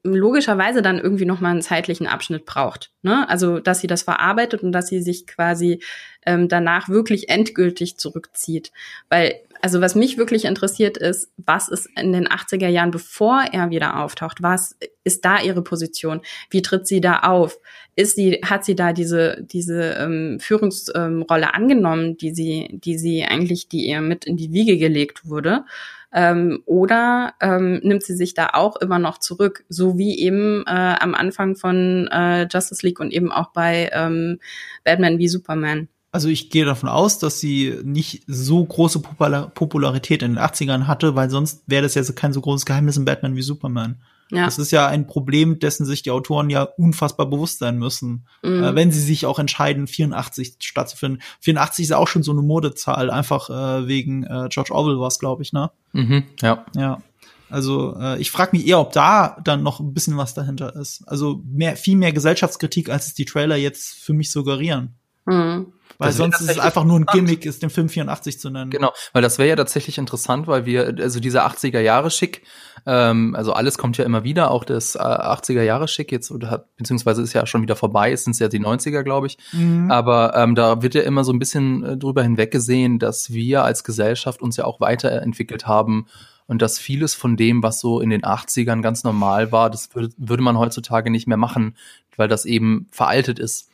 logischerweise 0.04 0.82
dann 0.82 1.00
irgendwie 1.00 1.26
nochmal 1.26 1.52
einen 1.52 1.62
zeitlichen 1.62 2.08
Abschnitt 2.08 2.46
braucht. 2.46 2.92
Ne? 3.02 3.28
Also, 3.30 3.60
dass 3.60 3.82
sie 3.82 3.88
das 3.88 4.04
verarbeitet 4.04 4.64
und 4.64 4.72
dass 4.72 4.88
sie 4.88 5.02
sich 5.02 5.28
quasi 5.28 5.82
ähm, 6.26 6.48
danach 6.48 6.90
wirklich 6.90 7.30
endgültig 7.30 7.98
zurückzieht. 7.98 8.72
Weil 9.10 9.42
also 9.62 9.82
was 9.82 9.96
mich 9.96 10.18
wirklich 10.18 10.46
interessiert 10.46 10.98
ist, 10.98 11.32
was 11.38 11.68
ist 11.68 11.90
in 11.98 12.14
den 12.14 12.28
80er 12.28 12.68
Jahren, 12.68 12.92
bevor 12.92 13.44
er 13.52 13.70
wieder 13.70 14.00
auftaucht, 14.02 14.42
was 14.42 14.78
ist 15.04 15.26
da 15.26 15.42
ihre 15.42 15.62
Position? 15.62 16.22
Wie 16.50 16.62
tritt 16.62 16.88
sie 16.88 17.02
da 17.02 17.20
auf? 17.20 17.60
Ist 17.96 18.16
sie, 18.16 18.40
hat 18.44 18.64
sie 18.64 18.76
da 18.76 18.94
diese, 18.94 19.38
diese 19.42 19.96
ähm, 20.00 20.38
Führungsrolle 20.40 21.46
ähm, 21.46 21.52
angenommen, 21.52 22.18
die 22.18 22.34
sie, 22.34 22.70
die 22.72 22.98
sie 22.98 23.26
eigentlich, 23.26 23.68
die 23.68 23.88
ihr 23.88 24.02
mit 24.02 24.26
in 24.26 24.38
die 24.38 24.54
Wiege 24.54 24.78
gelegt 24.78 25.28
wurde? 25.28 25.66
Ähm, 26.12 26.64
oder 26.66 27.34
ähm, 27.40 27.80
nimmt 27.84 28.04
sie 28.04 28.16
sich 28.16 28.34
da 28.34 28.50
auch 28.54 28.78
immer 28.78 28.98
noch 28.98 29.20
zurück, 29.20 29.64
so 29.70 29.98
wie 29.98 30.20
eben 30.20 30.64
äh, 30.66 30.96
am 31.00 31.14
Anfang 31.14 31.56
von 31.56 32.08
äh, 32.12 32.48
Justice 32.52 32.86
League 32.86 33.00
und 33.00 33.12
eben 33.12 33.32
auch 33.32 33.52
bei 33.52 33.90
ähm, 33.94 34.40
Batman 34.84 35.20
wie 35.20 35.28
Superman? 35.28 35.88
also 36.12 36.28
ich 36.28 36.50
gehe 36.50 36.66
davon 36.66 36.90
aus, 36.90 37.20
dass 37.20 37.40
sie 37.40 37.76
nicht 37.84 38.24
so 38.28 38.64
große 38.66 39.00
Popularität 39.00 40.24
in 40.24 40.36
den 40.36 40.44
80ern 40.44 40.88
hatte, 40.88 41.16
weil 41.16 41.30
sonst 41.30 41.64
wäre 41.68 41.84
das 41.84 41.96
ja 41.96 42.04
kein 42.14 42.34
so 42.34 42.42
großes 42.42 42.66
Geheimnis 42.66 42.98
in 42.98 43.06
Batman 43.06 43.36
wie 43.36 43.42
Superman. 43.42 44.02
Ja. 44.32 44.46
Das 44.46 44.60
ist 44.60 44.72
ja 44.72 44.88
ein 44.88 45.08
Problem, 45.08 45.60
dessen 45.60 45.86
sich 45.86 46.04
die 46.04 46.12
Autoren 46.12 46.50
ja 46.50 46.64
unfassbar 46.64 47.28
bewusst 47.28 47.60
sein 47.60 47.78
müssen, 47.78 48.28
mhm. 48.44 48.64
äh, 48.64 48.76
wenn 48.76 48.92
sie 48.92 49.02
sich 49.02 49.26
auch 49.26 49.40
entscheiden, 49.40 49.88
84 49.88 50.58
stattzufinden. 50.60 51.22
84 51.42 51.84
ist 51.84 51.90
ja 51.90 51.98
auch 51.98 52.08
schon 52.08 52.24
so 52.24 52.32
eine 52.32 52.42
Modezahl, 52.42 53.10
einfach 53.10 53.50
äh, 53.50 53.88
wegen 53.88 54.24
äh, 54.24 54.48
George 54.50 54.72
Orwell 54.72 55.00
war 55.00 55.08
es, 55.08 55.20
glaube 55.20 55.42
ich, 55.42 55.52
ne? 55.52 55.72
Mhm, 55.94 56.24
ja. 56.42 56.66
Ja. 56.76 57.02
Also 57.50 57.96
äh, 58.00 58.20
ich 58.20 58.30
frage 58.30 58.56
mich 58.56 58.68
eher, 58.68 58.80
ob 58.80 58.94
da 58.94 59.38
dann 59.44 59.64
noch 59.64 59.80
ein 59.80 59.94
bisschen 59.94 60.18
was 60.18 60.36
dahinter 60.36 60.76
ist. 60.76 61.04
Also 61.08 61.42
mehr, 61.46 61.76
viel 61.76 61.98
mehr 61.98 62.14
Gesellschaftskritik, 62.14 62.90
als 62.90 63.08
es 63.08 63.14
die 63.16 63.26
Trailer 63.26 63.56
jetzt 63.56 63.96
für 63.96 64.14
mich 64.14 64.32
suggerieren. 64.32 64.96
Mhm. 65.26 65.74
Weil 65.98 66.14
sonst 66.14 66.40
ist 66.40 66.50
es 66.50 66.60
einfach 66.60 66.86
nur 66.86 67.00
ein 67.00 67.06
Gimmick, 67.06 67.46
ist 67.46 67.62
den 67.62 67.70
Film 67.70 67.90
84 67.90 68.40
zu 68.40 68.50
nennen. 68.50 68.72
Genau, 68.72 68.94
weil 69.12 69.22
das 69.22 69.38
wäre 69.38 69.50
ja 69.50 69.56
tatsächlich 69.56 69.98
interessant, 69.98 70.48
weil 70.48 70.66
wir, 70.66 70.96
also 71.00 71.20
dieser 71.20 71.46
80er 71.46 71.80
Jahre 71.80 72.10
Schick, 72.10 72.44
ähm, 72.86 73.36
also 73.36 73.54
alles 73.54 73.78
kommt 73.78 73.98
ja 73.98 74.06
immer 74.06 74.24
wieder, 74.24 74.52
auch 74.52 74.64
das 74.64 74.96
äh, 74.96 75.00
80er 75.00 75.64
Jahre 75.64 75.88
Schick 75.88 76.12
jetzt, 76.12 76.32
oder 76.32 76.52
hat, 76.52 76.76
beziehungsweise 76.78 77.22
ist 77.22 77.34
ja 77.34 77.46
schon 77.46 77.62
wieder 77.62 77.76
vorbei, 77.76 78.12
es 78.12 78.24
sind 78.24 78.40
ja 78.40 78.48
die 78.48 78.62
90er, 78.62 79.04
glaube 79.04 79.28
ich. 79.28 79.38
Mhm. 79.52 79.92
Aber 79.92 80.36
ähm, 80.36 80.56
da 80.56 80.82
wird 80.82 80.96
ja 80.96 81.02
immer 81.02 81.24
so 81.24 81.34
ein 81.34 81.40
bisschen 81.40 81.84
äh, 81.84 81.98
drüber 81.98 82.24
hinweggesehen, 82.24 83.00
dass 83.00 83.32
wir 83.32 83.64
als 83.64 83.84
Gesellschaft 83.84 84.42
uns 84.42 84.58
ja 84.58 84.66
auch 84.66 84.80
weiterentwickelt 84.80 85.68
haben 85.68 86.08
und 86.48 86.62
dass 86.62 86.80
vieles 86.80 87.14
von 87.14 87.38
dem, 87.38 87.62
was 87.62 87.80
so 87.80 88.00
in 88.00 88.10
den 88.10 88.24
80ern 88.24 88.82
ganz 88.82 89.04
normal 89.04 89.52
war, 89.52 89.70
das 89.70 89.94
würde, 89.94 90.10
würde 90.18 90.42
man 90.44 90.58
heutzutage 90.58 91.12
nicht 91.12 91.28
mehr 91.28 91.38
machen, 91.38 91.76
weil 92.16 92.28
das 92.28 92.46
eben 92.46 92.88
veraltet 92.90 93.38
ist. 93.38 93.70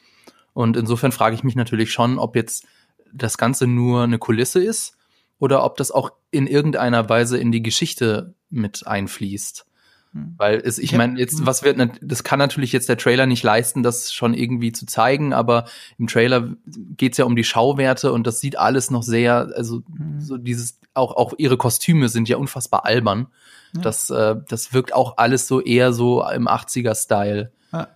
Und 0.56 0.78
insofern 0.78 1.12
frage 1.12 1.36
ich 1.36 1.44
mich 1.44 1.56
natürlich 1.56 1.92
schon, 1.92 2.18
ob 2.18 2.36
jetzt 2.36 2.66
das 3.14 3.38
Ganze 3.38 3.68
nur 3.68 4.04
eine 4.04 4.18
Kulisse 4.18 4.64
ist 4.64 4.96
oder 5.38 5.66
ob 5.66 5.76
das 5.76 5.92
auch 5.92 6.12
in 6.32 6.48
irgendeiner 6.48 7.10
Weise 7.10 7.38
in 7.38 7.52
die 7.52 7.62
Geschichte 7.62 8.34
mit 8.50 8.88
einfließt. 8.88 9.66
Hm. 10.14 10.36
Weil 10.38 10.62
es, 10.64 10.80
ich 10.80 10.94
meine, 10.94 11.20
jetzt, 11.20 11.40
hm. 11.40 11.46
was 11.46 11.64
wird, 11.64 11.78
das 12.02 12.24
kann 12.24 12.40
natürlich 12.40 12.72
jetzt 12.72 12.88
der 12.88 12.98
Trailer 12.98 13.26
nicht 13.26 13.44
leisten, 13.44 13.84
das 13.84 14.14
schon 14.14 14.34
irgendwie 14.34 14.72
zu 14.72 14.86
zeigen, 14.86 15.34
aber 15.34 15.66
im 15.98 16.08
Trailer 16.08 16.56
geht's 16.66 17.18
ja 17.18 17.26
um 17.26 17.36
die 17.36 17.44
Schauwerte 17.44 18.14
und 18.14 18.26
das 18.26 18.40
sieht 18.40 18.58
alles 18.58 18.90
noch 18.90 19.04
sehr, 19.04 19.52
also 19.56 19.82
hm. 19.94 20.22
so 20.22 20.38
dieses, 20.38 20.80
auch, 20.94 21.18
auch 21.18 21.34
ihre 21.38 21.58
Kostüme 21.58 22.08
sind 22.08 22.30
ja 22.30 22.38
unfassbar 22.38 22.86
albern. 22.86 23.28
Ja. 23.74 23.82
Das, 23.82 24.10
äh, 24.10 24.38
das 24.48 24.74
wirkt 24.74 24.94
auch 24.94 25.18
alles 25.18 25.50
so 25.50 25.60
eher 25.60 25.92
so 25.92 26.26
im 26.30 26.48
80er-Style. 26.48 27.52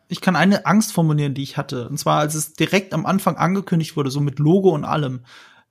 Ich 0.08 0.22
kann 0.22 0.36
eine 0.36 0.66
Angst 0.66 0.92
formulieren, 0.92 1.34
die 1.34 1.44
ich 1.44 1.58
hatte. 1.58 1.88
Und 1.88 1.98
zwar, 1.98 2.20
als 2.20 2.36
es 2.36 2.54
direkt 2.54 2.94
am 2.94 3.06
Anfang 3.06 3.38
angekündigt 3.38 3.96
wurde, 3.96 4.12
so 4.12 4.20
mit 4.20 4.40
Logo 4.40 4.70
und 4.70 4.84
allem. 4.84 5.22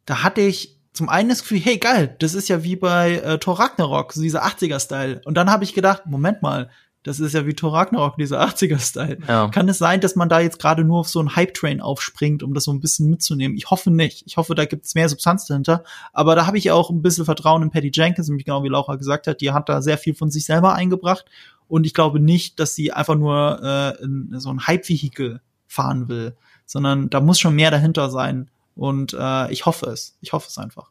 Da 0.07 0.23
hatte 0.23 0.41
ich 0.41 0.79
zum 0.93 1.09
einen 1.09 1.29
das 1.29 1.43
Gefühl, 1.43 1.61
hey 1.61 1.79
geil, 1.79 2.17
das 2.19 2.35
ist 2.35 2.49
ja 2.49 2.63
wie 2.65 2.77
bei 2.77 3.17
äh, 3.17 3.39
Thor 3.39 3.61
Ragnarok, 3.61 4.13
so 4.13 4.23
dieser 4.23 4.45
80er-Style. 4.45 5.21
Und 5.25 5.35
dann 5.35 5.51
habe 5.51 5.65
ich 5.65 5.75
gedacht, 5.75 6.07
Moment 6.07 6.43
mal, 6.43 6.71
das 7.05 7.21
ist 7.21 7.33
ja 7.33 7.47
wie 7.47 7.55
Thor 7.55 7.73
Ragnarok, 7.73 8.17
dieser 8.17 8.43
80er-Style. 8.43 9.19
Ja. 9.29 9.49
Kann 9.49 9.69
es 9.69 9.79
sein, 9.79 10.01
dass 10.01 10.17
man 10.17 10.29
da 10.29 10.41
jetzt 10.41 10.59
gerade 10.59 10.85
nur 10.85 10.99
auf 10.99 11.09
so 11.09 11.21
einen 11.21 11.37
Hype-Train 11.37 11.81
aufspringt, 11.81 12.43
um 12.43 12.53
das 12.53 12.65
so 12.65 12.73
ein 12.73 12.81
bisschen 12.81 13.09
mitzunehmen? 13.09 13.57
Ich 13.57 13.71
hoffe 13.71 13.91
nicht. 13.91 14.25
Ich 14.27 14.37
hoffe, 14.37 14.55
da 14.55 14.65
gibt 14.65 14.85
es 14.85 14.95
mehr 14.95 15.09
Substanz 15.09 15.47
dahinter. 15.47 15.85
Aber 16.13 16.35
da 16.35 16.47
habe 16.47 16.59
ich 16.59 16.71
auch 16.71 16.91
ein 16.91 17.01
bisschen 17.01 17.25
Vertrauen 17.25 17.63
in 17.63 17.71
Patty 17.71 17.93
Jenkins, 17.95 18.29
nämlich 18.29 18.45
genau 18.45 18.65
wie 18.65 18.69
Laura 18.69 18.97
gesagt 18.97 19.27
hat, 19.27 19.41
die 19.41 19.53
hat 19.53 19.69
da 19.69 19.81
sehr 19.81 19.99
viel 19.99 20.15
von 20.15 20.31
sich 20.31 20.45
selber 20.45 20.75
eingebracht. 20.75 21.27
Und 21.69 21.87
ich 21.87 21.95
glaube 21.95 22.19
nicht, 22.19 22.59
dass 22.59 22.75
sie 22.75 22.93
einfach 22.93 23.15
nur 23.15 23.61
äh, 23.63 24.03
in 24.03 24.41
so 24.41 24.51
ein 24.51 24.67
Hype-Vehikel 24.67 25.41
fahren 25.67 26.09
will, 26.09 26.37
sondern 26.67 27.11
da 27.11 27.21
muss 27.21 27.39
schon 27.39 27.55
mehr 27.55 27.71
dahinter 27.71 28.11
sein. 28.11 28.51
Und 28.75 29.15
äh, 29.19 29.53
ich 29.53 29.67
hoffe 29.67 29.87
es. 29.87 30.17
Ich 30.21 30.33
hoffe 30.33 30.49
es 30.49 30.59
einfach. 30.59 30.91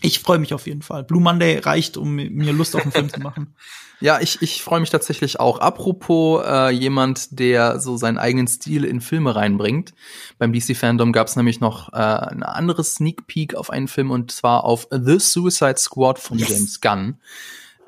Ich 0.00 0.20
freue 0.20 0.38
mich 0.38 0.54
auf 0.54 0.66
jeden 0.66 0.82
Fall. 0.82 1.04
Blue 1.04 1.20
Monday 1.20 1.58
reicht, 1.58 1.96
um 1.96 2.14
mir 2.14 2.52
Lust 2.52 2.76
auf 2.76 2.82
einen 2.82 2.92
Film 2.92 3.08
zu 3.08 3.20
machen. 3.20 3.54
Ja, 4.02 4.20
ich, 4.20 4.42
ich 4.42 4.64
freue 4.64 4.80
mich 4.80 4.90
tatsächlich 4.90 5.38
auch. 5.38 5.60
Apropos 5.60 6.42
äh, 6.44 6.70
jemand, 6.70 7.38
der 7.38 7.78
so 7.78 7.96
seinen 7.96 8.18
eigenen 8.18 8.48
Stil 8.48 8.84
in 8.84 9.00
Filme 9.00 9.36
reinbringt. 9.36 9.94
Beim 10.38 10.52
DC 10.52 10.76
Fandom 10.76 11.12
gab 11.12 11.28
es 11.28 11.36
nämlich 11.36 11.60
noch 11.60 11.92
äh, 11.92 11.98
eine 11.98 12.48
andere 12.48 12.82
Sneak 12.82 13.28
Peek 13.28 13.54
auf 13.54 13.70
einen 13.70 13.86
Film 13.86 14.10
und 14.10 14.32
zwar 14.32 14.64
auf 14.64 14.88
The 14.90 15.20
Suicide 15.20 15.78
Squad 15.78 16.18
von 16.18 16.36
yes. 16.36 16.48
James 16.48 16.80
Gunn. 16.80 17.20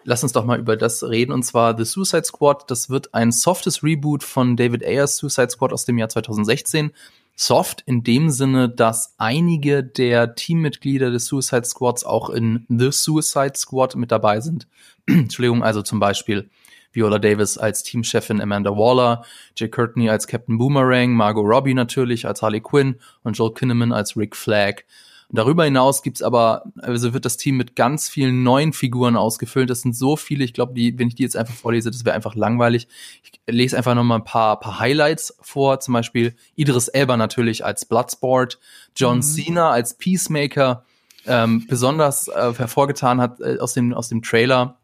Lass 0.04 0.22
uns 0.22 0.32
doch 0.32 0.44
mal 0.44 0.58
über 0.58 0.76
das 0.76 1.02
reden 1.02 1.32
und 1.32 1.44
zwar 1.44 1.76
The 1.76 1.84
Suicide 1.84 2.24
Squad. 2.24 2.70
Das 2.70 2.90
wird 2.90 3.14
ein 3.14 3.32
softes 3.32 3.82
Reboot 3.82 4.22
von 4.22 4.56
David 4.56 4.84
Ayers 4.84 5.16
Suicide 5.16 5.50
Squad 5.50 5.72
aus 5.72 5.86
dem 5.86 5.96
Jahr 5.98 6.10
2016 6.10 6.92
soft 7.36 7.82
in 7.86 8.04
dem 8.04 8.30
Sinne, 8.30 8.68
dass 8.68 9.14
einige 9.18 9.82
der 9.82 10.34
Teammitglieder 10.34 11.10
des 11.10 11.26
Suicide 11.26 11.64
Squads 11.64 12.04
auch 12.04 12.30
in 12.30 12.64
The 12.68 12.92
Suicide 12.92 13.54
Squad 13.56 13.96
mit 13.96 14.12
dabei 14.12 14.40
sind. 14.40 14.68
Entschuldigung, 15.06 15.62
also 15.62 15.82
zum 15.82 16.00
Beispiel 16.00 16.48
Viola 16.92 17.18
Davis 17.18 17.58
als 17.58 17.82
Teamchefin 17.82 18.40
Amanda 18.40 18.70
Waller, 18.70 19.24
Jay 19.56 19.68
Courtney 19.68 20.08
als 20.08 20.28
Captain 20.28 20.58
Boomerang, 20.58 21.12
Margot 21.12 21.44
Robbie 21.44 21.74
natürlich 21.74 22.26
als 22.26 22.40
Harley 22.40 22.60
Quinn 22.60 22.96
und 23.24 23.36
Joel 23.36 23.52
Kinnaman 23.52 23.92
als 23.92 24.16
Rick 24.16 24.36
Flag. 24.36 24.84
Darüber 25.34 25.64
hinaus 25.64 26.02
gibt's 26.02 26.22
aber, 26.22 26.64
also 26.76 27.12
wird 27.12 27.24
das 27.24 27.36
Team 27.36 27.56
mit 27.56 27.74
ganz 27.74 28.08
vielen 28.08 28.42
neuen 28.44 28.72
Figuren 28.72 29.16
ausgefüllt. 29.16 29.68
Das 29.68 29.82
sind 29.82 29.96
so 29.96 30.16
viele, 30.16 30.44
ich 30.44 30.52
glaube, 30.52 30.74
die, 30.74 30.96
wenn 30.98 31.08
ich 31.08 31.16
die 31.16 31.24
jetzt 31.24 31.36
einfach 31.36 31.54
vorlese, 31.54 31.90
das 31.90 32.04
wäre 32.04 32.14
einfach 32.14 32.34
langweilig. 32.36 32.86
Ich 33.22 33.32
lese 33.46 33.76
einfach 33.76 33.94
noch 33.94 34.04
mal 34.04 34.16
ein 34.16 34.24
paar, 34.24 34.60
paar 34.60 34.78
Highlights 34.78 35.36
vor. 35.40 35.80
Zum 35.80 35.94
Beispiel 35.94 36.34
Idris 36.54 36.88
Elba 36.88 37.16
natürlich 37.16 37.64
als 37.64 37.84
Bloodsport, 37.84 38.60
John 38.94 39.16
mhm. 39.18 39.22
Cena 39.22 39.70
als 39.70 39.94
Peacemaker, 39.94 40.84
ähm, 41.26 41.66
besonders 41.66 42.28
äh, 42.28 42.52
hervorgetan 42.54 43.20
hat 43.20 43.40
äh, 43.40 43.58
aus 43.58 43.72
dem 43.72 43.94
aus 43.94 44.08
dem 44.08 44.22
Trailer 44.22 44.78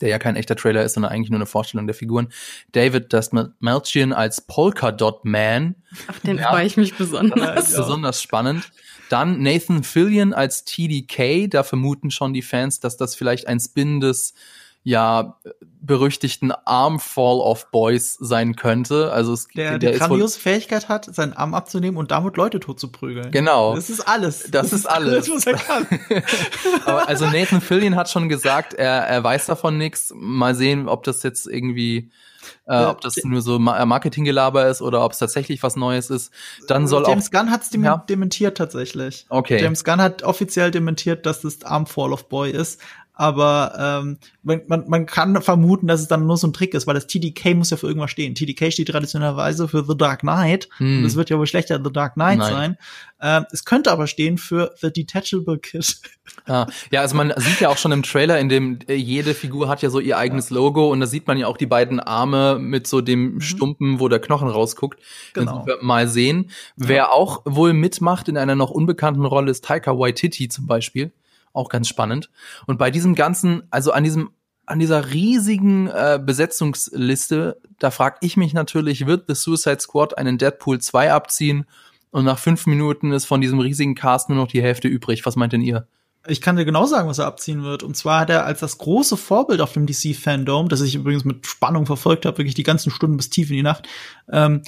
der 0.00 0.08
ja 0.08 0.18
kein 0.18 0.36
echter 0.36 0.56
Trailer 0.56 0.82
ist, 0.82 0.94
sondern 0.94 1.12
eigentlich 1.12 1.30
nur 1.30 1.38
eine 1.38 1.46
Vorstellung 1.46 1.86
der 1.86 1.94
Figuren. 1.94 2.28
David 2.72 3.12
Dastmalchian 3.12 4.12
als 4.12 4.40
Polka 4.40 4.92
Dot 4.92 5.24
Man. 5.24 5.76
Auf 6.08 6.20
den 6.20 6.38
ja, 6.38 6.50
freue 6.50 6.66
ich 6.66 6.76
mich 6.76 6.96
besonders. 6.96 7.70
Ist 7.70 7.76
besonders 7.76 8.20
spannend. 8.20 8.70
Dann 9.08 9.42
Nathan 9.42 9.84
Fillion 9.84 10.32
als 10.32 10.64
TDK. 10.64 11.48
Da 11.50 11.62
vermuten 11.62 12.10
schon 12.10 12.32
die 12.32 12.42
Fans, 12.42 12.80
dass 12.80 12.96
das 12.96 13.14
vielleicht 13.14 13.46
ein 13.46 13.60
Spin 13.60 14.00
des 14.00 14.34
ja 14.84 15.40
berüchtigten 15.80 16.52
Armfall 16.52 17.40
of 17.40 17.70
Boys 17.70 18.16
sein 18.20 18.54
könnte. 18.54 19.12
Also 19.12 19.32
es, 19.32 19.48
der, 19.48 19.78
der 19.78 19.92
die 19.92 19.98
grandiose 19.98 20.38
Fähigkeit 20.38 20.88
hat, 20.88 21.12
seinen 21.14 21.32
Arm 21.32 21.54
abzunehmen 21.54 21.96
und 21.96 22.10
damit 22.10 22.36
Leute 22.36 22.60
tot 22.60 22.78
zu 22.78 22.92
prügeln. 22.92 23.30
Genau. 23.30 23.74
Das 23.74 23.90
ist 23.90 24.00
alles. 24.00 24.42
Das, 24.50 24.70
das 24.70 24.72
ist 24.72 24.86
alles. 24.86 25.28
alles 25.28 25.30
was 25.30 25.46
er 25.46 25.54
kann. 25.54 25.86
Aber 26.86 27.08
also 27.08 27.26
Nathan 27.26 27.60
Fillion 27.60 27.96
hat 27.96 28.08
schon 28.08 28.28
gesagt, 28.28 28.74
er, 28.74 29.06
er 29.06 29.24
weiß 29.24 29.46
davon 29.46 29.76
nichts. 29.76 30.12
Mal 30.14 30.54
sehen, 30.54 30.88
ob 30.88 31.02
das 31.02 31.22
jetzt 31.22 31.46
irgendwie 31.46 32.10
äh, 32.66 32.84
ob 32.84 33.00
das 33.00 33.16
nur 33.24 33.42
so 33.42 33.56
äh, 33.56 33.86
Marketinggelaber 33.86 34.68
ist 34.68 34.82
oder 34.82 35.04
ob 35.04 35.12
es 35.12 35.18
tatsächlich 35.18 35.62
was 35.62 35.76
Neues 35.76 36.10
ist. 36.10 36.32
Dann 36.66 36.86
soll 36.86 37.04
James 37.06 37.28
auch 37.28 37.30
Gunn 37.30 37.50
hat 37.50 37.62
es 37.62 37.70
dem 37.70 37.84
ja? 37.84 38.04
dementiert 38.08 38.56
tatsächlich. 38.56 39.26
Okay. 39.28 39.60
James 39.60 39.84
Gunn 39.84 40.00
hat 40.00 40.22
offiziell 40.22 40.70
dementiert, 40.70 41.26
dass 41.26 41.44
es 41.44 41.64
Armfall 41.64 42.12
of 42.12 42.28
Boy 42.28 42.50
ist. 42.50 42.80
Aber 43.16 44.02
ähm, 44.02 44.18
man, 44.42 44.62
man, 44.66 44.88
man 44.88 45.06
kann 45.06 45.40
vermuten, 45.40 45.86
dass 45.86 46.00
es 46.00 46.08
dann 46.08 46.26
nur 46.26 46.36
so 46.36 46.48
ein 46.48 46.52
Trick 46.52 46.74
ist, 46.74 46.88
weil 46.88 46.94
das 46.94 47.06
TDK 47.06 47.54
muss 47.54 47.70
ja 47.70 47.76
für 47.76 47.86
irgendwas 47.86 48.10
stehen. 48.10 48.34
TDK 48.34 48.72
steht 48.72 48.88
traditionellerweise 48.88 49.68
für 49.68 49.84
The 49.84 49.96
Dark 49.96 50.20
Knight. 50.20 50.68
Hm. 50.78 50.98
Und 50.98 51.04
es 51.04 51.14
wird 51.14 51.30
ja 51.30 51.38
wohl 51.38 51.46
schlechter 51.46 51.80
The 51.82 51.92
Dark 51.92 52.14
Knight 52.14 52.38
Nein. 52.38 52.52
sein. 52.52 52.76
Ähm, 53.20 53.46
es 53.52 53.64
könnte 53.64 53.92
aber 53.92 54.08
stehen 54.08 54.36
für 54.36 54.74
The 54.80 54.92
Detachable 54.92 55.58
Kid. 55.58 55.96
Ah, 56.46 56.66
ja, 56.90 57.02
also 57.02 57.14
man 57.16 57.32
sieht 57.36 57.60
ja 57.60 57.68
auch 57.68 57.76
schon 57.76 57.92
im 57.92 58.02
Trailer, 58.02 58.40
in 58.40 58.48
dem 58.48 58.78
äh, 58.88 58.94
jede 58.94 59.34
Figur 59.34 59.68
hat 59.68 59.82
ja 59.82 59.90
so 59.90 60.00
ihr 60.00 60.18
eigenes 60.18 60.50
ja. 60.50 60.56
Logo 60.56 60.90
und 60.90 61.00
da 61.00 61.06
sieht 61.06 61.26
man 61.26 61.38
ja 61.38 61.46
auch 61.46 61.56
die 61.56 61.66
beiden 61.66 62.00
Arme 62.00 62.58
mit 62.58 62.86
so 62.86 63.02
dem 63.02 63.34
mhm. 63.34 63.40
Stumpen, 63.40 64.00
wo 64.00 64.08
der 64.08 64.20
Knochen 64.20 64.48
rausguckt. 64.48 64.98
Genau. 65.34 65.66
Mal 65.80 66.08
sehen. 66.08 66.50
Ja. 66.76 66.88
Wer 66.88 67.12
auch 67.12 67.42
wohl 67.44 67.72
mitmacht 67.72 68.28
in 68.28 68.36
einer 68.36 68.56
noch 68.56 68.70
unbekannten 68.70 69.24
Rolle 69.24 69.50
ist 69.50 69.64
Taika 69.64 69.98
Waititi 69.98 70.48
zum 70.48 70.66
Beispiel. 70.66 71.12
Auch 71.54 71.70
ganz 71.70 71.88
spannend. 71.88 72.28
Und 72.66 72.78
bei 72.78 72.90
diesem 72.90 73.14
ganzen, 73.14 73.62
also 73.70 73.92
an 73.92 74.04
diesem 74.04 74.30
an 74.66 74.78
dieser 74.78 75.12
riesigen 75.12 75.88
äh, 75.88 76.18
Besetzungsliste, 76.24 77.60
da 77.78 77.90
frag 77.90 78.16
ich 78.22 78.38
mich 78.38 78.54
natürlich, 78.54 79.06
wird 79.06 79.24
The 79.28 79.34
Suicide 79.34 79.80
Squad 79.80 80.16
einen 80.16 80.38
Deadpool 80.38 80.80
2 80.80 81.12
abziehen 81.12 81.66
und 82.10 82.24
nach 82.24 82.38
fünf 82.38 82.66
Minuten 82.66 83.12
ist 83.12 83.26
von 83.26 83.40
diesem 83.40 83.58
riesigen 83.58 83.94
Cast 83.94 84.28
nur 84.28 84.38
noch 84.38 84.46
die 84.46 84.62
Hälfte 84.62 84.88
übrig. 84.88 85.26
Was 85.26 85.36
meint 85.36 85.52
denn 85.52 85.60
ihr? 85.60 85.86
Ich 86.26 86.40
kann 86.40 86.56
dir 86.56 86.64
genau 86.64 86.86
sagen, 86.86 87.08
was 87.08 87.18
er 87.18 87.26
abziehen 87.26 87.64
wird. 87.64 87.82
Und 87.82 87.96
zwar 87.96 88.20
hat 88.20 88.30
er 88.30 88.46
als 88.46 88.60
das 88.60 88.78
große 88.78 89.16
Vorbild 89.18 89.60
auf 89.60 89.74
dem 89.74 89.86
DC-Fandom, 89.86 90.68
das 90.68 90.80
ich 90.80 90.94
übrigens 90.94 91.24
mit 91.24 91.46
Spannung 91.46 91.84
verfolgt 91.84 92.24
habe, 92.24 92.38
wirklich 92.38 92.54
die 92.54 92.62
ganzen 92.62 92.90
Stunden 92.90 93.18
bis 93.18 93.28
tief 93.28 93.50
in 93.50 93.56
die 93.56 93.62
Nacht, 93.62 93.86
ähm, 94.32 94.62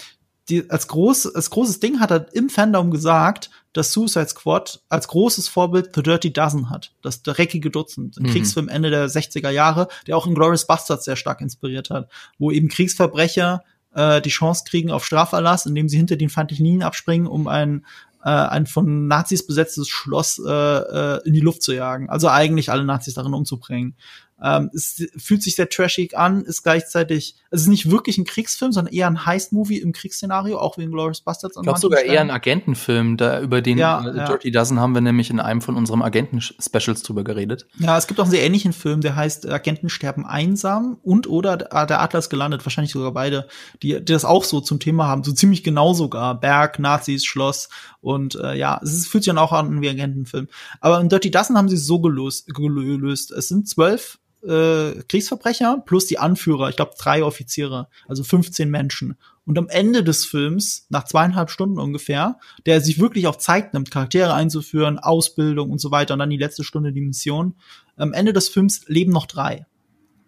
die, 0.48 0.70
als, 0.70 0.86
groß, 0.88 1.34
als 1.34 1.50
großes 1.50 1.80
Ding 1.80 2.00
hat 2.00 2.10
er 2.10 2.32
im 2.34 2.48
Fandom 2.48 2.90
gesagt, 2.90 3.50
dass 3.72 3.92
Suicide 3.92 4.28
Squad 4.28 4.80
als 4.88 5.08
großes 5.08 5.48
Vorbild 5.48 5.90
The 5.94 6.02
Dirty 6.02 6.32
Dozen 6.32 6.70
hat. 6.70 6.92
Das 7.02 7.22
dreckige 7.22 7.70
Dutzend. 7.70 8.16
Ein 8.16 8.24
mhm. 8.24 8.30
Kriegsfilm 8.30 8.68
Ende 8.68 8.90
der 8.90 9.08
60er 9.08 9.50
Jahre, 9.50 9.88
der 10.06 10.16
auch 10.16 10.26
in 10.26 10.34
Glorious 10.34 10.66
Bastards 10.66 11.04
sehr 11.04 11.16
stark 11.16 11.40
inspiriert 11.40 11.90
hat. 11.90 12.08
Wo 12.38 12.50
eben 12.50 12.68
Kriegsverbrecher 12.68 13.64
äh, 13.94 14.20
die 14.20 14.30
Chance 14.30 14.64
kriegen 14.66 14.90
auf 14.90 15.04
Straferlass, 15.04 15.66
indem 15.66 15.88
sie 15.88 15.96
hinter 15.96 16.16
den 16.16 16.28
feindlichen 16.28 16.64
Linien 16.64 16.82
abspringen, 16.84 17.26
um 17.26 17.48
ein 17.48 17.84
äh, 18.26 18.30
ein 18.30 18.66
von 18.66 19.06
Nazis 19.06 19.46
besetztes 19.46 19.88
Schloss 19.88 20.42
äh, 20.44 20.50
äh, 20.50 21.20
in 21.24 21.32
die 21.32 21.40
Luft 21.40 21.62
zu 21.62 21.72
jagen. 21.72 22.10
Also 22.10 22.28
eigentlich 22.28 22.70
alle 22.70 22.84
Nazis 22.84 23.14
darin 23.14 23.34
umzubringen. 23.34 23.94
Ähm, 24.42 24.70
es 24.74 25.02
fühlt 25.16 25.42
sich 25.42 25.56
sehr 25.56 25.68
trashig 25.68 26.16
an, 26.16 26.42
ist 26.42 26.62
gleichzeitig, 26.62 27.36
es 27.50 27.62
ist 27.62 27.68
nicht 27.68 27.90
wirklich 27.90 28.18
ein 28.18 28.24
Kriegsfilm, 28.24 28.72
sondern 28.72 28.92
eher 28.92 29.06
ein 29.06 29.24
Heist-Movie 29.24 29.78
im 29.78 29.92
Kriegsszenario, 29.92 30.58
auch 30.58 30.76
wie 30.76 30.82
in 30.82 30.90
Glorious 30.90 31.22
Bastards. 31.22 31.56
Ich 31.56 31.62
glaube 31.62 31.78
sogar 31.78 32.02
eher 32.02 32.20
ein 32.20 32.30
Agentenfilm, 32.30 33.16
da 33.16 33.40
über 33.40 33.62
den 33.62 33.78
ja, 33.78 34.06
äh, 34.06 34.26
Dirty 34.26 34.48
ja. 34.48 34.60
Dozen 34.60 34.78
haben 34.78 34.94
wir 34.94 35.00
nämlich 35.00 35.30
in 35.30 35.40
einem 35.40 35.62
von 35.62 35.76
unserem 35.76 36.02
Agenten-Specials 36.02 37.02
drüber 37.02 37.24
geredet. 37.24 37.66
Ja, 37.78 37.96
es 37.96 38.06
gibt 38.06 38.20
auch 38.20 38.24
einen 38.24 38.32
sehr 38.32 38.44
ähnlichen 38.44 38.72
Film, 38.72 39.00
der 39.00 39.16
heißt 39.16 39.48
Agenten 39.48 39.88
sterben 39.88 40.26
einsam 40.26 40.98
und 41.02 41.28
oder 41.28 41.56
der 41.56 42.00
Atlas 42.00 42.28
gelandet, 42.28 42.64
wahrscheinlich 42.66 42.92
sogar 42.92 43.12
beide, 43.12 43.48
die, 43.82 43.94
die 43.94 44.04
das 44.04 44.24
auch 44.24 44.44
so 44.44 44.60
zum 44.60 44.80
Thema 44.80 45.06
haben, 45.06 45.24
so 45.24 45.32
ziemlich 45.32 45.64
genau 45.64 45.94
sogar. 45.94 46.38
Berg, 46.38 46.78
Nazis, 46.78 47.24
Schloss 47.24 47.68
und 48.00 48.34
äh, 48.36 48.54
ja, 48.54 48.78
es 48.82 48.92
ist, 48.92 49.08
fühlt 49.08 49.24
sich 49.24 49.30
dann 49.30 49.38
auch 49.38 49.52
an 49.52 49.80
wie 49.80 49.88
Agentenfilm. 49.88 50.48
Aber 50.80 51.00
in 51.00 51.08
Dirty 51.08 51.30
Dozen 51.30 51.56
haben 51.56 51.68
sie 51.68 51.76
es 51.76 51.86
so 51.86 52.00
gelöst, 52.00 52.52
gelöst. 52.54 53.32
Es 53.32 53.48
sind 53.48 53.68
zwölf 53.68 54.18
äh, 54.46 55.02
Kriegsverbrecher 55.08 55.82
plus 55.84 56.06
die 56.06 56.18
Anführer, 56.18 56.68
ich 56.68 56.76
glaube 56.76 56.92
drei 56.98 57.22
Offiziere, 57.22 57.88
also 58.08 58.24
15 58.24 58.70
Menschen. 58.70 59.16
Und 59.44 59.58
am 59.58 59.68
Ende 59.68 60.02
des 60.02 60.24
Films, 60.24 60.86
nach 60.88 61.04
zweieinhalb 61.04 61.50
Stunden 61.50 61.78
ungefähr, 61.78 62.38
der 62.66 62.80
sich 62.80 62.98
wirklich 62.98 63.26
auch 63.26 63.36
Zeit 63.36 63.74
nimmt, 63.74 63.90
Charaktere 63.90 64.34
einzuführen, 64.34 64.98
Ausbildung 64.98 65.70
und 65.70 65.80
so 65.80 65.90
weiter, 65.90 66.14
und 66.14 66.20
dann 66.20 66.30
die 66.30 66.36
letzte 66.36 66.64
Stunde 66.64 66.92
die 66.92 67.00
Mission, 67.00 67.54
am 67.96 68.12
Ende 68.12 68.32
des 68.32 68.48
Films 68.48 68.82
leben 68.86 69.12
noch 69.12 69.26
drei. 69.26 69.66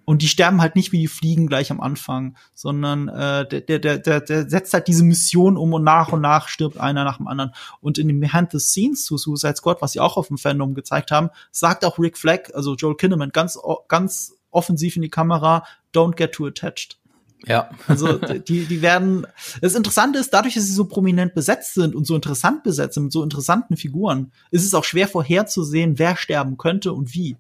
Und 0.09 0.23
die 0.23 0.29
sterben 0.29 0.63
halt 0.63 0.75
nicht 0.75 0.91
wie 0.91 1.01
die 1.01 1.07
Fliegen 1.07 1.49
gleich 1.49 1.71
am 1.71 1.83
Anfang, 1.83 2.35
sondern 2.55 3.09
äh, 3.09 3.47
der, 3.47 3.79
der, 3.79 3.99
der, 3.99 4.23
der 4.23 4.49
setzt 4.49 4.73
halt 4.73 4.89
diese 4.89 5.05
Mission 5.05 5.59
um 5.59 5.75
und 5.75 5.85
nach 5.85 6.13
und 6.13 6.23
nach 6.23 6.49
stirbt 6.49 6.79
einer 6.79 7.05
nach 7.05 7.19
dem 7.19 7.29
anderen. 7.29 7.53
Und 7.83 7.99
in 7.99 8.09
dem 8.09 8.19
Behind 8.19 8.51
the 8.51 8.59
Scenes 8.59 9.05
zu 9.05 9.19
Suicide 9.19 9.57
Squad, 9.57 9.83
was 9.83 9.93
sie 9.93 10.01
auch 10.01 10.17
auf 10.17 10.29
dem 10.29 10.39
Fandom 10.39 10.73
gezeigt 10.73 11.11
haben, 11.11 11.29
sagt 11.51 11.85
auch 11.85 11.99
Rick 11.99 12.17
Flag, 12.17 12.55
also 12.55 12.75
Joel 12.75 12.97
Kinnaman, 12.97 13.33
ganz, 13.35 13.59
ganz 13.89 14.35
offensiv 14.51 14.97
in 14.97 15.03
die 15.03 15.11
Kamera, 15.11 15.67
don't 15.95 16.17
get 16.17 16.33
too 16.33 16.47
attached. 16.47 16.97
Ja. 17.45 17.69
Also 17.87 18.15
die, 18.17 18.65
die 18.65 18.81
werden. 18.81 19.27
Das 19.61 19.75
Interessante 19.75 20.21
ist, 20.21 20.33
dadurch, 20.33 20.55
dass 20.55 20.65
sie 20.65 20.73
so 20.73 20.87
prominent 20.87 21.35
besetzt 21.35 21.75
sind 21.75 21.95
und 21.95 22.07
so 22.07 22.15
interessant 22.15 22.63
besetzt 22.63 22.95
sind, 22.95 23.03
mit 23.03 23.13
so 23.13 23.23
interessanten 23.23 23.77
Figuren, 23.77 24.33
ist 24.51 24.65
es 24.65 24.73
auch 24.73 24.85
schwer 24.85 25.07
vorherzusehen, 25.07 25.99
wer 25.99 26.17
sterben 26.17 26.57
könnte 26.57 26.95
und 26.95 27.13
wie. 27.13 27.37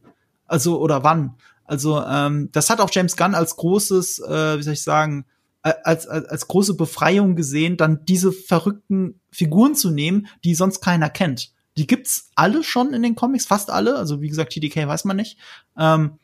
Also 0.46 0.78
oder 0.78 1.02
wann. 1.02 1.34
Also 1.68 2.02
ähm, 2.02 2.48
das 2.50 2.70
hat 2.70 2.80
auch 2.80 2.90
James 2.92 3.16
Gunn 3.16 3.34
als 3.34 3.56
großes, 3.56 4.20
äh, 4.20 4.58
wie 4.58 4.62
soll 4.62 4.72
ich 4.72 4.82
sagen, 4.82 5.26
als, 5.62 6.06
als, 6.06 6.26
als 6.26 6.48
große 6.48 6.74
Befreiung 6.74 7.36
gesehen, 7.36 7.76
dann 7.76 8.04
diese 8.04 8.32
verrückten 8.32 9.20
Figuren 9.30 9.74
zu 9.74 9.90
nehmen, 9.90 10.28
die 10.44 10.54
sonst 10.54 10.80
keiner 10.80 11.10
kennt. 11.10 11.52
Die 11.76 11.86
gibt's 11.86 12.30
alle 12.34 12.64
schon 12.64 12.94
in 12.94 13.02
den 13.02 13.14
Comics, 13.14 13.46
fast 13.46 13.70
alle. 13.70 13.96
Also 13.96 14.20
wie 14.20 14.28
gesagt, 14.28 14.52
TDK 14.52 14.88
weiß 14.88 15.04
man 15.04 15.16
nicht. 15.16 15.38
Ähm, 15.76 16.18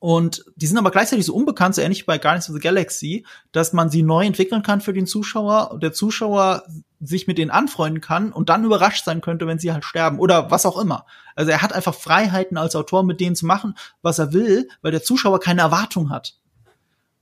und 0.00 0.44
die 0.54 0.66
sind 0.66 0.78
aber 0.78 0.92
gleichzeitig 0.92 1.26
so 1.26 1.34
unbekannt, 1.34 1.74
so 1.74 1.82
ähnlich 1.82 2.02
wie 2.02 2.06
bei 2.06 2.18
Guardians 2.18 2.48
of 2.48 2.54
the 2.54 2.60
Galaxy, 2.60 3.26
dass 3.50 3.72
man 3.72 3.90
sie 3.90 4.02
neu 4.02 4.24
entwickeln 4.24 4.62
kann 4.62 4.80
für 4.80 4.92
den 4.92 5.06
Zuschauer 5.06 5.72
und 5.72 5.82
der 5.82 5.92
Zuschauer 5.92 6.62
sich 7.00 7.26
mit 7.26 7.38
denen 7.38 7.50
anfreunden 7.50 8.00
kann 8.00 8.32
und 8.32 8.48
dann 8.48 8.64
überrascht 8.64 9.04
sein 9.04 9.20
könnte, 9.20 9.46
wenn 9.46 9.58
sie 9.58 9.72
halt 9.72 9.84
sterben 9.84 10.20
oder 10.20 10.50
was 10.50 10.66
auch 10.66 10.78
immer. 10.78 11.04
Also 11.34 11.50
er 11.50 11.62
hat 11.62 11.72
einfach 11.72 11.94
Freiheiten 11.94 12.56
als 12.56 12.76
Autor, 12.76 13.02
mit 13.02 13.20
denen 13.20 13.36
zu 13.36 13.46
machen, 13.46 13.74
was 14.02 14.18
er 14.18 14.32
will, 14.32 14.68
weil 14.82 14.92
der 14.92 15.02
Zuschauer 15.02 15.40
keine 15.40 15.62
Erwartung 15.62 16.10
hat. 16.10 16.38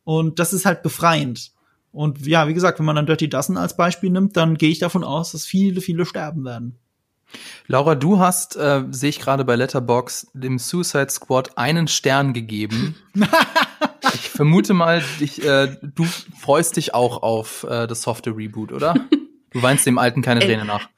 Und 0.05 0.39
das 0.39 0.53
ist 0.53 0.67
halt 0.67 0.83
befreiend. 0.83 1.53
Und 1.93 2.27
ja, 2.27 2.47
wie 2.47 2.55
gesagt, 2.55 2.79
wenn 2.79 2.87
man 2.87 2.97
dann 2.97 3.07
Dirty 3.07 3.29
Dozen 3.29 3.57
als 3.57 3.77
Beispiel 3.77 4.11
nimmt, 4.11 4.37
dann 4.37 4.57
gehe 4.57 4.71
ich 4.71 4.79
davon 4.79 5.03
aus, 5.03 5.33
dass 5.33 5.47
viele, 5.47 5.81
viele 5.81 6.05
sterben 6.05 6.45
werden. 6.45 6.79
Laura, 7.67 7.95
du 7.95 8.19
hast, 8.19 8.57
äh, 8.57 8.85
sehe 8.91 9.11
ich 9.11 9.21
gerade 9.21 9.45
bei 9.45 9.57
Letterbox, 9.57 10.29
dem 10.33 10.59
Suicide 10.59 11.11
Squad 11.11 11.59
einen 11.59 11.89
Stern 11.89 12.33
gegeben. 12.33 12.97
ich 14.15 14.31
vermute 14.31 14.75
mal, 14.75 15.03
dich, 15.21 15.45
äh, 15.45 15.77
du 15.83 16.05
freust 16.39 16.77
dich 16.77 16.95
auch 16.95 17.23
auf 17.23 17.65
äh, 17.65 17.87
das 17.87 18.03
softe 18.03 18.37
Reboot, 18.37 18.73
oder? 18.73 18.95
Du 19.51 19.63
weinst 19.63 19.87
dem 19.87 19.99
Alten 19.99 20.23
keine 20.23 20.41
Träne 20.41 20.65
nach. 20.65 20.89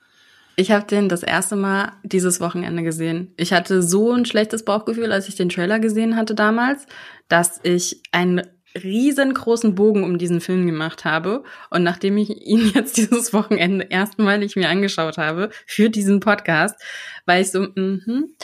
Ich 0.56 0.72
habe 0.72 0.84
den 0.84 1.08
das 1.08 1.22
erste 1.22 1.54
Mal 1.54 1.92
dieses 2.02 2.40
Wochenende 2.40 2.82
gesehen. 2.82 3.32
Ich 3.36 3.52
hatte 3.52 3.80
so 3.80 4.12
ein 4.12 4.24
schlechtes 4.24 4.64
Bauchgefühl, 4.64 5.12
als 5.12 5.28
ich 5.28 5.36
den 5.36 5.48
Trailer 5.48 5.78
gesehen 5.78 6.16
hatte 6.16 6.34
damals, 6.34 6.86
dass 7.28 7.60
ich 7.62 8.02
ein 8.10 8.42
riesengroßen 8.74 9.74
Bogen 9.74 10.04
um 10.04 10.18
diesen 10.18 10.40
Film 10.40 10.66
gemacht 10.66 11.04
habe. 11.04 11.44
Und 11.70 11.82
nachdem 11.82 12.16
ich 12.16 12.30
ihn 12.30 12.70
jetzt 12.74 12.96
dieses 12.96 13.32
Wochenende 13.32 13.86
erstmalig 13.88 14.56
mir 14.56 14.68
angeschaut 14.68 15.18
habe 15.18 15.50
für 15.66 15.90
diesen 15.90 16.20
Podcast, 16.20 16.80
war 17.26 17.40
ich 17.40 17.50
so, 17.50 17.60
mhm, 17.74 18.34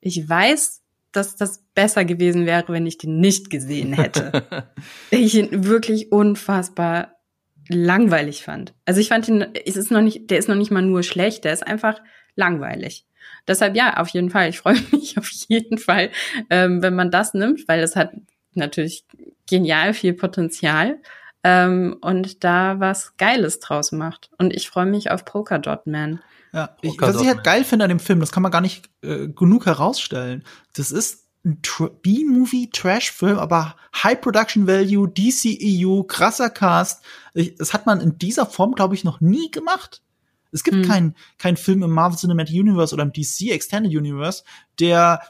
ich 0.00 0.28
weiß, 0.28 0.80
dass 1.12 1.36
das 1.36 1.64
besser 1.74 2.04
gewesen 2.04 2.46
wäre, 2.46 2.72
wenn 2.72 2.86
ich 2.86 2.98
den 2.98 3.18
nicht 3.18 3.50
gesehen 3.50 3.92
hätte. 3.92 4.44
ich 5.10 5.34
ihn 5.34 5.64
wirklich 5.64 6.12
unfassbar 6.12 7.16
langweilig 7.68 8.42
fand. 8.42 8.74
Also 8.84 9.00
ich 9.00 9.08
fand 9.08 9.28
ihn, 9.28 9.46
es 9.66 9.76
ist 9.76 9.90
noch 9.90 10.02
nicht, 10.02 10.30
der 10.30 10.38
ist 10.38 10.48
noch 10.48 10.56
nicht 10.56 10.70
mal 10.70 10.82
nur 10.82 11.02
schlecht, 11.02 11.44
der 11.44 11.52
ist 11.52 11.66
einfach 11.66 12.00
langweilig. 12.34 13.06
Deshalb 13.46 13.76
ja, 13.76 13.96
auf 13.96 14.08
jeden 14.08 14.30
Fall. 14.30 14.48
Ich 14.48 14.58
freue 14.58 14.80
mich 14.92 15.18
auf 15.18 15.30
jeden 15.48 15.78
Fall, 15.78 16.10
ähm, 16.48 16.82
wenn 16.82 16.94
man 16.94 17.10
das 17.10 17.34
nimmt, 17.34 17.66
weil 17.68 17.80
es 17.80 17.96
hat 17.96 18.12
natürlich 18.54 19.04
genial 19.50 19.92
viel 19.92 20.14
Potenzial 20.14 21.00
ähm, 21.42 21.96
und 22.00 22.44
da 22.44 22.80
was 22.80 23.16
Geiles 23.16 23.60
draus 23.60 23.92
macht. 23.92 24.30
Und 24.38 24.54
ich 24.54 24.68
freue 24.68 24.86
mich 24.86 25.10
auf 25.10 25.24
Polka 25.24 25.58
Dot 25.58 25.86
Man. 25.86 26.20
Ja, 26.52 26.76
ich, 26.80 27.00
was 27.00 27.20
ich 27.20 27.28
halt 27.28 27.44
geil 27.44 27.64
finde 27.64 27.84
an 27.84 27.90
dem 27.90 28.00
Film, 28.00 28.20
das 28.20 28.32
kann 28.32 28.42
man 28.42 28.52
gar 28.52 28.60
nicht 28.60 28.88
äh, 29.02 29.28
genug 29.28 29.66
herausstellen. 29.66 30.44
Das 30.74 30.90
ist 30.90 31.26
ein 31.44 31.60
B-Movie-Trash-Film, 32.02 33.38
aber 33.38 33.76
High 34.02 34.20
Production 34.20 34.66
Value, 34.66 35.08
DCEU, 35.08 36.02
krasser 36.02 36.50
Cast. 36.50 37.02
Ich, 37.34 37.54
das 37.54 37.72
hat 37.72 37.86
man 37.86 38.00
in 38.00 38.18
dieser 38.18 38.46
Form, 38.46 38.74
glaube 38.74 38.94
ich, 38.94 39.04
noch 39.04 39.20
nie 39.20 39.50
gemacht. 39.50 40.02
Es 40.52 40.64
gibt 40.64 40.78
hm. 40.78 40.84
keinen 40.86 41.16
kein 41.38 41.56
Film 41.56 41.82
im 41.82 41.90
Marvel 41.90 42.18
Cinematic 42.18 42.60
Universe 42.60 42.92
oder 42.94 43.04
im 43.04 43.12
DC 43.12 43.52
Extended 43.52 43.92
Universe, 43.92 44.42
der 44.80 45.22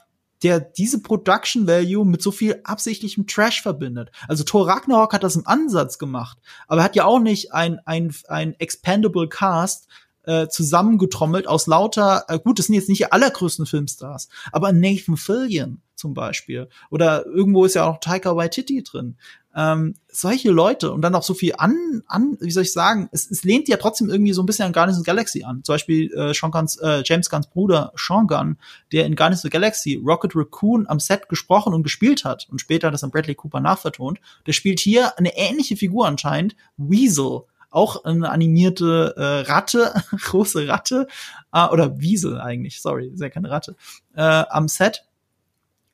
der 0.42 0.60
diese 0.60 1.02
Production 1.02 1.66
Value 1.66 2.06
mit 2.06 2.22
so 2.22 2.30
viel 2.30 2.60
absichtlichem 2.64 3.26
Trash 3.26 3.62
verbindet. 3.62 4.10
Also 4.28 4.44
Thor 4.44 4.66
Ragnarok 4.66 5.12
hat 5.12 5.22
das 5.22 5.36
im 5.36 5.46
Ansatz 5.46 5.98
gemacht, 5.98 6.38
aber 6.66 6.80
er 6.80 6.84
hat 6.84 6.96
ja 6.96 7.04
auch 7.04 7.20
nicht 7.20 7.52
ein, 7.52 7.78
ein, 7.84 8.14
ein 8.28 8.54
expandable 8.58 9.28
Cast 9.28 9.88
äh, 10.24 10.48
zusammengetrommelt 10.48 11.46
aus 11.46 11.66
lauter, 11.66 12.24
äh, 12.28 12.38
gut, 12.38 12.58
das 12.58 12.66
sind 12.66 12.74
jetzt 12.74 12.88
nicht 12.88 13.00
die 13.00 13.12
allergrößten 13.12 13.66
Filmstars, 13.66 14.28
aber 14.52 14.72
Nathan 14.72 15.16
Fillion 15.16 15.82
zum 15.94 16.14
Beispiel. 16.14 16.68
Oder 16.90 17.26
irgendwo 17.26 17.64
ist 17.64 17.74
ja 17.74 17.86
auch 17.86 18.00
Taika 18.00 18.36
Waititi 18.36 18.82
drin 18.82 19.16
ähm, 19.54 19.96
solche 20.08 20.50
Leute 20.50 20.92
und 20.92 21.02
dann 21.02 21.14
auch 21.14 21.22
so 21.22 21.34
viel 21.34 21.54
an, 21.58 22.02
an 22.06 22.36
wie 22.40 22.50
soll 22.50 22.62
ich 22.62 22.72
sagen, 22.72 23.08
es, 23.12 23.30
es 23.30 23.42
lehnt 23.42 23.68
ja 23.68 23.76
trotzdem 23.76 24.08
irgendwie 24.08 24.32
so 24.32 24.42
ein 24.42 24.46
bisschen 24.46 24.66
an 24.66 24.72
Guardians 24.72 24.98
of 24.98 25.04
the 25.04 25.10
Galaxy 25.10 25.44
an. 25.44 25.64
Zum 25.64 25.74
Beispiel 25.74 26.12
äh, 26.12 26.34
Sean 26.34 26.50
Guns, 26.50 26.76
äh, 26.76 27.02
James 27.04 27.28
Gunns 27.28 27.48
Bruder 27.48 27.92
Sean 27.96 28.26
Gunn, 28.26 28.58
der 28.92 29.06
in 29.06 29.16
Guardians 29.16 29.40
of 29.40 29.44
the 29.44 29.50
Galaxy 29.50 30.00
Rocket 30.04 30.34
Raccoon 30.34 30.86
am 30.88 31.00
Set 31.00 31.28
gesprochen 31.28 31.74
und 31.74 31.82
gespielt 31.82 32.24
hat 32.24 32.46
und 32.50 32.60
später 32.60 32.90
das 32.90 33.02
an 33.02 33.10
Bradley 33.10 33.34
Cooper 33.34 33.60
nachvertont, 33.60 34.20
der 34.46 34.52
spielt 34.52 34.80
hier 34.80 35.18
eine 35.18 35.36
ähnliche 35.36 35.76
Figur 35.76 36.06
anscheinend, 36.06 36.54
Weasel, 36.76 37.42
auch 37.70 38.04
eine 38.04 38.30
animierte 38.30 39.14
äh, 39.16 39.50
Ratte, 39.50 39.92
große 40.24 40.68
Ratte, 40.68 41.06
äh, 41.52 41.66
oder 41.66 42.00
Wiesel 42.00 42.40
eigentlich, 42.40 42.80
sorry, 42.82 43.08
ist 43.08 43.20
ja 43.20 43.30
keine 43.30 43.50
Ratte, 43.50 43.76
äh, 44.14 44.22
am 44.22 44.68
Set 44.68 45.04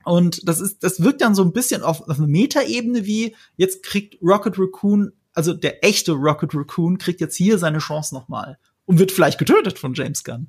und 0.06 0.48
das 0.48 0.60
ist, 0.60 0.84
das 0.84 1.02
wirkt 1.02 1.20
dann 1.20 1.34
so 1.34 1.42
ein 1.42 1.52
bisschen 1.52 1.82
auf, 1.82 2.08
auf 2.08 2.18
eine 2.18 2.28
Metaebene 2.28 3.06
wie, 3.06 3.34
jetzt 3.56 3.82
kriegt 3.82 4.22
Rocket 4.22 4.56
Raccoon, 4.56 5.12
also 5.34 5.52
der 5.52 5.84
echte 5.84 6.12
Rocket 6.12 6.54
Raccoon 6.54 6.96
kriegt 6.96 7.20
jetzt 7.20 7.34
hier 7.34 7.58
seine 7.58 7.78
Chance 7.78 8.14
nochmal 8.14 8.56
und 8.84 9.00
wird 9.00 9.10
vielleicht 9.10 9.36
getötet 9.36 9.80
von 9.80 9.94
James 9.94 10.22
Gunn. 10.22 10.48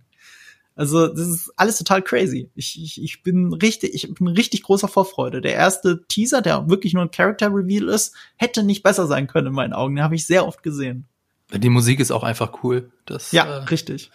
Also, 0.75 1.07
das 1.07 1.27
ist 1.27 1.51
alles 1.55 1.79
total 1.79 2.03
crazy. 2.03 2.51
Ich, 2.53 2.79
ich, 2.79 3.01
ich 3.01 3.23
bin 3.23 3.51
richtig, 3.51 3.95
ich 3.95 4.13
bin 4.13 4.27
richtig 4.27 4.61
großer 4.61 4.87
Vorfreude. 4.87 5.41
Der 5.41 5.53
erste 5.53 6.05
Teaser, 6.07 6.43
der 6.43 6.69
wirklich 6.69 6.93
nur 6.93 7.01
ein 7.01 7.09
Character 7.09 7.47
Reveal 7.47 7.89
ist, 7.89 8.13
hätte 8.35 8.61
nicht 8.61 8.83
besser 8.83 9.07
sein 9.07 9.25
können 9.25 9.47
in 9.47 9.53
meinen 9.53 9.73
Augen. 9.73 9.95
Den 9.95 10.03
habe 10.03 10.13
ich 10.13 10.27
sehr 10.27 10.45
oft 10.45 10.61
gesehen. 10.61 11.07
Die 11.53 11.69
Musik 11.69 12.01
ist 12.01 12.11
auch 12.11 12.23
einfach 12.23 12.63
cool. 12.63 12.91
Das, 13.05 13.31
ja, 13.31 13.45
äh, 13.45 13.63
richtig. 13.65 14.11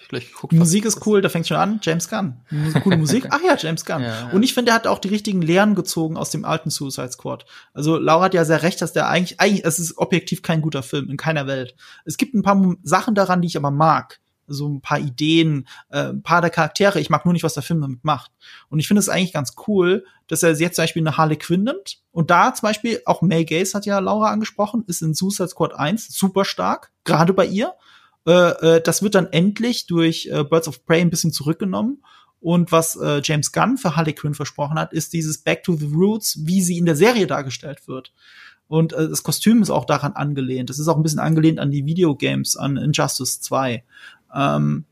Die 0.50 0.56
Musik 0.56 0.84
ist 0.84 1.06
cool, 1.06 1.22
da 1.22 1.30
fängt 1.30 1.48
schon 1.48 1.56
an. 1.56 1.80
James 1.82 2.10
Gunn. 2.10 2.36
Coole 2.82 2.96
Musik. 2.98 3.28
Ach 3.30 3.40
ja, 3.42 3.56
James 3.56 3.86
Gunn. 3.86 4.02
Ja. 4.02 4.28
Und 4.32 4.42
ich 4.42 4.52
finde, 4.52 4.72
er 4.72 4.74
hat 4.74 4.86
auch 4.86 4.98
die 4.98 5.08
richtigen 5.08 5.40
Lehren 5.40 5.74
gezogen 5.74 6.18
aus 6.18 6.30
dem 6.30 6.44
alten 6.44 6.68
Suicide 6.68 7.10
Squad. 7.10 7.46
Also 7.72 7.96
Laura 7.96 8.26
hat 8.26 8.34
ja 8.34 8.44
sehr 8.44 8.62
recht, 8.62 8.82
dass 8.82 8.92
der 8.92 9.08
eigentlich, 9.08 9.40
eigentlich, 9.40 9.64
es 9.64 9.78
ist 9.78 9.96
objektiv 9.96 10.42
kein 10.42 10.60
guter 10.60 10.82
Film 10.82 11.08
in 11.08 11.16
keiner 11.16 11.46
Welt. 11.46 11.74
Es 12.04 12.18
gibt 12.18 12.34
ein 12.34 12.42
paar 12.42 12.76
Sachen 12.82 13.14
daran, 13.14 13.40
die 13.40 13.48
ich 13.48 13.56
aber 13.56 13.70
mag 13.70 14.20
so 14.46 14.68
ein 14.68 14.80
paar 14.80 14.98
Ideen, 14.98 15.66
äh, 15.90 16.08
ein 16.10 16.22
paar 16.22 16.40
der 16.40 16.50
Charaktere. 16.50 17.00
Ich 17.00 17.10
mag 17.10 17.24
nur 17.24 17.32
nicht, 17.32 17.42
was 17.42 17.54
der 17.54 17.62
Film 17.62 17.80
damit 17.80 18.04
macht. 18.04 18.30
Und 18.68 18.78
ich 18.78 18.88
finde 18.88 19.00
es 19.00 19.08
eigentlich 19.08 19.32
ganz 19.32 19.54
cool, 19.66 20.04
dass 20.28 20.42
er 20.42 20.52
jetzt 20.52 20.76
zum 20.76 20.82
Beispiel 20.82 21.02
eine 21.02 21.16
Harley 21.16 21.36
Quinn 21.36 21.64
nimmt. 21.64 21.98
Und 22.10 22.30
da 22.30 22.54
zum 22.54 22.66
Beispiel, 22.66 23.00
auch 23.06 23.22
May 23.22 23.44
Gaze 23.44 23.74
hat 23.74 23.86
ja 23.86 23.98
Laura 23.98 24.30
angesprochen, 24.30 24.84
ist 24.86 25.02
in 25.02 25.14
Suicide 25.14 25.48
Squad 25.48 25.74
1 25.74 26.08
super 26.08 26.44
stark, 26.44 26.92
gerade 27.04 27.32
bei 27.32 27.46
ihr. 27.46 27.74
Äh, 28.26 28.32
äh, 28.76 28.80
das 28.82 29.02
wird 29.02 29.14
dann 29.14 29.32
endlich 29.32 29.86
durch 29.86 30.28
äh, 30.32 30.44
Birds 30.44 30.68
of 30.68 30.84
Prey 30.84 31.00
ein 31.00 31.10
bisschen 31.10 31.32
zurückgenommen. 31.32 32.02
Und 32.40 32.72
was 32.72 32.96
äh, 32.96 33.20
James 33.22 33.52
Gunn 33.52 33.78
für 33.78 33.94
Harley 33.94 34.14
Quinn 34.14 34.34
versprochen 34.34 34.78
hat, 34.78 34.92
ist 34.92 35.12
dieses 35.12 35.38
Back 35.38 35.62
to 35.62 35.76
the 35.76 35.86
Roots, 35.86 36.40
wie 36.44 36.60
sie 36.60 36.76
in 36.76 36.86
der 36.86 36.96
Serie 36.96 37.28
dargestellt 37.28 37.86
wird. 37.86 38.12
Und 38.72 38.94
äh, 38.94 39.08
das 39.08 39.22
Kostüm 39.22 39.62
ist 39.62 39.70
auch 39.70 39.84
daran 39.84 40.14
angelehnt. 40.14 40.70
Das 40.70 40.78
ist 40.78 40.88
auch 40.88 40.96
ein 40.96 41.02
bisschen 41.02 41.18
angelehnt 41.18 41.60
an 41.60 41.70
die 41.70 41.84
Videogames, 41.84 42.56
an 42.56 42.76
Injustice 42.76 43.40
2. 43.42 43.84
Ähm, 44.34 44.84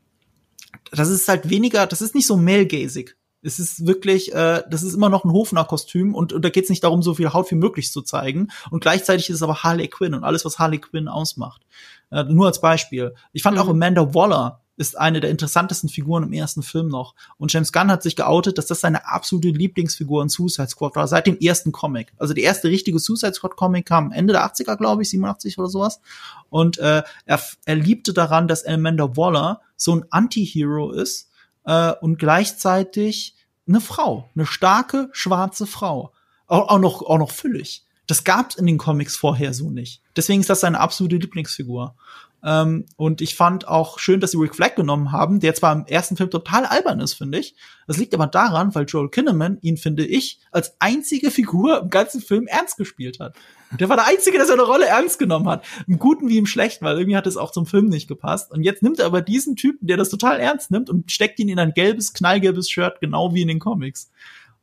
das 0.91 1.09
ist 1.09 1.27
halt 1.27 1.49
weniger, 1.49 1.87
das 1.87 2.01
ist 2.01 2.15
nicht 2.15 2.27
so 2.27 2.37
male-gazig. 2.37 3.15
Es 3.43 3.57
ist 3.57 3.87
wirklich, 3.87 4.33
äh, 4.33 4.61
das 4.69 4.83
ist 4.83 4.93
immer 4.93 5.09
noch 5.09 5.25
ein 5.25 5.31
Hofner-Kostüm 5.31 6.13
und, 6.13 6.31
und 6.31 6.45
da 6.45 6.49
geht 6.49 6.65
es 6.65 6.69
nicht 6.69 6.83
darum, 6.83 7.01
so 7.01 7.15
viel 7.15 7.33
Haut 7.33 7.49
wie 7.49 7.55
möglich 7.55 7.91
zu 7.91 8.01
zeigen. 8.01 8.49
Und 8.69 8.81
gleichzeitig 8.81 9.29
ist 9.29 9.37
es 9.37 9.43
aber 9.43 9.63
Harley 9.63 9.87
Quinn 9.87 10.13
und 10.13 10.23
alles, 10.23 10.45
was 10.45 10.59
Harley 10.59 10.77
Quinn 10.77 11.07
ausmacht. 11.07 11.65
Äh, 12.11 12.25
nur 12.25 12.47
als 12.47 12.61
Beispiel. 12.61 13.15
Ich 13.33 13.41
fand 13.41 13.57
mhm. 13.57 13.63
auch 13.63 13.69
Amanda 13.69 14.13
Waller 14.13 14.60
ist 14.81 14.97
eine 14.97 15.21
der 15.21 15.29
interessantesten 15.29 15.89
Figuren 15.89 16.23
im 16.23 16.33
ersten 16.33 16.63
Film 16.63 16.87
noch. 16.87 17.15
Und 17.37 17.53
James 17.53 17.71
Gunn 17.71 17.91
hat 17.91 18.03
sich 18.03 18.15
geoutet, 18.15 18.57
dass 18.57 18.65
das 18.65 18.81
seine 18.81 19.07
absolute 19.07 19.49
Lieblingsfigur 19.49 20.21
in 20.23 20.29
Suicide 20.29 20.67
Squad 20.67 20.95
war, 20.95 21.07
seit 21.07 21.27
dem 21.27 21.37
ersten 21.39 21.71
Comic. 21.71 22.13
Also 22.17 22.33
der 22.33 22.43
erste 22.43 22.67
richtige 22.67 22.99
Suicide 22.99 23.33
Squad 23.33 23.55
Comic 23.55 23.85
kam 23.85 24.11
Ende 24.11 24.33
der 24.33 24.45
80er, 24.45 24.75
glaube 24.75 25.03
ich, 25.03 25.09
87 25.09 25.57
oder 25.57 25.69
sowas. 25.69 26.01
Und 26.49 26.79
äh, 26.79 27.03
er, 27.25 27.41
er 27.65 27.75
liebte 27.75 28.13
daran, 28.13 28.47
dass 28.47 28.65
Amanda 28.65 29.15
Waller 29.15 29.61
so 29.77 29.95
ein 29.95 30.05
Anti-Hero 30.09 30.91
ist 30.91 31.29
äh, 31.65 31.93
und 32.01 32.17
gleichzeitig 32.17 33.35
eine 33.67 33.81
Frau, 33.81 34.29
eine 34.35 34.45
starke 34.45 35.09
schwarze 35.13 35.65
Frau. 35.65 36.11
Auch, 36.47 36.69
auch 36.69 36.79
noch 36.79 37.01
auch 37.03 37.17
noch 37.17 37.31
füllig. 37.31 37.85
Das 38.07 38.25
gab's 38.25 38.55
in 38.55 38.65
den 38.65 38.77
Comics 38.77 39.15
vorher 39.15 39.53
so 39.53 39.69
nicht. 39.69 40.01
Deswegen 40.17 40.41
ist 40.41 40.49
das 40.49 40.59
seine 40.59 40.79
absolute 40.79 41.15
Lieblingsfigur. 41.15 41.95
Ähm, 42.43 42.85
und 42.95 43.21
ich 43.21 43.35
fand 43.35 43.67
auch 43.67 43.99
schön, 43.99 44.19
dass 44.19 44.31
sie 44.31 44.37
Rick 44.37 44.55
Flag 44.55 44.75
genommen 44.75 45.11
haben, 45.11 45.39
der 45.39 45.53
zwar 45.53 45.73
im 45.73 45.85
ersten 45.85 46.17
Film 46.17 46.29
total 46.29 46.65
albern 46.65 46.99
ist, 46.99 47.13
finde 47.13 47.39
ich. 47.39 47.55
Das 47.87 47.97
liegt 47.97 48.13
aber 48.13 48.27
daran, 48.27 48.73
weil 48.73 48.85
Joel 48.85 49.09
Kinnaman 49.09 49.57
ihn, 49.61 49.77
finde 49.77 50.05
ich, 50.05 50.39
als 50.51 50.75
einzige 50.79 51.29
Figur 51.29 51.81
im 51.81 51.89
ganzen 51.89 52.21
Film 52.21 52.47
ernst 52.47 52.77
gespielt 52.77 53.19
hat. 53.19 53.35
Der 53.79 53.89
war 53.89 53.95
der 53.95 54.07
Einzige, 54.07 54.37
der 54.37 54.45
seine 54.45 54.63
Rolle 54.63 54.85
ernst 54.85 55.17
genommen 55.17 55.47
hat. 55.47 55.65
Im 55.87 55.97
Guten 55.97 56.27
wie 56.27 56.37
im 56.37 56.45
Schlechten, 56.45 56.83
weil 56.83 56.97
irgendwie 56.97 57.15
hat 57.15 57.27
es 57.27 57.37
auch 57.37 57.51
zum 57.51 57.65
Film 57.65 57.87
nicht 57.87 58.07
gepasst. 58.07 58.51
Und 58.51 58.63
jetzt 58.63 58.83
nimmt 58.83 58.99
er 58.99 59.05
aber 59.05 59.21
diesen 59.21 59.55
Typen, 59.55 59.87
der 59.87 59.97
das 59.97 60.09
total 60.09 60.39
ernst 60.39 60.71
nimmt 60.71 60.89
und 60.89 61.11
steckt 61.11 61.39
ihn 61.39 61.47
in 61.49 61.59
ein 61.59 61.73
gelbes, 61.73 62.13
knallgelbes 62.13 62.69
Shirt, 62.69 62.99
genau 62.99 63.33
wie 63.33 63.43
in 63.43 63.47
den 63.47 63.59
Comics. 63.59 64.11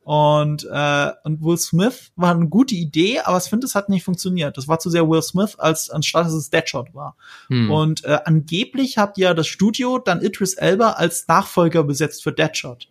Und, 0.03 0.65
äh, 0.71 1.11
und 1.23 1.43
Will 1.43 1.57
Smith 1.57 2.11
war 2.15 2.31
eine 2.31 2.47
gute 2.47 2.73
Idee, 2.73 3.19
aber 3.19 3.37
ich 3.37 3.43
finde, 3.43 3.67
es 3.67 3.75
hat 3.75 3.89
nicht 3.89 4.03
funktioniert. 4.03 4.57
Das 4.57 4.67
war 4.67 4.79
zu 4.79 4.89
sehr 4.89 5.07
Will 5.07 5.21
Smith, 5.21 5.55
als 5.59 5.89
anstatt 5.89 6.25
dass 6.25 6.33
es 6.33 6.49
Deadshot 6.49 6.95
war. 6.95 7.15
Hm. 7.47 7.69
Und 7.69 8.03
äh, 8.05 8.19
angeblich 8.25 8.97
hat 8.97 9.17
ja 9.17 9.33
das 9.33 9.47
Studio 9.47 9.99
dann 9.99 10.21
Idris 10.21 10.55
Elba 10.55 10.93
als 10.93 11.27
Nachfolger 11.27 11.83
besetzt 11.83 12.23
für 12.23 12.31
Deadshot. 12.31 12.87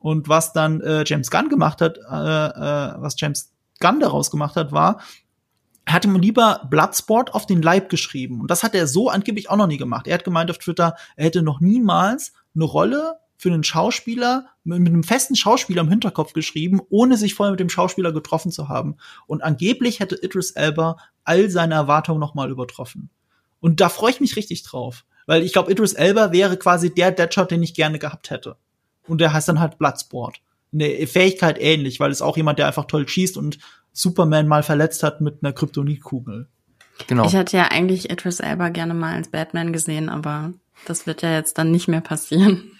Und 0.00 0.28
was 0.28 0.52
dann 0.52 0.80
äh, 0.80 1.04
James 1.06 1.30
Gunn 1.30 1.48
gemacht 1.48 1.80
hat, 1.80 1.98
äh, 1.98 2.00
äh, 2.00 2.94
was 2.98 3.14
James 3.18 3.52
Gunn 3.80 4.00
daraus 4.00 4.30
gemacht 4.30 4.56
hat, 4.56 4.72
war, 4.72 5.00
er 5.84 5.94
hat 5.94 6.04
ihm 6.04 6.16
lieber 6.16 6.66
Bloodsport 6.68 7.34
auf 7.34 7.46
den 7.46 7.62
Leib 7.62 7.88
geschrieben. 7.88 8.40
Und 8.40 8.50
das 8.50 8.62
hat 8.62 8.74
er 8.74 8.86
so 8.86 9.08
angeblich 9.08 9.48
auch 9.48 9.56
noch 9.56 9.66
nie 9.66 9.78
gemacht. 9.78 10.06
Er 10.06 10.14
hat 10.14 10.24
gemeint 10.24 10.50
auf 10.50 10.58
Twitter, 10.58 10.94
er 11.16 11.24
hätte 11.24 11.42
noch 11.42 11.60
niemals 11.60 12.32
eine 12.54 12.64
Rolle 12.64 13.14
für 13.38 13.52
einen 13.52 13.64
Schauspieler 13.64 14.46
mit, 14.64 14.78
einem 14.78 15.04
festen 15.04 15.36
Schauspieler 15.36 15.82
im 15.82 15.88
Hinterkopf 15.88 16.32
geschrieben, 16.32 16.80
ohne 16.90 17.16
sich 17.16 17.34
vorher 17.34 17.52
mit 17.52 17.60
dem 17.60 17.70
Schauspieler 17.70 18.12
getroffen 18.12 18.50
zu 18.50 18.68
haben. 18.68 18.96
Und 19.26 19.42
angeblich 19.42 20.00
hätte 20.00 20.18
Idris 20.20 20.50
Elba 20.50 20.96
all 21.24 21.48
seine 21.48 21.74
Erwartungen 21.74 22.18
noch 22.18 22.34
mal 22.34 22.50
übertroffen. 22.50 23.10
Und 23.60 23.80
da 23.80 23.88
freue 23.88 24.10
ich 24.10 24.20
mich 24.20 24.36
richtig 24.36 24.64
drauf, 24.64 25.04
weil 25.26 25.44
ich 25.44 25.52
glaube, 25.52 25.70
Idris 25.70 25.92
Elba 25.92 26.32
wäre 26.32 26.56
quasi 26.56 26.92
der 26.92 27.12
Deadshot, 27.12 27.52
den 27.52 27.62
ich 27.62 27.74
gerne 27.74 28.00
gehabt 28.00 28.30
hätte. 28.30 28.56
Und 29.06 29.20
der 29.20 29.32
heißt 29.32 29.48
dann 29.48 29.60
halt 29.60 29.78
Bloodsport. 29.78 30.40
Eine 30.72 31.06
Fähigkeit 31.06 31.58
ähnlich, 31.60 32.00
weil 32.00 32.10
es 32.10 32.20
auch 32.20 32.36
jemand, 32.36 32.58
der 32.58 32.66
einfach 32.66 32.86
toll 32.86 33.08
schießt 33.08 33.36
und 33.36 33.58
Superman 33.92 34.48
mal 34.48 34.64
verletzt 34.64 35.02
hat 35.02 35.20
mit 35.20 35.42
einer 35.42 35.52
Kryptonitkugel. 35.52 36.48
Genau. 37.06 37.24
Ich 37.24 37.34
hätte 37.34 37.56
ja 37.56 37.68
eigentlich 37.70 38.10
Idris 38.10 38.40
Elba 38.40 38.68
gerne 38.70 38.94
mal 38.94 39.14
als 39.14 39.28
Batman 39.28 39.72
gesehen, 39.72 40.08
aber 40.08 40.52
das 40.86 41.06
wird 41.06 41.22
ja 41.22 41.32
jetzt 41.32 41.56
dann 41.56 41.70
nicht 41.70 41.86
mehr 41.86 42.00
passieren. 42.00 42.72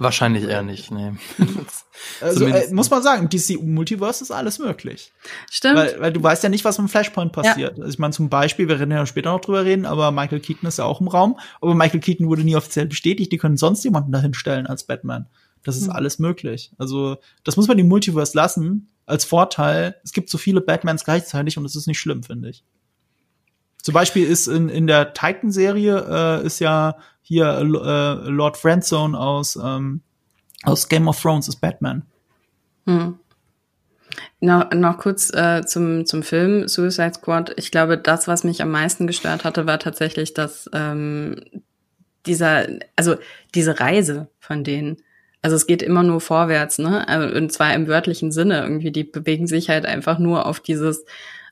Wahrscheinlich 0.00 0.44
eher 0.44 0.62
nicht, 0.62 0.90
nee. 0.90 1.12
also, 2.22 2.46
äh, 2.46 2.72
muss 2.72 2.88
man 2.88 3.02
sagen, 3.02 3.28
DC 3.28 3.62
Multiverse 3.62 4.24
ist 4.24 4.30
alles 4.30 4.58
möglich. 4.58 5.12
Stimmt. 5.50 5.76
Weil, 5.76 6.00
weil 6.00 6.12
du 6.12 6.22
weißt 6.22 6.42
ja 6.42 6.48
nicht, 6.48 6.64
was 6.64 6.78
mit 6.78 6.90
Flashpoint 6.90 7.32
passiert. 7.32 7.76
Ja. 7.76 7.82
Also 7.84 7.92
ich 7.92 7.98
meine, 7.98 8.14
zum 8.14 8.30
Beispiel, 8.30 8.66
wir 8.66 8.78
werden 8.78 8.90
ja 8.90 9.04
später 9.04 9.30
noch 9.30 9.42
drüber 9.42 9.66
reden, 9.66 9.84
aber 9.84 10.10
Michael 10.10 10.40
Keaton 10.40 10.66
ist 10.66 10.78
ja 10.78 10.86
auch 10.86 11.02
im 11.02 11.08
Raum. 11.08 11.38
Aber 11.60 11.74
Michael 11.74 12.00
Keaton 12.00 12.28
wurde 12.28 12.44
nie 12.44 12.56
offiziell 12.56 12.86
bestätigt, 12.86 13.30
die 13.30 13.36
können 13.36 13.58
sonst 13.58 13.84
jemanden 13.84 14.10
dahin 14.10 14.32
stellen 14.32 14.66
als 14.66 14.84
Batman. 14.84 15.28
Das 15.64 15.76
ist 15.76 15.88
mhm. 15.88 15.92
alles 15.92 16.18
möglich. 16.18 16.72
Also, 16.78 17.18
das 17.44 17.58
muss 17.58 17.68
man 17.68 17.78
im 17.78 17.88
Multiverse 17.88 18.34
lassen, 18.34 18.88
als 19.04 19.26
Vorteil. 19.26 19.96
Es 20.02 20.12
gibt 20.12 20.30
so 20.30 20.38
viele 20.38 20.62
Batmans 20.62 21.04
gleichzeitig 21.04 21.58
und 21.58 21.64
das 21.64 21.76
ist 21.76 21.86
nicht 21.86 22.00
schlimm, 22.00 22.22
finde 22.22 22.48
ich. 22.48 22.64
Zum 23.82 23.94
Beispiel 23.94 24.26
ist 24.26 24.46
in, 24.46 24.68
in 24.68 24.86
der 24.86 25.14
Titan-Serie 25.14 26.40
äh, 26.42 26.46
ist 26.46 26.58
ja 26.58 26.96
hier 27.22 27.58
äh, 27.58 28.28
Lord 28.28 28.56
Friendzone 28.56 29.18
aus, 29.18 29.56
ähm, 29.56 30.02
aus 30.64 30.88
Game 30.88 31.08
of 31.08 31.20
Thrones 31.20 31.48
ist 31.48 31.60
Batman. 31.60 32.02
Hm. 32.86 33.18
Noch, 34.40 34.70
noch 34.72 34.98
kurz 34.98 35.32
äh, 35.32 35.64
zum, 35.64 36.06
zum 36.06 36.22
Film 36.22 36.66
Suicide 36.66 37.14
Squad. 37.14 37.52
Ich 37.56 37.70
glaube, 37.70 37.98
das, 37.98 38.26
was 38.26 38.44
mich 38.44 38.62
am 38.62 38.70
meisten 38.70 39.06
gestört 39.06 39.44
hatte, 39.44 39.66
war 39.66 39.78
tatsächlich, 39.78 40.34
dass 40.34 40.68
ähm, 40.72 41.36
dieser, 42.26 42.66
also 42.96 43.16
diese 43.54 43.80
Reise 43.80 44.28
von 44.40 44.64
denen, 44.64 44.98
also 45.42 45.56
es 45.56 45.66
geht 45.66 45.82
immer 45.82 46.02
nur 46.02 46.20
vorwärts, 46.20 46.78
ne? 46.78 47.06
Also, 47.08 47.34
und 47.34 47.52
zwar 47.52 47.74
im 47.74 47.86
wörtlichen 47.86 48.32
Sinne. 48.32 48.62
Irgendwie, 48.62 48.92
die 48.92 49.04
bewegen 49.04 49.46
sich 49.46 49.70
halt 49.70 49.86
einfach 49.86 50.18
nur 50.18 50.46
auf 50.46 50.60
dieses, 50.60 51.04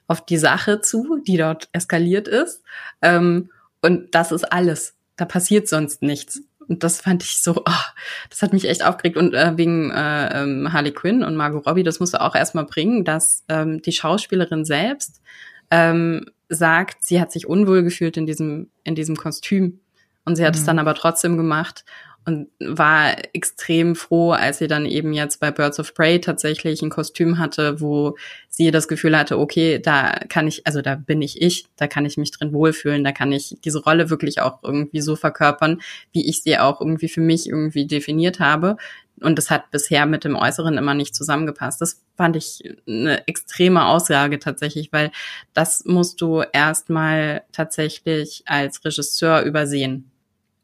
auf 0.09 0.25
die 0.25 0.39
Sache 0.39 0.81
zu, 0.81 1.23
die 1.27 1.37
dort 1.37 1.69
eskaliert 1.73 2.27
ist. 2.27 2.63
Ähm, 3.03 3.51
und 3.81 4.15
das 4.15 4.33
ist 4.33 4.51
alles. 4.51 4.97
Da 5.17 5.25
passiert 5.25 5.69
sonst 5.69 6.03
nichts. 6.03 6.43
Und 6.67 6.83
das 6.83 7.01
fand 7.01 7.23
ich 7.23 7.43
so, 7.43 7.63
oh, 7.65 7.85
das 8.29 8.43
hat 8.43 8.53
mich 8.53 8.69
echt 8.69 8.85
aufgeregt. 8.85 9.17
Und 9.17 9.35
äh, 9.35 9.57
wegen 9.57 9.91
äh, 9.91 10.43
ähm, 10.43 10.73
Harley 10.73 10.93
Quinn 10.93 11.23
und 11.23 11.37
Margot 11.37 11.67
Robbie, 11.67 11.83
das 11.83 12.01
musst 12.01 12.15
du 12.15 12.21
auch 12.21 12.35
erstmal 12.35 12.65
bringen, 12.65 13.05
dass 13.05 13.45
ähm, 13.49 13.81
die 13.83 13.93
Schauspielerin 13.93 14.65
selbst 14.65 15.23
ähm, 15.71 16.27
sagt, 16.49 17.05
sie 17.05 17.21
hat 17.21 17.31
sich 17.31 17.47
unwohl 17.47 17.83
gefühlt 17.83 18.17
in 18.17 18.27
diesem, 18.27 18.71
in 18.85 18.95
diesem 18.95 19.17
Kostüm. 19.17 19.81
Und 20.25 20.37
sie 20.37 20.45
hat 20.45 20.55
mhm. 20.55 20.61
es 20.61 20.67
dann 20.67 20.79
aber 20.79 20.95
trotzdem 20.95 21.37
gemacht 21.37 21.85
und 22.29 22.49
war 22.61 23.16
extrem 23.33 23.97
froh, 23.97 24.33
als 24.33 24.59
sie 24.59 24.68
dann 24.68 24.85
eben 24.85 25.14
jetzt 25.14 25.41
bei 25.41 25.51
Birds 25.51 25.81
of 25.81 25.95
Prey 25.95 26.20
tatsächlich 26.20 26.83
ein 26.83 26.91
Kostüm 26.91 27.39
hatte, 27.39 27.81
wo 27.81 28.16
sie 28.51 28.70
das 28.70 28.87
Gefühl 28.87 29.16
hatte, 29.16 29.39
okay, 29.39 29.79
da 29.79 30.12
kann 30.29 30.47
ich, 30.47 30.66
also 30.66 30.83
da 30.83 30.95
bin 30.95 31.22
ich 31.22 31.41
ich, 31.41 31.64
da 31.76 31.87
kann 31.87 32.05
ich 32.05 32.18
mich 32.18 32.31
drin 32.31 32.53
wohlfühlen, 32.53 33.03
da 33.03 33.12
kann 33.12 33.33
ich 33.33 33.57
diese 33.64 33.83
Rolle 33.83 34.11
wirklich 34.11 34.43
auch 34.43 34.62
irgendwie 34.62 35.01
so 35.01 35.16
verkörpern, 35.16 35.81
wie 36.12 36.29
ich 36.29 36.43
sie 36.43 36.59
auch 36.59 36.83
irgendwie 36.83 37.09
für 37.09 37.22
mich 37.22 37.49
irgendwie 37.49 37.87
definiert 37.87 38.41
habe. 38.41 38.76
Und 39.22 39.39
das 39.39 39.51
hat 39.51 39.70
bisher 39.70 40.05
mit 40.05 40.24
dem 40.24 40.37
Äußeren 40.37 40.76
immer 40.76 40.93
nicht 40.93 41.14
zusammengepasst. 41.14 41.81
Das 41.81 42.05
fand 42.16 42.37
ich 42.37 42.62
eine 42.87 43.26
extreme 43.26 43.87
Aussage 43.87 44.39
tatsächlich, 44.39 44.93
weil 44.93 45.12
das 45.55 45.87
musst 45.87 46.20
du 46.20 46.43
erstmal 46.53 47.43
tatsächlich 47.53 48.43
als 48.45 48.85
Regisseur 48.85 49.41
übersehen 49.43 50.11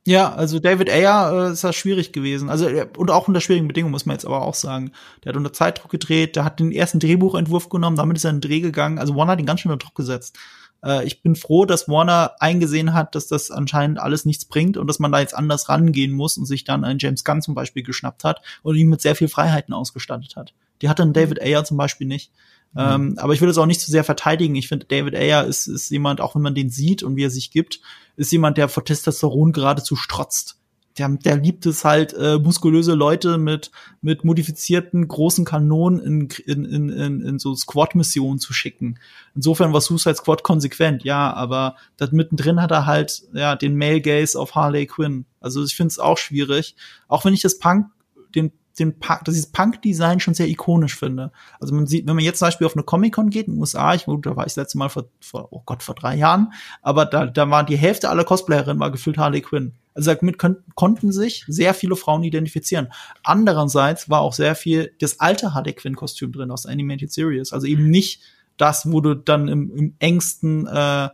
ja, 0.07 0.35
also 0.35 0.59
David 0.59 0.91
Ayer 0.91 1.49
äh, 1.49 1.53
ist 1.53 1.65
das 1.65 1.75
schwierig 1.75 2.13
gewesen. 2.13 2.51
Also 2.51 2.69
und 2.99 3.11
auch 3.11 3.27
unter 3.27 3.41
schwierigen 3.41 3.69
Bedingungen 3.69 3.93
muss 3.93 4.05
man 4.05 4.15
jetzt 4.15 4.27
aber 4.27 4.43
auch 4.43 4.55
sagen. 4.55 4.93
Der 5.23 5.31
hat 5.31 5.37
unter 5.37 5.53
Zeitdruck 5.53 5.91
gedreht, 5.91 6.37
der 6.37 6.45
hat 6.45 6.61
den 6.61 6.73
ersten 6.73 7.01
Drehbuchentwurf 7.01 7.71
genommen, 7.71 7.97
damit 7.97 8.19
ist 8.19 8.25
er 8.25 8.31
in 8.31 8.41
den 8.41 8.49
Dreh 8.49 8.61
gegangen. 8.61 8.99
Also 8.99 9.17
Warner 9.17 9.33
hat 9.33 9.41
ihn 9.41 9.47
ganz 9.47 9.61
schön 9.61 9.73
unter 9.73 9.87
Druck 9.87 9.95
gesetzt. 9.95 10.39
Äh, 10.85 11.07
ich 11.07 11.23
bin 11.23 11.37
froh, 11.37 11.65
dass 11.65 11.89
Warner 11.89 12.33
eingesehen 12.39 12.93
hat, 12.93 13.15
dass 13.15 13.29
das 13.29 13.51
anscheinend 13.51 13.99
alles 13.99 14.27
nichts 14.27 14.45
bringt 14.45 14.77
und 14.77 14.87
dass 14.87 14.99
man 14.99 15.11
da 15.11 15.21
jetzt 15.21 15.35
anders 15.35 15.69
rangehen 15.69 16.13
muss 16.13 16.37
und 16.37 16.45
sich 16.45 16.65
dann 16.65 16.85
einen 16.85 16.99
James 16.99 17.25
Gunn 17.25 17.43
zum 17.43 17.55
Beispiel 17.55 17.83
geschnappt 17.83 18.25
hat 18.25 18.43
und 18.63 18.77
ihn 18.77 18.91
mit 18.91 19.01
sehr 19.01 19.17
viel 19.17 19.29
Freiheiten 19.29 19.73
ausgestattet 19.73 20.37
hat. 20.37 20.53
Die 20.83 20.89
hat 20.89 20.99
dann 20.99 21.15
David 21.15 21.41
Ayer 21.41 21.65
zum 21.65 21.79
Beispiel 21.79 22.07
nicht. 22.07 22.31
Mhm. 22.75 22.81
Ähm, 22.81 23.15
aber 23.19 23.33
ich 23.33 23.41
will 23.41 23.49
es 23.49 23.59
auch 23.59 23.67
nicht 23.67 23.81
zu 23.81 23.91
sehr 23.91 24.05
verteidigen. 24.05 24.55
Ich 24.57 24.69
finde, 24.69 24.87
David 24.87 25.15
Ayer 25.15 25.45
ist, 25.45 25.67
ist 25.67 25.91
jemand, 25.91 26.21
auch 26.21 26.35
wenn 26.35 26.43
man 26.43 26.55
den 26.55 26.71
sieht 26.71 27.03
und 27.03 27.17
wie 27.17 27.25
er 27.25 27.31
sich 27.31 27.51
gibt, 27.51 27.81
ist 28.17 28.33
jemand, 28.33 28.59
der 28.59 28.69
vor 28.69 28.85
Testosteron 28.85 29.53
geradezu 29.53 29.97
strotzt. 29.97 30.59
Der, 30.99 31.09
der 31.09 31.37
liebt 31.37 31.67
es 31.67 31.85
halt, 31.85 32.15
äh, 32.15 32.39
muskulöse 32.39 32.95
Leute 32.95 33.37
mit, 33.37 33.73
mit 34.01 34.25
modifizierten 34.25 35.09
großen 35.09 35.45
Kanonen 35.45 35.99
in, 35.99 36.29
in, 36.47 36.65
in, 36.65 36.89
in, 36.89 37.21
in 37.21 37.39
so 37.41 37.53
Squad-Missionen 37.53 38.39
zu 38.39 38.53
schicken. 38.53 39.01
Insofern 39.35 39.73
war 39.73 39.81
Suicide 39.81 40.15
Squad 40.15 40.45
konsequent, 40.45 41.03
ja, 41.03 41.33
aber 41.33 41.75
das 41.97 42.13
mittendrin 42.13 42.63
hat 42.63 42.71
er 42.71 42.87
halt 42.87 43.25
ja 43.33 43.57
den 43.57 43.77
Male 43.77 44.03
Gaze 44.03 44.39
auf 44.39 44.55
Harley 44.55 44.87
Quinn. 44.87 45.25
Also 45.41 45.65
ich 45.65 45.75
finde 45.75 45.89
es 45.89 45.99
auch 45.99 46.17
schwierig. 46.19 46.77
Auch 47.09 47.25
wenn 47.25 47.35
ich 47.35 47.43
das 47.43 47.59
Punk, 47.59 47.89
den 48.37 48.53
den 48.79 48.99
Punk, 48.99 49.25
dieses 49.25 49.47
Punk-Design 49.47 50.21
schon 50.21 50.35
sehr 50.35 50.49
ikonisch 50.49 50.97
finde. 50.97 51.31
Also 51.61 51.75
man 51.75 51.87
sieht, 51.87 52.07
wenn 52.07 52.17
man 52.17 52.25
jetzt 52.25 52.39
zum 52.39 52.47
Beispiel 52.47 52.67
auf 52.67 52.75
eine 52.75 52.83
Comic-Con 52.83 53.31
geht 53.31 53.47
in 53.47 53.55
den 53.55 53.61
USA, 53.61 53.95
ich, 53.95 54.05
da 54.05 54.37
war 54.37 54.47
ich 54.47 54.55
das 54.55 54.57
letzte 54.57 54.79
Mal 54.79 54.89
vor, 54.89 55.05
vor, 55.21 55.49
oh 55.51 55.63
Gott, 55.65 55.83
vor 55.83 55.95
drei 55.95 56.17
Jahren, 56.17 56.53
aber 56.83 57.07
da, 57.07 57.27
da 57.27 57.49
war 57.51 57.65
die 57.65 57.77
Hälfte 57.77 58.09
aller 58.09 58.25
Cosplayerinnen 58.25 58.81
war 58.81 58.91
gefühlt 58.91 59.19
Harley 59.19 59.43
Quinn. 59.43 59.73
Also 59.95 60.13
damit 60.13 60.39
können, 60.39 60.57
konnten 60.75 61.13
sich 61.13 61.45
sehr 61.47 61.73
viele 61.73 61.95
Frauen 61.95 62.25
identifizieren. 62.25 62.89
Andererseits 63.23 64.11
war 64.11 64.21
auch 64.21 64.33
sehr 64.33 64.57
viel 64.57 64.93
das 65.01 65.21
alte 65.21 65.55
Harley 65.55 65.73
Quinn-Kostüm 65.73 66.33
drin 66.33 66.51
aus 66.51 66.67
Animated 66.67 67.13
Series. 67.13 67.53
Also 67.53 67.67
eben 67.67 67.91
nicht 67.91 68.21
das, 68.57 68.91
wo 68.91 69.01
du 69.01 69.15
dann 69.15 69.47
im, 69.49 69.77
im 69.77 69.95
engsten 70.01 70.67
äh, 70.67 71.09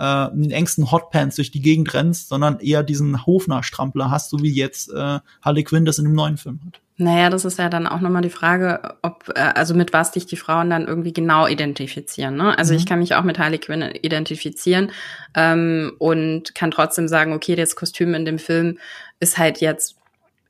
äh, 0.00 0.32
in 0.32 0.42
den 0.42 0.50
engsten 0.50 0.90
Hotpants 0.90 1.36
durch 1.36 1.50
die 1.50 1.60
Gegend 1.60 1.92
rennst, 1.94 2.28
sondern 2.28 2.58
eher 2.58 2.82
diesen 2.82 3.26
Hofner-Strampler 3.26 4.10
hast, 4.10 4.30
so 4.30 4.42
wie 4.42 4.50
jetzt 4.50 4.90
äh, 4.92 5.20
Harley 5.42 5.64
Quinn 5.64 5.84
das 5.84 5.98
in 5.98 6.04
dem 6.04 6.14
neuen 6.14 6.36
Film 6.36 6.60
hat. 6.64 6.80
Naja, 7.00 7.30
das 7.30 7.46
ist 7.46 7.58
ja 7.58 7.70
dann 7.70 7.86
auch 7.86 8.00
nochmal 8.00 8.20
die 8.20 8.28
Frage, 8.28 8.96
ob, 9.00 9.32
äh, 9.34 9.40
also 9.40 9.74
mit 9.74 9.94
was 9.94 10.12
dich 10.12 10.26
die 10.26 10.36
Frauen 10.36 10.68
dann 10.68 10.86
irgendwie 10.86 11.14
genau 11.14 11.46
identifizieren. 11.46 12.36
Ne? 12.36 12.56
Also 12.58 12.74
mhm. 12.74 12.78
ich 12.78 12.86
kann 12.86 12.98
mich 12.98 13.14
auch 13.14 13.22
mit 13.22 13.38
Harley 13.38 13.58
Quinn 13.58 13.80
identifizieren 14.02 14.92
ähm, 15.34 15.92
und 15.98 16.54
kann 16.54 16.70
trotzdem 16.70 17.08
sagen, 17.08 17.32
okay, 17.32 17.56
das 17.56 17.74
Kostüm 17.74 18.12
in 18.12 18.26
dem 18.26 18.38
Film 18.38 18.78
ist 19.18 19.38
halt 19.38 19.62
jetzt 19.62 19.96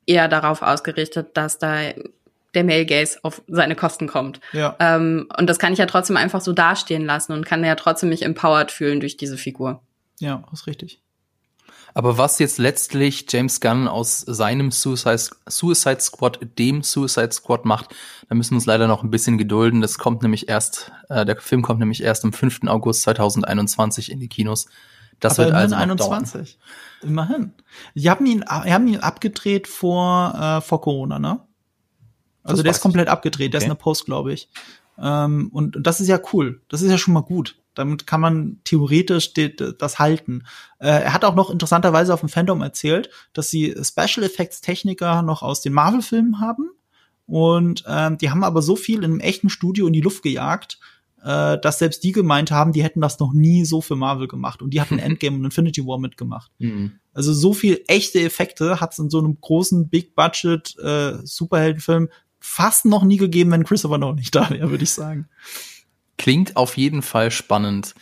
eher 0.07 0.26
darauf 0.26 0.62
ausgerichtet, 0.62 1.28
dass 1.34 1.59
da 1.59 1.78
der 2.55 2.64
Male 2.64 2.84
Gaze 2.84 3.20
auf 3.22 3.42
seine 3.46 3.76
Kosten 3.76 4.09
kommt. 4.09 4.40
Ja. 4.53 4.74
Ähm, 4.80 5.28
und 5.38 5.48
das 5.48 5.61
kann 5.61 5.72
ich 5.72 5.78
ja 5.78 5.86
trotzdem 5.86 6.16
einfach 6.16 6.40
so 6.40 6.53
dastehen 6.53 7.07
lassen 7.07 7.32
und 7.32 7.46
kann 7.46 7.62
ja 7.62 7.76
trotzdem 7.76 8.09
mich 8.09 8.22
empowered 8.22 8.72
fühlen 8.72 8.98
durch 8.98 9.16
diese 9.16 9.38
Figur. 9.38 9.82
Ja, 10.18 10.42
ist 10.53 10.66
richtig. 10.66 11.01
Aber 11.95 12.18
was 12.18 12.38
jetzt 12.38 12.59
letztlich 12.59 13.26
James 13.28 13.61
Gunn 13.61 13.88
aus 13.88 14.20
seinem 14.20 14.70
Suicide, 14.70 15.20
Suicide 15.49 16.01
Squad, 16.01 16.38
dem 16.59 16.82
Suicide 16.82 17.32
Squad 17.32 17.64
macht, 17.64 17.95
da 18.28 18.34
müssen 18.34 18.53
wir 18.53 18.57
uns 18.57 18.66
leider 18.66 18.86
noch 18.86 19.03
ein 19.03 19.11
bisschen 19.11 19.38
gedulden. 19.38 19.80
Das 19.80 19.99
kommt 19.99 20.22
nämlich 20.22 20.49
erst, 20.49 20.93
äh, 21.09 21.24
der 21.24 21.36
Film 21.36 21.62
kommt 21.62 21.80
nämlich 21.80 22.03
erst 22.03 22.24
am 22.24 22.32
5. 22.32 22.61
August 22.68 23.03
2021 23.03 24.11
in 24.12 24.20
die 24.20 24.28
Kinos. 24.28 24.66
Das 25.18 25.38
Aber 25.38 25.47
wird 25.47 25.51
immerhin 25.51 25.72
also 25.74 25.95
noch 25.95 26.11
21. 26.12 26.59
Immerhin. 27.03 27.53
Die 27.95 28.09
haben 28.09 28.24
ihn, 28.26 28.45
die 28.64 28.72
haben 28.72 28.86
ihn 28.88 29.01
abgedreht 29.01 29.66
vor, 29.68 30.34
äh, 30.34 30.61
vor 30.61 30.80
Corona, 30.80 31.18
ne? 31.18 31.41
Also 32.43 32.57
Das 32.57 32.62
der 32.62 32.70
ist 32.72 32.80
komplett 32.80 33.09
abgedreht, 33.09 33.53
der 33.53 33.59
ist 33.59 33.64
Okay. 33.64 33.70
in 33.72 33.76
der 33.76 33.82
Post, 33.82 34.07
glaube 34.07 34.32
ich. 34.32 34.49
Ähm, 35.01 35.48
und, 35.53 35.76
und 35.76 35.86
das 35.86 36.01
ist 36.01 36.09
ja 36.09 36.20
cool. 36.32 36.61
Das 36.68 36.82
ist 36.82 36.90
ja 36.90 36.98
schon 36.98 37.14
mal 37.14 37.20
gut. 37.22 37.57
Damit 37.74 38.07
kann 38.07 38.20
man 38.20 38.61
theoretisch 38.64 39.32
das 39.32 39.98
halten. 39.98 40.44
Äh, 40.78 40.88
er 40.88 41.14
hat 41.14 41.24
auch 41.24 41.34
noch 41.34 41.51
interessanterweise 41.51 42.12
auf 42.12 42.20
dem 42.20 42.28
Fandom 42.28 42.62
erzählt, 42.62 43.11
dass 43.32 43.48
sie 43.48 43.74
Special 43.82 44.24
Effects 44.24 44.61
Techniker 44.61 45.22
noch 45.22 45.42
aus 45.42 45.62
den 45.62 45.72
Marvel-Filmen 45.72 46.40
haben. 46.40 46.70
Und 47.26 47.84
ähm, 47.86 48.18
die 48.18 48.30
haben 48.30 48.42
aber 48.42 48.61
so 48.61 48.74
viel 48.74 48.98
in 48.98 49.05
einem 49.05 49.20
echten 49.20 49.51
Studio 49.51 49.86
in 49.86 49.92
die 49.92 50.01
Luft 50.01 50.24
gejagt, 50.24 50.80
äh, 51.22 51.59
dass 51.59 51.78
selbst 51.78 52.03
die 52.03 52.12
gemeint 52.12 52.51
haben, 52.51 52.72
die 52.72 52.82
hätten 52.82 53.01
das 53.01 53.20
noch 53.20 53.32
nie 53.32 53.64
so 53.64 53.80
für 53.80 53.94
Marvel 53.94 54.26
gemacht. 54.26 54.62
Und 54.62 54.74
die 54.74 54.80
hatten 54.80 54.98
Endgame 54.98 55.36
und 55.36 55.44
Infinity 55.44 55.86
War 55.86 55.98
mitgemacht. 55.98 56.51
Mhm. 56.59 56.92
Also 57.12 57.32
so 57.32 57.53
viel 57.53 57.82
echte 57.86 58.20
Effekte 58.20 58.80
hat 58.80 58.92
es 58.92 58.98
in 58.98 59.11
so 59.11 59.18
einem 59.18 59.40
großen 59.40 59.88
Big 59.88 60.14
Budget 60.14 60.76
äh, 60.78 61.18
Superheldenfilm 61.22 62.09
fast 62.41 62.86
noch 62.86 63.05
nie 63.05 63.18
gegeben, 63.18 63.53
wenn 63.53 63.64
Christopher 63.64 63.99
noch 63.99 64.14
nicht 64.14 64.34
da 64.34 64.51
wäre, 64.51 64.70
würde 64.70 64.84
ich 64.84 64.91
sagen. 64.91 65.28
Klingt 66.18 66.57
auf 66.57 66.76
jeden 66.76 67.03
Fall 67.03 67.30
spannend. 67.30 67.95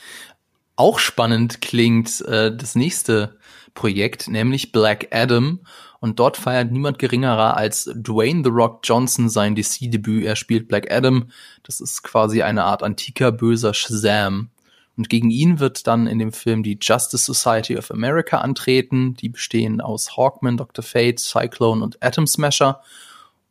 Auch 0.76 0.98
spannend 0.98 1.60
klingt 1.60 2.20
äh, 2.22 2.56
das 2.56 2.74
nächste 2.74 3.36
Projekt, 3.74 4.28
nämlich 4.28 4.72
Black 4.72 5.08
Adam. 5.12 5.60
Und 6.00 6.20
dort 6.20 6.36
feiert 6.36 6.70
niemand 6.70 6.98
geringerer 6.98 7.56
als 7.56 7.90
Dwayne 7.94 8.42
The 8.44 8.50
Rock 8.50 8.80
Johnson 8.84 9.28
sein 9.28 9.56
DC-Debüt. 9.56 10.24
Er 10.24 10.36
spielt 10.36 10.68
Black 10.68 10.92
Adam. 10.92 11.30
Das 11.64 11.80
ist 11.80 12.02
quasi 12.04 12.42
eine 12.42 12.64
Art 12.64 12.82
antiker 12.82 13.32
böser 13.32 13.74
Shazam. 13.74 14.50
Und 14.96 15.08
gegen 15.08 15.30
ihn 15.30 15.60
wird 15.60 15.86
dann 15.86 16.06
in 16.08 16.18
dem 16.18 16.32
Film 16.32 16.62
die 16.62 16.78
Justice 16.80 17.24
Society 17.24 17.76
of 17.76 17.90
America 17.90 18.38
antreten. 18.38 19.14
Die 19.14 19.28
bestehen 19.28 19.80
aus 19.80 20.16
Hawkman, 20.16 20.56
Dr. 20.56 20.84
Fate, 20.84 21.20
Cyclone 21.20 21.82
und 21.82 22.02
Atom 22.02 22.26
Smasher. 22.26 22.80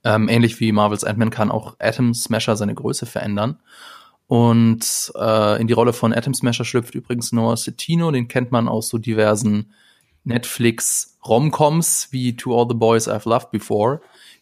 Ähm, 0.07 0.29
ähnlich 0.29 0.61
wie 0.61 0.71
Marvels 0.71 1.03
Ant-Man 1.03 1.31
kann 1.31 1.51
auch 1.51 1.75
Atom 1.79 2.13
Smasher 2.13 2.55
seine 2.55 2.73
Größe 2.73 3.05
verändern. 3.05 3.59
Und 4.27 5.11
äh, 5.15 5.59
in 5.59 5.67
die 5.67 5.73
Rolle 5.73 5.91
von 5.91 6.13
Atom 6.13 6.33
Smasher 6.33 6.63
schlüpft 6.63 6.95
übrigens 6.95 7.33
Noah 7.33 7.57
Cetino, 7.57 8.09
den 8.11 8.29
kennt 8.29 8.49
man 8.49 8.69
aus 8.69 8.87
so 8.87 8.99
diversen 8.99 9.73
Netflix-Romcoms 10.23 12.07
wie 12.11 12.37
To 12.37 12.57
All 12.57 12.67
the 12.69 12.75
Boys 12.75 13.09
I've 13.09 13.27
Loved 13.27 13.51
Before. 13.51 13.99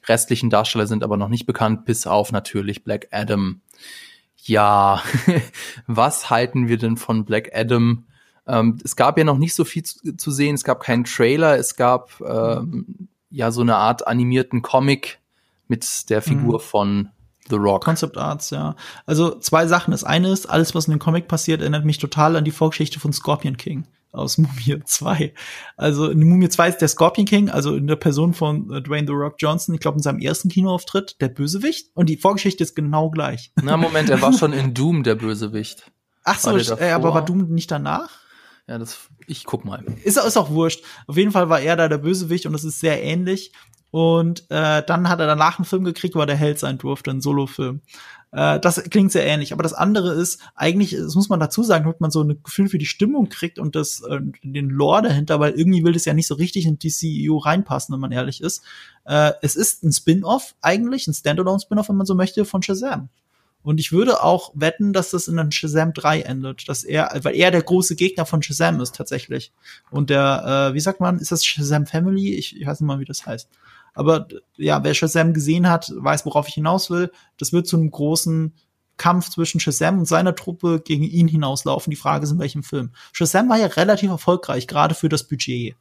Restlichen 0.07 0.51
Darsteller 0.51 0.85
sind 0.85 1.03
aber 1.03 1.17
noch 1.17 1.29
nicht 1.29 1.47
bekannt, 1.47 1.85
bis 1.85 2.05
auf 2.05 2.31
natürlich 2.31 2.83
Black 2.83 3.07
Adam. 3.09 3.61
Ja, 4.43 5.01
was 5.87 6.29
halten 6.29 6.67
wir 6.67 6.77
denn 6.77 6.97
von 6.97 7.25
Black 7.25 7.49
Adam? 7.55 8.05
Ähm, 8.45 8.77
es 8.83 8.95
gab 8.95 9.17
ja 9.17 9.23
noch 9.23 9.39
nicht 9.39 9.55
so 9.55 9.65
viel 9.65 9.81
zu, 9.81 10.15
zu 10.15 10.29
sehen, 10.29 10.53
es 10.53 10.63
gab 10.63 10.83
keinen 10.83 11.05
Trailer, 11.05 11.57
es 11.57 11.75
gab 11.75 12.21
ähm, 12.21 13.07
ja 13.31 13.49
so 13.49 13.61
eine 13.61 13.77
Art 13.77 14.05
animierten 14.05 14.61
Comic 14.61 15.19
mit 15.67 16.09
der 16.09 16.21
Figur 16.21 16.55
Mhm. 16.55 16.63
von 16.63 17.09
The 17.49 17.55
Rock. 17.55 17.83
Concept 17.85 18.17
Arts, 18.17 18.49
ja. 18.49 18.75
Also 19.05 19.37
zwei 19.39 19.67
Sachen. 19.67 19.91
Das 19.91 20.03
eine 20.03 20.29
ist, 20.29 20.47
alles, 20.47 20.73
was 20.73 20.87
in 20.87 20.91
dem 20.91 20.99
Comic 20.99 21.27
passiert, 21.27 21.61
erinnert 21.61 21.85
mich 21.85 21.99
total 21.99 22.35
an 22.35 22.43
die 22.43 22.51
Vorgeschichte 22.51 22.99
von 22.99 23.13
Scorpion 23.13 23.55
King 23.57 23.85
aus 24.11 24.37
Mumie 24.39 24.81
2. 24.83 25.33
Also 25.77 26.09
in 26.09 26.27
Mumie 26.27 26.49
2 26.49 26.69
ist 26.69 26.77
der 26.79 26.87
Scorpion 26.87 27.27
King, 27.27 27.49
also 27.49 27.75
in 27.75 27.85
der 27.85 27.97
Person 27.97 28.33
von 28.33 28.71
äh, 28.71 28.81
Dwayne 28.81 29.05
The 29.05 29.13
Rock 29.13 29.35
Johnson, 29.37 29.75
ich 29.75 29.81
glaube 29.81 29.97
in 29.97 30.03
seinem 30.03 30.19
ersten 30.19 30.49
Kinoauftritt, 30.49 31.21
der 31.21 31.27
Bösewicht. 31.27 31.91
Und 31.93 32.07
die 32.09 32.17
Vorgeschichte 32.17 32.63
ist 32.63 32.75
genau 32.75 33.09
gleich. 33.11 33.51
Na, 33.61 33.77
Moment, 33.77 34.09
er 34.09 34.21
war 34.21 34.33
schon 34.37 34.53
in 34.53 34.73
Doom 34.73 35.03
der 35.03 35.15
Bösewicht. 35.15 35.91
Ach 36.23 36.39
so, 36.39 36.57
äh, 36.57 36.91
aber 36.91 37.13
war 37.13 37.23
Doom 37.23 37.49
nicht 37.49 37.69
danach? 37.69 38.09
Ja, 38.67 38.79
das, 38.79 38.97
ich 39.27 39.43
guck 39.43 39.63
mal. 39.63 39.83
Ist, 40.03 40.17
ist 40.17 40.37
auch 40.37 40.49
wurscht. 40.49 40.83
Auf 41.05 41.17
jeden 41.17 41.31
Fall 41.31 41.49
war 41.49 41.59
er 41.59 41.75
da 41.75 41.87
der 41.87 41.99
Bösewicht 41.99 42.47
und 42.47 42.53
das 42.53 42.63
ist 42.63 42.79
sehr 42.79 43.03
ähnlich. 43.03 43.51
Und 43.95 44.43
äh, 44.49 44.83
dann 44.85 45.07
hat 45.07 45.21
er 45.21 45.25
danach 45.25 45.57
einen 45.57 45.63
Film 45.63 45.85
gekriegt, 45.85 46.15
wo 46.15 46.19
er 46.19 46.25
der 46.25 46.35
Held 46.35 46.59
sein 46.59 46.77
durfte, 46.77 47.11
einen 47.11 47.21
Solofilm. 47.21 47.79
Äh, 48.33 48.59
das 48.59 48.83
klingt 48.89 49.13
sehr 49.13 49.25
ähnlich. 49.25 49.53
Aber 49.53 49.63
das 49.63 49.71
andere 49.71 50.11
ist, 50.11 50.41
eigentlich, 50.53 50.91
das 50.91 51.15
muss 51.15 51.29
man 51.29 51.39
dazu 51.39 51.63
sagen, 51.63 51.85
damit 51.85 52.01
man 52.01 52.11
so 52.11 52.21
ein 52.21 52.43
Gefühl 52.43 52.67
für 52.67 52.77
die 52.77 52.87
Stimmung 52.87 53.29
kriegt 53.29 53.57
und 53.57 53.73
das, 53.73 54.01
äh, 54.01 54.19
den 54.43 54.69
Lore 54.69 55.03
dahinter, 55.03 55.39
weil 55.39 55.53
irgendwie 55.53 55.85
will 55.85 55.93
das 55.93 56.03
ja 56.03 56.13
nicht 56.13 56.27
so 56.27 56.35
richtig 56.35 56.65
in 56.65 56.77
die 56.77 56.89
CEO 56.89 57.37
reinpassen, 57.37 57.93
wenn 57.93 58.01
man 58.01 58.11
ehrlich 58.11 58.41
ist. 58.41 58.63
Äh, 59.05 59.31
es 59.41 59.55
ist 59.55 59.81
ein 59.85 59.93
Spin-off 59.93 60.55
eigentlich, 60.59 61.07
ein 61.07 61.13
Standalone-Spin-off, 61.13 61.87
wenn 61.87 61.95
man 61.95 62.05
so 62.05 62.15
möchte, 62.15 62.43
von 62.43 62.61
Shazam. 62.61 63.07
Und 63.63 63.79
ich 63.79 63.93
würde 63.93 64.21
auch 64.21 64.51
wetten, 64.55 64.91
dass 64.91 65.11
das 65.11 65.29
in 65.29 65.39
einem 65.39 65.51
Shazam 65.51 65.93
3 65.93 66.23
endet, 66.23 66.67
dass 66.67 66.83
er, 66.83 67.17
weil 67.23 67.35
er 67.35 67.49
der 67.49 67.63
große 67.63 67.95
Gegner 67.95 68.25
von 68.25 68.43
Shazam 68.43 68.81
ist 68.81 68.93
tatsächlich. 68.93 69.53
Und 69.89 70.09
der, 70.09 70.71
äh, 70.71 70.73
wie 70.73 70.81
sagt 70.81 70.99
man, 70.99 71.17
ist 71.17 71.31
das 71.31 71.45
Shazam 71.45 71.85
Family? 71.85 72.35
Ich, 72.35 72.59
ich 72.59 72.67
weiß 72.67 72.81
nicht 72.81 72.87
mal, 72.87 72.99
wie 72.99 73.05
das 73.05 73.25
heißt. 73.25 73.47
Aber 73.95 74.27
ja, 74.57 74.83
wer 74.83 74.93
Shazam 74.93 75.33
gesehen 75.33 75.69
hat, 75.69 75.91
weiß, 75.95 76.25
worauf 76.25 76.47
ich 76.47 76.53
hinaus 76.53 76.89
will. 76.89 77.11
Das 77.37 77.53
wird 77.53 77.67
zu 77.67 77.77
einem 77.77 77.89
großen 77.89 78.53
Kampf 78.97 79.29
zwischen 79.29 79.59
Shazam 79.59 79.99
und 79.99 80.05
seiner 80.05 80.35
Truppe 80.35 80.81
gegen 80.83 81.03
ihn 81.03 81.27
hinauslaufen. 81.27 81.91
Die 81.91 81.97
Frage 81.97 82.25
ist, 82.25 82.31
in 82.31 82.39
welchem 82.39 82.63
Film. 82.63 82.91
Shazam 83.13 83.49
war 83.49 83.57
ja 83.57 83.67
relativ 83.67 84.09
erfolgreich, 84.09 84.67
gerade 84.67 84.95
für 84.95 85.09
das 85.09 85.27
Budget. 85.27 85.75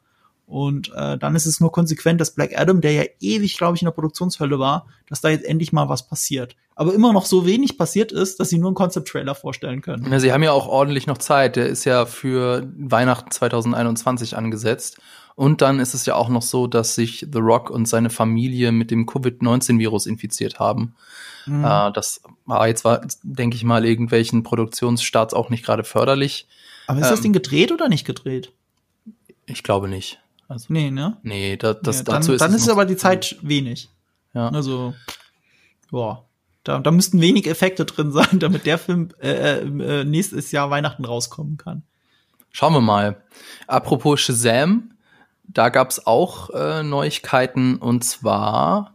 Und 0.47 0.91
äh, 0.95 1.17
dann 1.17 1.35
ist 1.35 1.47
es 1.47 1.59
nur 1.59 1.71
konsequent, 1.71 2.21
dass 2.21 2.35
Black 2.35 2.51
Adam, 2.55 2.79
der 2.79 2.91
ja 2.91 3.03
ewig, 3.19 3.57
glaube 3.57 3.75
ich, 3.75 3.81
in 3.81 3.87
der 3.87 3.93
Produktionshölle 3.93 4.59
war, 4.59 4.85
dass 5.09 5.21
da 5.21 5.29
jetzt 5.29 5.45
endlich 5.45 5.73
mal 5.73 5.89
was 5.89 6.07
passiert. 6.07 6.55
Aber 6.75 6.93
immer 6.93 7.13
noch 7.13 7.25
so 7.25 7.47
wenig 7.47 7.77
passiert 7.77 8.11
ist, 8.11 8.39
dass 8.39 8.49
sie 8.49 8.59
nur 8.59 8.69
einen 8.69 8.75
Concept-Trailer 8.75 9.33
vorstellen 9.33 9.81
können. 9.81 10.11
Ja, 10.11 10.19
sie 10.19 10.31
haben 10.31 10.43
ja 10.43 10.51
auch 10.51 10.67
ordentlich 10.67 11.07
noch 11.07 11.17
Zeit. 11.17 11.55
Der 11.55 11.67
ist 11.67 11.85
ja 11.85 12.05
für 12.05 12.69
Weihnachten 12.77 13.31
2021 13.31 14.37
angesetzt. 14.37 14.99
Und 15.35 15.61
dann 15.61 15.79
ist 15.79 15.93
es 15.93 16.05
ja 16.05 16.15
auch 16.15 16.29
noch 16.29 16.41
so, 16.41 16.65
dass 16.65 16.95
sich 16.95 17.27
The 17.31 17.39
Rock 17.39 17.69
und 17.69 17.87
seine 17.87 18.09
Familie 18.09 18.71
mit 18.71 18.89
dem 18.89 19.05
Covid-19-Virus 19.05 20.05
infiziert 20.05 20.59
haben. 20.59 20.95
Mhm. 21.45 21.65
Äh, 21.65 21.91
das 21.91 22.21
war 22.45 22.67
jetzt, 22.67 22.85
war, 22.85 23.05
denke 23.21 23.57
ich 23.57 23.63
mal, 23.63 23.85
irgendwelchen 23.85 24.43
Produktionsstarts 24.43 25.33
auch 25.33 25.49
nicht 25.49 25.65
gerade 25.65 25.83
förderlich. 25.83 26.47
Aber 26.87 26.99
ist 26.99 27.09
das 27.09 27.19
ähm, 27.19 27.23
Ding 27.23 27.33
gedreht 27.33 27.71
oder 27.71 27.89
nicht 27.89 28.05
gedreht? 28.05 28.51
Ich 29.45 29.63
glaube 29.63 29.89
nicht. 29.89 30.19
Also, 30.47 30.67
Nee, 30.69 30.91
ne? 30.91 31.17
nee, 31.23 31.57
da, 31.57 31.73
das, 31.73 31.97
ja, 31.97 32.03
dann 32.03 32.15
dazu 32.15 32.33
ist 32.33 32.41
dann 32.41 32.53
es 32.53 32.61
ist 32.61 32.69
aber 32.69 32.85
die 32.85 32.97
Zeit 32.97 33.37
wenig. 33.41 33.89
Ja. 34.33 34.49
Also, 34.49 34.93
ja. 35.91 36.21
Da, 36.63 36.79
da 36.79 36.91
müssten 36.91 37.21
wenig 37.21 37.47
Effekte 37.47 37.85
drin 37.85 38.11
sein, 38.13 38.39
damit 38.39 38.65
der 38.65 38.77
Film 38.77 39.09
äh, 39.21 39.59
äh, 39.59 40.03
nächstes 40.03 40.51
Jahr 40.51 40.69
Weihnachten 40.69 41.05
rauskommen 41.05 41.57
kann. 41.57 41.83
Schauen 42.51 42.73
wir 42.73 42.81
mal. 42.81 43.21
Apropos 43.67 44.21
Shazam, 44.21 44.94
da 45.47 45.69
gab's 45.69 46.05
auch 46.05 46.49
äh, 46.51 46.83
Neuigkeiten 46.83 47.77
und 47.77 48.03
zwar, 48.03 48.93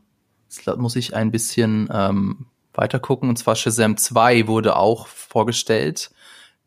jetzt 0.48 0.66
muss 0.76 0.96
ich 0.96 1.14
ein 1.14 1.30
bisschen 1.30 1.88
ähm, 1.92 2.46
weiter 2.74 2.98
gucken, 2.98 3.28
und 3.28 3.36
zwar 3.36 3.56
Shazam 3.56 3.96
2 3.96 4.46
wurde 4.46 4.76
auch 4.76 5.06
vorgestellt. 5.06 6.10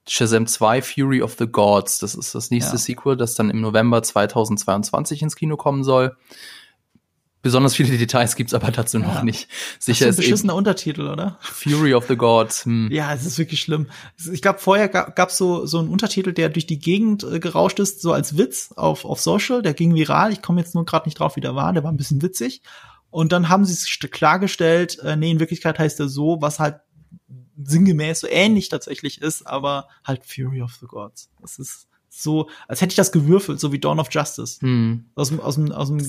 Shazam 0.08 0.48
2 0.48 0.82
Fury 0.82 1.22
of 1.22 1.36
the 1.40 1.48
Gods, 1.48 2.00
das 2.00 2.16
ist 2.16 2.36
das 2.36 2.52
nächste 2.52 2.74
Ja. 2.74 2.78
Sequel, 2.78 3.16
das 3.16 3.36
dann 3.36 3.50
im 3.50 3.62
November 3.62 4.04
2022 4.04 5.22
ins 5.22 5.36
Kino 5.36 5.56
kommen 5.56 5.84
soll. 5.84 6.18
Besonders 7.44 7.76
viele 7.76 7.96
Details 7.98 8.36
gibt's 8.36 8.54
aber 8.56 8.72
dazu 8.72 8.98
noch 8.98 9.16
Ja. 9.16 9.24
nicht. 9.24 9.48
Das 9.78 9.86
Sicher 9.86 10.08
ist 10.08 10.14
ist 10.14 10.18
ein 10.20 10.22
beschissener 10.24 10.56
Untertitel, 10.56 11.08
oder? 11.08 11.38
Fury 11.42 11.94
of 11.94 12.08
the 12.08 12.16
Gods. 12.16 12.66
Hm. 12.66 12.90
Ja, 12.92 13.14
es 13.14 13.26
ist 13.26 13.38
wirklich 13.38 13.60
schlimm. 13.62 13.88
Ich 14.32 14.42
glaube, 14.42 14.60
vorher 14.60 14.88
gab 14.88 15.30
es 15.30 15.38
so, 15.38 15.66
so 15.68 15.78
einen 15.78 15.90
Untertitel, 15.90 16.32
der 16.34 16.50
durch 16.50 16.66
die 16.66 16.80
Gegend 16.80 17.24
äh, 17.24 17.40
gerauscht 17.40 17.80
ist, 17.80 18.02
so 18.02 18.14
als 18.14 18.38
Witz 18.38 18.72
auf, 18.76 19.06
auf 19.06 19.20
Social. 19.22 19.62
Der 19.62 19.74
ging 19.76 19.94
viral. 19.94 20.32
Ich 20.32 20.42
komme 20.42 20.62
jetzt 20.62 20.74
nur 20.74 20.86
gerade 20.86 21.06
nicht 21.08 21.20
drauf, 21.20 21.36
wie 21.36 21.42
der 21.42 21.54
war. 21.54 21.72
Der 21.74 21.84
war 21.84 21.92
ein 21.92 21.98
bisschen 21.98 22.22
witzig. 22.22 22.62
Und 23.12 23.32
dann 23.32 23.50
haben 23.50 23.66
sie 23.66 23.74
es 23.74 23.86
st- 23.86 24.08
klargestellt, 24.08 24.98
äh, 25.00 25.16
nee, 25.16 25.30
in 25.30 25.40
Wirklichkeit 25.40 25.78
heißt 25.78 26.00
er 26.00 26.08
so, 26.10 26.38
was 26.40 26.60
halt 26.60 26.78
sinngemäß 27.62 28.22
so 28.22 28.28
ähnlich 28.28 28.70
tatsächlich 28.70 29.22
ist, 29.22 29.46
aber 29.46 29.88
halt 30.04 30.26
Fury 30.26 30.62
of 30.62 30.74
the 30.80 30.88
Gods. 30.88 31.30
Das 31.42 31.60
ist 31.60 31.88
so, 32.16 32.48
als 32.68 32.80
hätte 32.82 32.92
ich 32.92 32.96
das 32.96 33.12
gewürfelt, 33.12 33.60
so 33.60 33.72
wie 33.72 33.80
Dawn 33.80 34.00
of 34.00 34.08
Justice. 34.12 34.60
Hm. 34.62 35.06
Aus 35.16 35.30
dem, 35.30 35.40
aus 35.40 35.56
dem, 35.56 35.72
aus 35.72 35.88
dem. 35.88 36.00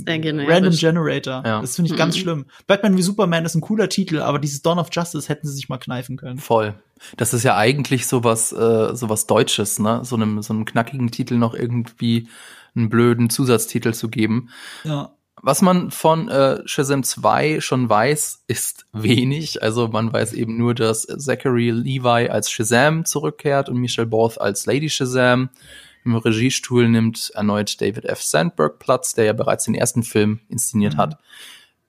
Random 0.47 0.75
Generator. 0.75 1.43
Ja. 1.45 1.61
Das 1.63 1.77
finde 1.77 1.91
ich 1.91 1.97
ganz 1.97 2.15
Mhm. 2.17 2.21
schlimm. 2.21 2.45
Batman 2.67 2.97
wie 2.99 3.03
Superman 3.03 3.45
ist 3.47 3.55
ein 3.55 3.63
cooler 3.63 3.89
Titel, 3.89 4.21
aber 4.21 4.39
dieses 4.39 4.61
Dawn 4.61 4.79
of 4.79 4.89
Justice 4.93 5.29
hätten 5.31 5.47
sie 5.47 5.55
sich 5.55 5.69
mal 5.71 5.79
kneifen 5.79 6.17
können. 6.19 6.39
Voll. 6.39 6.75
Das 7.17 7.33
ist 7.33 7.43
ja 7.43 7.57
eigentlich 7.57 8.07
sowas, 8.07 8.53
äh, 8.53 8.95
sowas 8.95 9.27
Deutsches, 9.27 9.79
ne? 9.79 10.01
So 10.05 10.17
einem, 10.17 10.43
so 10.43 10.53
einem 10.53 10.65
knackigen 10.67 11.11
Titel 11.11 11.37
noch 11.37 11.55
irgendwie 11.55 12.29
einen 12.77 12.91
blöden 12.91 13.31
Zusatztitel 13.31 13.95
zu 13.95 14.09
geben. 14.09 14.51
Ja. 14.85 15.11
Was 15.43 15.63
man 15.63 15.91
von 15.91 16.29
äh, 16.29 16.61
Shazam 16.67 17.03
2 17.03 17.61
schon 17.61 17.89
weiß, 17.89 18.45
ist 18.47 18.87
wenig. 18.93 19.63
Also 19.63 19.89
man 19.89 20.13
weiß 20.13 20.33
eben 20.33 20.57
nur, 20.57 20.75
dass 20.75 21.03
Zachary 21.03 21.71
Levi 21.71 22.29
als 22.29 22.51
Shazam 22.51 23.05
zurückkehrt 23.05 23.69
und 23.69 23.77
Michelle 23.79 24.07
Borth 24.07 24.41
als 24.41 24.65
Lady 24.67 24.89
Shazam. 24.89 25.51
Im 26.05 26.15
Regiestuhl 26.17 26.89
nimmt 26.89 27.31
erneut 27.35 27.81
David 27.81 28.05
F. 28.05 28.23
Sandberg 28.23 28.79
Platz, 28.79 29.15
der 29.15 29.25
ja 29.25 29.33
bereits 29.33 29.65
den 29.65 29.75
ersten 29.75 30.03
Film 30.03 30.41
inszeniert 30.49 30.95
Mhm. 30.95 30.99
hat. 30.99 31.19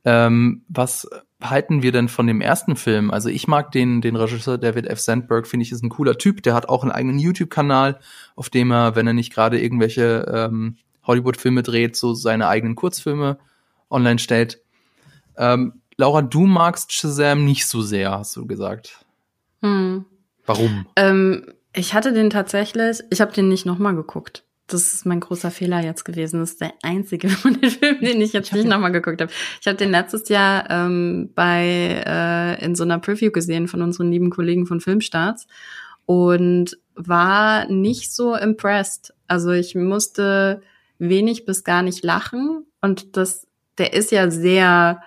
Ähm, 0.05 0.63
was 0.69 1.07
halten 1.41 1.81
wir 1.81 1.91
denn 1.91 2.07
von 2.07 2.27
dem 2.27 2.41
ersten 2.41 2.75
Film? 2.75 3.11
Also 3.11 3.29
ich 3.29 3.47
mag 3.47 3.71
den, 3.71 4.01
den 4.01 4.15
Regisseur 4.15 4.57
David 4.57 4.87
F. 4.87 4.99
Sandberg, 4.99 5.47
finde 5.47 5.63
ich, 5.63 5.71
ist 5.71 5.83
ein 5.83 5.89
cooler 5.89 6.17
Typ. 6.17 6.43
Der 6.43 6.53
hat 6.53 6.69
auch 6.69 6.83
einen 6.83 6.91
eigenen 6.91 7.19
YouTube-Kanal, 7.19 7.99
auf 8.35 8.49
dem 8.49 8.71
er, 8.71 8.95
wenn 8.95 9.07
er 9.07 9.13
nicht 9.13 9.33
gerade 9.33 9.59
irgendwelche 9.59 10.25
ähm, 10.33 10.77
Hollywood-Filme 11.03 11.63
dreht, 11.63 11.95
so 11.95 12.13
seine 12.13 12.47
eigenen 12.47 12.75
Kurzfilme 12.75 13.37
online 13.89 14.19
stellt. 14.19 14.61
Ähm, 15.37 15.81
Laura, 15.97 16.21
du 16.21 16.45
magst 16.45 16.91
Shazam 16.93 17.45
nicht 17.45 17.67
so 17.67 17.81
sehr, 17.81 18.11
hast 18.11 18.35
du 18.35 18.45
gesagt. 18.47 19.05
Hm. 19.61 20.05
Warum? 20.45 20.85
Ähm, 20.95 21.53
ich 21.75 21.93
hatte 21.93 22.13
den 22.13 22.29
tatsächlich, 22.29 22.99
ich 23.09 23.21
habe 23.21 23.33
den 23.33 23.47
nicht 23.47 23.65
nochmal 23.65 23.95
geguckt. 23.95 24.43
Das 24.67 24.95
ist 24.95 25.05
mein 25.05 25.19
großer 25.19 25.51
Fehler 25.51 25.83
jetzt 25.83 26.05
gewesen. 26.05 26.39
Das 26.39 26.51
ist 26.51 26.61
der 26.61 26.73
einzige 26.81 27.29
von 27.29 27.59
den 27.59 27.69
Filmen, 27.69 28.01
den 28.01 28.21
ich 28.21 28.33
jetzt 28.33 28.47
ich 28.47 28.53
nicht 28.53 28.67
nochmal 28.67 28.91
geguckt 28.91 29.21
habe. 29.21 29.31
Ich 29.61 29.67
habe 29.67 29.77
den 29.77 29.91
letztes 29.91 30.27
Jahr 30.29 30.69
ähm, 30.69 31.29
bei 31.35 32.03
äh, 32.05 32.65
in 32.65 32.75
so 32.75 32.83
einer 32.83 32.99
Preview 32.99 33.31
gesehen 33.31 33.67
von 33.67 33.81
unseren 33.81 34.11
lieben 34.11 34.31
Kollegen 34.31 34.65
von 34.65 34.81
Filmstarts 34.81 35.47
und 36.05 36.77
war 36.95 37.69
nicht 37.69 38.13
so 38.13 38.35
impressed. 38.35 39.13
Also 39.27 39.51
ich 39.51 39.75
musste 39.75 40.61
wenig 40.97 41.45
bis 41.45 41.63
gar 41.63 41.83
nicht 41.83 42.03
lachen 42.03 42.65
und 42.81 43.17
das, 43.17 43.47
der 43.77 43.93
ist 43.93 44.11
ja 44.11 44.31
sehr 44.31 45.01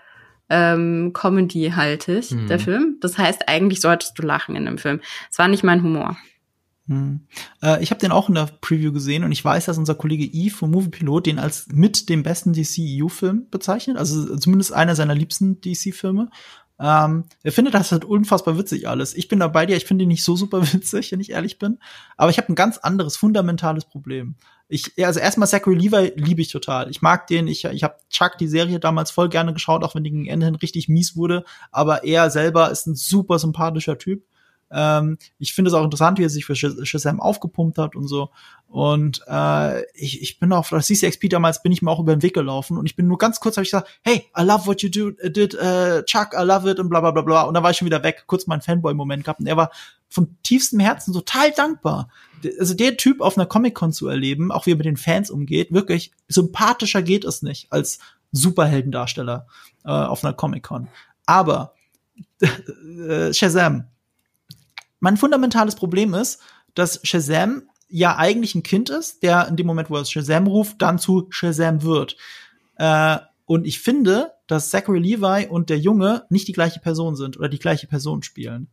ähm, 0.50 1.12
Comedy-haltig, 1.14 2.30
mhm. 2.32 2.46
der 2.46 2.58
Film. 2.58 2.96
Das 3.00 3.18
heißt, 3.18 3.48
eigentlich 3.48 3.80
solltest 3.80 4.18
du 4.18 4.22
lachen 4.22 4.56
in 4.56 4.66
dem 4.66 4.78
Film. 4.78 5.00
Es 5.30 5.38
war 5.38 5.48
nicht 5.48 5.64
mein 5.64 5.82
Humor. 5.82 6.16
Hm. 6.88 7.20
Äh, 7.62 7.82
ich 7.82 7.90
habe 7.90 8.00
den 8.00 8.12
auch 8.12 8.28
in 8.28 8.34
der 8.34 8.48
Preview 8.60 8.92
gesehen 8.92 9.22
und 9.22 9.30
ich 9.30 9.44
weiß, 9.44 9.66
dass 9.66 9.78
unser 9.78 9.94
Kollege 9.94 10.24
Eve 10.24 10.54
vom 10.54 10.70
Movie 10.70 10.88
Pilot 10.88 11.26
den 11.26 11.38
als 11.38 11.68
mit 11.68 12.08
dem 12.08 12.22
besten 12.22 12.54
DC-EU-Film 12.54 13.46
bezeichnet, 13.50 13.98
also 13.98 14.36
zumindest 14.36 14.72
einer 14.72 14.96
seiner 14.96 15.14
liebsten 15.14 15.60
DC-Filme. 15.60 16.30
Ähm, 16.80 17.24
er 17.42 17.52
findet 17.52 17.74
das 17.74 17.92
halt 17.92 18.04
unfassbar 18.04 18.56
witzig 18.56 18.88
alles. 18.88 19.14
Ich 19.14 19.28
bin 19.28 19.40
da 19.40 19.48
bei 19.48 19.66
dir, 19.66 19.76
ich 19.76 19.84
finde 19.84 20.04
ihn 20.04 20.08
nicht 20.08 20.24
so 20.24 20.34
super 20.34 20.62
witzig, 20.72 21.12
wenn 21.12 21.20
ich 21.20 21.30
ehrlich 21.30 21.58
bin. 21.58 21.78
Aber 22.16 22.30
ich 22.30 22.38
habe 22.38 22.50
ein 22.50 22.54
ganz 22.54 22.78
anderes, 22.78 23.16
fundamentales 23.16 23.84
Problem. 23.84 24.36
Ich, 24.68 24.92
also 25.04 25.20
erstmal 25.20 25.48
Zachary 25.48 25.74
Levi 25.74 26.12
liebe 26.16 26.40
ich 26.40 26.50
total. 26.50 26.90
Ich 26.90 27.02
mag 27.02 27.26
den, 27.26 27.48
ich, 27.48 27.64
ich 27.64 27.82
habe 27.82 27.96
Chuck 28.10 28.38
die 28.38 28.48
Serie 28.48 28.80
damals 28.80 29.10
voll 29.10 29.28
gerne 29.28 29.52
geschaut, 29.52 29.82
auch 29.82 29.94
wenn 29.94 30.04
die 30.04 30.10
gegen 30.10 30.26
Ende 30.26 30.46
hin 30.46 30.54
richtig 30.54 30.88
mies 30.88 31.16
wurde. 31.16 31.44
Aber 31.70 32.04
er 32.04 32.30
selber 32.30 32.70
ist 32.70 32.86
ein 32.86 32.94
super 32.94 33.38
sympathischer 33.38 33.98
Typ. 33.98 34.24
Ähm, 34.70 35.18
ich 35.38 35.54
finde 35.54 35.70
es 35.70 35.74
auch 35.74 35.84
interessant, 35.84 36.18
wie 36.18 36.24
er 36.24 36.30
sich 36.30 36.44
für 36.44 36.56
Shazam 36.56 37.20
aufgepumpt 37.20 37.78
hat 37.78 37.96
und 37.96 38.06
so. 38.06 38.30
Und 38.68 39.22
äh, 39.26 39.82
ich, 39.94 40.20
ich 40.20 40.38
bin 40.38 40.52
auf 40.52 40.68
das 40.68 40.86
CCXP 40.86 41.30
damals 41.30 41.62
bin 41.62 41.72
ich 41.72 41.80
mir 41.80 41.90
auch 41.90 42.00
über 42.00 42.14
den 42.14 42.22
Weg 42.22 42.34
gelaufen 42.34 42.76
und 42.76 42.84
ich 42.84 42.96
bin 42.96 43.06
nur 43.06 43.16
ganz 43.16 43.40
kurz 43.40 43.56
habe 43.56 43.64
ich 43.64 43.70
gesagt, 43.70 43.88
hey, 44.02 44.26
I 44.38 44.42
love 44.42 44.66
what 44.66 44.82
you 44.82 44.90
do, 44.90 45.08
uh, 45.24 45.30
did, 45.30 45.54
uh, 45.54 46.02
Chuck, 46.02 46.34
I 46.34 46.42
love 46.42 46.70
it 46.70 46.78
und 46.78 46.90
bla 46.90 47.00
bla 47.00 47.10
bla 47.10 47.22
bla. 47.22 47.42
Und 47.42 47.54
dann 47.54 47.62
war 47.62 47.70
ich 47.70 47.78
schon 47.78 47.86
wieder 47.86 48.02
weg, 48.02 48.24
kurz 48.26 48.46
meinen 48.46 48.60
Fanboy-Moment 48.60 49.24
gehabt 49.24 49.40
und 49.40 49.46
er 49.46 49.56
war 49.56 49.70
von 50.10 50.36
tiefstem 50.42 50.80
Herzen 50.80 51.14
total 51.14 51.50
dankbar. 51.52 52.10
Also 52.58 52.74
der 52.74 52.96
Typ 52.96 53.20
auf 53.20 53.36
einer 53.36 53.46
Comic-Con 53.46 53.92
zu 53.92 54.06
erleben, 54.06 54.52
auch 54.52 54.66
wie 54.66 54.72
er 54.72 54.76
mit 54.76 54.86
den 54.86 54.96
Fans 54.96 55.30
umgeht, 55.30 55.72
wirklich 55.72 56.12
sympathischer 56.28 57.02
geht 57.02 57.24
es 57.24 57.42
nicht 57.42 57.72
als 57.72 57.98
Superheldendarsteller 58.32 59.46
äh, 59.84 59.90
auf 59.90 60.24
einer 60.24 60.34
Comic-Con. 60.34 60.88
Aber 61.26 61.74
äh, 62.40 63.32
Shazam, 63.32 63.88
mein 65.00 65.16
fundamentales 65.16 65.74
Problem 65.74 66.14
ist, 66.14 66.40
dass 66.74 67.00
Shazam 67.02 67.62
ja 67.88 68.16
eigentlich 68.16 68.54
ein 68.54 68.62
Kind 68.62 68.90
ist, 68.90 69.22
der 69.22 69.48
in 69.48 69.56
dem 69.56 69.66
Moment, 69.66 69.90
wo 69.90 69.96
er 69.96 70.04
Shazam 70.04 70.46
ruft, 70.46 70.80
dann 70.82 70.98
zu 70.98 71.26
Shazam 71.30 71.82
wird. 71.82 72.16
Äh, 72.76 73.18
und 73.46 73.66
ich 73.66 73.80
finde, 73.80 74.32
dass 74.46 74.70
Zachary 74.70 74.98
Levi 74.98 75.46
und 75.48 75.70
der 75.70 75.78
Junge 75.78 76.24
nicht 76.28 76.48
die 76.48 76.52
gleiche 76.52 76.80
Person 76.80 77.16
sind 77.16 77.38
oder 77.38 77.48
die 77.48 77.58
gleiche 77.58 77.86
Person 77.86 78.22
spielen. 78.22 78.68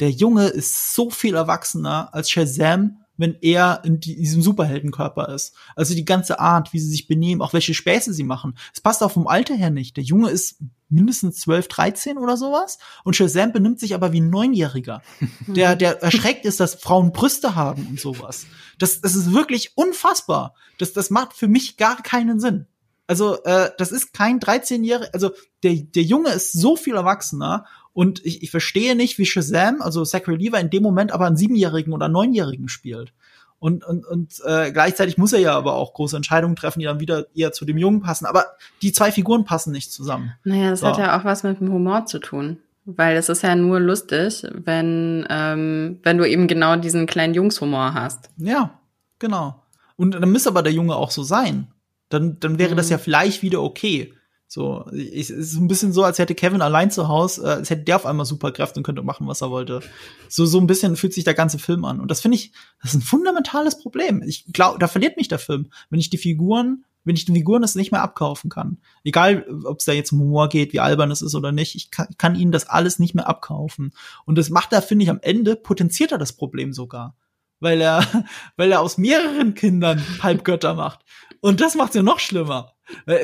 Der 0.00 0.10
Junge 0.10 0.48
ist 0.48 0.94
so 0.94 1.10
viel 1.10 1.34
erwachsener 1.34 2.12
als 2.12 2.30
Shazam 2.30 2.98
wenn 3.16 3.36
er 3.40 3.82
in 3.84 4.00
diesem 4.00 4.42
Superheldenkörper 4.42 5.28
ist. 5.30 5.54
Also 5.74 5.94
die 5.94 6.04
ganze 6.04 6.40
Art, 6.40 6.72
wie 6.72 6.78
sie 6.78 6.90
sich 6.90 7.06
benehmen, 7.06 7.42
auch 7.42 7.52
welche 7.52 7.74
Späße 7.74 8.12
sie 8.12 8.24
machen. 8.24 8.56
Es 8.74 8.80
passt 8.80 9.02
auch 9.02 9.10
vom 9.10 9.26
Alter 9.26 9.54
her 9.54 9.70
nicht. 9.70 9.96
Der 9.96 10.04
Junge 10.04 10.30
ist 10.30 10.58
mindestens 10.88 11.40
12, 11.40 11.68
13 11.68 12.18
oder 12.18 12.36
sowas. 12.36 12.78
Und 13.04 13.16
Shazam 13.16 13.52
benimmt 13.52 13.80
sich 13.80 13.94
aber 13.94 14.12
wie 14.12 14.20
ein 14.20 14.30
Neunjähriger. 14.30 15.02
Der, 15.46 15.76
der 15.76 16.02
erschreckt 16.02 16.44
ist, 16.44 16.60
dass 16.60 16.74
Frauen 16.74 17.12
Brüste 17.12 17.54
haben 17.54 17.86
und 17.86 18.00
sowas. 18.00 18.46
Das, 18.78 19.00
das 19.00 19.14
ist 19.14 19.32
wirklich 19.32 19.72
unfassbar. 19.76 20.54
Das, 20.78 20.92
das 20.92 21.10
macht 21.10 21.34
für 21.34 21.48
mich 21.48 21.76
gar 21.76 22.02
keinen 22.02 22.40
Sinn. 22.40 22.66
Also, 23.06 23.42
äh, 23.44 23.70
das 23.78 23.92
ist 23.92 24.12
kein 24.12 24.40
13-Jähriger, 24.40 25.12
also 25.12 25.30
der, 25.62 25.74
der 25.74 26.02
Junge 26.02 26.30
ist 26.30 26.52
so 26.52 26.76
viel 26.76 26.96
erwachsener 26.96 27.64
und 27.96 28.22
ich, 28.26 28.42
ich 28.42 28.50
verstehe 28.50 28.94
nicht, 28.94 29.16
wie 29.16 29.24
Shazam, 29.24 29.80
also 29.80 30.04
Zachary 30.04 30.36
Levi, 30.36 30.60
in 30.60 30.68
dem 30.68 30.82
Moment 30.82 31.12
aber 31.12 31.24
einen 31.24 31.38
Siebenjährigen 31.38 31.94
oder 31.94 32.10
Neunjährigen 32.10 32.68
spielt. 32.68 33.14
Und, 33.58 33.86
und, 33.86 34.04
und 34.04 34.34
äh, 34.44 34.70
gleichzeitig 34.70 35.16
muss 35.16 35.32
er 35.32 35.38
ja 35.38 35.56
aber 35.56 35.76
auch 35.76 35.94
große 35.94 36.14
Entscheidungen 36.14 36.56
treffen, 36.56 36.80
die 36.80 36.84
dann 36.84 37.00
wieder 37.00 37.24
eher 37.34 37.52
zu 37.52 37.64
dem 37.64 37.78
Jungen 37.78 38.02
passen. 38.02 38.26
Aber 38.26 38.44
die 38.82 38.92
zwei 38.92 39.12
Figuren 39.12 39.46
passen 39.46 39.72
nicht 39.72 39.92
zusammen. 39.92 40.34
Naja, 40.44 40.68
das 40.68 40.80
so. 40.80 40.88
hat 40.88 40.98
ja 40.98 41.18
auch 41.18 41.24
was 41.24 41.42
mit 41.42 41.58
dem 41.58 41.72
Humor 41.72 42.04
zu 42.04 42.18
tun. 42.18 42.58
Weil 42.84 43.16
es 43.16 43.30
ist 43.30 43.42
ja 43.42 43.56
nur 43.56 43.80
lustig, 43.80 44.46
wenn, 44.52 45.26
ähm, 45.30 45.98
wenn 46.02 46.18
du 46.18 46.28
eben 46.28 46.48
genau 46.48 46.76
diesen 46.76 47.06
kleinen 47.06 47.32
Jungshumor 47.32 47.94
hast. 47.94 48.28
Ja, 48.36 48.78
genau. 49.18 49.62
Und 49.96 50.10
dann 50.10 50.30
müsste 50.30 50.50
aber 50.50 50.62
der 50.62 50.74
Junge 50.74 50.96
auch 50.96 51.10
so 51.10 51.22
sein. 51.22 51.68
Dann, 52.10 52.38
dann 52.40 52.58
wäre 52.58 52.72
mhm. 52.72 52.76
das 52.76 52.90
ja 52.90 52.98
vielleicht 52.98 53.42
wieder 53.42 53.62
okay. 53.62 54.12
So, 54.48 54.84
es 54.92 55.28
ist 55.28 55.56
ein 55.56 55.66
bisschen 55.66 55.92
so, 55.92 56.04
als 56.04 56.18
hätte 56.18 56.36
Kevin 56.36 56.62
allein 56.62 56.90
zu 56.92 57.08
Hause, 57.08 57.44
äh, 57.44 57.50
als 57.54 57.70
hätte 57.70 57.82
der 57.82 57.96
auf 57.96 58.06
einmal 58.06 58.26
Superkräfte 58.26 58.78
und 58.78 58.84
könnte 58.84 59.02
machen, 59.02 59.26
was 59.26 59.40
er 59.42 59.50
wollte. 59.50 59.80
So, 60.28 60.46
so 60.46 60.58
ein 60.60 60.68
bisschen 60.68 60.96
fühlt 60.96 61.14
sich 61.14 61.24
der 61.24 61.34
ganze 61.34 61.58
Film 61.58 61.84
an. 61.84 62.00
Und 62.00 62.10
das 62.10 62.20
finde 62.20 62.36
ich, 62.36 62.52
das 62.80 62.92
ist 62.92 63.00
ein 63.00 63.02
fundamentales 63.02 63.78
Problem. 63.78 64.22
Ich 64.22 64.44
glaube, 64.52 64.78
da 64.78 64.86
verliert 64.86 65.16
mich 65.16 65.28
der 65.28 65.40
Film, 65.40 65.70
wenn 65.90 65.98
ich 65.98 66.10
die 66.10 66.18
Figuren, 66.18 66.84
wenn 67.06 67.16
ich 67.16 67.24
den 67.24 67.34
Figuren 67.34 67.62
das 67.62 67.74
nicht 67.74 67.90
mehr 67.90 68.02
abkaufen 68.02 68.48
kann. 68.48 68.78
Egal, 69.02 69.46
ob 69.64 69.78
es 69.78 69.84
da 69.84 69.92
jetzt 69.92 70.12
um 70.12 70.20
Humor 70.20 70.48
geht, 70.48 70.72
wie 70.72 70.80
albern 70.80 71.10
es 71.10 71.22
ist 71.22 71.34
oder 71.34 71.52
nicht, 71.52 71.74
ich 71.74 71.90
kann, 71.90 72.08
kann 72.16 72.36
ihnen 72.36 72.52
das 72.52 72.68
alles 72.68 72.98
nicht 72.98 73.14
mehr 73.14 73.28
abkaufen. 73.28 73.92
Und 74.26 74.38
das 74.38 74.50
macht 74.50 74.72
er, 74.72 74.82
finde 74.82 75.04
ich, 75.04 75.10
am 75.10 75.20
Ende 75.22 75.56
potenziert 75.56 76.12
er 76.12 76.18
das 76.18 76.34
Problem 76.34 76.72
sogar. 76.72 77.16
Weil 77.58 77.80
er, 77.80 78.04
weil 78.56 78.70
er 78.70 78.80
aus 78.80 78.98
mehreren 78.98 79.54
Kindern 79.54 80.02
Halbgötter 80.22 80.74
macht. 80.74 81.04
Und 81.46 81.60
das 81.60 81.76
macht's 81.76 81.94
ja 81.94 82.02
noch 82.02 82.18
schlimmer. 82.18 82.72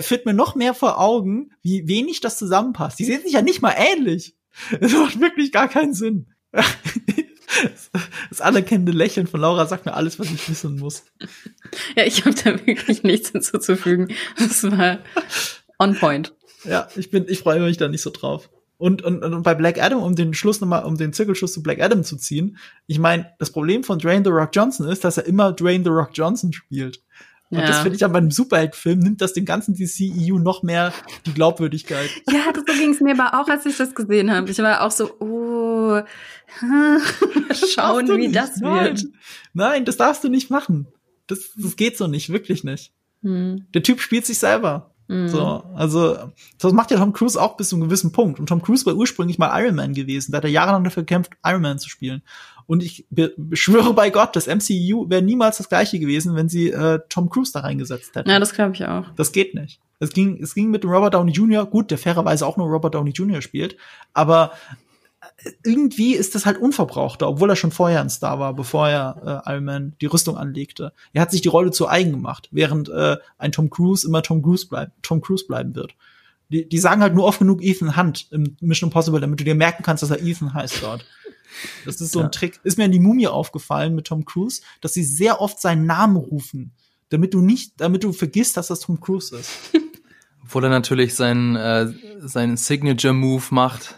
Führt 0.00 0.26
mir 0.26 0.32
noch 0.32 0.54
mehr 0.54 0.74
vor 0.74 1.00
Augen, 1.00 1.50
wie 1.60 1.88
wenig 1.88 2.20
das 2.20 2.38
zusammenpasst. 2.38 3.00
Die 3.00 3.04
sehen 3.04 3.20
sich 3.20 3.32
ja 3.32 3.42
nicht 3.42 3.62
mal 3.62 3.74
ähnlich. 3.76 4.36
Das 4.80 4.92
macht 4.92 5.20
wirklich 5.20 5.50
gar 5.50 5.68
keinen 5.68 5.92
Sinn. 5.92 6.32
Das 8.30 8.40
anerkennende 8.40 8.92
Lächeln 8.92 9.26
von 9.26 9.40
Laura 9.40 9.66
sagt 9.66 9.84
mir 9.84 9.92
alles, 9.92 10.18
was 10.18 10.28
ich 10.28 10.48
wissen 10.48 10.78
muss. 10.78 11.04
Ja, 11.94 12.04
ich 12.04 12.24
habe 12.24 12.34
da 12.34 12.66
wirklich 12.66 13.02
nichts 13.02 13.30
hinzuzufügen. 13.30 14.08
Das 14.38 14.62
war 14.64 15.00
on 15.78 15.94
point. 15.96 16.34
Ja, 16.64 16.88
ich 16.96 17.10
bin, 17.10 17.26
ich 17.28 17.40
freue 17.40 17.60
mich 17.60 17.76
da 17.76 17.88
nicht 17.88 18.00
so 18.00 18.08
drauf. 18.08 18.48
Und, 18.78 19.02
und, 19.02 19.22
und 19.22 19.42
bei 19.42 19.54
Black 19.54 19.80
Adam, 19.80 20.02
um 20.02 20.16
den 20.16 20.34
Schluss 20.34 20.60
nochmal, 20.60 20.84
um 20.84 20.96
den 20.96 21.12
Zirkelschluss 21.12 21.52
zu 21.52 21.62
Black 21.62 21.80
Adam 21.80 22.02
zu 22.02 22.16
ziehen, 22.16 22.56
ich 22.86 22.98
meine, 22.98 23.32
das 23.38 23.52
Problem 23.52 23.84
von 23.84 23.98
Dwayne 23.98 24.24
The 24.24 24.30
Rock 24.30 24.50
Johnson 24.54 24.88
ist, 24.88 25.04
dass 25.04 25.18
er 25.18 25.26
immer 25.26 25.52
Dwayne 25.52 25.84
The 25.84 25.90
Rock 25.90 26.10
Johnson 26.14 26.52
spielt. 26.52 27.00
Und 27.52 27.58
ja. 27.58 27.66
das 27.66 27.80
finde 27.80 27.96
ich 27.96 28.04
an 28.04 28.12
meinem 28.12 28.30
Superheldenfilm 28.30 28.98
nimmt 28.98 29.20
das 29.20 29.34
dem 29.34 29.44
ganzen 29.44 29.74
DCEU 29.74 30.38
noch 30.38 30.62
mehr 30.62 30.90
die 31.26 31.34
Glaubwürdigkeit. 31.34 32.08
Ja, 32.30 32.50
das 32.50 32.64
so 32.66 32.80
ging 32.80 32.94
es 32.94 33.00
mir 33.00 33.12
aber 33.12 33.38
auch, 33.38 33.46
als 33.46 33.66
ich 33.66 33.76
das 33.76 33.94
gesehen 33.94 34.30
habe. 34.30 34.50
Ich 34.50 34.56
war 34.56 34.80
auch 34.80 34.90
so, 34.90 35.10
oh, 35.20 36.00
schauen, 37.54 38.08
wie 38.16 38.32
das 38.32 38.56
Nein. 38.56 38.84
wird. 38.84 39.04
Nein, 39.52 39.84
das 39.84 39.98
darfst 39.98 40.24
du 40.24 40.30
nicht 40.30 40.48
machen. 40.48 40.86
Das, 41.26 41.52
das 41.54 41.76
geht 41.76 41.98
so 41.98 42.06
nicht, 42.06 42.32
wirklich 42.32 42.64
nicht. 42.64 42.94
Hm. 43.20 43.66
Der 43.74 43.82
Typ 43.82 44.00
spielt 44.00 44.24
sich 44.24 44.38
selber. 44.38 44.94
Mhm. 45.08 45.28
So, 45.28 45.62
also 45.74 46.16
das 46.58 46.72
macht 46.72 46.90
ja 46.90 46.96
Tom 46.96 47.12
Cruise 47.12 47.38
auch 47.38 47.58
bis 47.58 47.68
zu 47.68 47.76
einem 47.76 47.84
gewissen 47.84 48.12
Punkt. 48.12 48.40
Und 48.40 48.46
Tom 48.48 48.62
Cruise 48.62 48.86
war 48.86 48.94
ursprünglich 48.94 49.38
mal 49.38 49.62
Iron 49.62 49.74
Man 49.74 49.92
gewesen. 49.92 50.32
Da 50.32 50.38
hat 50.38 50.44
er 50.44 50.50
jahrelang 50.50 50.84
dafür 50.84 51.02
gekämpft, 51.02 51.32
Iron 51.44 51.60
Man 51.60 51.78
zu 51.78 51.90
spielen. 51.90 52.22
Und 52.72 52.82
ich 52.82 53.04
beschwöre 53.10 53.92
bei 53.92 54.08
Gott, 54.08 54.34
das 54.34 54.46
MCU 54.46 55.10
wäre 55.10 55.20
niemals 55.20 55.58
das 55.58 55.68
gleiche 55.68 55.98
gewesen, 55.98 56.36
wenn 56.36 56.48
sie 56.48 56.70
äh, 56.70 57.00
Tom 57.10 57.28
Cruise 57.28 57.52
da 57.52 57.60
reingesetzt 57.60 58.14
hätten. 58.14 58.30
Ja, 58.30 58.40
das 58.40 58.54
glaube 58.54 58.72
ich 58.72 58.86
auch. 58.86 59.10
Das 59.14 59.32
geht 59.32 59.54
nicht. 59.54 59.78
Es 60.00 60.14
ging, 60.14 60.42
es 60.42 60.54
ging 60.54 60.70
mit 60.70 60.82
dem 60.82 60.88
Robert 60.88 61.12
Downey 61.12 61.32
Jr., 61.32 61.66
gut, 61.66 61.90
der 61.90 61.98
fairerweise 61.98 62.46
auch 62.46 62.56
nur 62.56 62.68
Robert 62.68 62.94
Downey 62.94 63.10
Jr. 63.10 63.42
spielt, 63.42 63.76
aber 64.14 64.52
äh, 65.44 65.50
irgendwie 65.64 66.14
ist 66.14 66.34
das 66.34 66.46
halt 66.46 66.56
unverbrauchter, 66.56 67.28
obwohl 67.28 67.50
er 67.50 67.56
schon 67.56 67.72
vorher 67.72 68.00
ein 68.00 68.08
Star 68.08 68.38
war, 68.38 68.54
bevor 68.54 68.88
er 68.88 69.42
äh, 69.46 69.52
Iron 69.52 69.64
Man 69.66 69.92
die 70.00 70.06
Rüstung 70.06 70.38
anlegte. 70.38 70.94
Er 71.12 71.20
hat 71.20 71.30
sich 71.30 71.42
die 71.42 71.48
Rolle 71.48 71.72
zu 71.72 71.88
eigen 71.88 72.12
gemacht, 72.12 72.48
während 72.52 72.88
äh, 72.88 73.18
ein 73.36 73.52
Tom 73.52 73.68
Cruise 73.68 74.08
immer 74.08 74.22
Tom 74.22 74.40
Cruise, 74.42 74.66
bleib, 74.66 74.92
Tom 75.02 75.20
Cruise 75.20 75.44
bleiben 75.46 75.74
wird. 75.74 75.94
Die, 76.48 76.66
die 76.66 76.78
sagen 76.78 77.02
halt 77.02 77.14
nur 77.14 77.24
oft 77.24 77.38
genug 77.38 77.62
Ethan 77.62 77.98
Hunt 77.98 78.28
im 78.30 78.56
Mission 78.60 78.88
Impossible, 78.88 79.20
damit 79.20 79.40
du 79.40 79.44
dir 79.44 79.54
merken 79.54 79.82
kannst, 79.82 80.02
dass 80.02 80.10
er 80.10 80.22
Ethan 80.22 80.54
heißt 80.54 80.82
dort. 80.82 81.04
Das 81.84 82.00
ist 82.00 82.12
so 82.12 82.20
ja. 82.20 82.26
ein 82.26 82.32
Trick. 82.32 82.60
Ist 82.64 82.78
mir 82.78 82.84
in 82.84 82.92
die 82.92 83.00
Mumie 83.00 83.28
aufgefallen 83.28 83.94
mit 83.94 84.06
Tom 84.06 84.24
Cruise, 84.24 84.62
dass 84.80 84.94
sie 84.94 85.04
sehr 85.04 85.40
oft 85.40 85.60
seinen 85.60 85.86
Namen 85.86 86.16
rufen, 86.16 86.72
damit 87.08 87.34
du 87.34 87.40
nicht, 87.40 87.80
damit 87.80 88.04
du 88.04 88.12
vergisst, 88.12 88.56
dass 88.56 88.68
das 88.68 88.80
Tom 88.80 89.00
Cruise 89.00 89.36
ist. 89.36 89.50
Obwohl 90.44 90.64
er 90.64 90.70
natürlich 90.70 91.14
seinen, 91.14 91.56
äh, 91.56 91.92
seinen 92.20 92.56
Signature-Move 92.56 93.44
macht, 93.50 93.96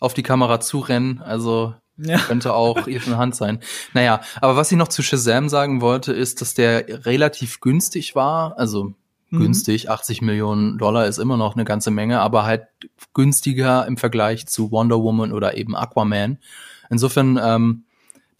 auf 0.00 0.14
die 0.14 0.22
Kamera 0.22 0.60
zurennen. 0.60 1.22
Also 1.22 1.74
ja. 1.96 2.18
könnte 2.18 2.54
auch 2.54 2.86
Ethan 2.86 3.18
Hunt 3.18 3.34
sein. 3.34 3.60
Naja, 3.92 4.20
aber 4.40 4.56
was 4.56 4.70
ich 4.72 4.78
noch 4.78 4.88
zu 4.88 5.02
Shazam 5.02 5.48
sagen 5.48 5.80
wollte, 5.80 6.12
ist, 6.12 6.40
dass 6.40 6.54
der 6.54 7.06
relativ 7.06 7.60
günstig 7.60 8.14
war. 8.14 8.58
Also 8.58 8.94
mhm. 9.34 9.40
günstig, 9.40 9.90
80 9.90 10.22
Millionen 10.22 10.78
Dollar 10.78 11.06
ist 11.06 11.18
immer 11.18 11.36
noch 11.36 11.54
eine 11.54 11.64
ganze 11.64 11.90
Menge, 11.90 12.20
aber 12.20 12.44
halt 12.44 12.66
günstiger 13.12 13.86
im 13.86 13.96
Vergleich 13.96 14.46
zu 14.46 14.70
Wonder 14.70 15.02
Woman 15.02 15.32
oder 15.32 15.56
eben 15.56 15.76
Aquaman. 15.76 16.38
Insofern, 16.90 17.38
ähm, 17.42 17.84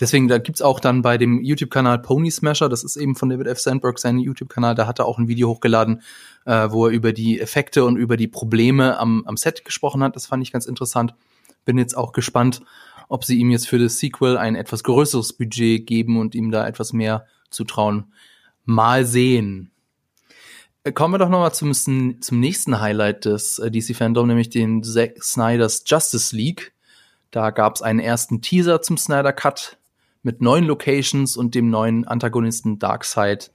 deswegen, 0.01 0.29
da 0.29 0.39
gibt's 0.39 0.63
auch 0.63 0.81
dann 0.81 1.03
bei 1.03 1.19
dem 1.19 1.43
YouTube-Kanal 1.43 2.01
Pony 2.01 2.31
Smasher, 2.31 2.69
das 2.69 2.85
ist 2.85 2.97
eben 2.97 3.15
von 3.15 3.29
David 3.29 3.47
F. 3.47 3.61
Sandberg 3.61 3.99
sein 3.99 4.19
YouTube-Kanal, 4.19 4.75
da 4.75 4.87
hat 4.87 4.99
er 4.99 5.07
auch 5.07 5.19
ein 5.19 5.29
Video 5.29 5.49
hochgeladen, 5.49 6.03
äh, 6.45 6.69
wo 6.71 6.87
er 6.87 6.93
über 6.93 7.13
die 7.13 7.41
Effekte 7.41 7.85
und 7.85 7.97
über 7.97 8.17
die 8.17 8.29
Probleme 8.29 8.99
am, 8.99 9.25
am 9.27 9.37
Set 9.37 9.65
gesprochen 9.65 10.03
hat. 10.03 10.17
Das 10.17 10.27
fand 10.27 10.43
ich 10.43 10.53
ganz 10.53 10.67
interessant. 10.67 11.15
Bin 11.65 11.79
jetzt 11.79 11.97
auch 11.97 12.13
gespannt, 12.13 12.61
ob 13.09 13.25
sie 13.25 13.39
ihm 13.39 13.51
jetzt 13.51 13.69
für 13.69 13.79
das 13.79 13.99
Sequel 13.99 14.37
ein 14.37 14.55
etwas 14.55 14.83
größeres 14.85 15.35
Budget 15.35 15.87
geben 15.87 16.19
und 16.19 16.35
ihm 16.35 16.51
da 16.51 16.67
etwas 16.67 16.93
mehr 16.93 17.27
zutrauen. 17.51 18.13
Mal 18.65 19.05
sehen. 19.05 19.71
Äh, 20.85 20.93
kommen 20.93 21.15
wir 21.15 21.19
doch 21.19 21.31
nochmal 21.31 21.55
zum, 21.55 21.73
zum 21.73 22.41
nächsten 22.41 22.81
Highlight 22.81 23.25
des 23.25 23.59
äh, 23.59 23.71
DC-Fandom, 23.71 24.29
nämlich 24.29 24.51
den 24.51 24.83
Zack 24.85 25.23
Snyders 25.23 25.83
Justice 25.87 26.37
League. 26.37 26.73
Da 27.31 27.51
gab 27.51 27.75
es 27.75 27.83
einen 27.83 27.99
ersten 27.99 28.43
Teaser 28.43 28.83
zum 28.83 28.99
Snyder 28.99 29.33
Cut 29.33 29.79
mit 30.23 30.41
neuen 30.41 30.65
Locations 30.65 31.37
und 31.37 31.55
dem 31.55 31.71
neuen 31.71 32.07
Antagonisten 32.07 32.79
Darkseid. 32.79 33.51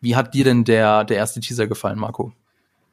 Wie 0.00 0.16
hat 0.16 0.34
dir 0.34 0.44
denn 0.44 0.64
der, 0.64 1.04
der 1.04 1.16
erste 1.16 1.40
Teaser 1.40 1.66
gefallen, 1.66 1.98
Marco? 1.98 2.32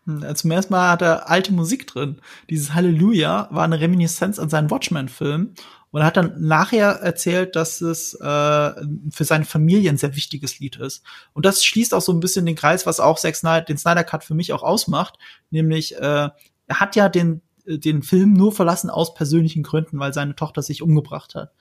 Hm, 0.05 0.35
zum 0.35 0.51
ersten 0.51 0.73
Mal 0.73 0.89
hat 0.89 1.03
er 1.03 1.29
alte 1.29 1.53
Musik 1.53 1.85
drin. 1.85 2.19
Dieses 2.49 2.73
Halleluja 2.73 3.47
war 3.51 3.63
eine 3.63 3.79
Reminiszenz 3.79 4.39
an 4.39 4.49
seinen 4.49 4.71
Watchmen-Film 4.71 5.53
und 5.95 6.01
er 6.01 6.07
hat 6.07 6.17
dann 6.17 6.33
nachher 6.37 6.89
erzählt, 6.89 7.55
dass 7.55 7.79
es 7.79 8.15
äh, 8.15 8.19
für 8.19 9.23
seine 9.23 9.45
Familie 9.45 9.89
ein 9.89 9.95
sehr 9.95 10.13
wichtiges 10.17 10.59
Lied 10.59 10.75
ist. 10.75 11.05
Und 11.31 11.45
das 11.45 11.63
schließt 11.63 11.93
auch 11.93 12.01
so 12.01 12.11
ein 12.11 12.19
bisschen 12.19 12.45
den 12.45 12.57
Kreis, 12.57 12.85
was 12.85 12.99
auch 12.99 13.17
Zack 13.17 13.37
Snyder, 13.37 13.61
den 13.61 13.77
Snyder 13.77 14.03
Cut 14.03 14.25
für 14.25 14.33
mich 14.33 14.51
auch 14.51 14.61
ausmacht, 14.61 15.17
nämlich 15.51 15.95
äh, 15.95 16.29
er 16.67 16.79
hat 16.79 16.97
ja 16.97 17.07
den 17.07 17.41
den 17.65 18.03
Film 18.03 18.33
nur 18.33 18.51
verlassen 18.51 18.89
aus 18.89 19.13
persönlichen 19.13 19.63
Gründen, 19.63 19.97
weil 19.97 20.13
seine 20.13 20.35
Tochter 20.35 20.61
sich 20.61 20.81
umgebracht 20.81 21.33
hat. 21.33 21.53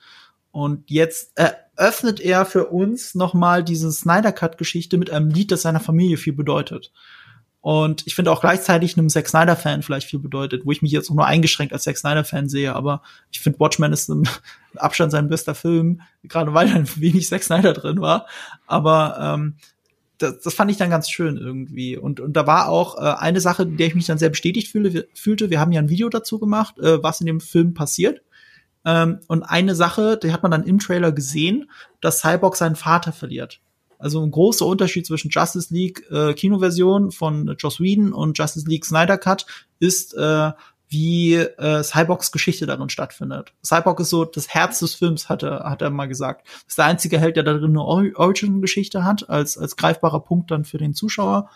Und 0.51 0.91
jetzt 0.91 1.31
eröffnet 1.37 2.19
er 2.19 2.45
für 2.45 2.67
uns 2.67 3.15
nochmal 3.15 3.63
diese 3.63 3.89
Snyder 3.89 4.33
Cut 4.33 4.57
Geschichte 4.57 4.97
mit 4.97 5.09
einem 5.11 5.29
Lied, 5.29 5.49
das 5.49 5.61
seiner 5.61 5.79
Familie 5.79 6.17
viel 6.17 6.33
bedeutet. 6.33 6.91
Und 7.65 8.05
ich 8.05 8.13
finde 8.13 8.31
auch 8.31 8.41
gleichzeitig 8.41 8.95
einem 8.95 9.09
Zack 9.09 9.27
Snyder-Fan 9.27 9.81
vielleicht 9.81 10.07
viel 10.07 10.19
bedeutet, 10.19 10.67
wo 10.67 10.71
ich 10.71 10.83
mich 10.83 10.91
jetzt 10.91 11.09
auch 11.09 11.15
nur 11.15 11.25
eingeschränkt 11.25 11.73
als 11.73 11.81
Zack 11.81 11.97
Snyder-Fan 11.97 12.47
sehe. 12.47 12.75
Aber 12.75 13.01
ich 13.31 13.39
finde 13.39 13.59
Watchmen 13.59 13.91
ist 13.91 14.07
im 14.07 14.21
Abstand 14.75 15.11
sein 15.11 15.29
bester 15.29 15.55
Film, 15.55 16.01
gerade 16.25 16.53
weil 16.53 16.71
da 16.71 16.83
wenig 16.97 17.27
Zack 17.27 17.41
Snyder 17.41 17.73
drin 17.73 18.01
war. 18.01 18.27
Aber 18.67 19.17
ähm, 19.19 19.55
das, 20.19 20.41
das 20.41 20.53
fand 20.53 20.69
ich 20.69 20.77
dann 20.77 20.91
ganz 20.91 21.09
schön 21.09 21.37
irgendwie. 21.37 21.97
Und, 21.97 22.19
und 22.19 22.33
da 22.33 22.45
war 22.45 22.69
auch 22.69 22.99
äh, 22.99 23.15
eine 23.17 23.41
Sache, 23.41 23.63
in 23.63 23.77
der 23.77 23.87
ich 23.87 23.95
mich 23.95 24.05
dann 24.05 24.19
sehr 24.19 24.29
bestätigt 24.29 24.67
fühle, 24.67 25.07
fühlte. 25.15 25.49
Wir 25.49 25.59
haben 25.59 25.71
ja 25.71 25.81
ein 25.81 25.89
Video 25.89 26.07
dazu 26.09 26.37
gemacht, 26.37 26.77
äh, 26.77 27.01
was 27.01 27.19
in 27.19 27.25
dem 27.25 27.41
Film 27.41 27.73
passiert. 27.73 28.21
Ähm, 28.85 29.21
und 29.25 29.41
eine 29.41 29.73
Sache, 29.73 30.19
die 30.21 30.31
hat 30.31 30.43
man 30.43 30.51
dann 30.51 30.65
im 30.65 30.77
Trailer 30.77 31.11
gesehen, 31.11 31.71
dass 31.99 32.19
Cyborg 32.19 32.57
seinen 32.57 32.75
Vater 32.75 33.11
verliert. 33.11 33.59
Also 34.05 34.21
ein 34.21 34.29
großer 34.29 34.67
Unterschied 34.67 35.07
zwischen 35.07 35.31
Justice 35.31 35.73
League 35.73 36.05
äh, 36.11 36.35
Kinoversion 36.35 37.11
von 37.11 37.55
Joss 37.57 37.79
Whedon 37.79 38.13
und 38.13 38.37
Justice 38.37 38.69
League 38.69 38.85
Snyder 38.85 39.17
Cut 39.17 39.47
ist, 39.79 40.13
äh, 40.13 40.51
wie 40.89 41.33
äh, 41.33 41.81
Cyborgs 41.81 42.31
Geschichte 42.31 42.67
darin 42.67 42.89
stattfindet. 42.89 43.53
Cyborg 43.65 43.99
ist 43.99 44.11
so 44.11 44.23
das 44.23 44.47
Herz 44.47 44.77
des 44.77 44.93
Films, 44.93 45.27
hat 45.27 45.41
er, 45.41 45.63
hat 45.63 45.81
er 45.81 45.89
mal 45.89 46.05
gesagt. 46.05 46.45
Das 46.45 46.65
ist 46.67 46.77
der 46.77 46.85
einzige 46.85 47.17
Held, 47.17 47.35
der 47.35 47.41
darin 47.41 47.71
eine 47.71 47.81
Origin-Geschichte 47.81 49.03
hat, 49.03 49.27
als, 49.27 49.57
als 49.57 49.75
greifbarer 49.75 50.19
Punkt 50.19 50.51
dann 50.51 50.65
für 50.65 50.77
den 50.77 50.93
Zuschauer. 50.93 51.49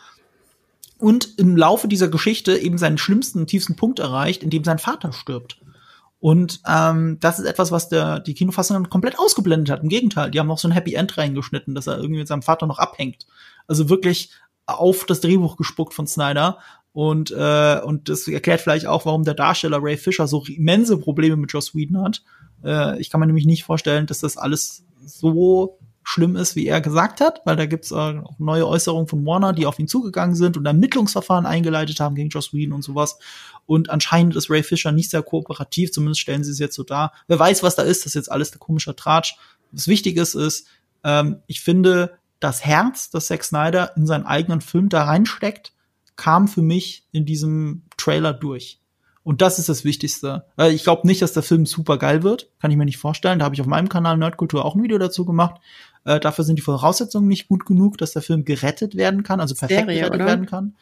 Und 0.97 1.38
im 1.38 1.56
Laufe 1.56 1.88
dieser 1.88 2.08
Geschichte 2.08 2.58
eben 2.58 2.80
seinen 2.80 2.97
schlimmsten, 2.97 3.45
tiefsten 3.45 3.76
Punkt 3.76 4.00
erreicht, 4.00 4.41
in 4.41 4.50
dem 4.50 4.64
sein 4.64 4.80
Vater 4.80 5.14
stirbt. 5.14 5.60
Und 6.20 6.61
ähm, 6.67 7.17
das 7.22 7.39
ist 7.39 7.45
etwas, 7.45 7.72
was 7.72 7.88
der, 7.88 8.20
die 8.20 8.34
Kinofassung 8.34 8.76
dann 8.76 8.89
komplett 8.89 9.17
ausgeblendet 9.17 9.70
hat. 9.70 9.84
Im 9.84 9.89
Gegenteil, 9.89 10.32
die 10.32 10.39
haben 10.39 10.47
noch 10.47 10.57
so 10.57 10.67
ein 10.67 10.74
Happy 10.74 10.93
End 10.93 11.17
reingeschnitten, 11.17 11.76
dass 11.76 11.88
er 11.88 11.97
irgendwie 11.97 12.20
mit 12.20 12.28
seinem 12.28 12.41
Vater 12.41 12.67
noch 12.67 12.78
abhängt. 12.78 13.26
Also 13.67 13.89
wirklich 13.89 14.32
auf 14.65 15.05
das 15.05 15.22
Drehbuch 15.22 15.55
gespuckt 15.55 15.93
von 15.93 16.07
Snyder. 16.07 16.59
Und, 16.91 17.32
äh, 17.32 17.80
und 17.84 18.09
das 18.09 18.28
erklärt 18.28 18.61
vielleicht 18.61 18.86
auch, 18.86 19.05
warum 19.05 19.24
der 19.24 19.34
Darsteller 19.34 19.80
Ray 19.82 19.95
Fisher 19.95 20.28
so 20.28 20.43
immense 20.45 20.97
Probleme 20.97 21.38
mit 21.38 21.53
Joss 21.53 21.74
Whedon 21.74 22.03
hat. 22.03 22.24
Äh, 22.63 22.99
ich 22.99 23.09
kann 23.09 23.22
mir 23.22 23.28
nämlich 23.28 23.45
nicht 23.45 23.63
vorstellen, 23.63 24.05
dass 24.05 24.20
das 24.20 24.36
alles 24.36 24.84
so 25.05 25.80
schlimm 26.10 26.36
ist, 26.36 26.55
wie 26.55 26.66
er 26.66 26.82
gesagt 26.82 27.22
hat, 27.22 27.41
weil 27.45 27.55
da 27.55 27.68
gibt's 27.68 27.91
äh, 27.91 28.22
neue 28.39 28.68
Äußerungen 28.68 29.07
von 29.07 29.24
Warner, 29.28 29.53
die 29.53 29.68
auf 29.68 29.78
ihn 29.78 29.88
zugegangen 29.88 30.34
sind 30.34 30.57
und 30.57 30.66
Ermittlungsverfahren 30.66 31.45
eingeleitet 31.45 31.99
haben 31.99 32.16
gegen 32.16 32.30
Joss 32.30 32.51
Whedon 32.51 32.74
und 32.74 32.82
sowas. 32.82 33.20
Und 33.68 33.91
anscheinend 33.91 34.36
ist 34.36 34.49
Ray 34.49 34.64
Fisher 34.64 34.91
nicht 34.91 35.12
sehr 35.12 35.22
kooperativ, 35.22 35.91
zumindest 35.91 36.22
stellen 36.22 36.43
sie 36.43 36.51
es 36.51 36.57
jetzt 36.57 36.74
so 36.74 36.82
dar. 36.82 37.14
Wer 37.28 37.38
weiß, 37.38 37.62
was 37.62 37.76
da 37.76 37.84
ist, 37.84 37.99
das 37.99 38.07
ist 38.07 38.16
jetzt 38.16 38.32
alles 38.32 38.49
der 38.49 38.57
komische 38.57 38.95
Tratsch. 38.95 39.36
Was 39.72 39.88
wichtig 39.88 40.18
ist, 40.18 40.34
ist, 40.34 40.66
ähm, 41.03 41.43
ich 41.45 41.62
finde, 41.62 42.18
das 42.39 42.66
Herz, 42.66 43.12
das 43.12 43.28
Zack 43.28 43.43
Snyder 43.43 43.95
in 43.95 44.07
seinen 44.07 44.26
eigenen 44.26 44.62
Film 44.62 44.89
da 44.89 45.03
reinsteckt, 45.03 45.74
kam 46.16 46.47
für 46.47 46.64
mich 46.64 47.05
in 47.12 47.28
diesem 47.28 47.84
Trailer 47.97 48.34
durch. 48.34 48.80
Und 49.22 49.41
das 49.41 49.60
ist 49.60 49.70
das 49.70 49.84
Wichtigste. 49.84 50.45
Ich 50.57 50.84
glaube 50.84 51.05
nicht, 51.05 51.22
dass 51.22 51.34
der 51.34 51.43
Film 51.43 51.68
super 51.68 51.99
geil 51.99 52.24
wird. 52.24 52.49
Kann 52.60 52.72
ich 52.72 52.78
mir 52.78 52.86
nicht 52.86 52.97
vorstellen. 52.97 53.38
Da 53.38 53.45
habe 53.45 53.53
ich 53.53 53.62
auf 53.62 53.68
meinem 53.68 53.88
Kanal 53.88 54.18
Nerdkultur 54.18 54.66
auch 54.66 54.74
ein 54.74 54.82
Video 54.82 54.97
dazu 54.97 55.24
gemacht. 55.24 55.62
Äh, 56.10 56.20
dafür 56.20 56.43
sind 56.43 56.55
die 56.55 56.64
Voraussetzungen 56.64 57.28
nicht 57.28 57.47
gut 57.47 57.68
genug, 57.68 57.99
dass 57.99 58.14
der 58.14 58.24
Film 58.24 58.43
gerettet 58.43 58.95
werden 58.95 59.22
kann, 59.22 59.39
also 59.39 59.53
perfekt 59.53 59.82
Serie, 59.82 59.99
gerettet 59.99 60.16
oder? 60.16 60.26
werden 60.26 60.45
kann. 60.47 60.76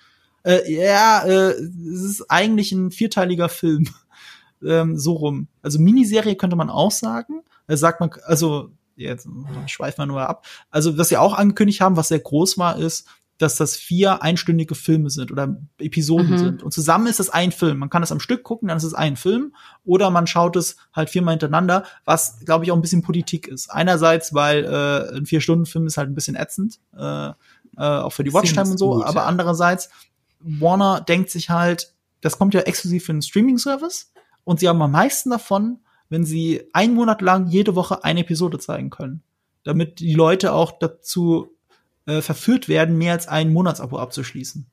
Äh, 0.43 0.73
ja, 0.73 1.21
äh, 1.25 1.49
es 1.49 2.01
ist 2.01 2.31
eigentlich 2.31 2.71
ein 2.71 2.91
vierteiliger 2.91 3.49
Film. 3.49 3.89
ähm, 4.65 4.97
so 4.97 5.11
rum. 5.15 5.49
Also 5.61 5.79
Miniserie 5.79 6.35
könnte 6.35 6.55
man 6.55 6.69
auch 6.69 6.91
sagen. 6.91 7.41
Da 7.67 7.75
sagt 7.75 7.99
man, 7.99 8.11
also 8.23 8.69
jetzt 8.95 9.27
schweifen 9.65 9.97
wir 9.97 10.05
nur 10.05 10.21
ab. 10.21 10.45
Also 10.71 10.97
was 10.97 11.09
sie 11.09 11.17
auch 11.17 11.33
angekündigt 11.33 11.81
haben, 11.81 11.97
was 11.97 12.07
sehr 12.07 12.19
groß 12.19 12.57
war, 12.57 12.77
ist, 12.77 13.09
dass 13.37 13.55
das 13.55 13.75
vier 13.75 14.23
einstündige 14.23 14.73
Filme 14.73 15.09
sind 15.09 15.31
oder 15.31 15.57
Episoden 15.77 16.31
mhm. 16.31 16.37
sind. 16.37 16.63
Und 16.63 16.71
zusammen 16.71 17.07
ist 17.07 17.19
es 17.19 17.29
ein 17.29 17.51
Film. 17.51 17.77
Man 17.77 17.89
kann 17.89 18.01
es 18.01 18.11
am 18.11 18.19
Stück 18.19 18.43
gucken, 18.43 18.67
dann 18.67 18.77
ist 18.77 18.83
es 18.83 18.95
ein 18.95 19.15
Film. 19.15 19.53
Oder 19.85 20.09
man 20.09 20.25
schaut 20.25 20.55
es 20.55 20.77
halt 20.93 21.09
viermal 21.09 21.33
hintereinander, 21.33 21.83
was, 22.03 22.39
glaube 22.45 22.65
ich, 22.65 22.71
auch 22.71 22.75
ein 22.75 22.81
bisschen 22.81 23.03
Politik 23.03 23.47
ist. 23.47 23.69
Einerseits, 23.69 24.33
weil 24.33 24.65
äh, 24.65 25.17
ein 25.17 25.25
Vier-Stunden-Film 25.25 25.85
ist 25.85 25.97
halt 25.97 26.09
ein 26.09 26.15
bisschen 26.15 26.35
ätzend, 26.35 26.79
äh, 26.97 27.29
äh, 27.29 27.33
auch 27.77 28.11
für 28.11 28.23
die 28.23 28.33
Watchtime 28.33 28.71
und 28.71 28.77
so. 28.79 28.95
Gut, 28.95 29.05
aber 29.05 29.21
ja. 29.21 29.25
andererseits, 29.25 29.89
Warner 30.39 31.01
denkt 31.01 31.29
sich 31.29 31.49
halt, 31.49 31.93
das 32.21 32.39
kommt 32.39 32.55
ja 32.55 32.61
exklusiv 32.61 33.05
für 33.05 33.11
einen 33.11 33.21
Streaming-Service. 33.21 34.11
Und 34.43 34.59
sie 34.59 34.67
haben 34.67 34.81
am 34.81 34.91
meisten 34.91 35.29
davon, 35.29 35.79
wenn 36.09 36.25
sie 36.25 36.63
einen 36.73 36.95
Monat 36.95 37.21
lang 37.21 37.47
jede 37.47 37.75
Woche 37.75 38.03
eine 38.03 38.21
Episode 38.21 38.57
zeigen 38.57 38.89
können. 38.89 39.21
Damit 39.63 39.99
die 39.99 40.13
Leute 40.13 40.53
auch 40.53 40.79
dazu 40.79 41.56
äh, 42.07 42.21
verführt 42.21 42.67
werden, 42.67 42.97
mehr 42.97 43.13
als 43.13 43.27
ein 43.27 43.53
Monatsabo 43.53 43.99
abzuschließen. 43.99 44.65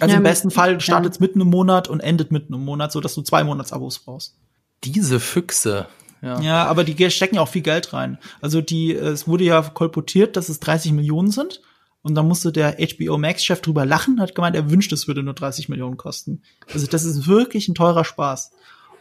Also 0.00 0.12
ja, 0.12 0.18
im 0.18 0.24
besten 0.24 0.50
Fall 0.50 0.80
startet 0.80 1.12
es 1.12 1.18
ja. 1.18 1.22
mitten 1.22 1.40
im 1.40 1.48
Monat 1.48 1.88
und 1.88 2.00
endet 2.00 2.32
mitten 2.32 2.52
im 2.54 2.64
Monat, 2.64 2.92
so 2.92 3.00
dass 3.00 3.14
du 3.14 3.22
zwei 3.22 3.44
Monatsabos 3.44 4.00
brauchst. 4.00 4.36
Diese 4.84 5.20
Füchse. 5.20 5.86
Ja. 6.22 6.40
ja, 6.40 6.66
aber 6.66 6.82
die 6.82 7.10
stecken 7.10 7.36
ja 7.36 7.42
auch 7.42 7.48
viel 7.48 7.62
Geld 7.62 7.92
rein. 7.92 8.18
Also 8.40 8.60
die, 8.60 8.92
es 8.92 9.28
wurde 9.28 9.44
ja 9.44 9.62
kolportiert, 9.62 10.36
dass 10.36 10.48
es 10.48 10.60
30 10.60 10.92
Millionen 10.92 11.30
sind. 11.30 11.62
Und 12.02 12.14
dann 12.14 12.28
musste 12.28 12.52
der 12.52 12.76
HBO 12.78 13.18
Max-Chef 13.18 13.60
drüber 13.60 13.84
lachen, 13.84 14.20
hat 14.20 14.34
gemeint, 14.34 14.54
er 14.54 14.70
wünscht, 14.70 14.92
es 14.92 15.08
würde 15.08 15.24
nur 15.24 15.34
30 15.34 15.68
Millionen 15.68 15.96
kosten. 15.96 16.42
Also 16.72 16.86
das 16.86 17.04
ist 17.04 17.26
wirklich 17.26 17.66
ein 17.68 17.74
teurer 17.74 18.04
Spaß. 18.04 18.52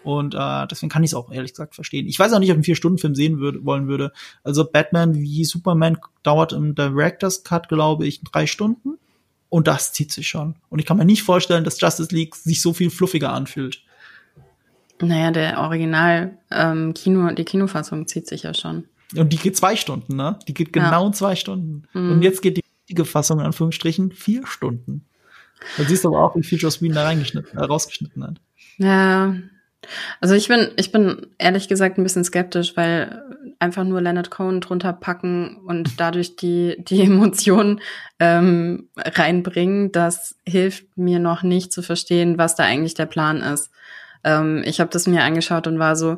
Und 0.05 0.35
äh, 0.35 0.67
deswegen 0.67 0.89
kann 0.89 1.03
ich 1.03 1.09
es 1.09 1.13
auch 1.15 1.31
ehrlich 1.31 1.53
gesagt 1.53 1.73
verstehen. 1.73 2.07
Ich 2.07 2.19
weiß 2.19 2.31
auch 2.31 2.39
nicht, 2.39 2.49
ob 2.51 2.53
ich 2.53 2.57
einen 2.57 2.63
Vier-Stunden-Film 2.63 3.15
sehen 3.15 3.39
würde, 3.39 3.65
wollen 3.65 3.87
würde. 3.87 4.11
Also 4.43 4.63
Batman 4.63 5.15
wie 5.15 5.43
Superman 5.45 5.97
dauert 6.21 6.53
im 6.53 6.75
Director's 6.75 7.43
Cut, 7.43 7.69
glaube 7.69 8.05
ich, 8.05 8.21
drei 8.21 8.45
Stunden. 8.45 8.99
Und 9.49 9.67
das 9.67 9.93
zieht 9.93 10.11
sich 10.11 10.27
schon. 10.27 10.57
Und 10.69 10.77
ich 10.77 10.85
kann 10.85 10.97
mir 10.97 11.05
nicht 11.05 11.23
vorstellen, 11.23 11.63
dass 11.63 11.81
Justice 11.81 12.13
League 12.13 12.35
sich 12.35 12.61
so 12.61 12.71
viel 12.71 12.91
fluffiger 12.91 13.33
anfühlt. 13.33 13.81
Naja, 15.01 15.31
der 15.31 15.59
Original 15.59 16.37
ähm, 16.51 16.93
Kino, 16.93 17.31
die 17.31 17.43
Kinofassung 17.43 18.05
zieht 18.05 18.27
sich 18.27 18.43
ja 18.43 18.53
schon. 18.53 18.85
Und 19.15 19.33
die 19.33 19.37
geht 19.37 19.57
zwei 19.57 19.75
Stunden, 19.75 20.15
ne? 20.15 20.37
Die 20.47 20.53
geht 20.53 20.71
genau 20.71 21.07
ja. 21.07 21.11
zwei 21.13 21.35
Stunden. 21.35 21.83
Mhm. 21.93 22.11
Und 22.11 22.21
jetzt 22.21 22.43
geht 22.43 22.57
die 22.57 22.63
richtige 22.83 23.05
Fassung 23.05 23.39
in 23.39 23.45
Anführungsstrichen 23.47 24.11
vier 24.11 24.45
Stunden. 24.45 25.05
Da 25.77 25.83
siehst 25.83 26.03
du 26.03 26.09
aber 26.09 26.23
auch, 26.23 26.35
wie 26.35 26.43
viel 26.43 26.59
Joss 26.59 26.81
Whedon 26.81 26.95
da 26.95 27.03
reingeschnitten, 27.05 27.57
äh, 27.57 27.63
rausgeschnitten 27.63 28.23
hat. 28.23 28.41
Ja, 28.77 29.35
Also 30.21 30.35
ich 30.35 30.47
bin, 30.47 30.71
ich 30.77 30.91
bin 30.91 31.27
ehrlich 31.37 31.67
gesagt 31.67 31.97
ein 31.97 32.03
bisschen 32.03 32.23
skeptisch, 32.23 32.75
weil 32.75 33.23
einfach 33.59 33.83
nur 33.83 34.01
Leonard 34.01 34.31
Cohen 34.31 34.61
drunter 34.61 34.93
packen 34.93 35.57
und 35.65 35.91
dadurch 35.99 36.35
die, 36.35 36.75
die 36.79 37.01
Emotionen 37.01 37.81
ähm, 38.19 38.89
reinbringen, 38.97 39.91
das 39.91 40.35
hilft 40.47 40.97
mir 40.97 41.19
noch 41.19 41.43
nicht 41.43 41.71
zu 41.71 41.81
verstehen, 41.81 42.37
was 42.37 42.55
da 42.55 42.63
eigentlich 42.63 42.93
der 42.93 43.05
Plan 43.05 43.41
ist. 43.41 43.71
Ähm, 44.23 44.63
ich 44.65 44.79
habe 44.79 44.89
das 44.89 45.07
mir 45.07 45.23
angeschaut 45.23 45.67
und 45.67 45.79
war 45.79 45.95
so, 45.95 46.17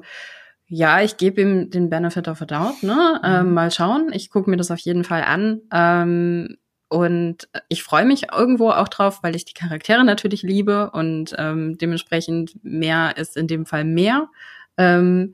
ja, 0.69 1.01
ich 1.01 1.17
gebe 1.17 1.41
ihm 1.41 1.69
den 1.69 1.89
Benefit 1.89 2.27
of 2.27 2.41
a 2.41 2.45
Doubt, 2.45 2.83
ne? 2.83 3.21
Ähm, 3.23 3.47
mhm. 3.47 3.53
mal 3.53 3.71
schauen. 3.71 4.09
Ich 4.11 4.29
gucke 4.29 4.49
mir 4.49 4.57
das 4.57 4.69
auf 4.69 4.79
jeden 4.79 5.05
Fall 5.05 5.23
an. 5.23 5.61
Ähm, 5.71 6.57
und 6.89 7.49
ich 7.67 7.83
freue 7.83 8.05
mich 8.05 8.31
irgendwo 8.31 8.69
auch 8.69 8.87
drauf, 8.87 9.19
weil 9.21 9.35
ich 9.35 9.45
die 9.45 9.53
Charaktere 9.53 10.03
natürlich 10.05 10.41
liebe 10.41 10.91
und 10.91 11.35
ähm, 11.37 11.77
dementsprechend 11.77 12.63
mehr 12.63 13.17
ist 13.17 13.35
in 13.35 13.47
dem 13.47 13.65
Fall 13.65 13.83
mehr. 13.83 14.29
Ähm, 14.77 15.33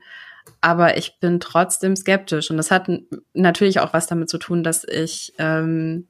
aber 0.60 0.96
ich 0.96 1.20
bin 1.20 1.40
trotzdem 1.40 1.94
skeptisch. 1.96 2.50
Und 2.50 2.56
das 2.56 2.70
hat 2.70 2.88
natürlich 3.34 3.80
auch 3.80 3.92
was 3.92 4.06
damit 4.06 4.28
zu 4.28 4.38
tun, 4.38 4.64
dass 4.64 4.84
ich 4.84 5.32
ähm, 5.38 6.08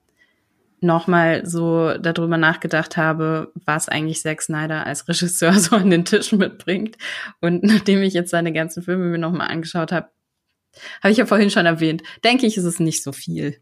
nochmal 0.81 1.45
so 1.45 1.97
darüber 1.99 2.37
nachgedacht 2.37 2.97
habe, 2.97 3.53
was 3.65 3.89
eigentlich 3.89 4.21
Zack 4.21 4.43
Snyder 4.43 4.87
als 4.87 5.09
Regisseur 5.09 5.53
so 5.59 5.77
an 5.77 5.91
den 5.91 6.05
Tisch 6.05 6.33
mitbringt. 6.33 6.97
Und 7.41 7.65
nachdem 7.65 8.03
ich 8.03 8.15
jetzt 8.15 8.31
seine 8.31 8.53
ganzen 8.53 8.83
Filme 8.83 9.07
mir 9.07 9.19
nochmal 9.19 9.49
angeschaut 9.49 9.93
habe, 9.93 10.09
habe 11.03 11.13
ich 11.13 11.19
ja 11.19 11.27
vorhin 11.27 11.51
schon 11.51 11.67
erwähnt, 11.67 12.03
denke 12.25 12.47
ich, 12.47 12.57
ist 12.57 12.65
es 12.65 12.81
nicht 12.81 13.03
so 13.03 13.13
viel. 13.13 13.61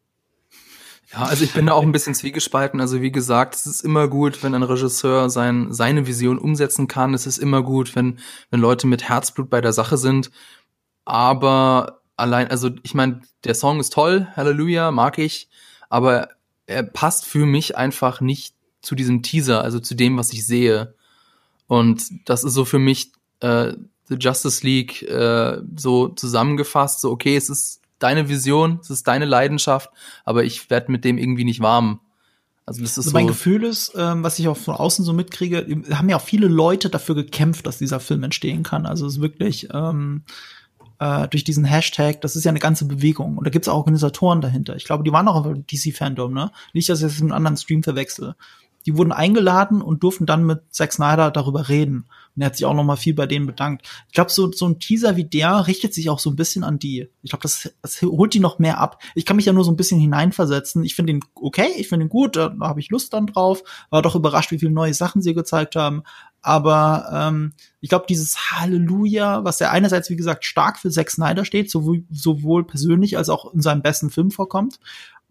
Ja, 1.12 1.24
also 1.24 1.44
ich 1.44 1.52
bin 1.52 1.66
da 1.66 1.72
auch 1.74 1.82
ein 1.82 1.92
bisschen 1.92 2.14
zwiegespalten. 2.14 2.80
Also 2.80 3.02
wie 3.02 3.12
gesagt, 3.12 3.54
es 3.54 3.66
ist 3.66 3.82
immer 3.82 4.08
gut, 4.08 4.42
wenn 4.42 4.54
ein 4.54 4.62
Regisseur 4.62 5.28
sein, 5.28 5.72
seine 5.72 6.06
Vision 6.06 6.38
umsetzen 6.38 6.88
kann. 6.88 7.12
Es 7.12 7.26
ist 7.26 7.38
immer 7.38 7.62
gut, 7.62 7.94
wenn, 7.94 8.18
wenn 8.50 8.60
Leute 8.60 8.86
mit 8.86 9.08
Herzblut 9.08 9.50
bei 9.50 9.60
der 9.60 9.74
Sache 9.74 9.98
sind. 9.98 10.30
Aber 11.04 12.00
allein, 12.16 12.48
also 12.48 12.70
ich 12.82 12.94
meine, 12.94 13.20
der 13.44 13.54
Song 13.54 13.78
ist 13.78 13.92
toll, 13.92 14.26
Halleluja, 14.36 14.90
mag 14.90 15.18
ich, 15.18 15.48
aber 15.90 16.28
er 16.66 16.82
passt 16.82 17.26
für 17.26 17.44
mich 17.44 17.76
einfach 17.76 18.20
nicht 18.20 18.54
zu 18.80 18.94
diesem 18.94 19.22
Teaser, 19.22 19.62
also 19.62 19.80
zu 19.80 19.94
dem, 19.94 20.16
was 20.16 20.32
ich 20.32 20.46
sehe. 20.46 20.94
Und 21.66 22.04
das 22.24 22.44
ist 22.44 22.54
so 22.54 22.64
für 22.64 22.78
mich 22.78 23.12
äh, 23.40 23.74
The 24.08 24.16
Justice 24.18 24.64
League 24.66 25.02
äh, 25.02 25.58
so 25.76 26.08
zusammengefasst, 26.08 27.00
so 27.00 27.10
okay, 27.10 27.36
es 27.36 27.50
ist 27.50 27.81
deine 28.03 28.28
Vision, 28.28 28.78
es 28.80 28.90
ist 28.90 29.07
deine 29.07 29.24
Leidenschaft, 29.24 29.90
aber 30.24 30.44
ich 30.44 30.70
werde 30.70 30.90
mit 30.92 31.05
dem 31.05 31.18
irgendwie 31.18 31.44
nicht 31.44 31.61
warm. 31.61 32.00
Also 32.64 32.80
das 32.80 32.92
ist 32.92 33.07
also 33.07 33.12
mein 33.12 33.26
so 33.26 33.32
Gefühl 33.32 33.64
ist, 33.64 33.92
ähm, 33.96 34.22
was 34.22 34.38
ich 34.38 34.46
auch 34.48 34.57
von 34.57 34.74
außen 34.74 35.05
so 35.05 35.12
mitkriege, 35.12 35.66
haben 35.92 36.09
ja 36.09 36.16
auch 36.16 36.22
viele 36.22 36.46
Leute 36.46 36.90
dafür 36.90 37.14
gekämpft, 37.14 37.66
dass 37.66 37.78
dieser 37.78 38.00
Film 38.00 38.22
entstehen 38.22 38.62
kann. 38.62 38.86
Also 38.86 39.07
es 39.07 39.14
ist 39.14 39.20
wirklich 39.20 39.68
ähm, 39.72 40.22
äh, 41.00 41.26
durch 41.28 41.42
diesen 41.42 41.64
Hashtag, 41.64 42.20
das 42.20 42.36
ist 42.36 42.44
ja 42.44 42.50
eine 42.50 42.61
ganze 42.61 42.84
Bewegung 42.84 43.36
und 43.36 43.46
da 43.46 43.50
gibt 43.50 43.66
es 43.66 43.68
auch 43.68 43.78
Organisatoren 43.78 44.40
dahinter. 44.40 44.76
Ich 44.76 44.84
glaube, 44.84 45.03
die 45.03 45.12
waren 45.12 45.26
auch 45.26 45.44
im 45.44 45.66
DC-Fandom, 45.66 46.32
ne? 46.32 46.53
Nicht, 46.72 46.88
dass 46.88 47.00
ich 47.00 47.07
das 47.07 47.14
mit 47.14 47.24
einem 47.24 47.36
anderen 47.36 47.57
Stream 47.57 47.82
verwechsel. 47.82 48.36
Die 48.86 48.96
wurden 48.96 49.12
eingeladen 49.12 49.82
und 49.82 50.02
durften 50.02 50.26
dann 50.26 50.44
mit 50.44 50.62
Zack 50.70 50.92
Snyder 50.92 51.30
darüber 51.30 51.68
reden. 51.68 52.06
Und 52.34 52.42
er 52.42 52.46
hat 52.46 52.56
sich 52.56 52.64
auch 52.64 52.74
noch 52.74 52.84
mal 52.84 52.96
viel 52.96 53.14
bei 53.14 53.26
denen 53.26 53.46
bedankt. 53.46 53.86
Ich 54.08 54.14
glaube, 54.14 54.30
so, 54.30 54.50
so 54.52 54.66
ein 54.66 54.78
Teaser 54.78 55.16
wie 55.16 55.24
der 55.24 55.66
richtet 55.66 55.92
sich 55.92 56.08
auch 56.08 56.18
so 56.18 56.30
ein 56.30 56.36
bisschen 56.36 56.64
an 56.64 56.78
die. 56.78 57.08
Ich 57.22 57.30
glaube, 57.30 57.42
das, 57.42 57.70
das 57.82 58.00
holt 58.02 58.34
die 58.34 58.40
noch 58.40 58.58
mehr 58.58 58.78
ab. 58.78 59.02
Ich 59.14 59.26
kann 59.26 59.36
mich 59.36 59.44
ja 59.46 59.52
nur 59.52 59.64
so 59.64 59.70
ein 59.70 59.76
bisschen 59.76 60.00
hineinversetzen. 60.00 60.82
Ich 60.84 60.94
finde 60.94 61.12
ihn 61.12 61.20
okay, 61.34 61.68
ich 61.76 61.88
finde 61.88 62.06
ihn 62.06 62.08
gut, 62.08 62.36
da, 62.36 62.48
da 62.48 62.68
habe 62.68 62.80
ich 62.80 62.90
Lust 62.90 63.12
dann 63.12 63.26
drauf. 63.26 63.62
War 63.90 64.02
doch 64.02 64.14
überrascht, 64.14 64.50
wie 64.50 64.58
viele 64.58 64.72
neue 64.72 64.94
Sachen 64.94 65.20
sie 65.20 65.34
gezeigt 65.34 65.76
haben. 65.76 66.02
Aber 66.40 67.08
ähm, 67.12 67.52
ich 67.80 67.88
glaube, 67.88 68.06
dieses 68.08 68.50
Halleluja, 68.50 69.44
was 69.44 69.60
ja 69.60 69.70
einerseits, 69.70 70.10
wie 70.10 70.16
gesagt, 70.16 70.44
stark 70.44 70.78
für 70.78 70.90
Zack 70.90 71.10
Snyder 71.10 71.44
steht, 71.44 71.70
sowohl, 71.70 72.04
sowohl 72.10 72.66
persönlich 72.66 73.16
als 73.16 73.28
auch 73.28 73.54
in 73.54 73.60
seinem 73.60 73.82
besten 73.82 74.10
Film 74.10 74.32
vorkommt. 74.32 74.80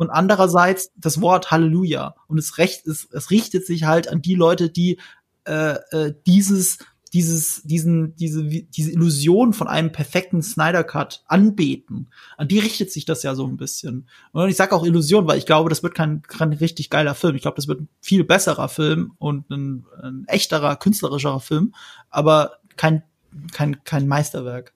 Und 0.02 0.10
andererseits 0.10 0.90
das 0.96 1.22
Wort 1.22 1.52
Halleluja. 1.52 2.16
Und 2.26 2.40
es, 2.40 2.58
recht, 2.58 2.88
es, 2.88 3.08
es 3.12 3.30
richtet 3.30 3.68
sich 3.68 3.84
halt 3.84 4.08
an 4.08 4.24
die 4.24 4.34
Leute, 4.34 4.72
die 4.72 5.00
äh, 5.46 5.76
äh, 5.92 6.16
dieses 6.26 6.80
dieses, 7.14 7.62
diesen, 7.64 8.16
diese, 8.16 8.44
diese 8.44 8.92
Illusion 8.92 9.54
von 9.54 9.68
einem 9.68 9.92
perfekten 9.92 10.42
Snyder 10.42 10.84
Cut 10.84 11.24
anbeten. 11.28 12.10
An 12.38 12.48
die 12.48 12.58
richtet 12.58 12.92
sich 12.92 13.06
das 13.06 13.22
ja 13.22 13.36
so 13.36 13.46
ein 13.46 13.58
bisschen. 13.58 14.08
Und 14.32 14.50
ich 14.50 14.56
sage 14.56 14.74
auch 14.74 14.84
Illusion, 14.84 15.28
weil 15.28 15.38
ich 15.38 15.46
glaube, 15.46 15.70
das 15.70 15.84
wird 15.84 15.94
kein, 15.94 16.24
kein 16.24 16.54
richtig 16.54 16.90
geiler 16.90 17.14
Film. 17.14 17.36
Ich 17.36 17.44
glaube, 17.44 17.58
das 17.58 17.68
wird 17.68 17.82
ein 17.82 17.90
viel 18.00 18.24
besserer 18.24 18.70
Film 18.70 19.12
und 19.20 19.52
ein, 19.52 19.86
ein 20.02 20.24
echterer, 20.28 20.78
künstlerischerer 20.78 21.42
Film, 21.42 21.76
aber 22.10 22.54
kein, 22.76 23.04
kein, 23.52 23.84
kein 23.84 24.08
Meisterwerk. 24.08 24.74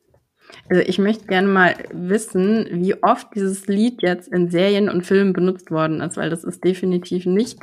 Also 0.70 0.82
ich 0.82 0.98
möchte 0.98 1.28
gerne 1.28 1.48
mal 1.48 1.76
wissen, 1.92 2.68
wie 2.72 3.02
oft 3.04 3.28
dieses 3.36 3.68
Lied 3.68 4.02
jetzt 4.02 4.28
in 4.28 4.50
Serien 4.50 4.90
und 4.90 5.06
Filmen 5.06 5.34
benutzt 5.34 5.72
worden 5.72 6.02
ist, 6.02 6.18
weil 6.18 6.30
das 6.30 6.44
ist 6.44 6.64
definitiv 6.64 7.26
nicht 7.26 7.60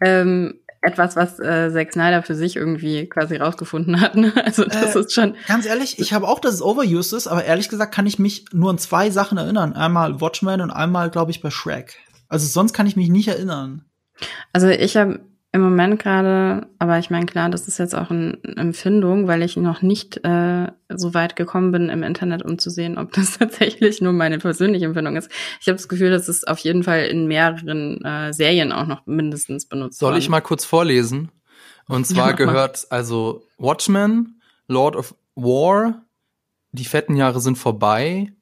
ähm, 0.00 0.60
etwas, 0.82 1.14
was 1.14 1.38
äh, 1.38 1.70
Zack 1.72 1.92
Snyder 1.92 2.22
für 2.22 2.34
sich 2.34 2.56
irgendwie 2.56 3.06
quasi 3.06 3.36
rausgefunden 3.36 4.00
hat. 4.00 4.14
Ne? 4.14 4.32
Also 4.44 4.64
das 4.64 4.96
äh, 4.96 5.00
ist 5.00 5.12
schon. 5.12 5.36
Ganz 5.46 5.66
ehrlich, 5.66 5.98
ich 5.98 6.12
habe 6.12 6.26
auch, 6.26 6.40
dass 6.40 6.54
es 6.54 6.62
overused 6.62 7.12
ist, 7.12 7.26
aber 7.26 7.44
ehrlich 7.44 7.68
gesagt 7.68 7.94
kann 7.94 8.06
ich 8.06 8.18
mich 8.18 8.46
nur 8.52 8.70
an 8.70 8.78
zwei 8.78 9.10
Sachen 9.10 9.38
erinnern. 9.38 9.74
Einmal 9.74 10.20
Watchmen 10.20 10.60
und 10.60 10.70
einmal, 10.70 11.10
glaube 11.10 11.30
ich, 11.30 11.40
bei 11.40 11.50
Shrek. 11.50 11.98
Also 12.28 12.46
sonst 12.46 12.72
kann 12.72 12.86
ich 12.86 12.96
mich 12.96 13.10
nicht 13.10 13.28
erinnern. 13.28 13.84
Also 14.52 14.68
ich 14.68 14.96
habe 14.96 15.20
im 15.52 15.62
Moment 15.62 15.98
gerade, 15.98 16.68
aber 16.78 16.98
ich 16.98 17.10
meine, 17.10 17.26
klar, 17.26 17.48
das 17.48 17.66
ist 17.66 17.78
jetzt 17.78 17.94
auch 17.94 18.10
eine 18.10 18.38
Empfindung, 18.56 19.26
weil 19.26 19.42
ich 19.42 19.56
noch 19.56 19.82
nicht 19.82 20.24
äh, 20.24 20.68
so 20.88 21.12
weit 21.12 21.34
gekommen 21.34 21.72
bin 21.72 21.88
im 21.88 22.04
Internet, 22.04 22.44
um 22.44 22.58
zu 22.58 22.70
sehen, 22.70 22.98
ob 22.98 23.12
das 23.12 23.32
tatsächlich 23.38 24.00
nur 24.00 24.12
meine 24.12 24.38
persönliche 24.38 24.84
Empfindung 24.84 25.16
ist. 25.16 25.28
Ich 25.60 25.66
habe 25.66 25.76
das 25.76 25.88
Gefühl, 25.88 26.10
dass 26.10 26.28
es 26.28 26.44
auf 26.44 26.60
jeden 26.60 26.84
Fall 26.84 27.06
in 27.06 27.26
mehreren 27.26 28.00
äh, 28.04 28.32
Serien 28.32 28.70
auch 28.70 28.86
noch 28.86 29.06
mindestens 29.06 29.66
benutzt 29.66 29.98
Soll 29.98 30.10
worden. 30.10 30.20
ich 30.20 30.28
mal 30.28 30.40
kurz 30.40 30.64
vorlesen? 30.64 31.32
Und 31.88 32.06
zwar 32.06 32.30
ja, 32.30 32.36
gehört 32.36 32.86
also 32.90 33.42
Watchmen, 33.58 34.40
Lord 34.68 34.94
of 34.94 35.16
War, 35.34 36.04
die 36.70 36.84
fetten 36.84 37.16
Jahre 37.16 37.40
sind 37.40 37.58
vorbei, 37.58 38.32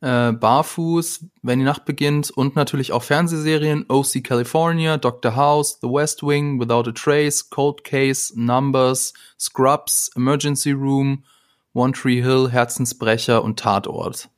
äh, 0.00 0.32
Barfuß, 0.32 1.26
wenn 1.42 1.58
die 1.58 1.64
Nacht 1.64 1.84
beginnt 1.84 2.30
und 2.30 2.56
natürlich 2.56 2.92
auch 2.92 3.02
Fernsehserien, 3.02 3.84
OC 3.88 4.22
California, 4.22 4.96
Dr. 4.96 5.34
House, 5.34 5.78
The 5.80 5.88
West 5.88 6.22
Wing, 6.22 6.60
Without 6.60 6.88
a 6.88 6.92
Trace, 6.92 7.50
Cold 7.50 7.84
Case, 7.84 8.32
Numbers, 8.36 9.12
Scrubs, 9.38 10.10
Emergency 10.14 10.72
Room, 10.72 11.24
One 11.72 11.92
Tree 11.92 12.22
Hill, 12.22 12.48
Herzensbrecher 12.50 13.42
und 13.42 13.58
Tatort. 13.58 14.28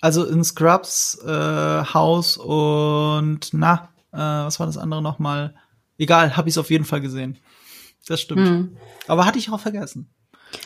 Also 0.00 0.24
in 0.24 0.44
Scrubs, 0.44 1.18
äh, 1.24 1.28
House 1.28 2.36
und 2.36 3.50
na, 3.52 3.90
äh, 4.12 4.16
was 4.16 4.58
war 4.58 4.66
das 4.66 4.78
andere 4.78 5.02
nochmal? 5.02 5.54
Egal, 5.98 6.36
habe 6.36 6.48
ich 6.48 6.54
es 6.54 6.58
auf 6.58 6.70
jeden 6.70 6.84
Fall 6.84 7.00
gesehen. 7.00 7.36
Das 8.06 8.20
stimmt. 8.20 8.48
Hm. 8.48 8.76
Aber 9.06 9.26
hatte 9.26 9.38
ich 9.38 9.50
auch 9.50 9.60
vergessen. 9.60 10.08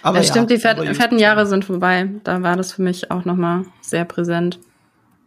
Aber 0.02 0.18
das 0.18 0.28
ja, 0.28 0.34
stimmt, 0.34 0.50
die 0.50 0.58
fett, 0.58 0.78
fetten 0.96 1.18
Jahre 1.18 1.46
sind 1.46 1.64
vorbei. 1.64 2.10
Da 2.24 2.42
war 2.42 2.56
das 2.56 2.72
für 2.72 2.82
mich 2.82 3.10
auch 3.10 3.24
noch 3.24 3.36
mal 3.36 3.64
sehr 3.80 4.04
präsent. 4.04 4.58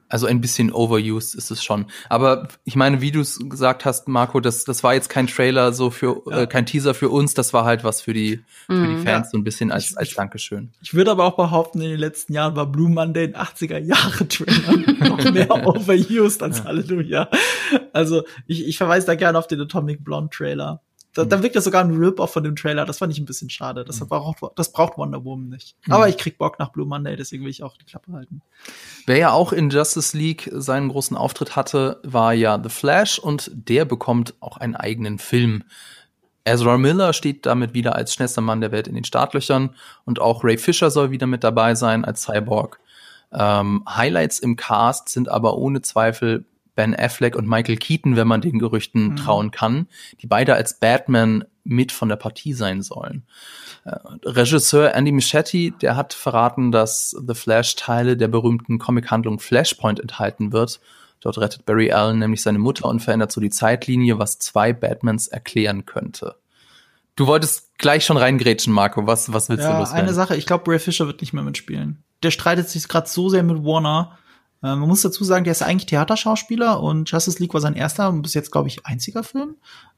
Also 0.09 0.25
ein 0.25 0.39
bisschen 0.39 0.71
overused 0.71 1.35
ist 1.35 1.51
es 1.51 1.61
schon. 1.61 1.85
Aber 2.07 2.47
ich 2.63 2.77
meine, 2.77 3.01
wie 3.01 3.11
du 3.11 3.19
es 3.19 3.39
gesagt 3.49 3.83
hast, 3.83 4.07
Marco, 4.07 4.39
das, 4.39 4.63
das 4.63 4.81
war 4.81 4.93
jetzt 4.93 5.09
kein 5.09 5.27
Trailer 5.27 5.73
so 5.73 5.89
für, 5.89 6.21
ja. 6.29 6.43
äh, 6.43 6.47
kein 6.47 6.65
Teaser 6.65 6.93
für 6.93 7.09
uns, 7.09 7.33
das 7.33 7.53
war 7.53 7.65
halt 7.65 7.83
was 7.83 8.01
für 8.01 8.13
die, 8.13 8.41
für 8.67 8.87
die 8.87 8.93
mhm. 8.93 9.03
Fans, 9.03 9.27
ja. 9.27 9.31
so 9.31 9.37
ein 9.37 9.43
bisschen 9.43 9.69
als, 9.69 9.97
als 9.97 10.13
Dankeschön. 10.13 10.71
Ich 10.81 10.93
würde 10.93 11.11
aber 11.11 11.25
auch 11.25 11.35
behaupten, 11.35 11.81
in 11.81 11.89
den 11.89 11.99
letzten 11.99 12.31
Jahren 12.31 12.55
war 12.55 12.67
Blue 12.67 12.89
Monday 12.89 13.25
ein 13.25 13.35
80er 13.35 13.79
Jahre 13.79 14.27
Trailer 14.27 15.09
noch 15.09 15.31
mehr 15.31 15.67
overused 15.67 16.41
als 16.41 16.63
Halleluja. 16.63 17.29
Also 17.91 18.23
ich, 18.45 18.65
ich 18.65 18.77
verweise 18.77 19.07
da 19.07 19.15
gerne 19.15 19.37
auf 19.37 19.47
den 19.47 19.59
Atomic 19.59 20.05
Blonde 20.05 20.29
Trailer. 20.33 20.81
Da, 21.17 21.25
da 21.25 21.41
wirkt 21.41 21.55
das 21.55 21.63
sogar 21.63 21.83
ein 21.83 21.95
Rip-Off 21.95 22.31
von 22.31 22.43
dem 22.43 22.55
Trailer. 22.55 22.85
Das 22.85 22.99
fand 22.99 23.11
ich 23.11 23.17
ein 23.17 23.25
bisschen 23.25 23.49
schade. 23.49 23.83
Das, 23.83 23.99
mhm. 23.99 24.07
braucht, 24.07 24.37
das 24.55 24.71
braucht 24.71 24.97
Wonder 24.97 25.25
Woman 25.25 25.49
nicht. 25.49 25.75
Mhm. 25.85 25.93
Aber 25.93 26.07
ich 26.07 26.17
krieg 26.17 26.37
Bock 26.37 26.59
nach 26.59 26.69
Blue 26.69 26.85
Monday, 26.85 27.15
deswegen 27.15 27.43
will 27.43 27.49
ich 27.49 27.63
auch 27.63 27.75
die 27.75 27.85
Klappe 27.85 28.13
halten. 28.13 28.41
Wer 29.07 29.17
ja 29.17 29.31
auch 29.31 29.51
in 29.51 29.71
Justice 29.71 30.15
League 30.15 30.49
seinen 30.53 30.89
großen 30.89 31.17
Auftritt 31.17 31.55
hatte, 31.55 31.99
war 32.03 32.33
ja 32.33 32.61
The 32.61 32.69
Flash 32.69 33.17
und 33.17 33.49
der 33.51 33.85
bekommt 33.85 34.35
auch 34.41 34.57
einen 34.57 34.75
eigenen 34.75 35.17
Film. 35.17 35.63
Ezra 36.43 36.77
Miller 36.77 37.13
steht 37.13 37.47
damit 37.47 37.73
wieder 37.73 37.95
als 37.95 38.13
schnellster 38.13 38.41
Mann 38.41 38.61
der 38.61 38.71
Welt 38.71 38.87
in 38.87 38.93
den 38.93 39.03
Startlöchern 39.03 39.75
und 40.05 40.21
auch 40.21 40.43
Ray 40.43 40.59
Fisher 40.59 40.91
soll 40.91 41.09
wieder 41.09 41.25
mit 41.25 41.43
dabei 41.43 41.73
sein 41.73 42.05
als 42.05 42.21
Cyborg. 42.21 42.79
Ähm, 43.33 43.83
Highlights 43.89 44.39
im 44.39 44.55
Cast 44.55 45.09
sind 45.09 45.29
aber 45.29 45.57
ohne 45.57 45.81
Zweifel 45.81 46.45
Ben 46.77 46.95
Affleck 46.95 47.35
und 47.35 47.49
Michael 47.49 47.75
Keaton, 47.75 48.15
wenn 48.15 48.27
man 48.27 48.39
den 48.39 48.59
Gerüchten 48.59 49.09
mhm. 49.09 49.15
trauen 49.17 49.51
kann, 49.51 49.87
die 50.21 50.27
beide 50.27 50.53
als 50.53 50.79
Batman 50.79 51.43
mit 51.63 51.91
von 51.91 52.07
der 52.07 52.15
Partie 52.15 52.53
sein 52.53 52.81
sollen. 52.83 53.23
Äh, 53.83 53.97
Regisseur 54.23 54.93
Andy 54.93 55.11
Michetti, 55.11 55.73
der 55.81 55.97
hat 55.97 56.13
verraten, 56.13 56.71
dass 56.71 57.09
The 57.09 57.33
Flash 57.33 57.75
Teile 57.75 58.15
der 58.15 58.27
berühmten 58.27 58.77
Comichandlung 58.77 59.39
Flashpoint 59.39 59.99
enthalten 59.99 60.53
wird. 60.53 60.79
Dort 61.19 61.39
rettet 61.39 61.65
Barry 61.65 61.91
Allen 61.91 62.19
nämlich 62.19 62.43
seine 62.43 62.59
Mutter 62.59 62.87
und 62.87 63.01
verändert 63.01 63.31
so 63.31 63.41
die 63.41 63.49
Zeitlinie, 63.49 64.19
was 64.19 64.37
zwei 64.37 64.71
Batmans 64.71 65.27
erklären 65.27 65.85
könnte. 65.85 66.35
Du 67.15 67.25
wolltest 67.25 67.75
gleich 67.79 68.05
schon 68.05 68.17
reingrätschen, 68.17 68.71
Marco. 68.71 69.07
Was, 69.07 69.33
was 69.33 69.49
willst 69.49 69.63
ja, 69.63 69.73
du 69.73 69.79
loswerden? 69.79 70.03
eine 70.03 70.13
Sache. 70.13 70.35
Ich 70.35 70.45
glaube, 70.45 70.69
Ray 70.69 70.77
Fisher 70.77 71.07
wird 71.07 71.21
nicht 71.21 71.33
mehr 71.33 71.43
mitspielen. 71.43 72.03
Der 72.21 72.29
streitet 72.29 72.69
sich 72.69 72.87
gerade 72.87 73.09
so 73.09 73.29
sehr 73.29 73.41
mit 73.41 73.63
Warner. 73.63 74.19
Äh, 74.63 74.75
man 74.75 74.87
muss 74.87 75.01
dazu 75.01 75.23
sagen, 75.23 75.43
der 75.43 75.51
ist 75.51 75.61
eigentlich 75.61 75.85
Theaterschauspieler 75.87 76.81
und 76.81 77.09
Justice 77.09 77.39
League 77.39 77.53
war 77.53 77.61
sein 77.61 77.75
erster 77.75 78.09
und 78.09 78.21
bis 78.21 78.33
jetzt, 78.33 78.51
glaube 78.51 78.67
ich, 78.67 78.85
einziger 78.85 79.23
Film. 79.23 79.55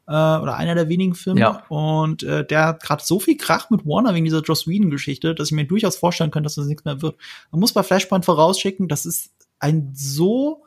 Äh, 0.08 0.12
oder 0.12 0.58
einer 0.58 0.76
der 0.76 0.90
wenigen 0.90 1.16
Filme. 1.16 1.40
Ja. 1.40 1.64
Und 1.70 2.24
äh, 2.24 2.46
der 2.46 2.66
hat 2.66 2.84
gerade 2.84 3.04
so 3.04 3.20
viel 3.20 3.38
Krach 3.38 3.70
mit 3.70 3.86
Warner 3.86 4.14
wegen 4.14 4.26
dieser 4.26 4.42
Joss 4.42 4.68
Whedon-Geschichte, 4.68 5.36
dass 5.36 5.50
ich 5.50 5.56
mir 5.56 5.66
durchaus 5.66 5.98
vorstellen 5.98 6.32
könnte, 6.32 6.48
dass 6.48 6.56
das 6.56 6.66
nichts 6.66 6.86
mehr 6.86 7.02
wird. 7.02 7.16
Man 7.52 7.60
muss 7.60 7.74
bei 7.74 7.84
Flashpoint 7.84 8.26
vorausschicken, 8.26 8.88
das 8.88 9.06
ist 9.06 9.32
ein 9.60 9.92
so 9.94 10.64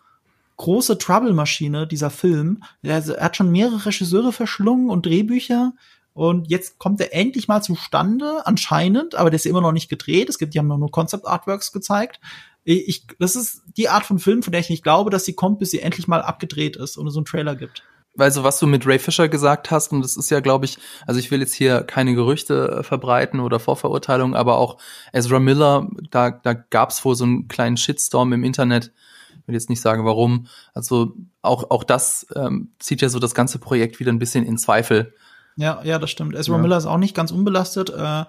große 0.59 0.99
Trouble-Maschine, 0.99 1.89
dieser 1.89 2.11
Film. 2.11 2.63
Er, 2.83 3.05
er 3.05 3.25
hat 3.25 3.37
schon 3.37 3.51
mehrere 3.51 3.85
Regisseure 3.85 4.33
verschlungen 4.33 4.91
und 4.91 5.07
Drehbücher. 5.07 5.73
Und 6.15 6.51
jetzt 6.51 6.79
kommt 6.79 7.01
er 7.01 7.15
endlich 7.15 7.49
mal 7.49 7.63
zustande, 7.63 8.47
anscheinend, 8.47 9.15
aber 9.15 9.31
der 9.31 9.37
ist 9.37 9.47
immer 9.47 9.63
noch 9.63 9.73
nicht 9.73 9.89
gedreht. 9.89 10.29
Es 10.29 10.39
gibt, 10.39 10.55
die 10.55 10.59
haben 10.59 10.69
noch 10.69 10.79
nur 10.79 10.91
Concept 10.91 11.27
Artworks 11.27 11.73
gezeigt. 11.73 12.21
Ich, 12.65 13.07
das 13.19 13.35
ist 13.35 13.63
die 13.77 13.89
Art 13.89 14.07
von 14.07 14.19
Film, 14.19 14.43
von 14.43 14.53
der 14.53 14.61
ich 14.61 14.71
nicht 14.71 14.85
glaube, 14.85 15.11
dass 15.11 15.25
sie 15.25 15.35
kommt, 15.35 15.59
bis 15.59 15.71
sie 15.71 15.81
endlich 15.81 16.07
mal 16.07 16.23
abgedreht 16.23 16.77
ist 16.77 16.97
und 16.97 17.07
es 17.07 17.15
so 17.15 17.21
einen 17.21 17.27
Trailer 17.27 17.57
gibt. 17.57 17.83
Also 18.19 18.45
was 18.45 18.59
du 18.59 18.67
mit 18.67 18.87
Ray 18.87 18.99
Fisher 18.99 19.29
gesagt 19.29 19.71
hast, 19.71 19.91
und 19.91 20.03
das 20.03 20.17
ist 20.17 20.31
ja, 20.31 20.41
glaube 20.41 20.67
ich, 20.67 20.79
also 21.07 21.19
ich 21.19 21.31
will 21.31 21.41
jetzt 21.41 21.55
hier 21.55 21.81
keine 21.83 22.15
Gerüchte 22.15 22.69
äh, 22.69 22.83
verbreiten 22.83 23.41
oder 23.41 23.59
Vorverurteilungen, 23.59 24.37
aber 24.37 24.59
auch 24.59 24.77
Ezra 25.13 25.39
Miller, 25.39 25.89
da, 26.11 26.31
da 26.31 26.53
gab 26.53 26.91
es 26.91 27.05
wohl 27.05 27.15
so 27.15 27.25
einen 27.25 27.49
kleinen 27.49 27.79
Shitstorm 27.79 28.33
im 28.35 28.45
Internet. 28.45 28.93
Ich 29.41 29.49
will 29.49 29.55
jetzt 29.55 29.71
nicht 29.71 29.81
sagen, 29.81 30.05
warum. 30.05 30.47
Also 30.75 31.15
auch, 31.41 31.71
auch 31.71 31.85
das 31.85 32.27
ähm, 32.37 32.73
zieht 32.79 33.01
ja 33.01 33.09
so 33.09 33.19
das 33.19 33.35
ganze 33.35 33.59
Projekt 33.59 33.99
wieder 33.99 34.13
ein 34.13 34.19
bisschen 34.19 34.45
in 34.45 34.59
Zweifel. 34.59 35.15
Ja, 35.57 35.81
ja, 35.83 35.99
das 35.99 36.11
stimmt. 36.11 36.35
Ezra 36.35 36.57
Ja. 36.57 36.63
Miller 36.63 36.77
ist 36.77 36.87
auch 36.87 36.99
nicht 36.99 37.15
ganz 37.15 37.31
unbelastet, 37.31 37.91
äh, 37.91 38.25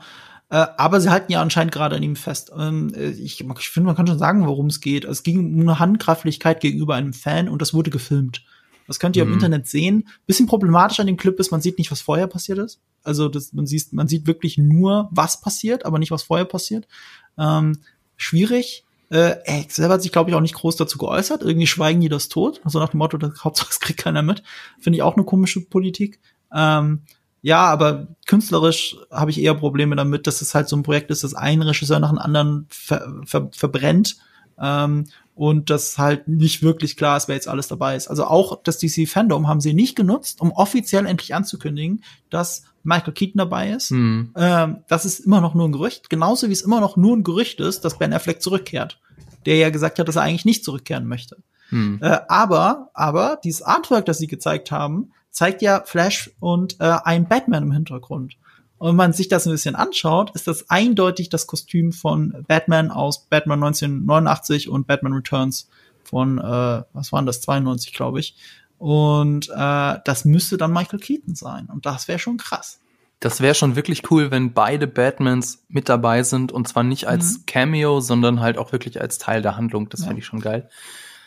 äh, 0.53 0.67
aber 0.77 1.01
sie 1.01 1.09
halten 1.09 1.31
ja 1.31 1.41
anscheinend 1.41 1.73
gerade 1.73 1.95
an 1.95 2.03
ihm 2.03 2.15
fest. 2.15 2.51
Ähm, 2.55 2.93
äh, 2.95 3.09
ich 3.09 3.41
ich 3.41 3.69
finde, 3.69 3.87
man 3.87 3.95
kann 3.95 4.05
schon 4.05 4.19
sagen, 4.19 4.45
worum 4.45 4.67
es 4.67 4.81
geht. 4.81 5.03
Es 5.03 5.23
ging 5.23 5.39
um 5.55 5.61
eine 5.61 5.79
Handgreiflichkeit 5.79 6.61
gegenüber 6.61 6.93
einem 6.93 7.13
Fan 7.13 7.49
und 7.49 7.59
das 7.59 7.73
wurde 7.73 7.89
gefilmt. 7.89 8.43
Das 8.85 8.99
könnt 8.99 9.15
ihr 9.15 9.25
Mhm. 9.25 9.31
im 9.31 9.33
Internet 9.37 9.67
sehen. 9.67 10.07
Bisschen 10.27 10.45
problematisch 10.45 10.99
an 10.99 11.07
dem 11.07 11.17
Clip 11.17 11.39
ist, 11.39 11.49
man 11.49 11.61
sieht 11.61 11.79
nicht, 11.79 11.89
was 11.89 12.01
vorher 12.01 12.27
passiert 12.27 12.59
ist. 12.59 12.79
Also 13.03 13.29
das, 13.29 13.51
man, 13.53 13.65
sieht, 13.65 13.93
man 13.93 14.07
sieht 14.07 14.27
wirklich 14.27 14.59
nur, 14.59 15.09
was 15.09 15.41
passiert, 15.41 15.87
aber 15.87 15.97
nicht, 15.97 16.11
was 16.11 16.21
vorher 16.21 16.45
passiert. 16.45 16.87
Ähm, 17.35 17.79
schwierig. 18.15 18.83
Äh, 19.09 19.37
er 19.45 19.65
selber 19.69 19.95
hat 19.95 20.03
sich, 20.03 20.11
glaube 20.11 20.29
ich, 20.29 20.35
auch 20.35 20.41
nicht 20.41 20.53
groß 20.53 20.75
dazu 20.75 20.99
geäußert. 20.99 21.41
Irgendwie 21.41 21.65
schweigen 21.65 21.99
die 22.01 22.09
das 22.09 22.29
tot. 22.29 22.61
Also 22.63 22.77
nach 22.77 22.89
dem 22.89 22.99
Motto, 22.99 23.17
das 23.17 23.43
Hauptsache 23.43 23.69
es 23.71 23.79
kriegt 23.79 23.99
keiner 23.99 24.21
mit. 24.21 24.43
Finde 24.79 24.97
ich 24.97 25.01
auch 25.01 25.15
eine 25.15 25.25
komische 25.25 25.61
Politik. 25.61 26.19
Ähm, 26.53 27.01
ja, 27.43 27.65
aber 27.65 28.07
künstlerisch 28.25 28.95
habe 29.11 29.29
ich 29.29 29.41
eher 29.41 29.53
Probleme 29.53 29.97
damit, 29.97 30.27
dass 30.27 30.41
es 30.41 30.55
halt 30.55 30.69
so 30.69 30.77
ein 30.77 30.83
Projekt 30.83 31.11
ist, 31.11 31.25
das 31.25 31.33
ein 31.33 31.61
Regisseur 31.61 31.99
nach 31.99 32.09
dem 32.09 32.17
anderen 32.17 32.65
ver 32.69 33.05
ver 33.25 33.49
verbrennt 33.51 34.15
ähm, 34.57 35.07
und 35.35 35.69
das 35.69 35.97
halt 35.97 36.29
nicht 36.29 36.63
wirklich 36.63 36.95
klar 36.95 37.17
ist, 37.17 37.27
wer 37.27 37.35
jetzt 37.35 37.49
alles 37.49 37.67
dabei 37.67 37.97
ist. 37.97 38.07
Also 38.07 38.23
auch 38.23 38.63
das 38.63 38.77
DC 38.77 39.09
Fandom 39.09 39.49
haben 39.49 39.59
sie 39.59 39.73
nicht 39.73 39.97
genutzt, 39.97 40.39
um 40.39 40.53
offiziell 40.53 41.05
endlich 41.05 41.35
anzukündigen, 41.35 42.01
dass 42.29 42.63
Michael 42.83 43.13
Keaton 43.13 43.39
dabei 43.39 43.71
ist. 43.71 43.89
Hm. 43.89 44.31
Ähm, 44.37 44.77
das 44.87 45.03
ist 45.03 45.19
immer 45.19 45.41
noch 45.41 45.53
nur 45.53 45.67
ein 45.67 45.73
Gerücht, 45.73 46.09
genauso 46.09 46.47
wie 46.47 46.53
es 46.53 46.61
immer 46.61 46.79
noch 46.79 46.95
nur 46.95 47.17
ein 47.17 47.25
Gerücht 47.25 47.59
ist, 47.59 47.83
dass 47.83 47.97
Ben 47.97 48.13
Affleck 48.13 48.41
zurückkehrt, 48.41 49.01
der 49.45 49.57
ja 49.57 49.69
gesagt 49.69 49.99
hat, 49.99 50.07
dass 50.07 50.15
er 50.15 50.21
eigentlich 50.21 50.45
nicht 50.45 50.63
zurückkehren 50.63 51.07
möchte. 51.07 51.37
Hm. 51.69 51.99
Äh, 52.01 52.19
aber, 52.29 52.89
aber 52.93 53.37
dieses 53.43 53.63
Artwork, 53.63 54.05
das 54.05 54.19
sie 54.19 54.27
gezeigt 54.27 54.71
haben, 54.71 55.11
zeigt 55.33 55.61
ja 55.61 55.81
Flash 55.85 56.31
und 56.39 56.79
äh, 56.79 56.95
ein 57.03 57.27
Batman 57.27 57.63
im 57.63 57.71
Hintergrund. 57.73 58.37
Und 58.77 58.89
wenn 58.89 58.95
man 58.95 59.13
sich 59.13 59.27
das 59.27 59.45
ein 59.45 59.51
bisschen 59.51 59.75
anschaut, 59.75 60.31
ist 60.35 60.47
das 60.47 60.69
eindeutig 60.69 61.29
das 61.29 61.47
Kostüm 61.47 61.91
von 61.91 62.45
Batman 62.47 62.91
aus 62.91 63.25
Batman 63.25 63.61
1989 63.63 64.69
und 64.69 64.87
Batman 64.87 65.13
Returns 65.13 65.69
von, 66.03 66.37
äh, 66.37 66.83
was 66.93 67.11
waren 67.11 67.25
das, 67.25 67.41
92, 67.41 67.93
glaube 67.93 68.19
ich. 68.19 68.35
Und 68.77 69.49
äh, 69.49 69.95
das 70.05 70.25
müsste 70.25 70.57
dann 70.57 70.73
Michael 70.73 70.99
Keaton 70.99 71.35
sein. 71.35 71.67
Und 71.67 71.85
das 71.85 72.07
wäre 72.07 72.19
schon 72.19 72.37
krass. 72.37 72.79
Das 73.21 73.39
wäre 73.39 73.55
schon 73.55 73.77
wirklich 73.77 74.11
cool, 74.11 74.31
wenn 74.31 74.51
beide 74.53 74.85
Batmans 74.85 75.63
mit 75.69 75.87
dabei 75.87 76.23
sind 76.23 76.51
und 76.51 76.67
zwar 76.67 76.83
nicht 76.83 77.07
als 77.07 77.37
Mhm. 77.37 77.45
Cameo, 77.45 77.99
sondern 78.01 78.41
halt 78.41 78.57
auch 78.57 78.73
wirklich 78.73 78.99
als 78.99 79.17
Teil 79.17 79.41
der 79.41 79.55
Handlung. 79.55 79.87
Das 79.87 80.01
Ja. 80.01 80.07
finde 80.07 80.19
ich 80.19 80.25
schon 80.25 80.41
geil. 80.41 80.69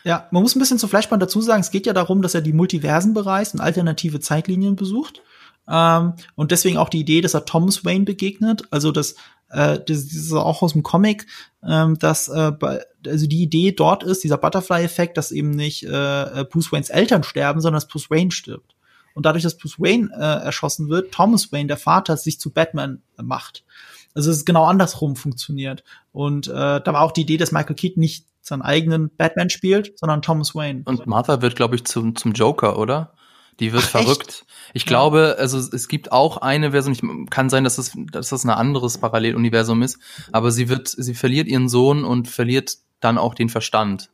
Ja, 0.07 0.25
man 0.31 0.41
muss 0.41 0.55
ein 0.55 0.59
bisschen 0.59 0.79
zu 0.79 0.87
Flashpoint 0.87 1.21
dazu 1.21 1.41
sagen, 1.41 1.59
es 1.59 1.69
geht 1.69 1.85
ja 1.85 1.91
darum, 1.91 2.21
dass 2.21 2.33
er 2.33 2.39
die 2.39 2.53
Multiversen 2.53 3.13
bereist 3.13 3.53
und 3.53 3.59
alternative 3.59 4.21
Zeitlinien 4.21 4.77
besucht. 4.77 5.21
Ähm, 5.67 6.13
und 6.35 6.51
deswegen 6.51 6.77
auch 6.77 6.87
die 6.87 7.01
Idee, 7.01 7.19
dass 7.19 7.33
er 7.33 7.43
Thomas 7.43 7.83
Wayne 7.83 8.05
begegnet. 8.05 8.63
Also 8.71 8.93
das, 8.93 9.15
äh, 9.49 9.77
das, 9.85 9.97
ist 10.05 10.31
auch 10.31 10.61
aus 10.61 10.71
dem 10.71 10.83
Comic, 10.83 11.27
ähm, 11.61 11.99
dass 11.99 12.29
äh, 12.29 12.53
also 13.05 13.27
die 13.27 13.41
Idee 13.41 13.73
dort 13.73 14.03
ist, 14.03 14.23
dieser 14.23 14.37
Butterfly-Effekt, 14.37 15.17
dass 15.17 15.33
eben 15.33 15.49
nicht 15.49 15.83
äh, 15.83 16.45
Bruce 16.49 16.71
Waynes 16.71 16.89
Eltern 16.89 17.23
sterben, 17.23 17.59
sondern 17.59 17.81
dass 17.81 17.89
Bruce 17.89 18.09
Wayne 18.09 18.31
stirbt. 18.31 18.75
Und 19.13 19.25
dadurch, 19.25 19.43
dass 19.43 19.57
Bruce 19.57 19.77
Wayne 19.77 20.09
äh, 20.13 20.45
erschossen 20.45 20.87
wird, 20.87 21.11
Thomas 21.11 21.51
Wayne, 21.51 21.67
der 21.67 21.75
Vater, 21.75 22.15
sich 22.15 22.39
zu 22.39 22.53
Batman 22.53 23.01
äh, 23.19 23.23
macht. 23.23 23.65
Also 24.15 24.31
es 24.31 24.37
ist 24.37 24.45
genau 24.45 24.63
andersrum 24.63 25.17
funktioniert. 25.17 25.83
Und 26.13 26.47
äh, 26.47 26.51
da 26.53 26.85
war 26.85 27.01
auch 27.01 27.11
die 27.11 27.23
Idee, 27.23 27.35
dass 27.35 27.51
Michael 27.51 27.75
Keaton 27.75 27.99
nicht 27.99 28.25
seinen 28.47 28.61
eigenen 28.61 29.09
Batman 29.15 29.49
spielt, 29.49 29.97
sondern 29.99 30.21
Thomas 30.21 30.55
Wayne. 30.55 30.81
Und 30.85 31.05
Martha 31.07 31.41
wird, 31.41 31.55
glaube 31.55 31.75
ich, 31.75 31.85
zum, 31.85 32.15
zum 32.15 32.31
Joker, 32.33 32.77
oder? 32.79 33.13
Die 33.59 33.73
wird 33.73 33.83
Ach, 33.87 33.95
echt? 33.95 34.05
verrückt. 34.05 34.45
Ich 34.73 34.83
Ja. 34.83 34.87
glaube, 34.89 35.35
also 35.39 35.57
es 35.57 35.87
gibt 35.87 36.11
auch 36.11 36.37
eine 36.37 36.71
Version, 36.71 36.93
ich, 36.93 37.29
kann 37.31 37.49
sein, 37.49 37.63
dass 37.63 37.77
das, 37.77 37.91
dass 38.11 38.29
das 38.29 38.43
ein 38.43 38.49
anderes 38.51 38.97
Paralleluniversum 38.99 39.81
ist, 39.81 39.99
aber 40.31 40.51
sie 40.51 40.69
wird, 40.69 40.87
sie 40.89 41.15
verliert 41.15 41.47
ihren 41.47 41.67
Sohn 41.69 42.03
und 42.05 42.27
verliert 42.27 42.77
dann 42.99 43.17
auch 43.17 43.33
den 43.33 43.49
Verstand. 43.49 44.09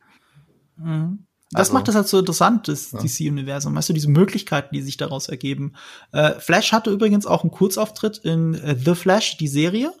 Mhm. 0.76 1.26
Das 1.50 1.68
Also- 1.68 1.74
macht 1.74 1.88
das 1.88 1.94
halt 1.94 2.08
so 2.08 2.18
interessant, 2.18 2.68
das 2.68 2.92
Ja. 2.92 3.00
DC-Universum. 3.00 3.74
Weißt 3.76 3.88
du, 3.88 3.92
diese 3.92 4.10
Möglichkeiten, 4.10 4.74
die 4.74 4.82
sich 4.82 4.96
daraus 4.96 5.28
ergeben. 5.28 5.74
Äh, 6.12 6.32
Flash 6.40 6.72
hatte 6.72 6.90
übrigens 6.90 7.26
auch 7.26 7.42
einen 7.44 7.50
Kurzauftritt 7.52 8.18
in 8.18 8.54
äh, 8.54 8.76
The 8.76 8.94
Flash, 8.94 9.36
die 9.36 9.46
Serie, 9.48 9.92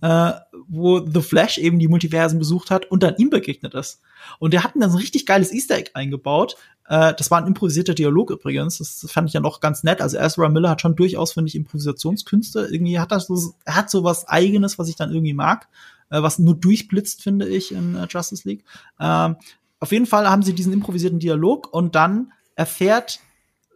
äh, 0.00 0.32
wo 0.68 1.04
The 1.04 1.22
Flash 1.22 1.58
eben 1.58 1.78
die 1.78 1.88
Multiversen 1.88 2.38
besucht 2.38 2.70
hat 2.70 2.90
und 2.90 3.02
dann 3.02 3.16
ihm 3.16 3.30
begegnet 3.30 3.74
ist. 3.74 4.00
Und 4.38 4.52
der 4.52 4.64
hat 4.64 4.72
dann 4.74 4.90
so 4.90 4.96
ein 4.96 5.00
richtig 5.00 5.26
geiles 5.26 5.52
Easter 5.52 5.76
Egg 5.76 5.90
eingebaut. 5.94 6.56
Äh, 6.88 7.14
das 7.14 7.30
war 7.30 7.38
ein 7.38 7.46
improvisierter 7.46 7.94
Dialog 7.94 8.30
übrigens. 8.30 8.78
Das 8.78 9.06
fand 9.10 9.28
ich 9.28 9.34
ja 9.34 9.40
noch 9.40 9.60
ganz 9.60 9.82
nett. 9.82 10.00
Also 10.00 10.18
Ezra 10.18 10.48
Miller 10.48 10.70
hat 10.70 10.80
schon 10.80 10.96
durchaus, 10.96 11.32
finde 11.32 11.48
ich, 11.48 11.56
Improvisationskünste. 11.56 12.68
Irgendwie 12.70 12.98
hat 12.98 13.12
er 13.12 13.20
so, 13.20 13.54
er 13.64 13.76
hat 13.76 13.90
so 13.90 14.04
was 14.04 14.28
Eigenes, 14.28 14.78
was 14.78 14.88
ich 14.88 14.96
dann 14.96 15.10
irgendwie 15.10 15.34
mag, 15.34 15.68
äh, 16.10 16.22
was 16.22 16.38
nur 16.38 16.54
durchblitzt, 16.54 17.22
finde 17.22 17.48
ich, 17.48 17.72
in 17.72 17.96
äh, 17.96 18.06
Justice 18.08 18.48
League. 18.48 18.64
Ähm, 19.00 19.36
auf 19.80 19.92
jeden 19.92 20.06
Fall 20.06 20.28
haben 20.28 20.42
sie 20.42 20.54
diesen 20.54 20.72
improvisierten 20.72 21.20
Dialog 21.20 21.72
und 21.72 21.94
dann 21.94 22.32
erfährt 22.56 23.20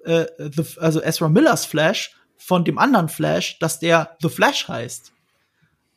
äh, 0.05 0.27
the, 0.39 0.65
also 0.79 1.01
Ezra 1.01 1.29
Millers 1.29 1.65
Flash 1.65 2.17
von 2.37 2.65
dem 2.65 2.79
anderen 2.79 3.09
Flash, 3.09 3.59
dass 3.61 3.79
der 3.79 4.17
The 4.21 4.29
Flash 4.29 4.67
heißt. 4.67 5.13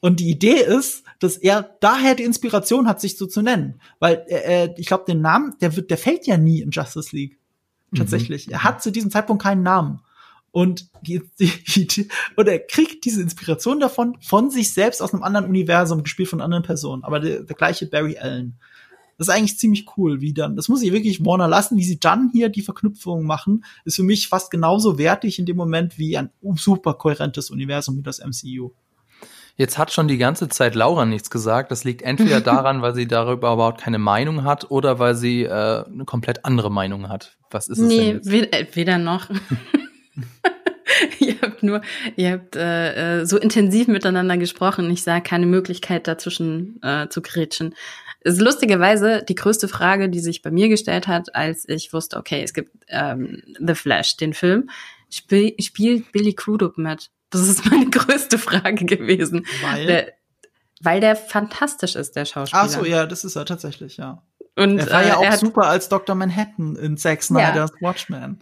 Und 0.05 0.19
die 0.19 0.29
Idee 0.29 0.61
ist, 0.61 1.03
dass 1.17 1.35
er 1.35 1.77
daher 1.79 2.13
die 2.13 2.25
Inspiration 2.25 2.87
hat, 2.87 3.01
sich 3.01 3.17
so 3.17 3.25
zu 3.25 3.41
nennen. 3.41 3.81
Weil 3.97 4.23
äh, 4.27 4.65
äh, 4.65 4.73
ich 4.77 4.85
glaube, 4.85 5.05
den 5.07 5.21
Namen, 5.21 5.55
der 5.61 5.75
wird, 5.75 5.89
der 5.89 5.97
fällt 5.97 6.27
ja 6.27 6.37
nie 6.37 6.61
in 6.61 6.69
Justice 6.69 7.15
League. 7.15 7.39
Tatsächlich. 7.97 8.51
Er 8.51 8.63
hat 8.63 8.83
zu 8.83 8.91
diesem 8.91 9.09
Zeitpunkt 9.09 9.41
keinen 9.41 9.63
Namen. 9.63 10.01
Und, 10.51 10.91
die, 11.01 11.23
die, 11.39 11.87
die, 11.87 12.07
und 12.35 12.47
er 12.47 12.59
kriegt 12.59 13.03
diese 13.03 13.19
Inspiration 13.19 13.79
davon 13.79 14.15
von 14.21 14.51
sich 14.51 14.71
selbst 14.71 15.01
aus 15.01 15.11
einem 15.11 15.23
anderen 15.23 15.47
Universum, 15.47 16.03
gespielt 16.03 16.29
von 16.29 16.39
anderen 16.39 16.63
Personen. 16.63 17.03
Aber 17.03 17.19
der, 17.19 17.41
der 17.41 17.55
gleiche 17.55 17.87
Barry 17.87 18.19
Allen. 18.19 18.59
Das 19.17 19.27
ist 19.27 19.33
eigentlich 19.33 19.57
ziemlich 19.57 19.87
cool, 19.97 20.21
wie 20.21 20.35
dann. 20.35 20.55
Das 20.55 20.69
muss 20.69 20.83
ich 20.83 20.91
wirklich 20.91 21.25
Warner 21.25 21.47
lassen, 21.47 21.77
wie 21.77 21.83
sie 21.83 21.99
dann 21.99 22.29
hier 22.31 22.49
die 22.49 22.61
Verknüpfungen 22.61 23.25
machen, 23.25 23.65
ist 23.85 23.95
für 23.95 24.03
mich 24.03 24.27
fast 24.27 24.51
genauso 24.51 24.99
wertig 24.99 25.39
in 25.39 25.47
dem 25.47 25.57
Moment 25.57 25.97
wie 25.97 26.15
ein 26.15 26.29
super 26.57 26.93
kohärentes 26.93 27.49
Universum 27.49 27.97
wie 27.97 28.03
das 28.03 28.19
MCU. 28.19 28.69
Jetzt 29.57 29.77
hat 29.77 29.91
schon 29.91 30.07
die 30.07 30.17
ganze 30.17 30.49
Zeit 30.49 30.75
Laura 30.75 31.05
nichts 31.05 31.29
gesagt. 31.29 31.71
Das 31.71 31.83
liegt 31.83 32.01
entweder 32.01 32.41
daran, 32.41 32.81
weil 32.81 32.93
sie 32.93 33.07
darüber 33.07 33.53
überhaupt 33.53 33.81
keine 33.81 33.99
Meinung 33.99 34.43
hat 34.43 34.69
oder 34.69 34.99
weil 34.99 35.15
sie 35.15 35.43
äh, 35.43 35.49
eine 35.85 36.05
komplett 36.05 36.45
andere 36.45 36.71
Meinung 36.71 37.09
hat. 37.09 37.37
Was 37.51 37.67
ist 37.67 37.79
es 37.79 37.87
denn 37.87 37.97
Nee, 37.97 38.11
jetzt? 38.13 38.31
weder, 38.31 38.53
äh, 38.53 38.67
weder 38.73 38.97
noch. 38.97 39.29
ihr 41.19 41.35
habt 41.41 41.63
nur, 41.63 41.81
ihr 42.15 42.31
habt 42.33 42.55
äh, 42.55 43.21
äh, 43.21 43.25
so 43.25 43.37
intensiv 43.37 43.87
miteinander 43.87 44.37
gesprochen. 44.37 44.89
Ich 44.91 45.03
sah 45.03 45.19
keine 45.19 45.45
Möglichkeit 45.45 46.07
dazwischen 46.07 46.81
äh, 46.81 47.07
zu 47.09 47.21
grätschen. 47.21 47.75
Es 48.21 48.35
ist 48.35 48.41
lustigerweise 48.41 49.23
die 49.27 49.35
größte 49.35 49.67
Frage, 49.67 50.09
die 50.09 50.19
sich 50.19 50.41
bei 50.41 50.51
mir 50.51 50.67
gestellt 50.67 51.07
hat, 51.07 51.35
als 51.35 51.67
ich 51.69 51.93
wusste, 51.93 52.17
okay, 52.17 52.41
es 52.43 52.53
gibt 52.53 52.71
ähm, 52.87 53.41
The 53.59 53.75
Flash, 53.75 54.17
den 54.17 54.33
Film. 54.33 54.69
Spiel, 55.11 55.53
spielt 55.61 56.11
Billy 56.11 56.33
Crudup 56.33 56.77
mit? 56.77 57.11
Das 57.39 57.47
ist 57.47 57.69
meine 57.69 57.89
größte 57.89 58.37
Frage 58.37 58.85
gewesen. 58.85 59.45
Weil. 59.61 59.85
Der, 59.85 60.13
weil 60.81 60.99
der 60.99 61.15
fantastisch 61.15 61.95
ist, 61.95 62.15
der 62.15 62.25
Schauspieler. 62.25 62.63
Ach 62.63 62.69
so, 62.69 62.85
ja, 62.85 63.05
das 63.05 63.23
ist 63.23 63.35
er 63.35 63.45
tatsächlich, 63.45 63.97
ja. 63.97 64.21
Und 64.55 64.79
Er 64.79 64.91
war 64.91 65.03
äh, 65.03 65.07
ja 65.07 65.17
auch 65.17 65.25
hat, 65.25 65.39
super 65.39 65.63
als 65.67 65.89
Dr. 65.89 66.15
Manhattan 66.15 66.75
in 66.75 66.97
Zack 66.97 67.23
Snyder's 67.23 67.71
Watchmen. 67.81 68.41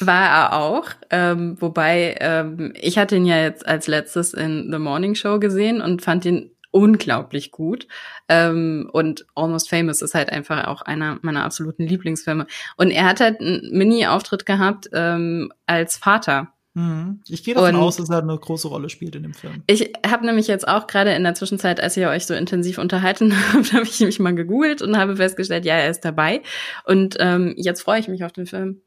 War 0.00 0.26
er 0.26 0.52
auch, 0.52 0.90
ähm, 1.10 1.56
wobei 1.60 2.16
ähm, 2.20 2.72
ich 2.76 2.98
hatte 2.98 3.16
ihn 3.16 3.26
ja 3.26 3.40
jetzt 3.40 3.66
als 3.66 3.88
letztes 3.88 4.32
in 4.32 4.68
The 4.70 4.78
Morning 4.78 5.16
Show 5.16 5.40
gesehen 5.40 5.80
und 5.80 6.02
fand 6.02 6.24
ihn 6.24 6.52
unglaublich 6.70 7.50
gut. 7.50 7.88
Ähm, 8.28 8.88
und 8.92 9.26
Almost 9.34 9.70
Famous 9.70 10.02
ist 10.02 10.14
halt 10.14 10.30
einfach 10.30 10.66
auch 10.66 10.82
einer 10.82 11.18
meiner 11.22 11.44
absoluten 11.44 11.84
Lieblingsfilme. 11.84 12.46
Und 12.76 12.90
er 12.90 13.06
hat 13.06 13.20
halt 13.20 13.40
einen 13.40 13.70
Mini-Auftritt 13.72 14.46
gehabt 14.46 14.88
ähm, 14.92 15.52
als 15.66 15.96
Vater. 15.96 16.52
Mhm. 16.74 17.20
Ich 17.28 17.42
gehe 17.42 17.54
davon 17.54 17.74
und 17.74 17.80
aus, 17.82 17.96
dass 17.96 18.10
er 18.10 18.18
eine 18.18 18.38
große 18.38 18.68
Rolle 18.68 18.88
spielt 18.88 19.16
in 19.16 19.22
dem 19.22 19.34
Film. 19.34 19.62
Ich 19.66 19.92
habe 20.06 20.26
nämlich 20.26 20.46
jetzt 20.46 20.68
auch 20.68 20.86
gerade 20.86 21.12
in 21.12 21.24
der 21.24 21.34
Zwischenzeit, 21.34 21.80
als 21.80 21.96
ihr 21.96 22.08
euch 22.08 22.26
so 22.26 22.34
intensiv 22.34 22.78
unterhalten 22.78 23.34
habt, 23.52 23.72
habe 23.72 23.84
ich 23.84 24.00
mich 24.00 24.18
mal 24.18 24.34
gegoogelt 24.34 24.82
und 24.82 24.96
habe 24.96 25.16
festgestellt, 25.16 25.64
ja, 25.64 25.74
er 25.74 25.90
ist 25.90 26.04
dabei. 26.04 26.42
Und 26.84 27.16
ähm, 27.18 27.54
jetzt 27.56 27.82
freue 27.82 28.00
ich 28.00 28.08
mich 28.08 28.24
auf 28.24 28.32
den 28.32 28.46
Film. 28.46 28.82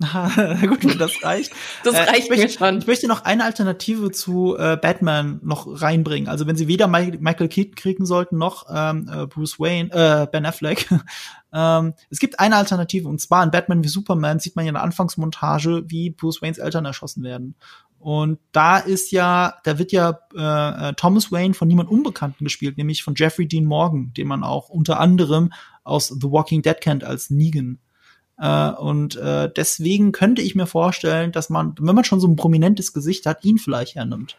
Gut, 0.66 1.00
das 1.00 1.22
reicht. 1.22 1.52
Das 1.84 1.94
äh, 1.94 2.02
reicht 2.02 2.28
möchte, 2.28 2.46
mir 2.46 2.50
schon. 2.50 2.78
Ich 2.78 2.86
möchte 2.86 3.06
noch 3.06 3.24
eine 3.24 3.44
Alternative 3.44 4.10
zu 4.10 4.56
äh, 4.56 4.76
Batman 4.76 5.40
noch 5.42 5.80
reinbringen. 5.80 6.28
Also 6.28 6.46
wenn 6.46 6.56
sie 6.56 6.68
weder 6.68 6.88
Michael 6.88 7.48
Keaton 7.48 7.74
kriegen 7.74 8.06
sollten 8.06 8.38
noch 8.38 8.66
ähm, 8.72 9.08
äh, 9.12 9.26
Bruce 9.26 9.60
Wayne, 9.60 9.90
äh, 9.92 10.26
Ben 10.26 10.46
Affleck. 10.46 10.88
ähm, 11.52 11.94
es 12.10 12.18
gibt 12.18 12.40
eine 12.40 12.56
Alternative 12.56 13.08
und 13.08 13.20
zwar 13.20 13.44
in 13.44 13.50
Batman 13.50 13.84
wie 13.84 13.88
Superman 13.88 14.40
sieht 14.40 14.56
man 14.56 14.64
ja 14.64 14.70
in 14.70 14.74
der 14.74 14.82
Anfangsmontage, 14.82 15.84
wie 15.86 16.10
Bruce 16.10 16.42
Waynes 16.42 16.58
Eltern 16.58 16.84
erschossen 16.84 17.22
werden. 17.22 17.54
Und 17.98 18.40
da 18.50 18.78
ist 18.78 19.12
ja, 19.12 19.54
da 19.62 19.78
wird 19.78 19.92
ja 19.92 20.18
äh, 20.34 20.88
äh 20.88 20.92
Thomas 20.94 21.30
Wayne 21.30 21.54
von 21.54 21.68
niemand 21.68 21.88
Unbekannten 21.88 22.42
gespielt, 22.42 22.76
nämlich 22.76 23.04
von 23.04 23.14
Jeffrey 23.16 23.46
Dean 23.46 23.64
Morgan, 23.64 24.12
den 24.16 24.26
man 24.26 24.42
auch 24.42 24.70
unter 24.70 24.98
anderem 24.98 25.52
aus 25.84 26.08
The 26.08 26.32
Walking 26.32 26.62
Dead 26.62 26.80
kennt 26.80 27.04
als 27.04 27.30
Negan. 27.30 27.78
Äh, 28.42 28.70
und 28.72 29.14
äh, 29.16 29.48
deswegen 29.54 30.10
könnte 30.10 30.42
ich 30.42 30.56
mir 30.56 30.66
vorstellen, 30.66 31.30
dass 31.30 31.48
man, 31.48 31.76
wenn 31.78 31.94
man 31.94 32.04
schon 32.04 32.18
so 32.18 32.26
ein 32.26 32.34
prominentes 32.34 32.92
Gesicht 32.92 33.24
hat, 33.24 33.44
ihn 33.44 33.58
vielleicht 33.58 33.94
hernimmt 33.94 34.36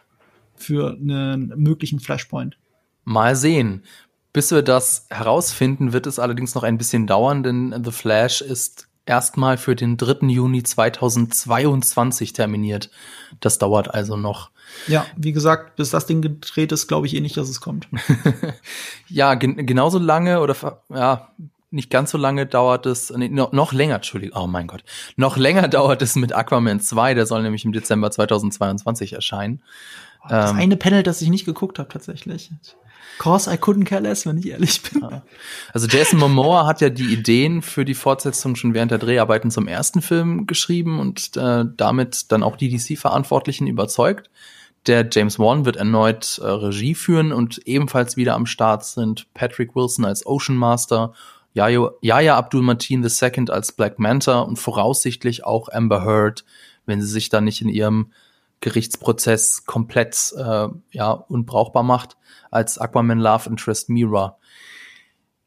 für 0.54 0.90
einen 0.90 1.54
möglichen 1.56 2.00
Flashpoint. 2.00 2.58
Mal 3.04 3.34
sehen. 3.34 3.82
Bis 4.34 4.50
wir 4.50 4.62
das 4.62 5.06
herausfinden, 5.08 5.94
wird 5.94 6.06
es 6.06 6.18
allerdings 6.18 6.54
noch 6.54 6.64
ein 6.64 6.76
bisschen 6.76 7.06
dauern, 7.06 7.42
denn 7.42 7.82
The 7.82 7.92
Flash 7.92 8.42
ist 8.42 8.88
erstmal 9.06 9.56
für 9.56 9.74
den 9.74 9.96
3. 9.96 10.26
Juni 10.26 10.62
2022 10.62 12.34
terminiert. 12.34 12.90
Das 13.40 13.58
dauert 13.58 13.94
also 13.94 14.16
noch. 14.16 14.50
Ja, 14.86 15.06
wie 15.16 15.32
gesagt, 15.32 15.76
bis 15.76 15.90
das 15.90 16.06
Ding 16.06 16.20
gedreht 16.20 16.72
ist, 16.72 16.88
glaube 16.88 17.06
ich 17.06 17.14
eh 17.14 17.20
nicht, 17.20 17.36
dass 17.36 17.48
es 17.48 17.60
kommt. 17.60 17.88
ja, 19.08 19.34
gen 19.34 19.66
genauso 19.66 19.98
lange 19.98 20.40
oder 20.40 20.56
ja, 20.90 21.28
nicht 21.74 21.90
ganz 21.90 22.10
so 22.10 22.18
lange 22.18 22.46
dauert 22.46 22.86
es, 22.86 23.10
nee, 23.10 23.28
noch, 23.28 23.72
länger, 23.72 23.96
Entschuldigung, 23.96 24.40
oh 24.40 24.46
mein 24.46 24.66
Gott, 24.66 24.84
noch 25.16 25.36
länger 25.36 25.68
dauert 25.68 26.00
es 26.02 26.16
mit 26.16 26.34
Aquaman 26.34 26.80
2, 26.80 27.14
der 27.14 27.26
soll 27.26 27.42
nämlich 27.42 27.64
im 27.64 27.72
Dezember 27.72 28.10
2022 28.10 29.12
erscheinen. 29.12 29.62
Oh, 30.24 30.28
das 30.30 30.52
ähm, 30.52 30.58
eine 30.58 30.76
Panel, 30.76 31.02
das 31.02 31.20
ich 31.20 31.28
nicht 31.28 31.44
geguckt 31.44 31.78
habe 31.78 31.88
tatsächlich. 31.88 32.50
Cause 33.18 33.52
I 33.52 33.56
couldn't 33.56 33.84
care 33.84 34.02
less, 34.02 34.26
wenn 34.26 34.38
ich 34.38 34.48
ehrlich 34.48 34.82
bin. 34.82 35.04
Also 35.72 35.86
Jason 35.86 36.18
Momoa 36.18 36.66
hat 36.66 36.80
ja 36.80 36.90
die 36.90 37.12
Ideen 37.12 37.62
für 37.62 37.84
die 37.84 37.94
Fortsetzung 37.94 38.56
schon 38.56 38.74
während 38.74 38.90
der 38.90 38.98
Dreharbeiten 38.98 39.50
zum 39.50 39.68
ersten 39.68 40.02
Film 40.02 40.46
geschrieben 40.46 40.98
und 40.98 41.36
äh, 41.36 41.64
damit 41.76 42.32
dann 42.32 42.42
auch 42.42 42.56
die 42.56 42.68
DC-Verantwortlichen 42.68 43.66
überzeugt. 43.66 44.30
Der 44.86 45.08
James 45.10 45.38
Wan 45.38 45.64
wird 45.64 45.76
erneut 45.76 46.38
äh, 46.42 46.46
Regie 46.46 46.94
führen 46.94 47.32
und 47.32 47.58
ebenfalls 47.66 48.16
wieder 48.16 48.34
am 48.34 48.46
Start 48.46 48.84
sind 48.84 49.32
Patrick 49.32 49.74
Wilson 49.74 50.04
als 50.04 50.26
Ocean 50.26 50.56
Master 50.56 51.14
Yaya 51.54 52.36
Abdul-Mateen 52.36 53.04
II 53.04 53.50
als 53.50 53.72
Black 53.72 53.98
Manta 53.98 54.40
und 54.40 54.58
voraussichtlich 54.58 55.44
auch 55.44 55.68
Amber 55.68 56.04
Heard, 56.04 56.44
wenn 56.84 57.00
sie 57.00 57.06
sich 57.06 57.28
dann 57.28 57.44
nicht 57.44 57.62
in 57.62 57.68
ihrem 57.68 58.12
Gerichtsprozess 58.60 59.64
komplett 59.64 60.32
äh, 60.36 60.68
ja 60.90 61.10
unbrauchbar 61.12 61.82
macht, 61.82 62.16
als 62.50 62.78
Aquaman 62.78 63.18
Love 63.18 63.48
Interest 63.50 63.88
Mira. 63.88 64.36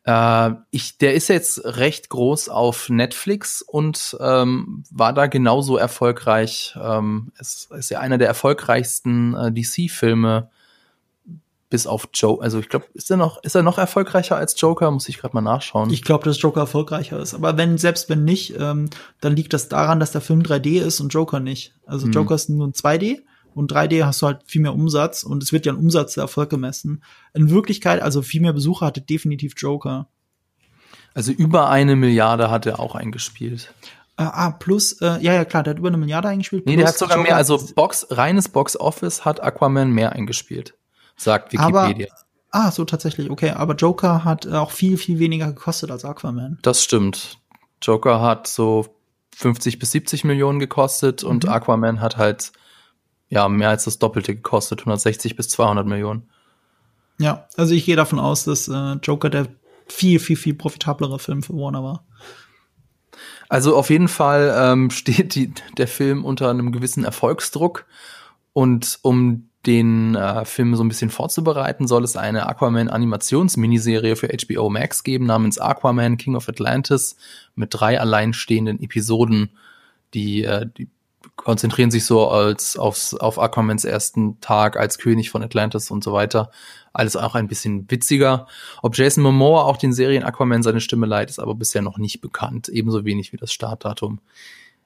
Äh, 0.08 0.52
ich, 0.72 0.98
der 0.98 1.14
ist 1.14 1.28
jetzt 1.28 1.60
recht 1.66 2.10
groß 2.10 2.48
auf 2.48 2.90
Netflix 2.90 3.62
und 3.62 4.16
ähm, 4.22 4.84
war 4.90 5.12
da 5.12 5.28
genauso 5.28 5.76
erfolgreich. 5.76 6.78
Ähm, 6.82 7.34
es 7.38 7.68
ist 7.72 7.90
ja 7.90 8.00
einer 8.00 8.18
der 8.18 8.30
erfolgreichsten 8.30 9.36
äh, 9.36 9.52
DC-Filme 9.52 10.50
bis 11.69 11.85
auf 11.85 12.10
Joe. 12.14 12.41
Also 12.41 12.60
ich 12.60 12.69
glaube, 12.69 12.85
ist 12.94 13.11
er 13.11 13.18
noch, 13.18 13.44
ist 13.44 13.56
er 13.56 13.64
noch 13.64 13.77
erfolgreicher 13.77 14.38
als 14.38 14.60
Joker? 14.60 14.89
Muss 14.91 15.10
ich 15.10 15.18
gerade 15.18 15.35
mal 15.35 15.41
nachschauen. 15.41 15.89
Ich 15.89 16.02
glaube, 16.02 16.23
dass 16.23 16.41
Joker 16.41 16.61
erfolgreicher 16.61 17.19
ist. 17.19 17.34
Aber 17.34 17.57
wenn, 17.57 17.77
selbst 17.77 18.10
wenn 18.10 18.23
nicht, 18.23 18.56
ähm, 18.57 18.89
dann 19.19 19.35
liegt 19.35 19.53
das 19.53 19.68
daran, 19.68 19.99
dass 19.99 20.11
der 20.11 20.22
Film 20.22 20.41
3D 20.41 20.81
ist 20.81 21.02
und 21.02 21.10
Joker 21.10 21.39
nicht. 21.39 21.73
Also 21.85 22.06
hm. 22.06 22.14
Joker 22.14 22.35
ist 22.35 22.49
nur 22.49 22.68
ein 22.68 22.73
2D 22.73 23.19
und 23.53 23.72
3D 23.72 24.06
hast 24.06 24.22
du 24.22 24.27
halt 24.27 24.41
viel 24.45 24.61
mehr 24.61 24.73
Umsatz 24.73 25.23
und 25.23 25.44
es 25.44 25.52
wird 25.52 25.65
ja 25.65 25.73
ein 25.73 25.77
Umsatzerfolg 25.77 26.49
gemessen. 26.49 27.03
In 27.34 27.49
Wirklichkeit, 27.49 28.02
also 28.02 28.22
viel 28.22 28.41
mehr 28.41 28.53
Besucher 28.53 28.85
hatte 28.85 29.02
definitiv 29.02 29.53
Joker. 29.57 30.07
Also 31.14 31.31
über 31.31 31.69
eine 31.69 31.95
Milliarde 31.95 32.49
hat 32.49 32.65
er 32.65 32.80
auch 32.80 32.95
eingespielt. 32.95 33.73
Ah, 34.15 34.48
ah 34.48 34.52
plus, 34.52 34.94
äh, 35.02 35.19
ja, 35.22 35.34
ja, 35.34 35.45
klar, 35.45 35.64
der 35.64 35.72
hat 35.72 35.80
über 35.80 35.89
eine 35.89 35.98
Milliarde 35.98 36.27
eingespielt. 36.30 36.65
Nee, 36.65 36.76
der 36.76 36.88
hat 36.88 36.98
sogar 36.98 37.18
Joker 37.18 37.30
mehr, 37.30 37.38
also 37.38 37.60
Box, 37.76 38.07
reines 38.10 38.49
Box 38.49 38.80
Office 38.80 39.26
hat 39.26 39.44
Aquaman 39.44 39.91
mehr 39.91 40.14
eingespielt 40.14 40.76
sagt 41.18 41.53
Wikipedia. 41.53 42.07
Aber, 42.52 42.68
ah, 42.68 42.72
so 42.72 42.85
tatsächlich, 42.85 43.30
okay. 43.30 43.52
Aber 43.52 43.76
Joker 43.76 44.23
hat 44.23 44.48
auch 44.48 44.72
viel, 44.72 44.98
viel 44.98 45.19
weniger 45.19 45.48
gekostet 45.48 45.91
als 45.91 46.06
Aquaman. 46.06 46.60
Das 46.61 46.84
stimmt. 46.84 47.39
Joker 47.81 48.22
hat 48.22 48.48
so 48.48 48.85
50 49.35 49.80
bis 49.80 49.91
70 49.91 50.23
Millionen 50.23 50.60
gekostet 50.60 51.23
mhm. 51.23 51.30
und 51.30 51.48
Aquaman 51.48 52.02
hat 52.02 52.18
halt 52.18 52.52
ja 53.30 53.49
mehr 53.49 53.69
als 53.69 53.84
das 53.84 53.99
Doppelte 53.99 54.35
gekostet, 54.35 54.80
160 54.81 55.35
bis 55.35 55.49
200 55.49 55.85
Millionen. 55.85 56.30
Ja, 57.19 57.48
also 57.57 57.73
ich 57.73 57.85
gehe 57.85 57.95
davon 57.95 58.19
aus, 58.19 58.44
dass 58.45 58.68
äh, 58.68 58.94
Joker 59.03 59.30
der 59.30 59.48
viel, 59.88 60.19
viel, 60.19 60.35
viel 60.35 60.53
profitablere 60.53 61.19
Film 61.19 61.44
für 61.44 61.53
Warner 61.53 61.84
war. 61.84 62.06
Also 63.49 63.76
auf 63.76 63.89
jeden 63.89 64.07
Fall 64.07 64.53
ähm, 64.57 64.89
steht 64.91 65.35
die, 65.35 65.53
der 65.77 65.88
Film 65.88 66.26
unter 66.26 66.49
einem 66.49 66.72
gewissen 66.72 67.03
Erfolgsdruck. 67.03 67.85
Und 68.53 68.99
um 69.02 69.49
den 69.68 70.15
äh, 70.15 70.45
Film 70.45 70.76
so 70.76 70.84
ein 70.84 70.88
bisschen 70.88 71.10
vorzubereiten, 71.10 71.88
soll 71.88 72.03
es 72.03 72.15
eine 72.15 72.48
Aquaman-Animationsminiserie 72.48 74.15
für 74.15 74.30
HBO 74.30 74.69
Max 74.69 75.03
geben 75.03 75.26
namens 75.26 75.60
Aquaman 75.60 76.18
King 76.18 76.35
of 76.35 76.48
Atlantis 76.48 77.18
mit 77.56 77.69
drei 77.72 77.99
alleinstehenden 77.99 78.81
Episoden, 78.81 79.52
die, 80.14 80.45
äh, 80.45 80.65
die 80.77 80.88
konzentrieren 81.35 81.91
sich 81.91 82.06
so 82.06 82.30
als 82.30 82.77
aufs, 82.77 83.14
auf 83.14 83.39
Aquamans 83.39 83.84
ersten 83.84 84.39
Tag 84.39 84.77
als 84.77 84.98
König 84.98 85.30
von 85.30 85.44
Atlantis 85.44 85.91
und 85.91 86.03
so 86.03 86.14
weiter. 86.14 86.49
Alles 86.94 87.15
auch 87.15 87.35
ein 87.35 87.48
bisschen 87.48 87.91
witziger. 87.91 88.48
Ob 88.81 88.98
Jason 88.98 89.22
Momoa 89.22 89.64
auch 89.64 89.77
den 89.77 89.94
Serien 89.94 90.23
Aquaman 90.23 90.64
seine 90.64 90.81
Stimme 90.81 91.06
leiht, 91.06 91.30
ist 91.30 91.39
aber 91.39 91.53
bisher 91.53 91.81
noch 91.81 91.98
nicht 91.98 92.22
bekannt. 92.22 92.69
Ebenso 92.69 93.06
wenig 93.06 93.34
wie 93.34 93.38
das 93.38 93.52
Startdatum. 93.52 94.19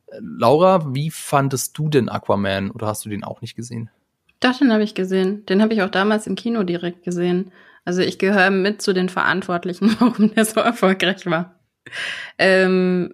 Äh, 0.07 0.17
Laura, 0.21 0.93
wie 0.93 1.11
fandest 1.11 1.77
du 1.77 1.87
denn 1.87 2.09
Aquaman 2.09 2.71
oder 2.71 2.87
hast 2.87 3.05
du 3.05 3.09
den 3.09 3.23
auch 3.23 3.41
nicht 3.41 3.55
gesehen? 3.55 3.91
Doch, 4.41 4.57
den 4.57 4.73
habe 4.73 4.84
ich 4.84 4.95
gesehen. 4.95 5.45
Den 5.45 5.61
habe 5.61 5.73
ich 5.73 5.81
auch 5.81 5.89
damals 5.89 6.27
im 6.27 6.35
Kino 6.35 6.63
direkt 6.63 7.03
gesehen. 7.03 7.51
Also 7.85 8.01
ich 8.01 8.19
gehöre 8.19 8.49
mit 8.49 8.81
zu 8.81 8.93
den 8.93 9.07
Verantwortlichen, 9.07 9.95
warum 9.99 10.34
der 10.34 10.45
so 10.45 10.59
erfolgreich 10.59 11.26
war. 11.26 11.59
Ähm, 12.38 13.13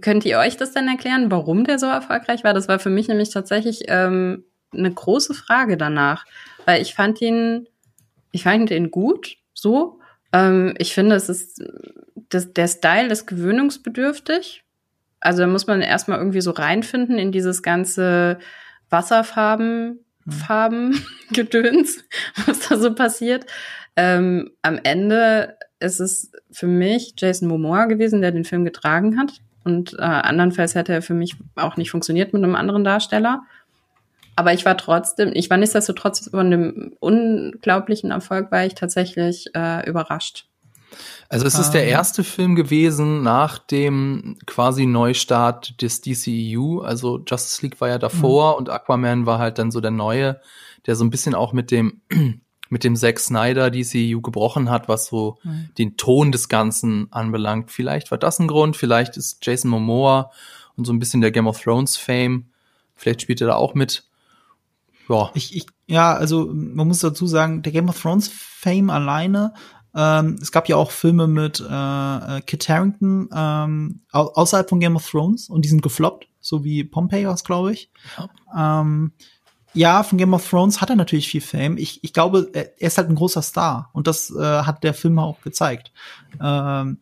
könnt 0.00 0.24
ihr 0.24 0.38
euch 0.38 0.56
das 0.56 0.72
denn 0.72 0.88
erklären, 0.88 1.30
warum 1.30 1.64
der 1.64 1.78
so 1.78 1.86
erfolgreich 1.86 2.44
war? 2.44 2.54
Das 2.54 2.68
war 2.68 2.78
für 2.78 2.90
mich 2.90 3.08
nämlich 3.08 3.30
tatsächlich 3.30 3.84
ähm, 3.88 4.44
eine 4.72 4.92
große 4.92 5.34
Frage 5.34 5.76
danach, 5.76 6.24
weil 6.66 6.82
ich 6.82 6.94
fand 6.94 7.20
ihn, 7.20 7.66
ich 8.30 8.44
fand 8.44 8.70
ihn 8.70 8.90
gut, 8.90 9.36
so. 9.54 9.98
Ähm, 10.32 10.74
ich 10.78 10.94
finde, 10.94 11.16
es 11.16 11.28
ist, 11.28 11.62
das, 12.28 12.52
der 12.52 12.68
Style 12.68 13.08
ist 13.08 13.26
gewöhnungsbedürftig. 13.26 14.64
Also 15.20 15.42
da 15.42 15.48
muss 15.48 15.66
man 15.66 15.82
erstmal 15.82 16.18
irgendwie 16.18 16.40
so 16.40 16.50
reinfinden 16.50 17.18
in 17.18 17.32
dieses 17.32 17.62
ganze 17.62 18.38
Wasserfarben 18.90 20.04
Farbengedöns, 20.28 22.04
was 22.46 22.68
da 22.68 22.76
so 22.76 22.94
passiert. 22.94 23.46
Ähm, 23.96 24.50
am 24.62 24.78
Ende 24.82 25.56
ist 25.80 26.00
es 26.00 26.32
für 26.50 26.66
mich 26.66 27.14
Jason 27.16 27.48
Momoa 27.48 27.86
gewesen, 27.86 28.20
der 28.20 28.32
den 28.32 28.44
Film 28.44 28.64
getragen 28.64 29.18
hat. 29.18 29.40
Und 29.64 29.94
äh, 29.98 30.02
andernfalls 30.02 30.74
hätte 30.74 30.92
er 30.92 31.02
für 31.02 31.14
mich 31.14 31.36
auch 31.56 31.76
nicht 31.76 31.90
funktioniert 31.90 32.32
mit 32.32 32.42
einem 32.42 32.56
anderen 32.56 32.84
Darsteller. 32.84 33.42
Aber 34.36 34.52
ich 34.54 34.64
war 34.64 34.76
trotzdem, 34.76 35.32
ich 35.34 35.50
war 35.50 35.58
nichtsdestotrotz 35.58 36.30
von 36.30 36.50
dem 36.50 36.94
unglaublichen 37.00 38.10
Erfolg, 38.10 38.50
war 38.50 38.64
ich 38.64 38.74
tatsächlich 38.74 39.54
äh, 39.54 39.88
überrascht. 39.88 40.49
Also 41.28 41.46
es 41.46 41.58
ist 41.58 41.70
der 41.70 41.84
ähm. 41.84 41.90
erste 41.90 42.24
Film 42.24 42.54
gewesen 42.54 43.22
nach 43.22 43.58
dem 43.58 44.36
quasi 44.46 44.86
Neustart 44.86 45.80
des 45.80 46.00
DCEU. 46.00 46.80
Also 46.80 47.22
Justice 47.26 47.62
League 47.62 47.80
war 47.80 47.88
ja 47.88 47.98
davor 47.98 48.52
mhm. 48.52 48.58
und 48.58 48.70
Aquaman 48.70 49.26
war 49.26 49.38
halt 49.38 49.58
dann 49.58 49.70
so 49.70 49.80
der 49.80 49.92
neue, 49.92 50.40
der 50.86 50.96
so 50.96 51.04
ein 51.04 51.10
bisschen 51.10 51.34
auch 51.34 51.52
mit 51.52 51.70
dem 51.70 52.00
mit 52.70 52.84
dem 52.84 52.94
Zack 52.94 53.18
Snyder 53.18 53.70
DCEU 53.70 54.20
gebrochen 54.20 54.70
hat, 54.70 54.88
was 54.88 55.06
so 55.06 55.38
mhm. 55.42 55.70
den 55.76 55.96
Ton 55.96 56.32
des 56.32 56.48
Ganzen 56.48 57.12
anbelangt. 57.12 57.70
Vielleicht 57.70 58.10
war 58.12 58.18
das 58.18 58.38
ein 58.38 58.46
Grund, 58.46 58.76
vielleicht 58.76 59.16
ist 59.16 59.44
Jason 59.44 59.70
Momoa 59.70 60.30
und 60.76 60.86
so 60.86 60.92
ein 60.92 61.00
bisschen 61.00 61.20
der 61.20 61.32
Game 61.32 61.48
of 61.48 61.60
Thrones 61.60 61.96
Fame. 61.96 62.46
Vielleicht 62.94 63.22
spielt 63.22 63.40
er 63.40 63.48
da 63.48 63.54
auch 63.56 63.74
mit. 63.74 64.04
Ja. 65.08 65.30
Ich, 65.34 65.56
ich, 65.56 65.66
ja, 65.88 66.14
also 66.14 66.48
man 66.52 66.86
muss 66.86 67.00
dazu 67.00 67.26
sagen, 67.26 67.62
der 67.62 67.72
Game 67.72 67.88
of 67.88 68.00
Thrones 68.00 68.30
Fame 68.32 68.90
alleine 68.90 69.52
ähm, 69.94 70.38
es 70.40 70.52
gab 70.52 70.68
ja 70.68 70.76
auch 70.76 70.90
Filme 70.90 71.26
mit 71.26 71.60
äh, 71.60 72.36
äh 72.36 72.40
Kit 72.42 72.68
Harington 72.68 73.28
ähm, 73.34 74.02
au 74.12 74.26
außerhalb 74.34 74.68
von 74.68 74.80
Game 74.80 74.96
of 74.96 75.08
Thrones 75.08 75.48
und 75.48 75.64
die 75.64 75.68
sind 75.68 75.82
gefloppt, 75.82 76.28
so 76.40 76.64
wie 76.64 76.84
Pompeii 76.84 77.26
was, 77.26 77.44
glaube 77.44 77.72
ich. 77.72 77.90
Ja. 78.16 78.80
Ähm, 78.80 79.12
ja, 79.72 80.02
von 80.02 80.18
Game 80.18 80.34
of 80.34 80.48
Thrones 80.48 80.80
hat 80.80 80.90
er 80.90 80.96
natürlich 80.96 81.28
viel 81.28 81.40
Fame. 81.40 81.76
Ich, 81.76 82.02
ich 82.02 82.12
glaube, 82.12 82.50
er 82.52 82.80
ist 82.80 82.98
halt 82.98 83.08
ein 83.08 83.14
großer 83.14 83.42
Star 83.42 83.90
und 83.92 84.06
das 84.06 84.30
äh, 84.30 84.62
hat 84.62 84.82
der 84.82 84.94
Film 84.94 85.18
auch 85.18 85.40
gezeigt. 85.42 85.92
Ähm, 86.40 86.98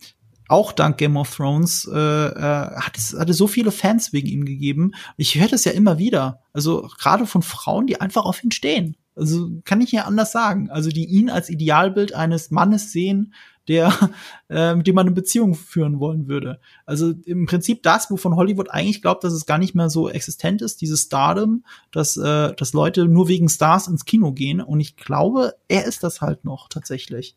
auch 0.49 0.73
dank 0.73 0.97
Game 0.97 1.17
of 1.17 1.35
Thrones 1.35 1.89
äh, 1.93 1.99
äh, 1.99 2.77
hat, 2.77 2.97
es, 2.97 3.15
hat 3.19 3.29
es 3.29 3.37
so 3.37 3.47
viele 3.47 3.71
Fans 3.71 4.13
wegen 4.13 4.29
ihm 4.29 4.45
gegeben. 4.45 4.93
Ich 5.17 5.35
höre 5.35 5.49
das 5.49 5.65
ja 5.65 5.73
immer 5.73 5.99
wieder. 5.99 6.41
Also 6.53 6.89
gerade 6.99 7.27
von 7.27 7.43
Frauen, 7.43 7.87
die 7.87 8.01
einfach 8.01 8.25
auf 8.25 8.43
ihn 8.43 8.51
stehen. 8.51 8.97
Also 9.19 9.51
kann 9.65 9.81
ich 9.81 9.93
ja 9.93 10.05
anders 10.05 10.33
sagen. 10.33 10.71
Also 10.71 10.91
die 10.91 11.07
ihn 11.07 11.31
als 11.31 11.51
Idealbild 11.51 12.15
eines 12.15 12.51
Mannes 12.51 12.93
sehen, 12.93 13.35
der 13.69 13.93
äh, 14.49 14.75
mit 14.75 14.87
dem 14.87 14.95
man 14.95 15.07
eine 15.07 15.15
Beziehung 15.15 15.55
führen 15.55 16.01
wollen 16.01 16.29
würde. 16.29 16.61
Also 16.87 17.13
im 17.25 17.47
Prinzip 17.47 17.83
das, 17.83 18.11
wovon 18.11 18.37
Hollywood 18.37 18.71
eigentlich 18.71 19.03
glaubt, 19.03 19.25
dass 19.25 19.33
es 19.33 19.47
gar 19.47 19.59
nicht 19.59 19.75
mehr 19.75 19.91
so 19.91 20.09
existent 20.09 20.63
ist, 20.63 20.81
dieses 20.81 21.03
Stardom, 21.03 21.65
dass 21.93 22.17
äh, 22.17 22.55
dass 22.55 22.73
Leute 22.73 23.07
nur 23.07 23.29
wegen 23.29 23.49
Stars 23.49 23.89
ins 23.89 24.05
Kino 24.05 24.33
gehen. 24.33 24.61
Und 24.61 24.81
ich 24.81 24.97
glaube, 24.97 25.55
er 25.69 25.85
ist 25.85 26.03
das 26.03 26.21
halt 26.21 26.45
noch 26.45 26.69
tatsächlich. 26.69 27.37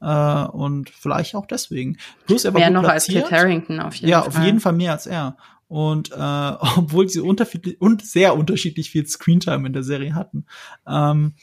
Äh, 0.00 0.44
und 0.46 0.90
vielleicht 0.90 1.34
auch 1.34 1.46
deswegen. 1.46 1.96
Plus 2.26 2.44
er 2.44 2.52
war 2.52 2.60
mehr 2.60 2.70
noch 2.70 2.82
platziert. 2.82 3.24
als 3.24 3.30
Kit 3.30 3.38
Harrington 3.38 3.80
auf 3.80 3.94
jeden 3.94 4.10
ja, 4.10 4.22
Fall. 4.22 4.32
Ja, 4.32 4.38
auf 4.38 4.44
jeden 4.44 4.60
Fall 4.60 4.72
mehr 4.74 4.92
als 4.92 5.06
er. 5.06 5.36
Und 5.68 6.12
äh, 6.12 6.14
obwohl 6.76 7.08
sie 7.08 7.20
unterschiedlich 7.20 7.80
und 7.80 8.04
sehr 8.04 8.36
unterschiedlich 8.36 8.90
viel 8.90 9.06
Screentime 9.06 9.66
in 9.66 9.72
der 9.72 9.82
Serie 9.82 10.14
hatten. 10.14 10.46
Ähm, 10.86 11.34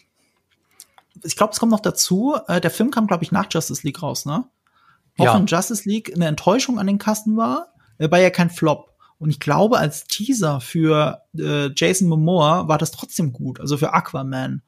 ich 1.24 1.36
glaube, 1.36 1.54
es 1.54 1.60
kommt 1.60 1.72
noch 1.72 1.82
dazu, 1.82 2.38
äh, 2.48 2.62
der 2.62 2.72
Film 2.72 2.92
kam, 2.92 3.08
glaube 3.08 3.24
ich, 3.24 3.32
nach 3.32 3.48
Justice 3.50 3.86
League 3.86 4.02
raus, 4.02 4.26
ne? 4.26 4.46
Auch 5.18 5.26
ja. 5.26 5.36
wenn 5.36 5.46
Justice 5.46 5.88
League 5.88 6.14
eine 6.16 6.28
Enttäuschung 6.28 6.80
an 6.80 6.88
den 6.88 6.98
Kasten 6.98 7.36
war, 7.36 7.74
äh, 7.98 8.10
war 8.10 8.20
ja 8.20 8.30
kein 8.30 8.50
Flop. 8.50 8.92
Und 9.20 9.30
ich 9.30 9.40
glaube, 9.40 9.78
als 9.78 10.06
Teaser 10.06 10.62
für 10.62 11.22
äh, 11.38 11.70
Jason 11.76 12.08
Momoa 12.08 12.68
war 12.68 12.80
das 12.80 12.92
trotzdem 12.92 13.34
gut, 13.34 13.60
also 13.60 13.78
für 13.78 13.94
Aquaman. 13.94 14.64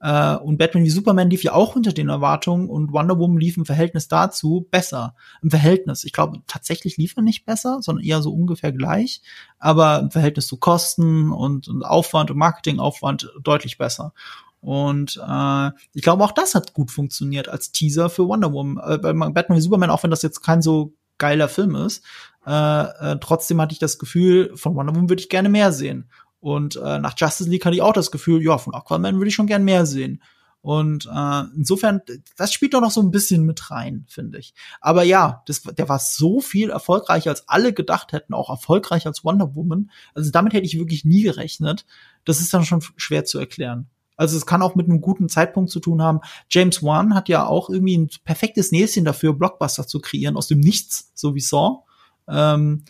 Äh, 0.00 0.36
und 0.36 0.58
Batman 0.58 0.84
wie 0.84 0.90
Superman 0.90 1.30
lief 1.30 1.42
ja 1.42 1.52
auch 1.52 1.76
unter 1.76 1.92
den 1.92 2.08
Erwartungen 2.08 2.68
und 2.68 2.92
Wonder 2.92 3.18
Woman 3.18 3.38
lief 3.38 3.56
im 3.56 3.64
Verhältnis 3.64 4.08
dazu 4.08 4.66
besser. 4.70 5.14
Im 5.42 5.50
Verhältnis. 5.50 6.04
Ich 6.04 6.12
glaube, 6.12 6.42
tatsächlich 6.46 6.96
lief 6.96 7.14
er 7.16 7.22
nicht 7.22 7.46
besser, 7.46 7.78
sondern 7.80 8.04
eher 8.04 8.22
so 8.22 8.32
ungefähr 8.32 8.72
gleich. 8.72 9.22
Aber 9.58 10.00
im 10.00 10.10
Verhältnis 10.10 10.46
zu 10.46 10.58
Kosten 10.58 11.32
und, 11.32 11.68
und 11.68 11.82
Aufwand 11.82 12.30
und 12.30 12.36
Marketingaufwand 12.36 13.32
deutlich 13.42 13.78
besser. 13.78 14.12
Und 14.60 15.20
äh, 15.26 15.70
ich 15.94 16.02
glaube, 16.02 16.24
auch 16.24 16.32
das 16.32 16.54
hat 16.54 16.74
gut 16.74 16.90
funktioniert 16.90 17.48
als 17.48 17.72
Teaser 17.72 18.10
für 18.10 18.26
Wonder 18.26 18.52
Woman. 18.52 18.82
Äh, 18.84 18.98
Batman 18.98 19.56
wie 19.56 19.60
Superman, 19.60 19.90
auch 19.90 20.02
wenn 20.02 20.10
das 20.10 20.22
jetzt 20.22 20.40
kein 20.42 20.60
so 20.60 20.92
geiler 21.18 21.48
Film 21.48 21.74
ist, 21.74 22.04
äh, 22.46 22.52
äh, 22.52 23.18
trotzdem 23.20 23.60
hatte 23.60 23.72
ich 23.72 23.78
das 23.78 23.98
Gefühl, 23.98 24.52
von 24.56 24.74
Wonder 24.74 24.94
Woman 24.94 25.08
würde 25.08 25.22
ich 25.22 25.28
gerne 25.28 25.48
mehr 25.48 25.72
sehen. 25.72 26.10
Und 26.46 26.76
äh, 26.76 27.00
nach 27.00 27.14
Justice 27.18 27.50
League 27.50 27.66
hatte 27.66 27.74
ich 27.74 27.82
auch 27.82 27.92
das 27.92 28.12
Gefühl, 28.12 28.40
ja, 28.40 28.56
von 28.56 28.72
Aquaman 28.72 29.16
würde 29.16 29.26
ich 29.26 29.34
schon 29.34 29.48
gern 29.48 29.64
mehr 29.64 29.84
sehen. 29.84 30.22
Und 30.60 31.06
äh, 31.12 31.42
insofern, 31.56 32.02
das 32.36 32.52
spielt 32.52 32.72
doch 32.72 32.80
noch 32.80 32.92
so 32.92 33.02
ein 33.02 33.10
bisschen 33.10 33.42
mit 33.42 33.72
rein, 33.72 34.04
finde 34.06 34.38
ich. 34.38 34.54
Aber 34.80 35.02
ja, 35.02 35.42
das, 35.46 35.62
der 35.62 35.88
war 35.88 35.98
so 35.98 36.40
viel 36.40 36.70
erfolgreicher, 36.70 37.30
als 37.30 37.48
alle 37.48 37.72
gedacht 37.72 38.12
hätten, 38.12 38.32
auch 38.32 38.48
erfolgreicher 38.48 39.08
als 39.08 39.24
Wonder 39.24 39.56
Woman. 39.56 39.90
Also 40.14 40.30
damit 40.30 40.52
hätte 40.52 40.66
ich 40.66 40.78
wirklich 40.78 41.04
nie 41.04 41.22
gerechnet. 41.22 41.84
Das 42.24 42.38
ist 42.38 42.54
dann 42.54 42.64
schon 42.64 42.80
schwer 42.96 43.24
zu 43.24 43.40
erklären. 43.40 43.88
Also 44.16 44.36
es 44.36 44.46
kann 44.46 44.62
auch 44.62 44.76
mit 44.76 44.86
einem 44.86 45.00
guten 45.00 45.28
Zeitpunkt 45.28 45.70
zu 45.70 45.80
tun 45.80 46.00
haben. 46.00 46.20
James 46.48 46.80
Wan 46.80 47.12
hat 47.16 47.28
ja 47.28 47.44
auch 47.44 47.70
irgendwie 47.70 47.98
ein 47.98 48.10
perfektes 48.22 48.70
Näschen 48.70 49.04
dafür, 49.04 49.32
Blockbuster 49.32 49.88
zu 49.88 49.98
kreieren 49.98 50.36
aus 50.36 50.46
dem 50.46 50.60
Nichts, 50.60 51.10
so 51.16 51.34
wie 51.34 51.40
Saw. 51.40 51.82
Ähm, 52.28 52.84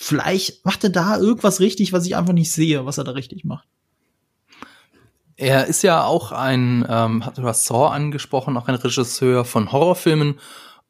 vielleicht 0.00 0.64
macht 0.64 0.84
er 0.84 0.90
da 0.90 1.18
irgendwas 1.18 1.58
richtig, 1.58 1.92
was 1.92 2.06
ich 2.06 2.14
einfach 2.14 2.32
nicht 2.32 2.52
sehe, 2.52 2.86
was 2.86 2.98
er 2.98 3.04
da 3.04 3.12
richtig 3.12 3.44
macht. 3.44 3.66
Er 5.34 5.66
ist 5.66 5.82
ja 5.82 6.04
auch 6.04 6.30
ein, 6.30 6.86
ähm, 6.88 7.26
hat 7.26 7.36
du 7.36 7.52
Saw 7.52 7.88
angesprochen, 7.88 8.56
auch 8.56 8.68
ein 8.68 8.76
Regisseur 8.76 9.44
von 9.44 9.72
Horrorfilmen. 9.72 10.28
Mhm. 10.28 10.38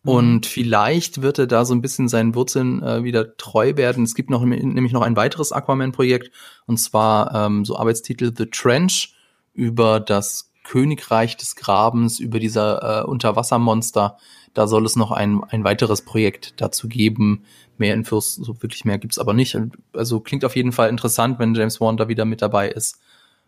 Und 0.02 0.46
vielleicht 0.46 1.22
wird 1.22 1.38
er 1.38 1.46
da 1.46 1.64
so 1.64 1.74
ein 1.74 1.80
bisschen 1.80 2.08
seinen 2.08 2.34
Wurzeln 2.34 2.82
äh, 2.82 3.02
wieder 3.02 3.36
treu 3.38 3.76
werden. 3.76 4.04
Es 4.04 4.14
gibt 4.14 4.28
noch 4.28 4.44
nämlich 4.44 4.92
noch 4.92 5.02
ein 5.02 5.16
weiteres 5.16 5.52
Aquaman-Projekt, 5.52 6.30
und 6.66 6.76
zwar 6.76 7.34
ähm, 7.34 7.64
so 7.64 7.78
Arbeitstitel 7.78 8.32
The 8.36 8.46
Trench 8.46 9.14
über 9.54 10.00
das 10.00 10.52
Königreich 10.64 11.38
des 11.38 11.56
Grabens, 11.56 12.20
über 12.20 12.38
dieser 12.38 13.04
äh, 13.04 13.04
Unterwassermonster. 13.06 14.18
Da 14.54 14.66
soll 14.66 14.84
es 14.86 14.96
noch 14.96 15.10
ein, 15.10 15.42
ein 15.48 15.64
weiteres 15.64 16.02
Projekt 16.02 16.60
dazu 16.60 16.88
geben, 16.88 17.44
Mehr 17.78 17.94
Infos, 17.94 18.34
so 18.34 18.60
wirklich 18.60 18.84
mehr 18.84 18.98
gibt's 18.98 19.20
aber 19.20 19.34
nicht. 19.34 19.56
Also 19.92 20.18
klingt 20.18 20.44
auf 20.44 20.56
jeden 20.56 20.72
Fall 20.72 20.88
interessant, 20.88 21.38
wenn 21.38 21.54
James 21.54 21.80
Wan 21.80 21.96
da 21.96 22.08
wieder 22.08 22.24
mit 22.24 22.42
dabei 22.42 22.68
ist. 22.70 23.00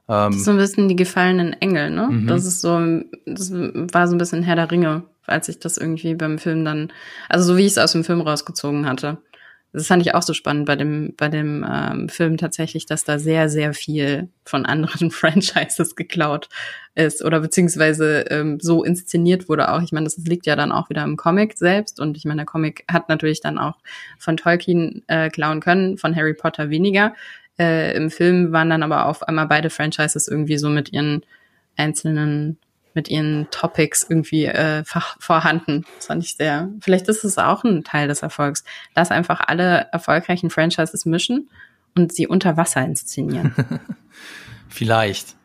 Ähm, 0.09 0.33
so 0.33 0.53
ein 0.53 0.57
bisschen 0.57 0.89
die 0.89 0.95
gefallenen 0.95 1.53
Engel, 1.55 1.91
ne? 1.91 2.09
Mhm. 2.09 2.27
Das 2.29 2.47
ist 2.47 2.61
so, 2.61 2.79
das 3.27 3.51
war 3.53 4.07
so 4.07 4.15
ein 4.15 4.19
bisschen 4.19 4.45
Herr 4.45 4.55
der 4.55 4.71
Ringe, 4.71 5.03
als 5.27 5.49
ich 5.49 5.59
das 5.59 5.79
irgendwie 5.79 6.15
beim 6.15 6.39
Film 6.39 6.65
dann, 6.65 6.93
also 7.29 7.45
so 7.45 7.57
wie 7.57 7.63
ich 7.63 7.73
es 7.73 7.79
aus 7.79 7.91
dem 7.91 8.05
Film 8.05 8.21
rausgezogen 8.21 8.87
hatte 8.87 9.19
das 9.73 9.87
fand 9.87 10.03
ich 10.03 10.15
auch 10.15 10.23
so 10.23 10.35
spannend 10.35 10.67
bei 10.67 10.75
dem, 10.75 11.15
bei 11.17 11.29
dem 11.29 11.65
ähm, 11.69 12.09
Film 12.09 12.37
tatsächlich, 12.37 12.87
dass 12.87 13.05
da 13.05 13.19
sehr, 13.19 13.49
sehr 13.49 13.73
viel 13.73 14.29
von 14.45 14.67
anderen 14.67 15.11
Franchises 15.11 15.95
geklaut 15.95 16.49
ist 16.95 17.25
oder 17.25 17.41
beziehungsweise 17.41 18.23
ähm, 18.31 18.59
so 18.61 18.83
inszeniert 18.83 19.49
wurde 19.49 19.73
auch. 19.73 19.81
Ich 19.83 19.93
meine, 19.93 20.05
das 20.05 20.19
liegt 20.19 20.47
ja 20.47 20.57
dann 20.57 20.73
auch 20.73 20.91
wieder 20.91 21.05
im 21.05 21.17
Comic 21.17 21.57
selbst 21.57 22.01
und 22.01 22.17
ich 22.17 22.25
meine, 22.25 22.39
der 22.39 22.47
Comic 22.47 22.85
hat 22.91 23.09
natürlich 23.09 23.41
dann 23.41 23.59
auch 23.59 23.79
von 24.19 24.37
Tolkien 24.37 25.05
äh, 25.07 25.31
klauen 25.31 25.61
können, 25.61 25.99
von 25.99 26.17
Harry 26.17 26.35
Potter 26.35 26.71
weniger. 26.71 27.15
Äh, 27.59 27.97
Im 27.97 28.11
Film 28.11 28.53
waren 28.53 28.71
dann 28.71 28.83
aber 28.83 29.07
auf 29.07 29.23
einmal 29.23 29.47
beide 29.47 29.71
Franchises 29.71 30.27
irgendwie 30.27 30.59
so 30.59 30.69
mit 30.69 30.93
ihren 30.93 31.23
einzelnen 31.77 32.59
mit 32.95 33.09
ihren 33.09 33.49
Topics 33.51 34.07
irgendwie 34.09 34.47
äh, 34.47 34.85
vorhanden. 35.19 35.85
Das 35.97 36.07
fand 36.07 36.25
ich 36.25 36.37
sehr. 36.37 36.71
Vielleicht 36.81 37.09
ist 37.09 37.25
es 37.25 37.39
auch 37.39 37.65
ein 37.65 37.85
Teil 37.85 38.09
des 38.09 38.23
Erfolgs. 38.23 38.65
Lass 38.95 39.11
einfach 39.11 39.41
alle 39.47 39.89
erfolgreichen 39.93 40.51
Franchises 40.51 41.07
mischen 41.07 41.51
und 41.97 42.13
sie 42.13 42.27
unter 42.27 42.57
Wasser 42.57 42.85
inszenieren. 42.85 43.55
Vielleicht. 44.69 45.37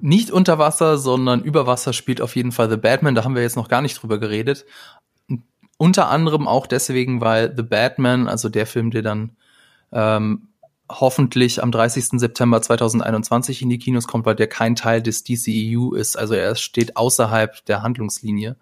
Nicht 0.00 0.30
unter 0.30 0.58
Wasser, 0.58 0.98
sondern 0.98 1.42
über 1.42 1.66
Wasser 1.66 1.92
spielt 1.92 2.20
auf 2.20 2.36
jeden 2.36 2.52
Fall 2.52 2.70
The 2.70 2.76
Batman. 2.76 3.14
Da 3.14 3.24
haben 3.24 3.34
wir 3.34 3.42
jetzt 3.42 3.56
noch 3.56 3.68
gar 3.68 3.82
nicht 3.82 4.00
drüber 4.00 4.18
geredet. 4.18 4.64
Unter 5.76 6.08
anderem 6.08 6.46
auch 6.46 6.66
deswegen, 6.66 7.20
weil 7.20 7.54
The 7.56 7.62
Batman, 7.62 8.28
also 8.28 8.48
der 8.48 8.66
Film, 8.66 8.90
der 8.90 9.02
dann 9.02 9.36
ähm, 9.92 10.49
hoffentlich 10.90 11.62
am 11.62 11.70
30. 11.70 12.18
September 12.20 12.60
2021 12.60 13.62
in 13.62 13.70
die 13.70 13.78
Kinos 13.78 14.08
kommt, 14.08 14.26
weil 14.26 14.34
der 14.34 14.48
kein 14.48 14.74
Teil 14.74 15.02
des 15.02 15.22
DCEU 15.22 15.94
ist. 15.94 16.16
Also 16.16 16.34
er 16.34 16.56
steht 16.56 16.96
außerhalb 16.96 17.64
der 17.66 17.82
Handlungslinie. 17.82 18.56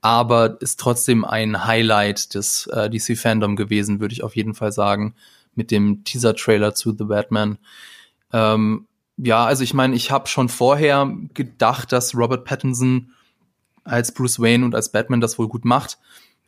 Aber 0.00 0.60
ist 0.60 0.80
trotzdem 0.80 1.24
ein 1.24 1.64
Highlight 1.64 2.34
des 2.34 2.66
äh, 2.66 2.90
DC-Fandom 2.90 3.54
gewesen, 3.54 4.00
würde 4.00 4.12
ich 4.12 4.24
auf 4.24 4.34
jeden 4.34 4.54
Fall 4.54 4.72
sagen, 4.72 5.14
mit 5.54 5.70
dem 5.70 6.02
Teaser-Trailer 6.02 6.74
zu 6.74 6.90
The 6.96 7.04
Batman. 7.04 7.58
Ähm, 8.32 8.88
ja, 9.16 9.44
also 9.44 9.62
ich 9.62 9.74
meine, 9.74 9.94
ich 9.94 10.10
habe 10.10 10.26
schon 10.26 10.48
vorher 10.48 11.08
gedacht, 11.34 11.92
dass 11.92 12.16
Robert 12.16 12.44
Pattinson 12.44 13.12
als 13.84 14.12
Bruce 14.12 14.40
Wayne 14.40 14.64
und 14.64 14.74
als 14.74 14.90
Batman 14.90 15.20
das 15.20 15.38
wohl 15.38 15.48
gut 15.48 15.64
macht. 15.64 15.98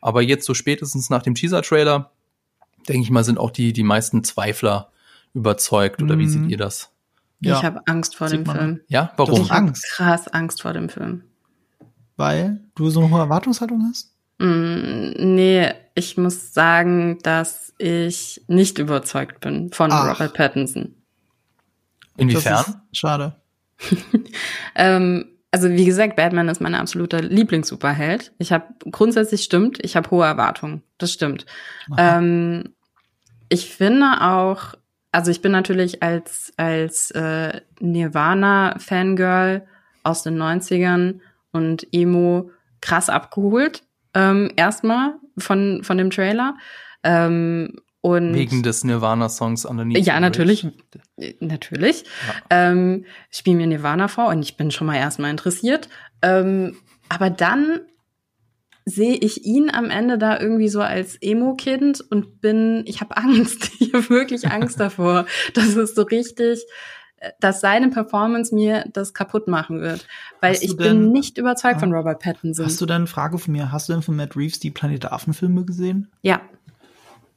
Aber 0.01 0.21
jetzt 0.21 0.45
so 0.45 0.53
spätestens 0.53 1.09
nach 1.09 1.21
dem 1.21 1.35
Teaser-Trailer, 1.35 2.11
denke 2.89 3.03
ich 3.03 3.11
mal, 3.11 3.23
sind 3.23 3.39
auch 3.39 3.51
die, 3.51 3.71
die 3.71 3.83
meisten 3.83 4.25
Zweifler 4.25 4.91
überzeugt 5.35 6.01
oder 6.01 6.17
wie 6.17 6.27
seht 6.27 6.41
mhm. 6.41 6.49
ihr 6.49 6.57
das? 6.57 6.91
Ja. 7.41 7.57
Ich 7.57 7.63
habe 7.63 7.81
Angst 7.85 8.15
vor 8.15 8.29
Sieht 8.29 8.39
dem 8.39 8.45
Film. 8.45 8.81
Ja, 8.87 9.11
warum? 9.17 9.41
Ich 9.41 9.51
habe 9.51 9.73
krass 9.73 10.27
Angst 10.29 10.61
vor 10.61 10.73
dem 10.73 10.89
Film. 10.89 11.23
Weil 12.15 12.61
du 12.75 12.89
so 12.89 13.01
eine 13.01 13.11
hohe 13.11 13.19
Erwartungshaltung 13.19 13.85
hast? 13.89 14.15
Mm, 14.39 15.11
nee, 15.35 15.71
ich 15.93 16.17
muss 16.17 16.53
sagen, 16.53 17.19
dass 17.21 17.73
ich 17.77 18.43
nicht 18.47 18.79
überzeugt 18.79 19.41
bin 19.41 19.71
von 19.71 19.91
Ach. 19.91 20.13
Robert 20.13 20.33
Pattinson. 20.33 20.95
Inwiefern? 22.17 22.81
schade. 22.93 23.35
ähm, 24.75 25.25
also 25.51 25.69
wie 25.69 25.85
gesagt, 25.85 26.15
Batman 26.15 26.49
ist 26.49 26.61
mein 26.61 26.75
absoluter 26.75 27.21
Lieblingssuperheld. 27.21 28.33
Ich 28.39 28.53
habe 28.53 28.65
grundsätzlich 28.91 29.43
stimmt, 29.43 29.83
ich 29.83 29.95
habe 29.95 30.09
hohe 30.11 30.25
Erwartungen. 30.25 30.83
Das 30.97 31.11
stimmt. 31.11 31.45
Ähm, 31.97 32.75
ich 33.49 33.69
finde 33.73 34.21
auch, 34.21 34.75
also 35.15 35.31
ich 35.31 35.41
bin 35.41 35.53
natürlich 35.53 36.03
als, 36.03 36.51
als 36.57 37.09
äh, 37.11 37.61
Nirvana-Fangirl 37.79 39.65
aus 40.03 40.23
den 40.23 40.37
90ern 40.37 41.21
und 41.53 41.87
Emo 41.93 42.51
krass 42.81 43.09
abgeholt. 43.09 43.83
Ähm, 44.13 44.51
erstmal 44.57 45.13
von, 45.37 45.85
von 45.85 45.97
dem 45.97 46.09
Trailer. 46.09 46.57
Ähm, 47.03 47.77
Und 48.01 48.33
Wegen 48.33 48.61
des 48.61 48.83
Nirvana-Songs 48.83 49.63
Underneath. 49.63 50.05
ja, 50.05 50.19
natürlich, 50.19 50.67
natürlich. 51.39 52.03
Ähm, 52.49 53.05
spiel 53.31 53.55
mir 53.55 53.67
Nirvana 53.67 54.09
vor 54.09 54.27
und 54.27 54.41
ich 54.41 54.57
bin 54.57 54.69
schon 54.69 54.87
mal 54.87 54.97
erstmal 54.97 55.31
interessiert. 55.31 55.87
Ähm, 56.23 56.75
aber 57.07 57.29
dann 57.29 57.79
sehe 58.85 59.15
ich 59.15 59.45
ihn 59.45 59.69
am 59.71 59.89
Ende 59.89 60.17
da 60.19 60.39
irgendwie 60.39 60.67
so 60.69 60.79
als 60.81 61.17
Emo-Kind 61.19 62.01
und 62.11 62.39
bin, 62.41 62.83
ich 62.85 63.01
habe 63.01 63.17
Angst. 63.17 63.71
Ich 63.79 63.93
habe 63.93 64.09
wirklich 64.09 64.47
Angst 64.51 64.79
davor. 64.79 65.25
Das 65.53 65.75
ist 65.75 65.95
so 65.95 66.03
richtig, 66.03 66.59
äh, 67.17 67.31
dass 67.39 67.61
seine 67.61 67.89
Performance 67.89 68.53
mir 68.53 68.85
das 68.93 69.13
kaputt 69.13 69.47
machen 69.47 69.81
wird. 69.81 70.05
Weil 70.41 70.53
ich 70.55 70.75
denn- 70.75 70.77
bin 70.77 71.11
nicht 71.11 71.37
überzeugt 71.37 71.79
von 71.79 71.93
Ah. 71.93 71.97
Robert 71.97 72.21
Pattinson. 72.21 72.65
Hast 72.65 72.79
du 72.81 72.85
denn 72.85 72.97
eine 72.97 73.07
Frage 73.07 73.37
von 73.39 73.53
mir? 73.53 73.71
Hast 73.71 73.87
du 73.89 73.93
denn 73.93 74.01
von 74.01 74.15
Matt 74.15 74.35
Reeves 74.35 74.59
die 74.59 74.69
Planet 74.71 75.05
Affen-Filme 75.11 75.65
gesehen? 75.65 76.11
ja, 76.21 76.41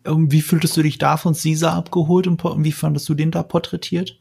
Und 0.04 0.32
wie 0.32 0.40
fühltest 0.42 0.76
du 0.76 0.82
dich 0.82 0.98
da 0.98 1.16
von 1.16 1.34
Caesar 1.34 1.74
abgeholt 1.74 2.26
und 2.26 2.42
wie 2.64 2.72
fandest 2.72 3.08
du 3.08 3.14
den 3.14 3.30
da 3.30 3.42
porträtiert? 3.42 4.20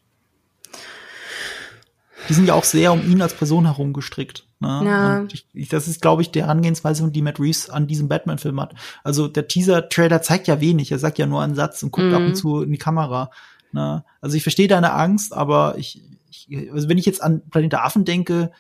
Die 2.29 2.33
sind 2.33 2.47
ja 2.47 2.53
auch 2.55 2.63
sehr 2.65 2.91
um 2.93 3.01
ihn 3.09 3.21
als 3.21 3.33
Person 3.33 3.65
herum 3.65 3.93
gestrickt. 3.93 4.46
Ne? 4.59 4.81
Ja. 4.85 5.25
Ich, 5.53 5.69
das 5.69 5.87
ist, 5.87 6.01
glaube 6.01 6.21
ich, 6.21 6.31
der 6.31 6.45
Herangehensweise, 6.45 7.09
die 7.11 7.21
Matt 7.21 7.39
Reeves 7.39 7.69
an 7.69 7.87
diesem 7.87 8.07
Batman-Film 8.07 8.59
hat. 8.59 8.73
Also 9.03 9.27
der 9.27 9.47
Teaser-Trailer 9.47 10.21
zeigt 10.21 10.47
ja 10.47 10.59
wenig. 10.59 10.91
Er 10.91 10.99
sagt 10.99 11.19
ja 11.19 11.27
nur 11.27 11.41
einen 11.41 11.55
Satz 11.55 11.83
und 11.83 11.91
guckt 11.91 12.07
Mhm. 12.07 12.13
ab 12.13 12.21
und 12.21 12.35
zu 12.35 12.61
in 12.63 12.71
die 12.71 12.77
Kamera. 12.77 13.29
Ne? 13.71 14.03
Also 14.21 14.35
ich 14.35 14.43
verstehe 14.43 14.67
deine 14.67 14.93
Angst, 14.93 15.33
aber 15.33 15.75
ich, 15.77 16.01
ich, 16.29 16.71
also 16.71 16.89
wenn 16.89 16.97
ich 16.97 17.05
jetzt 17.05 17.21
an 17.21 17.41
Planet 17.49 17.75
Affen 17.75 18.05
denke, 18.05 18.51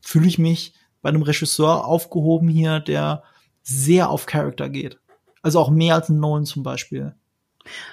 fühle 0.00 0.26
ich 0.26 0.38
mich 0.38 0.74
bei 1.02 1.10
einem 1.10 1.22
Regisseur 1.22 1.84
aufgehoben 1.84 2.48
hier, 2.48 2.80
der 2.80 3.22
sehr 3.62 4.10
auf 4.10 4.26
Charakter 4.26 4.68
geht. 4.68 4.98
Also 5.42 5.60
auch 5.60 5.70
mehr 5.70 5.94
als 5.94 6.08
ein 6.08 6.18
Nolan 6.18 6.44
zum 6.46 6.64
Beispiel. 6.64 7.14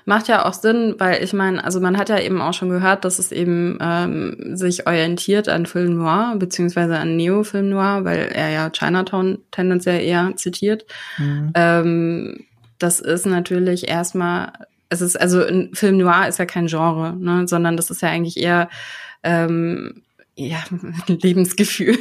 Macht 0.06 0.28
ja 0.28 0.45
auch 0.45 0.54
Sinn, 0.54 0.95
weil 0.98 1.24
ich 1.24 1.34
meine, 1.34 1.64
also 1.64 1.80
man 1.80 1.98
hat 1.98 2.10
ja 2.10 2.20
eben 2.20 2.41
auch 2.41 2.54
schon 2.54 2.70
gehört, 2.70 3.06
dass 3.06 3.20
es 3.20 3.32
eben 3.32 3.78
ähm, 3.82 4.56
sich 4.56 4.88
orientiert 4.88 5.50
an 5.50 5.66
Film 5.66 5.98
Noir, 5.98 6.36
beziehungsweise 6.38 6.98
an 6.98 7.16
Neo-Film 7.16 7.70
Noir, 7.70 8.06
weil 8.06 8.32
er 8.34 8.50
ja 8.50 8.70
Chinatown 8.70 9.40
tendenziell 9.52 10.02
eher 10.02 10.34
zitiert. 10.36 10.86
Mhm. 11.18 11.52
Ähm, 11.56 12.45
das 12.80 13.00
ist 13.00 13.26
natürlich 13.26 13.88
erstmal, 13.88 14.52
es 14.90 15.02
ist, 15.02 15.20
also 15.20 15.44
ein 15.44 15.70
Film 15.74 15.98
Noir 15.98 16.28
ist 16.28 16.40
ja 16.40 16.45
kein 16.45 16.68
Genre, 16.68 17.16
ne, 17.18 17.48
sondern 17.48 17.78
das 17.78 17.90
ist 17.90 18.02
ja 18.02 18.10
eigentlich 18.10 18.38
eher 18.38 18.70
ähm, 19.24 20.04
ja, 20.36 20.64
Lebensgefühl. 21.08 21.98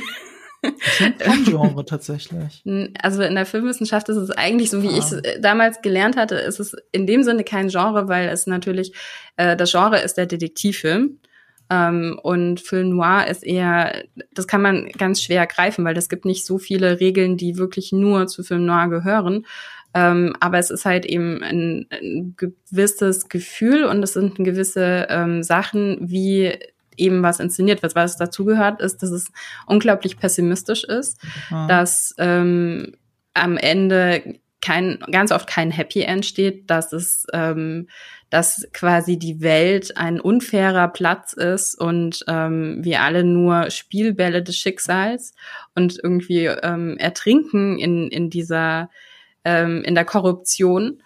Kein 1.18 1.44
Genre 1.44 1.84
tatsächlich. 1.84 2.62
Also 3.02 3.22
in 3.22 3.34
der 3.34 3.46
Filmwissenschaft 3.46 4.08
ist 4.08 4.16
es 4.16 4.30
eigentlich 4.30 4.70
so, 4.70 4.82
wie 4.82 4.88
Ah. 4.88 4.92
ich 4.92 4.98
es 4.98 5.12
äh, 5.12 5.40
damals 5.40 5.82
gelernt 5.82 6.16
hatte, 6.16 6.36
ist 6.36 6.60
es 6.60 6.76
in 6.92 7.06
dem 7.06 7.22
Sinne 7.22 7.44
kein 7.44 7.68
Genre, 7.68 8.08
weil 8.08 8.28
es 8.28 8.46
natürlich, 8.46 8.92
äh, 9.36 9.56
das 9.56 9.70
Genre 9.72 10.00
ist 10.00 10.14
der 10.16 10.26
Detektivfilm. 10.26 11.18
Ähm, 11.70 12.18
und 12.22 12.60
Film 12.60 12.90
Noir 12.90 13.26
ist 13.28 13.44
eher, 13.44 14.04
das 14.34 14.46
kann 14.46 14.62
man 14.62 14.88
ganz 14.98 15.22
schwer 15.22 15.46
greifen, 15.46 15.84
weil 15.84 15.96
es 15.96 16.08
gibt 16.08 16.24
nicht 16.26 16.44
so 16.44 16.58
viele 16.58 17.00
Regeln, 17.00 17.36
die 17.36 17.56
wirklich 17.56 17.92
nur 17.92 18.26
zu 18.26 18.42
Film 18.42 18.66
Noir 18.66 18.88
gehören. 18.88 19.46
Ähm, 19.94 20.34
aber 20.40 20.58
es 20.58 20.70
ist 20.70 20.84
halt 20.84 21.04
eben 21.06 21.42
ein, 21.42 21.86
ein 21.90 22.34
gewisses 22.36 23.28
Gefühl 23.28 23.84
und 23.84 24.02
es 24.02 24.14
sind 24.14 24.36
gewisse 24.36 25.06
ähm, 25.10 25.42
Sachen, 25.42 25.98
wie 26.00 26.52
eben 26.96 27.22
was 27.22 27.40
inszeniert 27.40 27.82
wird. 27.82 27.94
Was 27.94 28.16
dazugehört, 28.16 28.80
ist, 28.80 29.02
dass 29.02 29.10
es 29.10 29.30
unglaublich 29.66 30.16
pessimistisch 30.18 30.84
ist 30.84 31.18
Ja. 31.50 31.66
dass 31.66 32.14
ähm, 32.18 32.94
am 33.34 33.56
Ende 33.56 34.38
kein, 34.60 34.98
ganz 35.10 35.32
oft 35.32 35.48
kein 35.48 35.70
Happy 35.72 36.02
End 36.02 36.24
steht, 36.24 36.70
dass 36.70 36.92
es, 36.92 37.26
ähm, 37.32 37.88
dass 38.30 38.66
quasi 38.72 39.18
die 39.18 39.40
Welt 39.40 39.96
ein 39.96 40.20
unfairer 40.20 40.88
Platz 40.88 41.32
ist 41.32 41.74
und 41.74 42.24
ähm, 42.28 42.78
wir 42.82 43.02
alle 43.02 43.24
nur 43.24 43.70
Spielbälle 43.70 44.42
des 44.42 44.56
Schicksals 44.56 45.34
und 45.74 45.98
irgendwie 46.02 46.46
ähm, 46.46 46.96
ertrinken 46.98 47.78
in, 47.78 48.08
in 48.08 48.30
dieser, 48.30 48.88
ähm, 49.44 49.82
in 49.82 49.94
der 49.96 50.04
Korruption. 50.04 51.02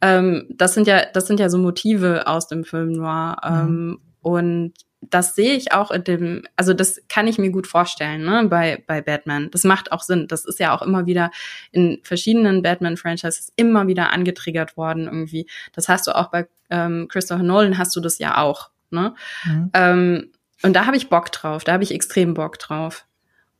Ähm, 0.00 0.46
das 0.48 0.74
sind 0.74 0.86
ja, 0.86 1.04
das 1.12 1.26
sind 1.26 1.40
ja 1.40 1.48
so 1.48 1.58
Motive 1.58 2.26
aus 2.28 2.46
dem 2.46 2.64
Film 2.64 2.92
Noir. 2.92 3.36
Ähm, 3.44 3.98
und 4.22 4.72
das 5.00 5.34
sehe 5.34 5.54
ich 5.54 5.72
auch 5.72 5.90
in 5.90 6.04
dem, 6.04 6.42
also 6.56 6.74
das 6.74 7.00
kann 7.08 7.26
ich 7.26 7.38
mir 7.38 7.50
gut 7.50 7.66
vorstellen, 7.66 8.22
ne, 8.22 8.46
bei, 8.48 8.82
bei 8.86 9.00
Batman. 9.00 9.50
Das 9.50 9.64
macht 9.64 9.92
auch 9.92 10.02
Sinn. 10.02 10.28
Das 10.28 10.44
ist 10.44 10.60
ja 10.60 10.74
auch 10.76 10.82
immer 10.82 11.06
wieder 11.06 11.30
in 11.72 12.00
verschiedenen 12.02 12.62
Batman-Franchises 12.62 13.52
immer 13.56 13.86
wieder 13.86 14.12
angetriggert 14.12 14.76
worden 14.76 15.06
irgendwie. 15.06 15.46
Das 15.72 15.88
hast 15.88 16.06
du 16.06 16.14
auch 16.14 16.30
bei 16.30 16.48
ähm, 16.68 17.08
Christopher 17.08 17.42
Nolan 17.42 17.78
hast 17.78 17.96
du 17.96 18.00
das 18.00 18.18
ja 18.18 18.38
auch, 18.38 18.70
ne? 18.90 19.14
Mhm. 19.44 19.70
Ähm, 19.74 20.30
und 20.62 20.74
da 20.74 20.86
habe 20.86 20.96
ich 20.96 21.08
Bock 21.08 21.32
drauf, 21.32 21.64
da 21.64 21.72
habe 21.72 21.84
ich 21.84 21.92
extrem 21.94 22.34
Bock 22.34 22.58
drauf. 22.58 23.06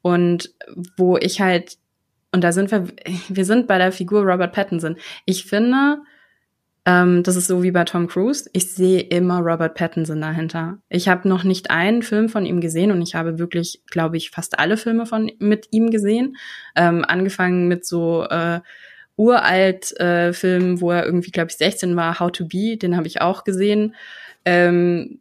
Und 0.02 0.54
wo 0.96 1.16
ich 1.16 1.40
halt, 1.40 1.78
und 2.32 2.42
da 2.42 2.52
sind 2.52 2.70
wir, 2.70 2.84
wir 3.28 3.44
sind 3.44 3.66
bei 3.66 3.78
der 3.78 3.92
Figur 3.92 4.22
Robert 4.22 4.52
Pattinson. 4.52 4.96
Ich 5.24 5.46
finde, 5.46 6.02
ähm, 6.86 7.22
das 7.22 7.36
ist 7.36 7.46
so 7.46 7.62
wie 7.62 7.70
bei 7.70 7.84
Tom 7.84 8.08
Cruise. 8.08 8.48
Ich 8.52 8.72
sehe 8.72 9.00
immer 9.00 9.40
Robert 9.40 9.74
Pattinson 9.74 10.20
dahinter. 10.20 10.78
Ich 10.88 11.08
habe 11.08 11.28
noch 11.28 11.44
nicht 11.44 11.70
einen 11.70 12.02
Film 12.02 12.28
von 12.28 12.46
ihm 12.46 12.60
gesehen 12.60 12.90
und 12.90 13.02
ich 13.02 13.14
habe 13.14 13.38
wirklich, 13.38 13.82
glaube 13.86 14.16
ich, 14.16 14.30
fast 14.30 14.58
alle 14.58 14.76
Filme 14.76 15.04
von 15.04 15.30
mit 15.38 15.68
ihm 15.70 15.90
gesehen. 15.90 16.36
Ähm, 16.76 17.04
angefangen 17.06 17.68
mit 17.68 17.84
so 17.84 18.24
äh, 18.24 18.60
uralt 19.16 19.98
äh, 20.00 20.32
Filmen, 20.32 20.80
wo 20.80 20.90
er 20.90 21.04
irgendwie, 21.04 21.30
glaube 21.30 21.50
ich, 21.50 21.58
16 21.58 21.94
war, 21.96 22.18
How 22.18 22.32
to 22.32 22.46
Be, 22.46 22.78
den 22.78 22.96
habe 22.96 23.06
ich 23.06 23.20
auch 23.20 23.44
gesehen. 23.44 23.94
Ähm, 24.46 25.20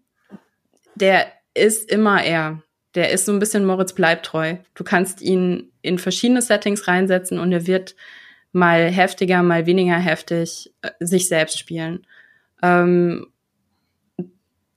der 0.96 1.28
ist 1.54 1.92
immer 1.92 2.24
er. 2.24 2.62
Der 2.96 3.12
ist 3.12 3.26
so 3.26 3.34
ein 3.34 3.40
bisschen 3.40 3.66
Moritz 3.66 3.94
Bleibtreu. 3.94 4.56
Du 4.76 4.86
kannst 4.86 5.22
ihn 5.22 5.72
in 5.82 6.00
verschiedene 6.00 6.42
Settings 6.42 6.88
reinsetzen 6.88 7.38
und 7.38 7.52
er 7.52 7.68
wird 7.68 7.96
mal 8.52 8.90
heftiger, 8.90 9.44
mal 9.44 9.66
weniger 9.66 9.98
heftig 9.98 10.72
äh, 10.82 10.92
sich 11.00 11.28
selbst 11.28 11.60
spielen. 11.60 12.06
Ähm, 12.62 13.28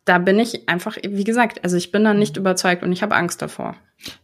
da 0.04 0.18
bin 0.18 0.38
ich 0.38 0.68
einfach, 0.68 0.96
wie 1.02 1.24
gesagt, 1.24 1.62
also 1.62 1.76
ich 1.76 1.92
bin 1.92 2.04
da 2.04 2.12
nicht 2.12 2.36
überzeugt 2.36 2.82
und 2.82 2.92
ich 2.92 3.02
habe 3.02 3.14
Angst 3.14 3.40
davor. 3.40 3.76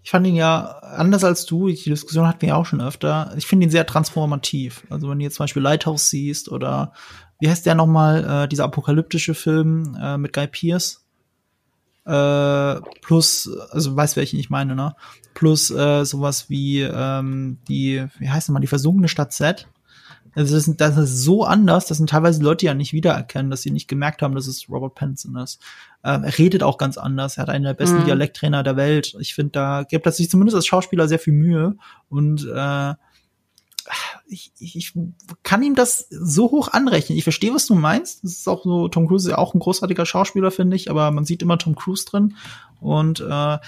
Ich 0.02 0.10
fand 0.10 0.26
ihn 0.26 0.34
ja 0.34 0.64
anders 0.64 1.22
als 1.22 1.46
du, 1.46 1.68
die 1.68 1.76
Diskussion 1.76 2.26
hatten 2.26 2.40
wir 2.40 2.48
ja 2.48 2.56
auch 2.56 2.66
schon 2.66 2.80
öfter. 2.80 3.32
Ich 3.36 3.46
finde 3.46 3.66
ihn 3.66 3.70
sehr 3.70 3.86
transformativ. 3.86 4.82
Also 4.90 5.08
wenn 5.08 5.18
du 5.18 5.24
jetzt 5.24 5.36
zum 5.36 5.44
Beispiel 5.44 5.62
Lighthouse 5.62 6.10
siehst 6.10 6.50
oder 6.50 6.92
wie 7.38 7.48
heißt 7.48 7.64
der 7.64 7.76
nochmal, 7.76 8.44
äh, 8.44 8.48
dieser 8.48 8.64
apokalyptische 8.64 9.34
Film 9.34 9.96
äh, 10.00 10.18
mit 10.18 10.32
Guy 10.32 10.48
Pearce? 10.48 11.07
Äh, 12.08 12.80
plus, 13.02 13.50
also 13.70 13.94
weißt 13.94 14.16
welchen 14.16 14.38
ich 14.38 14.48
meine, 14.48 14.74
ne? 14.74 14.94
Plus 15.34 15.70
äh, 15.70 16.04
sowas 16.04 16.48
wie 16.48 16.80
ähm, 16.80 17.58
die, 17.68 18.04
wie 18.18 18.30
heißt 18.30 18.48
nochmal, 18.48 18.62
die 18.62 18.66
versunkene 18.66 19.08
Stadt 19.08 19.32
Z. 19.32 19.68
Also 20.34 20.54
das, 20.54 20.64
sind, 20.64 20.80
das 20.80 20.96
ist 20.96 21.22
so 21.22 21.44
anders, 21.44 21.86
das 21.86 21.98
sind 21.98 22.10
teilweise 22.10 22.42
Leute 22.42 22.66
ja 22.66 22.74
nicht 22.74 22.92
wiedererkennen, 22.92 23.50
dass 23.50 23.62
sie 23.62 23.70
nicht 23.70 23.88
gemerkt 23.88 24.22
haben, 24.22 24.34
dass 24.34 24.46
es 24.46 24.68
Robert 24.70 24.94
Pattinson 24.94 25.36
ist. 25.36 25.60
Ähm, 26.04 26.24
er 26.24 26.38
redet 26.38 26.62
auch 26.62 26.78
ganz 26.78 26.96
anders. 26.96 27.36
Er 27.36 27.42
hat 27.42 27.50
einen 27.50 27.64
der 27.64 27.74
besten 27.74 28.00
Mhm. 28.00 28.04
Dialekttrainer 28.04 28.62
der 28.62 28.76
Welt. 28.76 29.16
Ich 29.20 29.34
finde, 29.34 29.52
da 29.52 29.82
gibt 29.82 30.06
er 30.06 30.12
sich 30.12 30.30
zumindest 30.30 30.56
als 30.56 30.66
Schauspieler 30.66 31.08
sehr 31.08 31.18
viel 31.18 31.32
Mühe 31.34 31.76
und 32.08 32.46
äh, 32.46 32.94
ich, 34.28 34.52
ich, 34.58 34.76
ich 34.76 34.92
kann 35.42 35.62
ihm 35.62 35.74
das 35.74 36.06
so 36.10 36.50
hoch 36.50 36.68
anrechnen. 36.68 37.16
Ich 37.18 37.24
verstehe, 37.24 37.54
was 37.54 37.66
du 37.66 37.74
meinst. 37.74 38.22
Das 38.24 38.32
ist 38.32 38.48
auch 38.48 38.64
so, 38.64 38.88
Tom 38.88 39.06
Cruise 39.08 39.28
ist 39.28 39.32
ja 39.32 39.38
auch 39.38 39.54
ein 39.54 39.60
großartiger 39.60 40.06
Schauspieler, 40.06 40.50
finde 40.50 40.76
ich, 40.76 40.90
aber 40.90 41.10
man 41.10 41.24
sieht 41.24 41.42
immer 41.42 41.58
Tom 41.58 41.74
Cruise 41.74 42.04
drin. 42.04 42.34
Und 42.80 43.20
äh, 43.20 43.58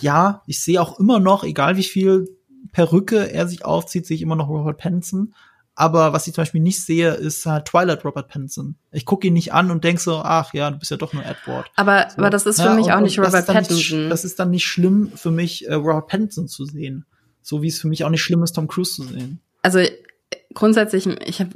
ja, 0.00 0.42
ich 0.46 0.62
sehe 0.62 0.80
auch 0.80 0.98
immer 1.00 1.18
noch, 1.20 1.44
egal 1.44 1.76
wie 1.76 1.82
viel 1.82 2.28
Perücke 2.72 3.32
er 3.32 3.48
sich 3.48 3.64
aufzieht, 3.64 4.06
sehe 4.06 4.14
ich 4.16 4.22
immer 4.22 4.36
noch 4.36 4.48
Robert 4.48 4.78
Pattinson. 4.78 5.34
Aber 5.74 6.12
was 6.12 6.26
ich 6.26 6.34
zum 6.34 6.42
Beispiel 6.42 6.60
nicht 6.60 6.84
sehe, 6.84 7.12
ist 7.14 7.46
halt 7.46 7.64
Twilight 7.66 8.04
Robert 8.04 8.28
Pattinson. 8.28 8.76
Ich 8.92 9.06
gucke 9.06 9.26
ihn 9.28 9.32
nicht 9.32 9.54
an 9.54 9.70
und 9.70 9.82
denk 9.82 9.98
so, 9.98 10.16
ach 10.16 10.52
ja, 10.52 10.70
du 10.70 10.78
bist 10.78 10.90
ja 10.90 10.98
doch 10.98 11.14
nur 11.14 11.24
Edward. 11.24 11.70
Aber, 11.76 12.06
So. 12.10 12.18
aber 12.18 12.28
das 12.28 12.44
ist 12.44 12.60
für 12.60 12.66
Ja, 12.68 12.74
mich 12.74 12.86
und- 12.86 12.92
auch 12.92 13.00
nicht 13.00 13.18
Robert 13.18 13.48
dann 13.48 13.56
nicht 13.56 13.68
Pattinson. 13.68 14.10
das 14.10 14.24
ist 14.24 14.38
dann 14.38 14.50
nicht 14.50 14.66
schlimm 14.66 15.10
für 15.14 15.30
mich, 15.30 15.66
äh, 15.66 15.74
Robert 15.74 16.08
Pattinson 16.08 16.48
zu 16.48 16.66
sehen. 16.66 17.06
So 17.40 17.62
wie 17.62 17.68
es 17.68 17.80
für 17.80 17.88
mich 17.88 18.04
auch 18.04 18.10
nicht 18.10 18.22
schlimm 18.22 18.42
ist, 18.42 18.52
Tom 18.52 18.68
Cruise 18.68 18.92
zu 18.94 19.04
sehen. 19.04 19.40
also 19.62 19.78
grundsätzlich, 20.54 21.06
ich 21.26 21.40
hab, 21.40 21.48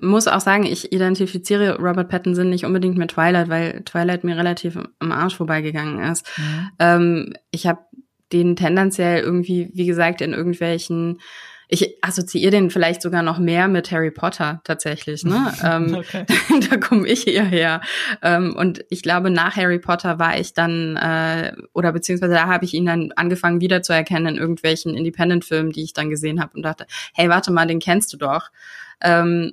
muss 0.00 0.28
auch 0.28 0.40
sagen, 0.40 0.64
ich 0.64 0.92
identifiziere 0.92 1.78
Robert 1.78 2.08
Pattinson 2.08 2.50
nicht 2.50 2.64
unbedingt 2.64 2.98
mit 2.98 3.12
Twilight, 3.12 3.48
weil 3.48 3.82
Twilight 3.84 4.24
mir 4.24 4.36
relativ 4.36 4.78
am 4.98 5.12
Arsch 5.12 5.36
vorbeigegangen 5.36 6.10
ist. 6.10 6.26
Ähm, 6.78 7.34
ich 7.50 7.66
habe 7.66 7.80
den 8.32 8.56
tendenziell 8.56 9.22
irgendwie, 9.22 9.70
wie 9.74 9.86
gesagt, 9.86 10.20
in 10.20 10.32
irgendwelchen 10.32 11.20
ich 11.70 12.02
assoziiere 12.02 12.50
den 12.50 12.70
vielleicht 12.70 13.00
sogar 13.00 13.22
noch 13.22 13.38
mehr 13.38 13.68
mit 13.68 13.90
Harry 13.92 14.10
Potter 14.10 14.60
tatsächlich, 14.64 15.24
ne? 15.24 15.52
ähm, 15.64 15.94
Okay. 15.94 16.24
da 16.70 16.76
komme 16.76 17.06
ich 17.06 17.28
eher 17.28 17.44
her. 17.44 17.80
Ähm, 18.22 18.54
und 18.56 18.84
ich 18.90 19.02
glaube, 19.02 19.30
nach 19.30 19.56
Harry 19.56 19.78
Potter 19.78 20.18
war 20.18 20.38
ich 20.38 20.52
dann, 20.52 20.96
äh, 20.96 21.52
oder 21.72 21.92
beziehungsweise 21.92 22.34
da 22.34 22.48
habe 22.48 22.64
ich 22.64 22.74
ihn 22.74 22.86
dann 22.86 23.12
angefangen 23.12 23.60
wiederzuerkennen 23.60 24.34
in 24.34 24.40
irgendwelchen 24.40 24.96
Independent-Filmen, 24.96 25.72
die 25.72 25.84
ich 25.84 25.92
dann 25.92 26.10
gesehen 26.10 26.40
habe 26.40 26.56
und 26.56 26.62
dachte, 26.62 26.86
hey, 27.14 27.28
warte 27.28 27.52
mal, 27.52 27.66
den 27.66 27.78
kennst 27.78 28.12
du 28.12 28.16
doch. 28.16 28.50
Ähm, 29.00 29.52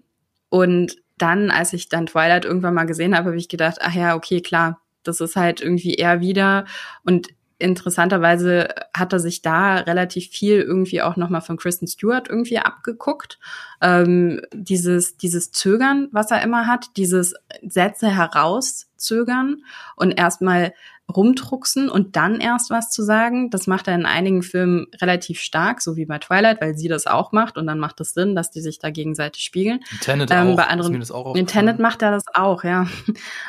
und 0.50 0.96
dann, 1.18 1.52
als 1.52 1.74
ich 1.74 1.90
dann 1.90 2.08
Twilight 2.08 2.46
irgendwann 2.46 2.74
mal 2.74 2.86
gesehen 2.86 3.16
habe, 3.16 3.28
habe 3.28 3.38
ich 3.38 3.50
gedacht, 3.50 3.78
ach 3.82 3.94
ja, 3.94 4.16
okay, 4.16 4.42
klar, 4.42 4.82
das 5.04 5.22
ist 5.22 5.36
halt 5.36 5.62
irgendwie 5.62 5.96
eher 5.96 6.20
wieder. 6.20 6.66
Und 7.04 7.30
interessanterweise 7.60 8.68
hat 8.96 9.14
er 9.14 9.20
sich 9.20 9.42
da 9.42 9.78
relativ 9.78 10.28
viel 10.30 10.62
irgendwie 10.62 11.02
auch 11.02 11.16
nochmal 11.16 11.42
von 11.42 11.58
Kristen 11.58 11.88
Stewart 11.88 12.30
irgendwie 12.30 12.60
abgeguckt. 12.60 13.40
Ähm, 13.82 14.42
dieses, 14.54 15.18
dieses 15.18 15.52
Zögern, 15.52 16.08
was 16.12 16.32
er 16.32 16.42
immer 16.44 16.68
hat, 16.68 16.86
dieses 16.98 17.34
Sätze 17.68 18.10
herauszögern 18.16 19.64
und 19.96 20.12
erstmal 20.12 20.74
rumdrucksen 21.16 21.90
und 21.90 22.18
dann 22.18 22.42
erst 22.42 22.70
was 22.70 22.92
zu 22.92 23.02
sagen. 23.02 23.50
Das 23.50 23.66
macht 23.66 23.88
er 23.88 23.96
in 23.96 24.06
einigen 24.06 24.44
Filmen 24.44 24.88
relativ 25.02 25.40
stark, 25.40 25.82
so 25.82 25.96
wie 25.96 26.06
bei 26.06 26.20
Twilight, 26.20 26.60
weil 26.60 26.78
sie 26.78 26.90
das 26.90 27.08
auch 27.08 27.32
macht 27.32 27.58
und 27.58 27.66
dann 27.66 27.80
macht 27.80 28.02
es 28.02 28.14
Sinn, 28.14 28.36
dass 28.36 28.52
die 28.52 28.60
sich 28.60 28.80
da 28.80 28.90
gegenseitig 28.90 29.42
spiegeln. 29.44 29.80
Tenet 30.02 30.32
Ähm, 30.32 30.50
auch. 30.50 30.56
bei 30.58 30.68
anderen- 30.68 31.00
das 31.00 31.12
auch 31.12 31.34
Tenet 31.46 31.80
macht 31.80 32.02
er 32.02 32.12
das 32.12 32.26
auch, 32.34 32.66
ja. 32.66 32.88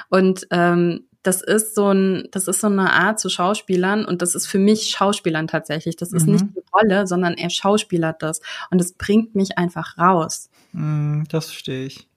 Und 0.08 0.46
ähm, 0.52 1.07
das 1.22 1.42
ist 1.42 1.74
so 1.74 1.92
ein, 1.92 2.28
das 2.30 2.48
ist 2.48 2.60
so 2.60 2.68
eine 2.68 2.92
Art 2.92 3.18
zu 3.18 3.28
Schauspielern 3.28 4.04
und 4.04 4.22
das 4.22 4.34
ist 4.34 4.46
für 4.46 4.58
mich 4.58 4.90
Schauspielern 4.90 5.46
tatsächlich. 5.48 5.96
Das 5.96 6.12
ist 6.12 6.26
Mhm. 6.26 6.32
nicht 6.32 6.44
die 6.54 6.62
Rolle, 6.72 7.06
sondern 7.06 7.34
er 7.34 7.50
schauspielert 7.50 8.22
das 8.22 8.40
und 8.70 8.80
es 8.80 8.92
bringt 8.92 9.34
mich 9.34 9.58
einfach 9.58 9.98
raus. 9.98 10.48
Mm, 10.72 11.24
das 11.28 11.46
verstehe 11.46 11.86
ich. 11.86 12.08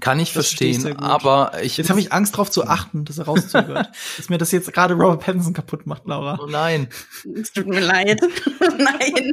Kann 0.00 0.20
ich 0.20 0.32
Das 0.32 0.46
verstehen, 0.46 0.96
aber 0.98 1.52
ich. 1.62 1.76
Jetzt 1.76 1.90
habe 1.90 2.00
ich 2.00 2.12
Angst 2.12 2.36
drauf 2.36 2.50
zu 2.50 2.66
achten, 2.66 3.04
dass 3.04 3.18
er 3.18 3.24
rauszögert. 3.24 3.90
dass 4.16 4.28
mir 4.28 4.38
das 4.38 4.52
jetzt 4.52 4.72
gerade 4.72 4.94
Robert 4.94 5.20
Pattinson 5.20 5.52
kaputt 5.52 5.86
macht, 5.86 6.06
Laura. 6.06 6.38
Oh 6.42 6.46
nein. 6.46 6.88
Es 7.34 7.52
tut 7.52 7.66
mir 7.66 7.80
leid. 7.80 8.20
Nein. 8.78 9.30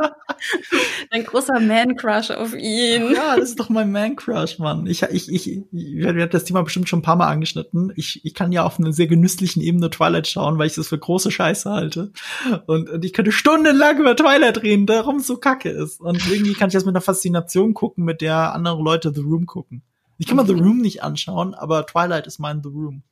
Ein 1.12 1.24
großer 1.24 1.60
Man-Crush 1.60 2.32
auf 2.32 2.54
ihn. 2.54 3.14
Ja, 3.14 3.36
das 3.36 3.50
ist 3.50 3.60
doch 3.60 3.70
mein 3.70 3.92
Man-Crush, 3.92 4.60
Mann. 4.60 4.86
Ich, 4.86 5.04
ich, 5.04 5.32
ich, 5.32 5.50
ich, 5.50 5.64
wir 5.72 6.08
haben 6.08 6.30
das 6.30 6.44
Thema 6.44 6.62
bestimmt 6.64 6.90
schon 6.90 7.00
ein 7.00 7.04
paar 7.04 7.16
Mal 7.16 7.28
angeschnitten. 7.28 7.92
Ich, 7.96 8.24
ich 8.26 8.34
kann 8.34 8.52
ja 8.52 8.64
auf 8.64 8.80
einer 8.80 8.94
sehr 8.94 9.08
genüsslichen 9.08 9.62
Ebene 9.62 9.90
Twilight 9.90 10.28
schauen, 10.28 10.58
weil 10.58 10.68
ich 10.68 10.76
das 10.76 10.90
für 10.90 10.98
große 10.98 11.32
Scheiße 11.32 11.70
halte. 11.70 12.12
Und, 12.68 12.90
und 12.90 13.06
ich 13.06 13.14
könnte 13.14 13.32
stundenlang 13.32 14.00
über 14.00 14.16
Twilight 14.16 14.62
reden, 14.64 14.86
darum 14.86 15.18
es 15.18 15.28
so 15.28 15.38
kacke 15.38 15.70
ist. 15.70 16.00
Und 16.02 16.30
irgendwie 16.30 16.54
kann 16.54 16.70
ich 16.70 16.74
das 16.74 16.86
mit 16.86 16.96
einer 16.96 17.02
Faszination 17.02 17.74
gucken, 17.74 18.06
mit 18.06 18.22
der 18.22 18.54
andere 18.54 18.82
Leute 18.82 19.12
The 19.14 19.22
Room 19.22 19.46
gucken. 19.46 19.84
Ich 20.20 20.28
kann 20.28 20.36
mal 20.36 20.46
The 20.46 20.54
Room 20.54 20.80
nicht 20.80 21.02
anschauen, 21.02 21.56
aber 21.56 21.86
Twilight 21.88 22.28
ist 22.28 22.40
mein 22.40 22.62
The 22.62 22.70
Room. 22.70 23.04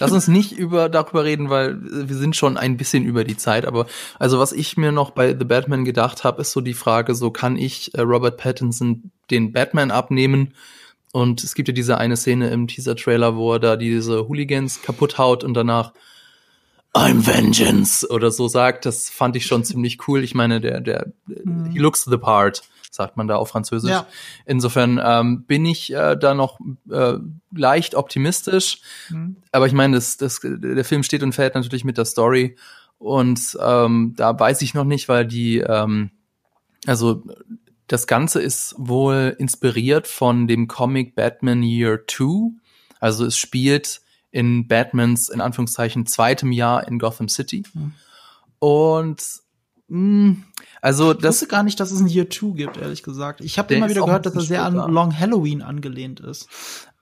Lass 0.00 0.10
uns 0.10 0.26
nicht 0.26 0.50
über 0.50 0.88
darüber 0.88 1.24
reden, 1.24 1.48
weil 1.48 1.78
wir 1.80 2.16
sind 2.16 2.34
schon 2.34 2.56
ein 2.56 2.76
bisschen 2.76 3.04
über 3.04 3.22
die 3.22 3.36
Zeit. 3.36 3.66
Aber 3.66 3.86
also 4.18 4.40
was 4.40 4.52
ich 4.52 4.76
mir 4.76 4.90
noch 4.90 5.12
bei 5.12 5.28
The 5.28 5.44
Batman 5.44 5.84
gedacht 5.84 6.24
habe, 6.24 6.40
ist 6.40 6.50
so 6.50 6.60
die 6.60 6.74
Frage: 6.74 7.14
So 7.14 7.30
kann 7.30 7.56
ich 7.56 7.94
äh, 7.94 8.00
Robert 8.00 8.36
Pattinson 8.36 9.12
den 9.30 9.52
Batman 9.52 9.92
abnehmen? 9.92 10.54
Und 11.12 11.44
es 11.44 11.54
gibt 11.54 11.68
ja 11.68 11.74
diese 11.74 11.98
eine 11.98 12.16
Szene 12.16 12.50
im 12.50 12.66
Teaser-Trailer, 12.66 13.36
wo 13.36 13.54
er 13.54 13.60
da 13.60 13.76
diese 13.76 14.28
Hooligans 14.28 14.82
kaputt 14.82 15.18
haut 15.18 15.44
und 15.44 15.54
danach 15.54 15.92
I'm 16.92 17.24
Vengeance 17.26 18.08
oder 18.08 18.32
so 18.32 18.48
sagt. 18.48 18.86
Das 18.86 19.08
fand 19.08 19.36
ich 19.36 19.46
schon 19.46 19.64
ziemlich 19.64 20.08
cool. 20.08 20.24
Ich 20.24 20.34
meine, 20.34 20.60
der, 20.60 20.80
der, 20.80 21.12
he 21.72 21.78
looks 21.78 22.04
the 22.04 22.16
part, 22.16 22.62
sagt 22.90 23.16
man 23.16 23.28
da 23.28 23.36
auf 23.36 23.48
Französisch. 23.48 23.90
Ja. 23.90 24.06
Insofern 24.44 25.00
ähm, 25.02 25.44
bin 25.44 25.64
ich 25.64 25.92
äh, 25.92 26.16
da 26.16 26.34
noch 26.34 26.58
äh, 26.90 27.14
leicht 27.54 27.94
optimistisch. 27.94 28.80
Mhm. 29.08 29.36
Aber 29.52 29.66
ich 29.66 29.72
meine, 29.72 29.96
das, 29.96 30.16
das, 30.16 30.40
der 30.42 30.84
Film 30.84 31.02
steht 31.02 31.22
und 31.22 31.32
fällt 31.32 31.54
natürlich 31.54 31.84
mit 31.84 31.96
der 31.96 32.04
Story. 32.04 32.56
Und 32.98 33.56
ähm, 33.60 34.14
da 34.16 34.38
weiß 34.38 34.60
ich 34.62 34.74
noch 34.74 34.84
nicht, 34.84 35.08
weil 35.08 35.24
die, 35.24 35.58
ähm, 35.58 36.10
also 36.86 37.22
das 37.86 38.06
Ganze 38.06 38.42
ist 38.42 38.74
wohl 38.76 39.34
inspiriert 39.38 40.06
von 40.06 40.46
dem 40.46 40.68
Comic 40.68 41.14
Batman 41.14 41.62
Year 41.62 42.00
2. 42.06 42.52
Also 42.98 43.24
es 43.24 43.36
spielt 43.36 44.02
in 44.30 44.68
Batmans, 44.68 45.28
in 45.28 45.40
Anführungszeichen, 45.40 46.06
zweitem 46.06 46.52
Jahr 46.52 46.86
in 46.86 46.98
Gotham 46.98 47.28
City. 47.28 47.64
Mhm. 47.72 47.92
Und 48.58 49.22
also 50.80 51.12
Ich 51.12 51.18
das 51.18 51.34
wusste 51.36 51.46
gar 51.48 51.62
nicht, 51.62 51.80
dass 51.80 51.90
es 51.90 52.00
ein 52.00 52.06
Year 52.06 52.28
2 52.30 52.52
gibt, 52.56 52.76
ehrlich 52.76 53.02
gesagt. 53.02 53.40
Ich 53.40 53.58
habe 53.58 53.74
immer 53.74 53.88
wieder 53.88 54.02
auch 54.02 54.06
gehört, 54.06 54.26
dass 54.26 54.34
er 54.34 54.40
sehr 54.42 54.64
an. 54.64 54.74
Long 54.74 55.18
Halloween 55.18 55.62
angelehnt 55.62 56.20
ist. 56.20 56.48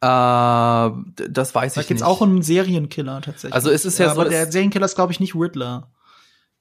äh, 0.00 0.06
das 0.06 1.54
weiß 1.54 1.74
Da 1.74 1.80
ich 1.82 1.90
nicht. 1.90 2.02
auch 2.02 2.20
um 2.20 2.30
einen 2.30 2.42
Serienkiller 2.42 3.20
tatsächlich. 3.20 3.52
Also 3.54 3.70
es 3.70 3.84
ist 3.84 3.98
ja 3.98 4.06
so, 4.14 4.20
aber 4.20 4.30
der 4.30 4.50
Serienkiller 4.50 4.86
ist, 4.86 4.94
glaube 4.94 5.12
ich, 5.12 5.20
nicht 5.20 5.34
Riddler. 5.34 5.90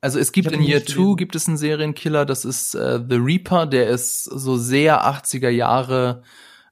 Also 0.02 0.20
es 0.20 0.32
gibt 0.32 0.52
in 0.52 0.62
Year 0.62 0.80
nicht 0.80 0.90
2 0.90 0.94
gelesen. 0.96 1.16
gibt 1.18 1.36
es 1.36 1.48
einen 1.48 1.58
Serienkiller, 1.58 2.26
das 2.26 2.46
ist 2.46 2.76
äh, 2.76 3.00
The 3.10 3.16
Reaper, 3.16 3.66
der 3.66 3.88
ist 3.88 4.24
so 4.26 4.58
sehr 4.58 5.06
80er 5.06 5.50
Jahre, 5.50 6.24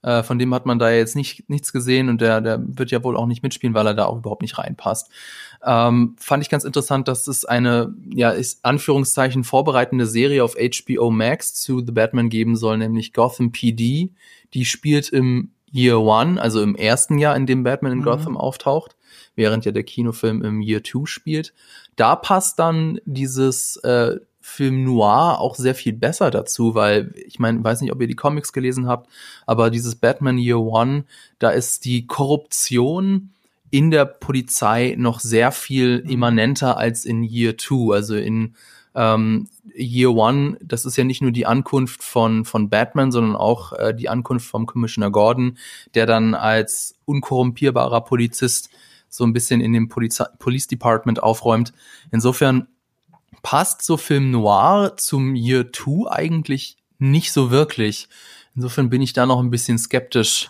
äh, 0.06 0.22
von 0.22 0.38
dem 0.38 0.54
hat 0.54 0.68
man 0.68 0.78
da 0.78 0.92
jetzt 0.92 1.16
nicht, 1.16 1.50
nichts 1.50 1.74
gesehen 1.74 2.10
und 2.10 2.22
der, 2.22 2.40
der 2.40 2.62
wird 2.64 2.92
ja 2.92 3.04
wohl 3.04 3.18
auch 3.18 3.26
nicht 3.26 3.42
mitspielen, 3.42 3.74
weil 3.74 3.88
er 3.88 3.96
da 3.96 4.06
auch 4.06 4.18
überhaupt 4.18 4.44
nicht 4.44 4.60
reinpasst. 4.60 5.10
Ähm, 5.64 6.16
fand 6.20 6.44
ich 6.44 6.50
ganz 6.50 6.64
interessant, 6.64 7.08
dass 7.08 7.28
es 7.28 7.44
eine, 7.44 7.92
ja, 8.14 8.30
ist 8.30 8.64
Anführungszeichen 8.64 9.44
vorbereitende 9.44 10.06
Serie 10.06 10.44
auf 10.44 10.56
HBO 10.56 11.10
Max 11.10 11.56
zu 11.56 11.80
The 11.84 11.92
Batman 11.92 12.30
geben 12.30 12.56
soll, 12.56 12.78
nämlich 12.78 13.14
Gotham 13.14 13.52
PD. 13.52 14.12
Die 14.54 14.66
spielt 14.66 15.10
im 15.10 15.50
Year 15.74 16.00
One, 16.00 16.40
also 16.40 16.62
im 16.62 16.76
ersten 16.76 17.18
Jahr, 17.18 17.36
in 17.36 17.48
dem 17.48 17.64
Batman 17.64 17.94
in 17.94 18.00
Mhm. 18.00 18.04
Gotham 18.04 18.38
auftaucht, 18.38 18.96
während 19.36 19.66
ja 19.66 19.72
der 19.72 19.84
Kinofilm 19.84 20.44
im 20.44 20.62
Year 20.62 20.84
Two 20.84 21.08
spielt. 21.08 21.52
Da 21.96 22.16
passt 22.16 22.60
dann 22.60 23.00
dieses 23.06 23.78
äh, 23.78 24.18
Film 24.48 24.84
Noir 24.84 25.40
auch 25.40 25.56
sehr 25.56 25.74
viel 25.74 25.92
besser 25.92 26.30
dazu, 26.30 26.76
weil 26.76 27.12
ich 27.26 27.40
meine, 27.40 27.64
weiß 27.64 27.82
nicht, 27.82 27.92
ob 27.92 28.00
ihr 28.00 28.08
die 28.08 28.16
Comics 28.16 28.54
gelesen 28.54 28.88
habt, 28.88 29.10
aber 29.48 29.72
dieses 29.72 29.96
Batman 29.96 30.38
Year 30.38 30.60
One, 30.60 31.06
da 31.40 31.50
ist 31.50 31.84
die 31.84 32.06
Korruption 32.06 33.32
in 33.72 33.90
der 33.90 34.06
Polizei 34.06 34.94
noch 35.00 35.20
sehr 35.20 35.52
viel 35.52 36.06
immanenter 36.08 36.78
als 36.78 37.06
in 37.06 37.24
Year 37.24 37.58
Two. 37.58 37.92
Also 37.92 38.16
in 38.16 38.54
ähm, 38.94 39.50
Year 39.76 40.12
One, 40.12 40.58
das 40.62 40.86
ist 40.86 40.96
ja 40.96 41.04
nicht 41.04 41.24
nur 41.24 41.32
die 41.32 41.48
Ankunft 41.48 42.04
von, 42.04 42.46
von 42.46 42.70
Batman, 42.70 43.12
sondern 43.12 43.36
auch 43.36 43.74
äh, 43.74 43.96
die 43.96 44.10
Ankunft 44.10 44.48
vom 44.48 44.68
Commissioner 44.68 45.10
Gordon, 45.10 45.58
der 45.96 46.06
dann 46.06 46.36
als 46.36 46.94
unkorrumpierbarer 47.06 48.02
Polizist 48.02 48.70
so 49.10 49.24
ein 49.24 49.34
bisschen 49.34 49.60
in 49.60 49.74
dem 49.74 49.90
Polizei 49.90 50.26
Police 50.38 50.68
Department 50.68 51.24
aufräumt. 51.24 51.74
Insofern 52.12 52.68
passt 53.46 53.84
so 53.84 53.96
Film 53.96 54.32
Noir 54.32 54.94
zum 54.98 55.36
Year 55.36 55.72
Two 55.72 56.08
eigentlich 56.10 56.78
nicht 56.98 57.32
so 57.32 57.52
wirklich. 57.52 58.10
Insofern 58.56 58.90
bin 58.90 59.04
ich 59.04 59.14
da 59.14 59.28
noch 59.28 59.40
ein 59.40 59.52
bisschen 59.52 59.78
skeptisch. 59.78 60.50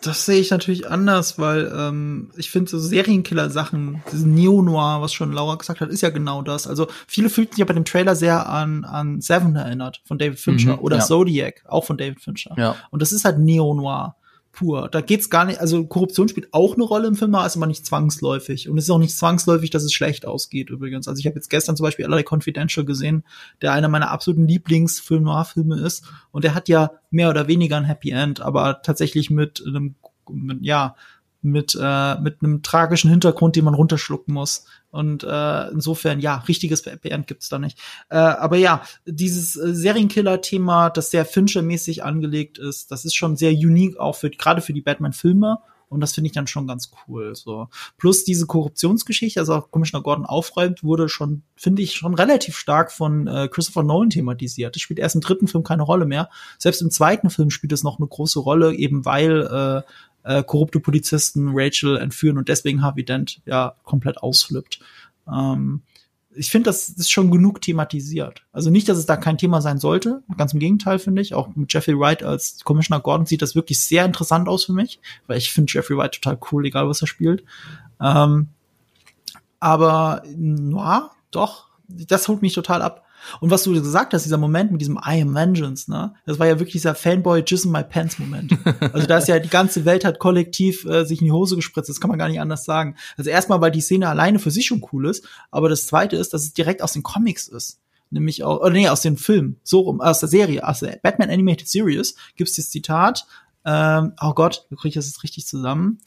Das 0.00 0.26
sehe 0.26 0.38
ich 0.40 0.52
natürlich 0.52 0.88
anders, 0.88 1.40
weil 1.40 1.72
ähm, 1.76 2.30
ich 2.36 2.52
finde 2.52 2.70
so 2.70 2.78
Serienkiller-Sachen, 2.78 4.00
dieses 4.12 4.24
Neo-Noir, 4.24 5.02
was 5.02 5.12
schon 5.12 5.32
Laura 5.32 5.56
gesagt 5.56 5.80
hat, 5.80 5.88
ist 5.88 6.02
ja 6.02 6.10
genau 6.10 6.40
das. 6.40 6.68
Also 6.68 6.86
viele 7.08 7.30
fühlten 7.30 7.54
sich 7.54 7.58
ja 7.58 7.64
bei 7.64 7.74
dem 7.74 7.84
Trailer 7.84 8.14
sehr 8.14 8.48
an, 8.48 8.84
an 8.84 9.20
Seven 9.20 9.56
erinnert 9.56 10.00
von 10.04 10.16
David 10.16 10.38
Fincher 10.38 10.74
Mhm, 10.74 10.82
oder 10.82 10.98
ja. 10.98 11.02
Zodiac, 11.04 11.64
auch 11.66 11.84
von 11.84 11.96
David 11.96 12.20
Fincher. 12.20 12.54
Ja. 12.56 12.76
Und 12.92 13.02
das 13.02 13.10
ist 13.10 13.24
halt 13.24 13.40
Neo-Noir 13.40 14.14
pur. 14.56 14.88
Da 14.90 15.00
geht's 15.00 15.30
gar 15.30 15.44
nicht, 15.44 15.60
also 15.60 15.86
Korruption 15.86 16.28
spielt 16.28 16.52
auch 16.52 16.74
eine 16.74 16.82
Rolle 16.82 17.06
im 17.06 17.14
Film, 17.14 17.34
aber 17.36 17.46
ist 17.46 17.56
aber 17.56 17.66
nicht 17.66 17.86
zwangsläufig. 17.86 18.68
Und 18.68 18.78
es 18.78 18.84
ist 18.84 18.90
auch 18.90 18.98
nicht 18.98 19.16
zwangsläufig, 19.16 19.70
dass 19.70 19.84
es 19.84 19.92
schlecht 19.92 20.26
ausgeht 20.26 20.70
übrigens. 20.70 21.06
Also 21.06 21.20
ich 21.20 21.26
habe 21.26 21.36
jetzt 21.36 21.50
gestern 21.50 21.76
zum 21.76 21.84
Beispiel 21.84 22.06
LA 22.06 22.22
Confidential 22.28 22.84
gesehen, 22.84 23.22
der 23.62 23.72
einer 23.72 23.88
meiner 23.88 24.10
absoluten 24.10 24.48
Lieblingsfilm 24.48 25.22
Noir-Filme 25.22 25.76
ist. 25.76 26.04
Und 26.32 26.42
der 26.42 26.54
hat 26.54 26.68
ja 26.68 26.90
mehr 27.10 27.30
oder 27.30 27.46
weniger 27.46 27.76
ein 27.76 27.84
Happy 27.84 28.10
End, 28.10 28.40
aber 28.40 28.82
tatsächlich 28.82 29.30
mit 29.30 29.62
einem, 29.64 29.94
mit, 30.28 30.58
ja, 30.62 30.96
mit, 31.42 31.78
äh, 31.80 32.20
mit 32.20 32.42
einem 32.42 32.62
tragischen 32.62 33.10
Hintergrund, 33.10 33.54
den 33.54 33.64
man 33.64 33.74
runterschlucken 33.74 34.34
muss. 34.34 34.66
Und 34.96 35.24
äh, 35.24 35.68
insofern, 35.68 36.20
ja, 36.20 36.36
richtiges 36.48 36.84
Happy 36.86 37.10
End 37.10 37.26
gibt's 37.26 37.50
da 37.50 37.58
nicht. 37.58 37.78
Äh, 38.08 38.16
aber 38.16 38.56
ja, 38.56 38.82
dieses 39.04 39.54
äh, 39.54 39.74
Serienkiller-Thema, 39.74 40.88
das 40.88 41.10
sehr 41.10 41.26
Fincher-mäßig 41.26 42.02
angelegt 42.02 42.56
ist, 42.58 42.90
das 42.90 43.04
ist 43.04 43.14
schon 43.14 43.36
sehr 43.36 43.52
unique 43.52 43.98
auch 43.98 44.14
für 44.14 44.30
gerade 44.30 44.62
für 44.62 44.72
die 44.72 44.80
Batman-Filme. 44.80 45.58
Und 45.88 46.00
das 46.00 46.14
finde 46.14 46.26
ich 46.26 46.32
dann 46.32 46.46
schon 46.46 46.66
ganz 46.66 46.90
cool. 47.06 47.36
So. 47.36 47.68
Plus 47.96 48.24
diese 48.24 48.46
Korruptionsgeschichte, 48.46 49.38
also 49.38 49.54
auch 49.54 49.70
Commissioner 49.70 50.02
Gordon 50.02 50.26
aufräumt, 50.26 50.82
wurde 50.82 51.08
schon, 51.08 51.42
finde 51.54 51.82
ich, 51.82 51.92
schon 51.92 52.14
relativ 52.14 52.56
stark 52.56 52.90
von 52.90 53.28
äh, 53.28 53.48
Christopher 53.48 53.84
Nolan 53.84 54.10
thematisiert. 54.10 54.74
Das 54.74 54.82
spielt 54.82 54.98
erst 54.98 55.14
im 55.14 55.20
dritten 55.20 55.46
Film 55.46 55.62
keine 55.62 55.82
Rolle 55.82 56.06
mehr. 56.06 56.28
Selbst 56.58 56.82
im 56.82 56.90
zweiten 56.90 57.30
Film 57.30 57.50
spielt 57.50 57.72
es 57.72 57.84
noch 57.84 57.98
eine 57.98 58.08
große 58.08 58.40
Rolle, 58.40 58.74
eben 58.74 59.04
weil 59.04 59.42
äh, 59.42 59.90
äh, 60.26 60.42
korrupte 60.42 60.80
Polizisten 60.80 61.50
Rachel 61.52 61.96
entführen 61.96 62.36
und 62.36 62.48
deswegen 62.48 62.82
Harvey 62.82 63.04
Dent 63.04 63.40
ja 63.46 63.76
komplett 63.84 64.18
ausflippt. 64.18 64.80
Ähm, 65.32 65.82
ich 66.34 66.50
finde, 66.50 66.68
das 66.68 66.90
ist 66.90 67.10
schon 67.10 67.30
genug 67.30 67.62
thematisiert. 67.62 68.44
Also 68.52 68.68
nicht, 68.68 68.88
dass 68.88 68.98
es 68.98 69.06
da 69.06 69.16
kein 69.16 69.38
Thema 69.38 69.62
sein 69.62 69.78
sollte. 69.78 70.22
Ganz 70.36 70.52
im 70.52 70.58
Gegenteil, 70.58 70.98
finde 70.98 71.22
ich. 71.22 71.32
Auch 71.32 71.54
mit 71.54 71.72
Jeffrey 71.72 71.98
Wright 71.98 72.22
als 72.22 72.62
Commissioner 72.62 73.00
Gordon 73.00 73.24
sieht 73.24 73.40
das 73.40 73.54
wirklich 73.54 73.80
sehr 73.80 74.04
interessant 74.04 74.48
aus 74.48 74.64
für 74.64 74.74
mich, 74.74 75.00
weil 75.26 75.38
ich 75.38 75.50
finde 75.50 75.72
Jeffrey 75.72 75.96
Wright 75.96 76.12
total 76.12 76.38
cool, 76.50 76.66
egal 76.66 76.88
was 76.88 77.00
er 77.00 77.06
spielt. 77.06 77.42
Ähm, 78.00 78.48
aber 79.60 80.22
Noir, 80.36 81.12
doch, 81.30 81.68
das 81.88 82.28
holt 82.28 82.42
mich 82.42 82.52
total 82.52 82.82
ab. 82.82 83.05
Und 83.40 83.50
was 83.50 83.62
du 83.62 83.72
gesagt 83.72 84.14
hast, 84.14 84.24
dieser 84.24 84.38
Moment 84.38 84.72
mit 84.72 84.80
diesem 84.80 84.96
I 84.96 85.20
am 85.22 85.34
Vengeance, 85.34 85.90
ne? 85.90 86.14
Das 86.24 86.38
war 86.38 86.46
ja 86.46 86.58
wirklich 86.58 86.72
dieser 86.72 86.94
Fanboy 86.94 87.42
Jizz 87.46 87.64
in 87.64 87.72
my 87.72 87.82
pants 87.82 88.18
Moment. 88.18 88.52
Also 88.92 89.06
da 89.06 89.18
ist 89.18 89.28
ja 89.28 89.38
die 89.38 89.48
ganze 89.48 89.84
Welt 89.84 90.04
hat 90.04 90.18
kollektiv 90.18 90.84
äh, 90.84 91.04
sich 91.04 91.20
in 91.20 91.26
die 91.26 91.32
Hose 91.32 91.56
gespritzt. 91.56 91.88
Das 91.88 92.00
kann 92.00 92.08
man 92.08 92.18
gar 92.18 92.28
nicht 92.28 92.40
anders 92.40 92.64
sagen. 92.64 92.96
Also 93.16 93.30
erstmal, 93.30 93.60
weil 93.60 93.70
die 93.70 93.80
Szene 93.80 94.08
alleine 94.08 94.38
für 94.38 94.50
sich 94.50 94.66
schon 94.66 94.84
cool 94.92 95.06
ist, 95.06 95.26
aber 95.50 95.68
das 95.68 95.86
zweite 95.86 96.16
ist, 96.16 96.32
dass 96.32 96.42
es 96.42 96.52
direkt 96.52 96.82
aus 96.82 96.92
den 96.92 97.02
Comics 97.02 97.48
ist. 97.48 97.80
Nämlich 98.10 98.44
auch, 98.44 98.60
oder 98.60 98.70
nee, 98.70 98.88
aus 98.88 99.02
dem 99.02 99.16
Film, 99.16 99.56
so 99.64 99.80
rum, 99.80 100.00
aus 100.00 100.20
der 100.20 100.28
Serie, 100.28 100.66
aus 100.66 100.80
der 100.80 100.98
Batman 101.02 101.30
Animated 101.30 101.68
Series 101.68 102.14
gibt's 102.36 102.54
das 102.54 102.70
Zitat, 102.70 103.26
ähm, 103.64 104.12
oh 104.22 104.32
Gott, 104.32 104.64
wie 104.70 104.76
kriege 104.76 104.90
ich 104.90 104.94
das 104.94 105.06
jetzt 105.06 105.24
richtig 105.24 105.46
zusammen? 105.46 105.98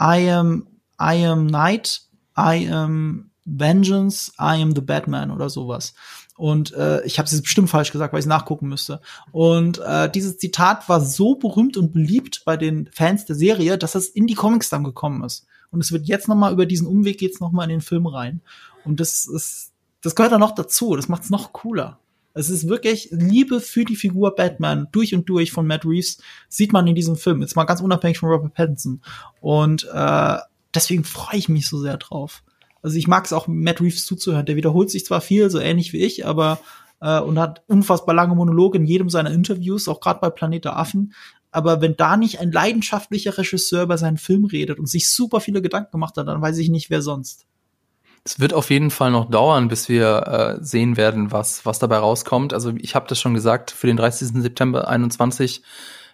I 0.00 0.28
am, 0.30 0.66
I 1.00 1.24
am 1.24 1.46
Night, 1.46 2.02
I 2.36 2.68
am 2.68 3.30
Vengeance, 3.44 4.32
I 4.38 4.60
am 4.60 4.74
the 4.74 4.80
Batman 4.80 5.30
oder 5.30 5.48
sowas. 5.48 5.94
Und 6.36 6.72
äh, 6.72 7.04
ich 7.04 7.18
habe 7.18 7.26
es 7.26 7.32
jetzt 7.32 7.42
bestimmt 7.42 7.70
falsch 7.70 7.92
gesagt, 7.92 8.12
weil 8.12 8.20
ich 8.20 8.26
nachgucken 8.26 8.68
müsste. 8.68 9.00
Und 9.30 9.78
äh, 9.78 10.10
dieses 10.10 10.38
Zitat 10.38 10.88
war 10.88 11.00
so 11.00 11.36
berühmt 11.36 11.76
und 11.76 11.92
beliebt 11.92 12.42
bei 12.44 12.56
den 12.56 12.88
Fans 12.92 13.24
der 13.24 13.36
Serie, 13.36 13.78
dass 13.78 13.94
es 13.94 14.08
in 14.08 14.26
die 14.26 14.34
Comics 14.34 14.68
dann 14.68 14.84
gekommen 14.84 15.22
ist. 15.22 15.46
Und 15.70 15.80
es 15.80 15.92
wird 15.92 16.06
jetzt 16.06 16.28
noch 16.28 16.36
mal 16.36 16.52
über 16.52 16.66
diesen 16.66 16.86
Umweg 16.86 17.18
geht's 17.18 17.40
noch 17.40 17.52
mal 17.52 17.64
in 17.64 17.70
den 17.70 17.80
Film 17.80 18.06
rein. 18.06 18.40
Und 18.84 19.00
das 19.00 19.26
ist, 19.26 19.72
das 20.02 20.14
gehört 20.14 20.32
dann 20.32 20.40
noch 20.40 20.54
dazu. 20.54 20.96
Das 20.96 21.08
macht's 21.08 21.30
noch 21.30 21.52
cooler. 21.52 21.98
Es 22.34 22.50
ist 22.50 22.68
wirklich 22.68 23.08
Liebe 23.12 23.60
für 23.60 23.84
die 23.84 23.94
Figur 23.94 24.34
Batman 24.34 24.88
durch 24.90 25.14
und 25.14 25.28
durch 25.28 25.52
von 25.52 25.68
Matt 25.68 25.84
Reeves 25.84 26.18
sieht 26.48 26.72
man 26.72 26.86
in 26.88 26.96
diesem 26.96 27.14
Film. 27.14 27.40
Jetzt 27.40 27.54
mal 27.54 27.64
ganz 27.64 27.80
unabhängig 27.80 28.18
von 28.18 28.28
Robert 28.28 28.54
Pattinson. 28.54 29.00
Und 29.40 29.88
äh, 29.92 30.38
deswegen 30.74 31.04
freue 31.04 31.38
ich 31.38 31.48
mich 31.48 31.68
so 31.68 31.78
sehr 31.78 31.96
drauf. 31.96 32.42
Also 32.84 32.98
ich 32.98 33.08
mag 33.08 33.24
es 33.24 33.32
auch 33.32 33.46
Matt 33.48 33.80
Reeves 33.80 34.04
zuzuhören. 34.04 34.44
Der 34.44 34.56
wiederholt 34.56 34.90
sich 34.90 35.06
zwar 35.06 35.22
viel, 35.22 35.48
so 35.48 35.58
ähnlich 35.58 35.94
wie 35.94 36.04
ich, 36.04 36.26
aber 36.26 36.60
äh, 37.00 37.18
und 37.18 37.38
hat 37.38 37.62
unfassbar 37.66 38.14
lange 38.14 38.34
Monologe 38.34 38.76
in 38.76 38.84
jedem 38.84 39.08
seiner 39.08 39.30
Interviews, 39.30 39.88
auch 39.88 40.00
gerade 40.00 40.20
bei 40.20 40.28
Planet 40.28 40.66
der 40.66 40.76
Affen. 40.76 41.14
Aber 41.50 41.80
wenn 41.80 41.96
da 41.96 42.18
nicht 42.18 42.40
ein 42.40 42.52
leidenschaftlicher 42.52 43.38
Regisseur 43.38 43.84
über 43.84 43.96
seinen 43.96 44.18
Film 44.18 44.44
redet 44.44 44.78
und 44.78 44.86
sich 44.86 45.10
super 45.10 45.40
viele 45.40 45.62
Gedanken 45.62 45.92
gemacht 45.92 46.18
hat, 46.18 46.28
dann 46.28 46.42
weiß 46.42 46.58
ich 46.58 46.68
nicht, 46.68 46.90
wer 46.90 47.00
sonst. 47.00 47.46
Es 48.22 48.38
wird 48.38 48.52
auf 48.52 48.68
jeden 48.68 48.90
Fall 48.90 49.10
noch 49.10 49.30
dauern, 49.30 49.68
bis 49.68 49.88
wir 49.88 50.58
äh, 50.60 50.62
sehen 50.62 50.98
werden, 50.98 51.32
was, 51.32 51.64
was 51.64 51.78
dabei 51.78 51.96
rauskommt. 51.96 52.52
Also 52.52 52.74
ich 52.76 52.94
habe 52.94 53.06
das 53.08 53.18
schon 53.18 53.32
gesagt, 53.32 53.70
für 53.70 53.86
den 53.86 53.96
30. 53.96 54.42
September 54.42 54.88
21 54.88 55.62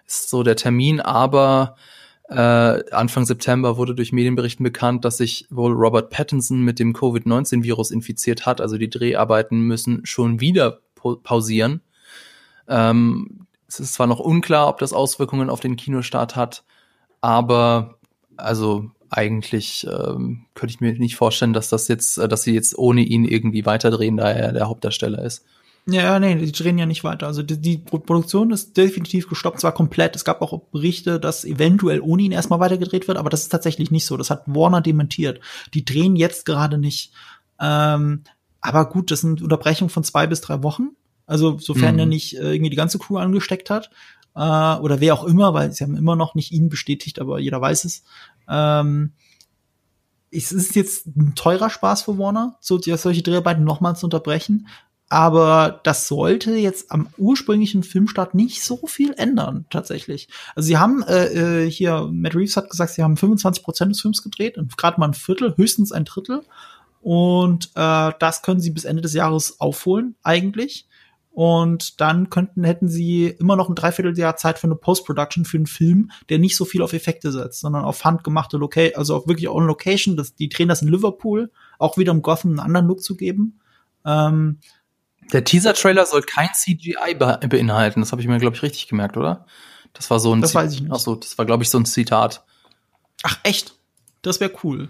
ist 0.07 0.31
so 0.31 0.45
der 0.45 0.55
Termin, 0.55 1.01
aber 1.01 1.75
Anfang 2.35 3.25
September 3.25 3.77
wurde 3.77 3.95
durch 3.95 4.13
Medienberichten 4.13 4.63
bekannt, 4.63 5.05
dass 5.05 5.17
sich 5.17 5.47
wohl 5.51 5.73
Robert 5.73 6.11
Pattinson 6.11 6.63
mit 6.63 6.79
dem 6.79 6.93
Covid-19-Virus 6.93 7.91
infiziert 7.91 8.47
hat. 8.47 8.61
Also 8.61 8.79
die 8.79 8.89
Dreharbeiten 8.89 9.61
müssen 9.63 10.07
schon 10.07 10.41
wieder 10.41 10.81
pausieren. 11.25 11.81
Ähm, 12.69 13.47
es 13.67 13.81
ist 13.81 13.95
zwar 13.95 14.07
noch 14.07 14.21
unklar, 14.21 14.69
ob 14.69 14.79
das 14.79 14.93
Auswirkungen 14.93 15.51
auf 15.51 15.61
den 15.61 15.77
Kinostart 15.77 16.37
hat, 16.37 16.65
aber 17.21 17.99
also 18.37 18.91
eigentlich 19.11 19.87
ähm, 19.91 20.47
könnte 20.55 20.75
ich 20.75 20.81
mir 20.81 20.93
nicht 20.93 21.17
vorstellen, 21.17 21.53
dass 21.53 21.69
das 21.69 21.89
jetzt, 21.89 22.19
äh, 22.19 22.29
dass 22.29 22.43
sie 22.43 22.55
jetzt 22.55 22.79
ohne 22.79 23.03
ihn 23.03 23.25
irgendwie 23.25 23.67
weiterdrehen, 23.67 24.17
da 24.17 24.31
er 24.31 24.53
der 24.53 24.69
Hauptdarsteller 24.69 25.23
ist. 25.23 25.45
Ja, 25.87 26.19
nee, 26.21 26.35
die 26.35 26.53
drehen 26.53 26.79
ja 26.79 26.87
nicht 26.87 27.05
weiter. 27.05 27.27
Also 27.27 27.43
die, 27.43 27.61
die, 27.61 27.79
Produktion 27.79 28.51
ist 28.51 28.77
definitiv 28.77 29.29
gestoppt, 29.29 29.61
zwar 29.61 29.73
komplett. 29.73 30.15
Es 30.15 30.25
gab 30.25 30.43
auch 30.43 30.61
Berichte, 30.71 31.19
dass 31.19 31.45
eventuell 31.45 32.01
ohne 32.01 32.23
ihn 32.23 32.33
erstmal 32.33 32.61
weitergedreht 32.61 33.09
wird, 33.09 33.19
aber 33.19 33.31
das 33.31 33.43
ist 33.43 33.49
tatsächlich 33.49 33.91
nicht 33.91 34.07
so. 34.07 34.17
Das 34.17 34.31
hat 34.31 34.43
Warner 34.47 34.83
dementiert. 34.83 35.41
Die 35.75 35.85
drehen 35.85 36.17
jetzt 36.17 36.45
gerade 36.45 36.79
nicht. 36.79 37.13
Ähm, 37.59 38.23
aber 38.61 38.89
gut, 38.89 39.11
das 39.11 39.23
sind 39.23 39.43
Unterbrechungen 39.43 39.91
von 39.91 40.05
zwei 40.05 40.27
bis 40.27 40.41
drei 40.43 40.63
Wochen. 40.63 40.91
Also 41.27 41.59
sofern 41.59 41.95
mhm. 41.95 42.01
er 42.01 42.07
nicht 42.07 42.37
äh, 42.37 42.53
irgendwie 42.53 42.71
die 42.71 42.77
ganze 42.77 42.99
Crew 42.99 43.17
angesteckt 43.17 43.71
hat 43.71 43.91
äh, 44.35 44.41
oder 44.41 45.01
wer 45.01 45.15
auch 45.15 45.25
immer, 45.25 45.55
weil 45.55 45.73
sie 45.73 45.85
haben 45.85 45.97
immer 45.97 46.17
noch 46.17 46.35
nicht 46.35 46.53
ihn 46.53 46.69
bestätigt, 46.69 47.21
aber 47.21 47.39
jeder 47.39 47.61
weiß 47.61 47.85
es. 47.85 48.03
Ähm, 48.49 49.13
es 50.31 50.53
ist 50.53 50.77
jetzt 50.77 51.07
ein 51.07 51.35
teurer 51.35 51.71
Spaß 51.71 52.03
für 52.03 52.19
Warner, 52.19 52.57
so 52.61 52.79
solche 52.81 53.23
Dreharbeiten 53.23 53.65
nochmal 53.65 53.97
zu 53.97 54.07
unterbrechen 54.07 54.69
aber 55.11 55.81
das 55.83 56.07
sollte 56.07 56.55
jetzt 56.55 56.93
am 56.93 57.09
ursprünglichen 57.19 57.83
Filmstart 57.83 58.35
nicht 58.35 58.63
so 58.63 58.87
viel 58.87 59.13
ändern, 59.15 59.67
tatsächlich. 59.69 60.29
Also 60.55 60.69
sie 60.69 60.79
haben 60.79 61.03
äh, 61.03 61.65
äh 61.65 61.71
hier, 61.71 62.09
Matt 62.13 62.37
Reeves 62.37 62.57
hat 62.57 62.71
gesagt, 62.71 62.93
sie 62.93 63.03
haben 63.03 63.17
25 63.17 63.65
Prozent 63.65 63.91
des 63.91 64.01
Films 64.01 64.23
gedreht, 64.23 64.57
gerade 64.77 65.01
mal 65.01 65.09
ein 65.09 65.15
Viertel, 65.15 65.57
höchstens 65.57 65.91
ein 65.91 66.05
Drittel. 66.05 66.43
Und 67.03 67.71
äh, 67.75 68.13
das 68.21 68.43
können 68.43 68.61
sie 68.61 68.71
bis 68.71 68.85
Ende 68.85 69.03
des 69.03 69.13
Jahres 69.13 69.59
aufholen, 69.61 70.15
eigentlich. 70.23 70.87
Und 71.33 72.01
dann 72.01 72.31
könnten, 72.31 72.63
hätten 72.63 72.89
sie 72.89 73.27
immer 73.27 73.57
noch 73.57 73.69
ein 73.69 73.75
Dreivierteljahr 73.75 74.37
Zeit 74.37 74.61
für 74.61 74.69
eine 74.69 74.77
Post-Production 74.77 75.45
für 75.45 75.57
einen 75.57 75.67
Film, 75.67 76.13
der 76.29 76.39
nicht 76.39 76.57
so 76.57 76.65
viel 76.65 76.83
auf 76.83 76.93
Effekte 76.93 77.33
setzt, 77.33 77.61
sondern 77.61 77.85
auf 77.85 78.05
handgemachte 78.05 78.59
Location, 78.59 78.97
also 78.97 79.17
auf 79.17 79.27
wirklich 79.27 79.49
on 79.49 79.67
Location. 79.67 80.17
Das, 80.17 80.37
die 80.37 80.49
drehen 80.49 80.69
das 80.69 80.83
in 80.83 80.89
Liverpool, 80.89 81.51
auch 81.81 81.97
wieder 81.99 82.13
um 82.13 82.23
Gotham 82.23 82.51
einen 82.51 82.61
anderen 82.61 82.87
Look 82.87 83.03
zu 83.03 83.17
geben. 83.17 83.59
Ähm, 84.05 84.59
der 85.31 85.45
Teaser-Trailer 85.45 86.07
soll 86.07 86.23
kein 86.23 86.49
CGI 86.55 87.15
be 87.19 87.41
beinhalten. 87.49 88.01
Das 88.01 88.13
habe 88.13 88.23
ich 88.23 88.29
mir, 88.29 88.39
glaube 88.39 88.57
ich, 88.57 88.63
richtig 88.63 88.89
gemerkt, 88.89 89.17
oder? 89.17 89.47
Das 89.93 90.11
war 90.11 90.21
so 90.21 90.33
ein 90.35 90.41
Das 90.41 90.55
weiß 90.55 90.73
ich 90.73 90.83
nicht. 90.83 90.93
Ach 90.93 90.99
so, 90.99 91.15
das 91.15 91.39
war, 91.39 91.47
glaube 91.47 91.63
ich, 91.63 91.71
so 91.71 91.79
ein 91.79 91.87
Zitat. 91.87 92.45
Ach, 93.23 93.39
echt? 93.43 93.75
Das 94.23 94.41
wäre 94.41 94.53
cool. 94.65 94.89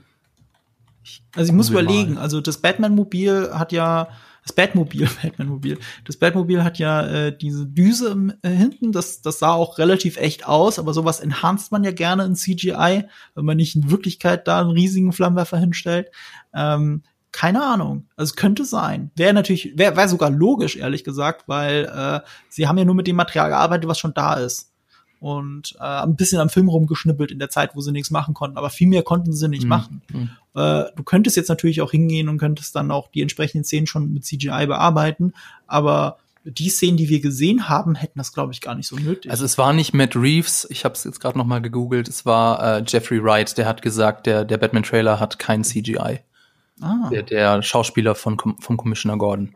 Also 1.34 1.50
ich 1.50 1.56
muss 1.56 1.70
überlegen, 1.70 2.14
mal. 2.14 2.22
also 2.22 2.40
das 2.40 2.58
Batman-Mobil 2.58 3.50
hat 3.52 3.72
ja, 3.72 4.08
das 4.42 4.52
Batmobil, 4.52 5.08
Batman-Mobil, 5.22 5.78
das 6.04 6.16
Batmobil 6.16 6.62
hat 6.62 6.78
ja 6.78 7.06
äh, 7.06 7.36
diese 7.36 7.66
Düse 7.66 8.36
äh, 8.42 8.50
hinten, 8.50 8.92
das, 8.92 9.22
das 9.22 9.38
sah 9.38 9.52
auch 9.52 9.78
relativ 9.78 10.16
echt 10.16 10.46
aus, 10.46 10.78
aber 10.78 10.92
sowas 10.92 11.20
enhanced 11.20 11.72
man 11.72 11.84
ja 11.84 11.92
gerne 11.92 12.24
in 12.24 12.36
CGI, 12.36 13.04
wenn 13.34 13.44
man 13.44 13.56
nicht 13.56 13.76
in 13.76 13.90
Wirklichkeit 13.90 14.46
da 14.46 14.60
einen 14.60 14.70
riesigen 14.70 15.12
Flammenwerfer 15.12 15.58
hinstellt. 15.58 16.10
Ähm, 16.52 17.02
keine 17.32 17.62
Ahnung. 17.62 18.06
Also 18.16 18.30
es 18.30 18.36
könnte 18.36 18.64
sein. 18.64 19.10
Wäre 19.16 19.32
natürlich, 19.32 19.72
wäre 19.76 19.96
wär 19.96 20.08
sogar 20.08 20.30
logisch, 20.30 20.76
ehrlich 20.76 21.04
gesagt, 21.04 21.48
weil 21.48 21.84
äh, 21.84 22.20
sie 22.48 22.66
haben 22.66 22.78
ja 22.78 22.84
nur 22.84 22.94
mit 22.94 23.06
dem 23.06 23.16
Material 23.16 23.50
gearbeitet, 23.50 23.88
was 23.88 23.98
schon 23.98 24.14
da 24.14 24.34
ist. 24.34 24.72
Und 25.20 25.76
äh, 25.78 25.84
ein 25.84 26.16
bisschen 26.16 26.40
am 26.40 26.48
Film 26.48 26.68
rumgeschnippelt 26.68 27.30
in 27.30 27.38
der 27.38 27.50
Zeit, 27.50 27.76
wo 27.76 27.80
sie 27.82 27.92
nichts 27.92 28.10
machen 28.10 28.32
konnten. 28.32 28.56
Aber 28.56 28.70
viel 28.70 28.88
mehr 28.88 29.02
konnten 29.02 29.32
sie 29.32 29.48
nicht 29.48 29.64
mhm. 29.64 29.68
machen. 29.68 30.02
Mhm. 30.12 30.30
Äh, 30.54 30.84
du 30.96 31.02
könntest 31.04 31.36
jetzt 31.36 31.48
natürlich 31.48 31.82
auch 31.82 31.90
hingehen 31.90 32.28
und 32.28 32.38
könntest 32.38 32.74
dann 32.74 32.90
auch 32.90 33.08
die 33.08 33.20
entsprechenden 33.20 33.64
Szenen 33.64 33.86
schon 33.86 34.12
mit 34.12 34.24
CGI 34.24 34.66
bearbeiten. 34.66 35.34
Aber 35.66 36.16
die 36.44 36.70
Szenen, 36.70 36.96
die 36.96 37.08
wir 37.08 37.20
gesehen 37.20 37.68
haben, 37.68 37.94
hätten 37.94 38.18
das, 38.18 38.32
glaube 38.32 38.52
ich, 38.52 38.60
gar 38.60 38.74
nicht 38.74 38.86
so 38.86 38.96
nötig. 38.96 39.30
Also 39.30 39.44
es 39.44 39.58
war 39.58 39.72
nicht 39.72 39.92
Matt 39.92 40.16
Reeves, 40.16 40.66
ich 40.70 40.84
habe 40.84 40.94
es 40.94 41.04
jetzt 41.04 41.20
gerade 41.20 41.36
noch 41.36 41.44
mal 41.44 41.60
gegoogelt, 41.60 42.08
es 42.08 42.24
war 42.24 42.78
äh, 42.78 42.84
Jeffrey 42.86 43.22
Wright, 43.22 43.56
der 43.58 43.66
hat 43.66 43.82
gesagt, 43.82 44.26
der, 44.26 44.44
der 44.46 44.56
Batman-Trailer 44.56 45.20
hat 45.20 45.38
kein 45.38 45.64
CGI. 45.64 46.20
Ah. 46.80 47.08
Der, 47.10 47.22
der, 47.22 47.62
Schauspieler 47.62 48.14
von, 48.14 48.38
vom 48.38 48.76
Commissioner 48.76 49.18
Gordon 49.18 49.54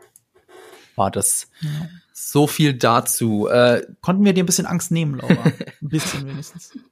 war 0.97 1.11
das. 1.11 1.51
Ja. 1.61 1.71
So 2.13 2.47
viel 2.47 2.75
dazu. 2.75 3.49
Äh, 3.49 3.83
Konnten 4.01 4.25
wir 4.25 4.33
dir 4.33 4.45
ein 4.45 4.47
bisschen 4.47 4.67
Angst 4.67 4.91
nehmen, 4.91 5.19
Laura? 5.19 5.45
ein 5.45 5.89
bisschen 5.89 6.27
wenigstens. 6.27 6.73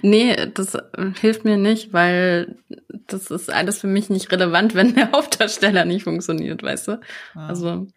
Nee, 0.00 0.36
das 0.54 0.78
hilft 1.20 1.44
mir 1.44 1.56
nicht, 1.56 1.92
weil 1.92 2.56
das 3.08 3.32
ist 3.32 3.52
alles 3.52 3.80
für 3.80 3.88
mich 3.88 4.10
nicht 4.10 4.30
relevant, 4.30 4.74
wenn 4.76 4.94
der 4.94 5.10
Hauptdarsteller 5.10 5.84
nicht 5.84 6.04
funktioniert, 6.04 6.62
weißt 6.62 6.88
du? 6.88 7.00
Ah. 7.34 7.48
Also. 7.48 7.88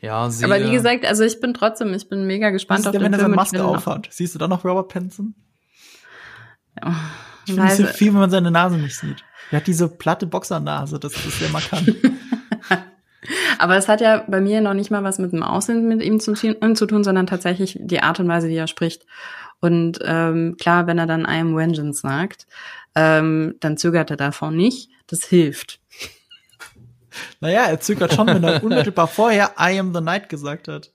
Ja, 0.00 0.30
sie, 0.30 0.44
Aber 0.44 0.64
wie 0.64 0.70
gesagt, 0.70 1.04
also 1.04 1.24
ich 1.24 1.40
bin 1.40 1.52
trotzdem, 1.52 1.92
ich 1.92 2.08
bin 2.08 2.26
mega 2.26 2.50
gespannt 2.50 2.86
auf 2.86 2.92
der, 2.92 3.00
den 3.00 3.12
wenn 3.12 3.18
Film. 3.18 3.32
Wenn 3.32 3.38
er 3.38 3.44
seine 3.44 3.60
Maske 3.60 3.64
aufhat, 3.64 4.08
siehst 4.10 4.34
du 4.34 4.38
da 4.38 4.48
noch 4.48 4.64
Robert 4.64 4.88
Pattinson? 4.88 5.34
Ja. 6.80 6.94
Ich 7.50 7.60
finde 7.60 7.72
es 7.72 7.76
so 7.78 7.86
viel, 7.86 8.12
wenn 8.12 8.20
man 8.20 8.30
seine 8.30 8.50
Nase 8.50 8.76
nicht 8.76 8.96
sieht. 8.96 9.24
Er 9.50 9.58
hat 9.58 9.66
diese 9.66 9.88
platte 9.88 10.26
Boxernase, 10.26 10.98
das, 10.98 11.12
ist 11.14 11.38
sehr 11.38 11.48
markant. 11.50 11.94
Aber 13.58 13.76
es 13.76 13.88
hat 13.88 14.00
ja 14.00 14.24
bei 14.26 14.40
mir 14.40 14.60
noch 14.60 14.74
nicht 14.74 14.90
mal 14.90 15.04
was 15.04 15.18
mit 15.18 15.32
dem 15.32 15.42
Aussehen 15.42 15.86
mit 15.86 16.02
ihm 16.02 16.20
zu, 16.20 16.34
zu, 16.34 16.86
tun, 16.86 17.04
sondern 17.04 17.26
tatsächlich 17.26 17.78
die 17.80 18.02
Art 18.02 18.18
und 18.20 18.28
Weise, 18.28 18.48
wie 18.48 18.56
er 18.56 18.66
spricht. 18.66 19.04
Und 19.60 19.98
ähm, 20.02 20.56
klar, 20.58 20.86
wenn 20.86 20.98
er 20.98 21.06
dann 21.06 21.22
I 21.22 21.40
am 21.40 21.54
Vengeance 21.54 22.00
sagt, 22.00 22.46
ähm, 22.94 23.56
dann 23.60 23.76
zögert 23.76 24.10
er 24.10 24.16
davon 24.16 24.56
nicht. 24.56 24.90
Das 25.06 25.24
hilft. 25.24 25.80
Naja, 27.40 27.64
er 27.64 27.80
zögert 27.80 28.14
schon, 28.14 28.28
wenn 28.28 28.42
er 28.42 28.62
unmittelbar 28.64 29.08
vorher 29.08 29.52
I 29.58 29.78
am 29.78 29.92
the 29.92 30.00
Night 30.00 30.28
gesagt 30.28 30.68
hat. 30.68 30.92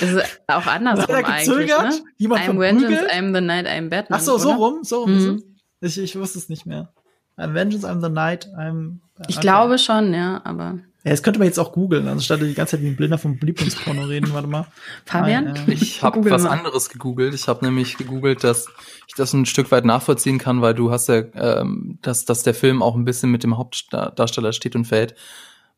Das 0.00 0.10
ist 0.10 0.40
auch 0.46 0.66
andersrum 0.66 1.14
er 1.14 1.26
eigentlich. 1.26 1.68
Ne? 1.68 2.02
Jemand 2.16 2.42
I'm 2.42 2.58
Vengeance, 2.58 3.04
I'm 3.10 3.34
the 3.34 3.40
Night, 3.40 3.66
I'm 3.66 3.88
Batman. 3.88 4.18
Ach 4.18 4.24
so, 4.24 4.38
so 4.38 4.52
rum, 4.52 4.84
so 4.84 5.02
rum. 5.02 5.12
Mhm. 5.12 5.42
Ich, 5.80 5.98
ich 5.98 6.16
wusste 6.16 6.38
es 6.38 6.48
nicht 6.48 6.66
mehr. 6.66 6.92
I'm 7.36 7.54
Vengeance, 7.54 7.86
I'm 7.86 8.02
the 8.02 8.10
Night, 8.10 8.48
I'm. 8.56 8.98
Ich 9.28 9.40
glaube 9.40 9.78
schon, 9.78 10.14
ja, 10.14 10.40
aber. 10.44 10.78
Ja, 11.04 11.10
das 11.10 11.22
könnte 11.22 11.38
man 11.38 11.46
jetzt 11.46 11.58
auch 11.58 11.72
googeln, 11.72 12.08
anstatt 12.08 12.40
die 12.40 12.54
ganze 12.54 12.76
Zeit 12.76 12.82
wie 12.82 12.88
ein 12.88 12.96
Blinder 12.96 13.18
vom 13.18 13.38
Lieblingsporno 13.38 14.04
reden. 14.04 14.32
Warte 14.32 14.48
mal. 14.48 14.66
Fabian? 15.04 15.44
Nein, 15.44 15.68
äh, 15.68 15.72
ich 15.72 16.02
habe 16.02 16.24
was 16.30 16.46
anderes 16.46 16.88
gegoogelt. 16.88 17.34
Ich 17.34 17.46
habe 17.46 17.62
nämlich 17.62 17.98
gegoogelt, 17.98 18.42
dass 18.42 18.68
ich 19.06 19.14
das 19.14 19.34
ein 19.34 19.44
Stück 19.44 19.70
weit 19.70 19.84
nachvollziehen 19.84 20.38
kann, 20.38 20.62
weil 20.62 20.72
du 20.72 20.90
hast 20.90 21.08
ja, 21.08 21.22
ähm, 21.34 21.98
dass, 22.00 22.24
dass 22.24 22.42
der 22.42 22.54
Film 22.54 22.82
auch 22.82 22.94
ein 22.94 23.04
bisschen 23.04 23.30
mit 23.30 23.42
dem 23.42 23.58
Hauptdarsteller 23.58 24.54
steht 24.54 24.76
und 24.76 24.86
fällt. 24.86 25.14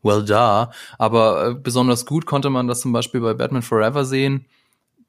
Well 0.07 0.25
da. 0.25 0.71
Aber 0.99 1.49
äh, 1.49 1.55
besonders 1.55 2.07
gut 2.07 2.27
konnte 2.27 2.51
man 2.51 2.69
das 2.69 2.81
zum 2.81 2.93
Beispiel 2.93 3.21
bei 3.21 3.35
Batman 3.35 3.63
Forever 3.63 4.05
sehen. 4.05 4.47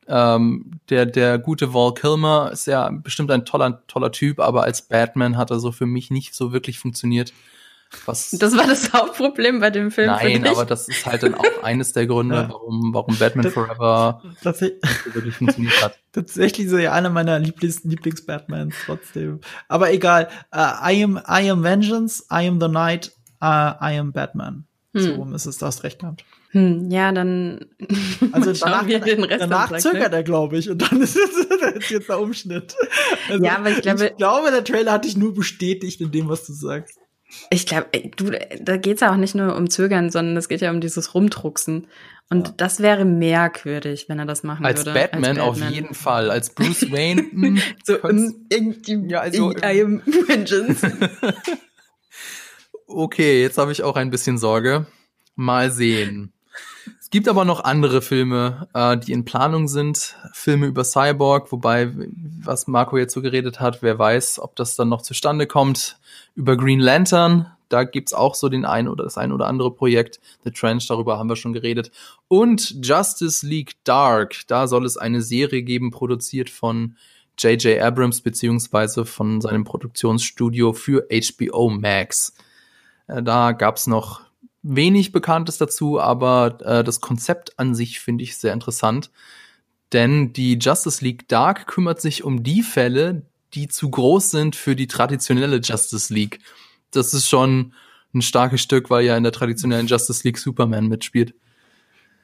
Ähm, 0.10 0.72
der, 0.90 1.06
der 1.06 1.38
gute 1.38 1.74
Val 1.74 1.94
Kilmer 1.94 2.50
ist 2.54 2.66
ja 2.66 2.90
bestimmt 2.90 3.30
ein 3.30 3.44
toller, 3.44 3.86
toller 3.88 4.12
Typ, 4.12 4.40
aber 4.40 4.64
als 4.64 4.82
Batman 4.82 5.38
hat 5.38 5.52
er 5.52 5.60
so 5.60 5.72
für 5.74 5.86
mich 5.86 6.10
nicht 6.12 6.34
so 6.34 6.54
wirklich 6.54 6.80
funktioniert. 6.80 7.34
Was 8.06 8.32
das 8.32 8.56
war 8.58 8.68
das 8.68 8.92
Hauptproblem 8.92 9.60
bei 9.60 9.70
dem 9.70 9.92
Film. 9.92 10.08
Nein, 10.08 10.46
aber 10.46 10.66
das 10.66 10.88
ist 10.88 11.06
halt 11.06 11.24
dann 11.24 11.36
auch 11.36 11.46
eines 11.64 11.94
der 11.94 12.06
Gründe, 12.06 12.36
ja. 12.36 12.50
warum, 12.50 12.94
warum 12.94 13.18
Batman 13.18 13.46
das, 13.46 13.54
Forever 13.54 14.22
das, 14.44 14.62
nicht 14.62 14.76
so 15.06 15.16
wirklich 15.16 15.36
funktioniert 15.36 15.82
hat. 15.82 15.98
Tatsächlich 16.12 16.70
so 16.70 16.78
ja 16.78 16.92
einer 16.92 17.10
meiner 17.10 17.40
Lieblings, 17.40 17.84
Lieblings-Batmans 17.86 18.76
trotzdem. 18.86 19.40
Aber 19.68 19.92
egal. 19.92 20.28
Uh, 20.54 20.90
I 20.90 21.04
am 21.04 21.18
I 21.18 21.50
am 21.50 21.64
Vengeance, 21.64 22.26
I 22.30 22.48
am 22.48 22.60
the 22.60 22.68
Night, 22.68 23.14
uh, 23.42 23.76
I 23.82 23.98
am 23.98 24.12
Batman. 24.12 24.67
Hm. 24.98 25.04
So 25.04 25.14
rum 25.16 25.34
ist 25.34 25.46
es, 25.46 25.58
das 25.58 25.84
recht 25.84 26.00
gehabt. 26.00 26.26
Hm, 26.52 26.90
ja, 26.90 27.12
dann 27.12 27.66
also 28.32 28.54
danach, 28.66 28.86
den 28.86 29.24
Rest 29.24 29.42
danach 29.42 29.78
zögert 29.78 30.14
er, 30.14 30.24
glaube 30.24 30.58
ich, 30.58 30.70
und 30.70 30.82
dann 30.82 31.02
ist 31.02 31.18
es 31.18 31.90
jetzt 31.90 32.10
der 32.10 32.20
Umschnitt. 32.20 32.76
Also, 33.30 33.44
ja, 33.44 33.58
aber 33.58 33.72
ich 33.72 33.82
glaube, 33.82 34.06
ich 34.08 34.18
glaube, 34.18 34.52
der 34.52 34.64
Trailer 34.64 34.94
hat 34.94 35.06
dich 35.06 35.18
nur 35.18 35.34
bestätigt 35.34 36.02
in 36.02 36.12
dem, 36.12 36.30
was 36.30 36.46
du 36.46 36.54
sagst. 36.54 36.98
Ich 37.50 37.66
glaube, 37.66 37.88
du, 38.16 38.32
da 38.62 38.78
geht's 38.78 39.02
ja 39.02 39.12
auch 39.12 39.18
nicht 39.18 39.36
nur 39.36 39.56
um 39.56 39.70
Zögern, 39.70 40.10
sondern 40.12 40.38
es 40.38 40.48
geht 40.48 40.62
ja 40.62 40.72
um 40.72 40.80
dieses 40.80 41.14
Rumdrucksen. 41.14 41.88
Und 42.30 42.48
ja. 42.48 42.54
das 42.58 42.80
wäre 42.80 43.06
merkwürdig, 43.06 44.08
wenn 44.08 44.20
er 44.20 44.26
das 44.26 44.44
machen 44.44 44.66
als 44.66 44.86
würde. 44.86 44.94
Batman 44.94 45.38
als 45.38 45.38
Batman 45.38 45.68
auf 45.68 45.72
jeden 45.72 45.94
Fall. 45.94 46.32
Als 46.32 46.50
Bruce 46.50 46.90
Wayne. 46.92 47.26
Mh, 47.32 47.62
so 47.84 47.98
ja, 49.08 49.20
also, 49.20 49.52
I 49.52 49.82
am 49.82 50.02
vengeance. 50.06 50.90
Okay, 52.88 53.42
jetzt 53.42 53.58
habe 53.58 53.72
ich 53.72 53.84
auch 53.84 53.96
ein 53.96 54.10
bisschen 54.10 54.38
Sorge. 54.38 54.88
Mal 55.36 55.72
sehen. 55.72 56.34
Es 57.00 57.10
gibt 57.10 57.28
aber 57.30 57.46
noch 57.46 57.64
andere 57.64 58.02
Filme, 58.02 58.68
äh, 58.74 58.98
die 58.98 59.14
in 59.14 59.24
Planung 59.24 59.68
sind. 59.68 60.16
Filme 60.34 60.66
über 60.66 60.84
Cyborg, 60.84 61.52
wobei, 61.52 61.94
was 62.44 62.68
Marco 62.68 62.98
jetzt 62.98 63.14
so 63.14 63.22
geredet 63.22 63.60
hat, 63.60 63.82
wer 63.82 63.98
weiß, 63.98 64.40
ob 64.40 64.56
das 64.56 64.76
dann 64.76 64.90
noch 64.90 65.02
zustande 65.02 65.48
kommt. 65.48 66.00
Über 66.36 66.58
Green 66.58 66.80
Lantern, 66.80 67.52
da 67.70 67.84
gibt's 67.84 68.14
auch 68.14 68.36
so 68.36 68.50
den 68.50 68.66
ein 68.66 68.88
oder 68.88 69.04
das 69.04 69.18
ein 69.18 69.32
oder 69.32 69.48
andere 69.48 69.72
Projekt. 69.72 70.20
The 70.44 70.52
Trench, 70.52 70.88
darüber 70.88 71.18
haben 71.18 71.30
wir 71.30 71.36
schon 71.36 71.54
geredet. 71.54 71.92
Und 72.28 72.76
Justice 72.86 73.46
League 73.46 73.76
Dark, 73.84 74.42
da 74.48 74.68
soll 74.68 74.86
es 74.86 74.98
eine 74.98 75.22
Serie 75.22 75.64
geben, 75.64 75.92
produziert 75.92 76.50
von 76.50 76.96
J.J. 77.38 77.80
Abrams 77.82 78.22
beziehungsweise 78.22 79.06
von 79.06 79.42
seinem 79.42 79.64
Produktionsstudio 79.64 80.74
für 80.74 81.08
HBO 81.10 81.70
Max. 81.70 82.34
Äh, 83.08 83.24
da 83.24 83.52
gab's 83.52 83.88
noch 83.88 84.22
wenig 84.64 85.12
Bekanntes 85.12 85.58
dazu, 85.58 86.00
aber 86.00 86.58
äh, 86.62 86.84
das 86.84 87.02
Konzept 87.02 87.58
an 87.58 87.76
sich 87.76 88.00
finde 88.00 88.24
ich 88.24 88.38
sehr 88.38 88.54
interessant. 88.54 89.12
Denn 89.94 90.34
die 90.34 90.58
Justice 90.60 91.04
League 91.04 91.28
Dark 91.30 91.68
kümmert 91.68 92.02
sich 92.02 92.24
um 92.24 92.44
die 92.44 92.62
Fälle, 92.62 93.24
die 93.54 93.68
zu 93.68 93.90
groß 93.90 94.32
sind 94.32 94.56
für 94.56 94.76
die 94.76 94.88
traditionelle 94.88 95.58
Justice 95.58 96.14
League. 96.14 96.40
Das 96.92 97.14
ist 97.14 97.28
schon 97.28 97.74
ein 98.14 98.22
starkes 98.22 98.62
Stück, 98.62 98.90
weil 98.90 99.06
ja 99.06 99.16
in 99.16 99.24
der 99.24 99.32
traditionellen 99.32 99.88
Justice 99.88 100.24
League 100.26 100.38
Superman 100.38 100.88
mitspielt. 100.88 101.34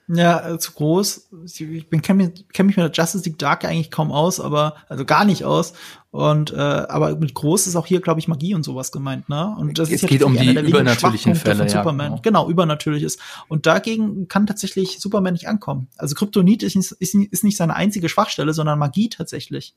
Ja, 0.07 0.53
äh, 0.53 0.59
zu 0.59 0.73
groß. 0.73 1.29
Ich 1.45 1.89
kenne 2.01 2.25
mich, 2.25 2.45
kenn 2.51 2.65
mich 2.65 2.75
mit 2.75 2.85
der 2.85 2.91
Justice 2.91 3.23
League 3.23 3.39
Dark 3.39 3.63
eigentlich 3.63 3.91
kaum 3.91 4.11
aus, 4.11 4.41
aber 4.41 4.75
also 4.89 5.05
gar 5.05 5.23
nicht 5.23 5.45
aus. 5.45 5.73
Und 6.13 6.53
äh, 6.53 6.57
aber 6.57 7.15
mit 7.15 7.33
groß 7.33 7.65
ist 7.65 7.75
auch 7.75 7.87
hier, 7.87 7.99
glaube 7.99 8.19
ich, 8.19 8.27
Magie 8.27 8.53
und 8.53 8.61
sowas 8.61 8.91
gemeint, 8.91 9.29
ne? 9.29 9.55
Und 9.57 9.79
das 9.79 9.89
es 9.89 10.03
ist 10.03 10.07
geht 10.07 10.21
um 10.21 10.37
die 10.37 10.47
übernatürlichen 10.47 11.33
Fälle, 11.33 11.61
von 11.61 11.69
Superman. 11.69 12.11
Ja, 12.11 12.19
genau. 12.21 12.43
genau, 12.43 12.49
übernatürlich 12.51 13.01
ist. 13.01 13.19
Und 13.47 13.65
dagegen 13.65 14.27
kann 14.27 14.45
tatsächlich 14.45 14.99
Superman 14.99 15.33
nicht 15.33 15.47
ankommen. 15.47 15.87
Also 15.97 16.13
Kryptonit 16.13 16.61
ist, 16.61 16.75
ist, 16.75 17.15
ist 17.15 17.43
nicht 17.43 17.57
seine 17.57 17.75
einzige 17.75 18.09
Schwachstelle, 18.09 18.53
sondern 18.53 18.77
Magie 18.77 19.09
tatsächlich. 19.09 19.73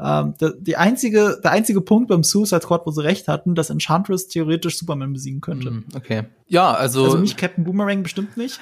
Ähm, 0.00 0.32
der, 0.40 0.52
die 0.52 0.78
einzige, 0.78 1.38
der 1.44 1.50
einzige 1.50 1.82
Punkt 1.82 2.08
beim 2.08 2.24
Suicide 2.24 2.62
Squad, 2.62 2.86
wo 2.86 2.90
sie 2.90 3.04
recht 3.04 3.28
hatten, 3.28 3.54
dass 3.54 3.68
Enchantress 3.68 4.28
theoretisch 4.28 4.78
Superman 4.78 5.12
besiegen 5.12 5.42
könnte. 5.42 5.68
Hm, 5.68 5.84
okay. 5.94 6.22
Ja, 6.46 6.72
also. 6.72 7.04
Also 7.04 7.18
nicht 7.18 7.36
Captain 7.36 7.64
Boomerang 7.64 8.02
bestimmt 8.02 8.38
nicht. 8.38 8.58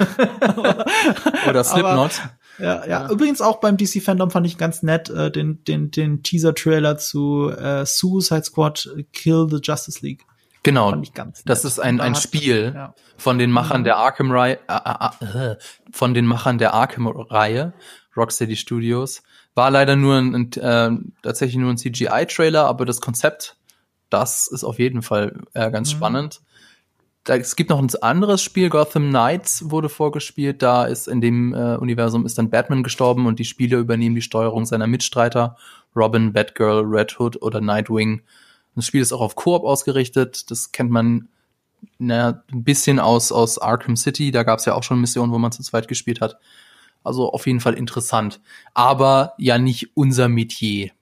Oder 1.49 1.63
Slipknot. 1.65 2.17
Ja, 2.17 2.31
ja, 2.59 2.87
ja. 2.87 3.11
Übrigens 3.11 3.41
auch 3.41 3.61
beim 3.61 3.77
DC 3.77 4.03
Fandom 4.03 4.31
fand 4.31 4.47
ich 4.47 4.59
ganz 4.59 4.83
nett 4.83 5.11
äh, 5.11 5.31
den 5.31 5.63
den 5.65 5.91
den 5.91 6.23
Teaser 6.23 6.55
Trailer 6.55 6.99
zu 6.99 7.51
äh, 7.51 7.85
Suicide 7.85 8.45
Squad 8.45 8.89
Kill 9.13 9.47
the 9.51 9.59
Justice 9.63 10.05
League. 10.05 10.25
Genau. 10.63 11.01
Das 11.45 11.65
ist 11.65 11.79
ein 11.79 12.01
ein 12.01 12.17
Spiel 12.17 12.73
ja. 12.75 12.95
von 13.17 13.39
den 13.39 13.53
Machern 13.53 13.83
mhm. 13.83 13.85
der 13.85 13.97
Arkham 13.99 14.33
Reihe 14.33 14.59
äh, 14.69 15.53
äh, 15.53 15.57
von 15.93 16.13
den 16.13 16.27
Machern 16.27 16.59
der 16.59 16.75
Arkham 16.75 17.07
Reihe, 17.07 17.73
Rocksteady 18.17 18.57
Studios. 18.57 19.23
War 19.55 19.71
leider 19.71 19.97
nur 19.97 20.17
ein, 20.17 20.35
ein 20.35 20.53
äh, 20.53 20.91
tatsächlich 21.23 21.57
nur 21.57 21.71
ein 21.71 21.79
CGI-Trailer, 21.79 22.67
aber 22.67 22.85
das 22.85 23.01
Konzept, 23.01 23.57
das 24.11 24.49
ist 24.49 24.65
auf 24.65 24.79
jeden 24.79 25.03
Fall 25.03 25.41
äh, 25.55 25.71
ganz 25.71 25.93
mhm. 25.93 25.97
spannend. 25.97 26.41
Da, 27.27 27.35
es 27.35 27.57
gibt 27.57 27.71
noch 27.71 27.81
ein 27.81 27.91
anderes 28.03 28.41
Spiel, 28.41 28.69
Gotham 28.69 29.09
Knights 29.09 29.69
wurde 29.69 29.89
vorgespielt. 29.89 30.63
Da 30.63 30.85
ist 30.85 31.09
in 31.09 31.21
dem 31.21 31.53
äh, 31.55 31.77
Universum 31.77 32.25
ist 32.25 32.39
dann 32.39 32.51
Batman 32.51 32.85
gestorben 32.85 33.27
und 33.27 33.41
die 33.41 33.45
Spieler 33.45 33.79
übernehmen 33.79 34.15
die 34.15 34.23
Steuerung 34.23 34.65
seiner 34.65 34.87
Mitstreiter, 34.87 35.57
Robin, 35.97 36.33
Batgirl, 36.33 36.85
Red 36.85 37.19
Hood 37.19 37.43
oder 37.43 37.61
Nightwing. 37.61 38.23
Das 38.77 38.87
Spiel 38.87 39.01
ist 39.01 39.13
auch 39.13 39.21
auf 39.21 39.35
Koop 39.35 39.65
ausgerichtet. 39.65 40.53
Das 40.53 40.71
kennt 40.71 40.93
man 40.93 41.29
na, 41.99 42.45
ein 42.53 42.63
bisschen 42.63 43.01
aus, 43.01 43.33
aus 43.33 43.59
Arkham 43.59 43.97
City. 43.97 44.31
Da 44.31 44.45
gab 44.45 44.61
es 44.61 44.65
ja 44.65 44.75
auch 44.75 44.85
schon 44.85 45.01
Missionen, 45.01 45.33
wo 45.33 45.39
man 45.39 45.51
zu 45.51 45.65
zweit 45.65 45.89
gespielt 45.89 46.21
hat. 46.21 46.39
Also 47.03 47.33
auf 47.33 47.49
jeden 47.49 47.61
Fall 47.61 47.75
interessant. 47.75 48.41
Aber 48.73 49.35
ja 49.37 49.59
nicht 49.59 49.97
unser 49.97 50.29
Metier. 50.29 50.93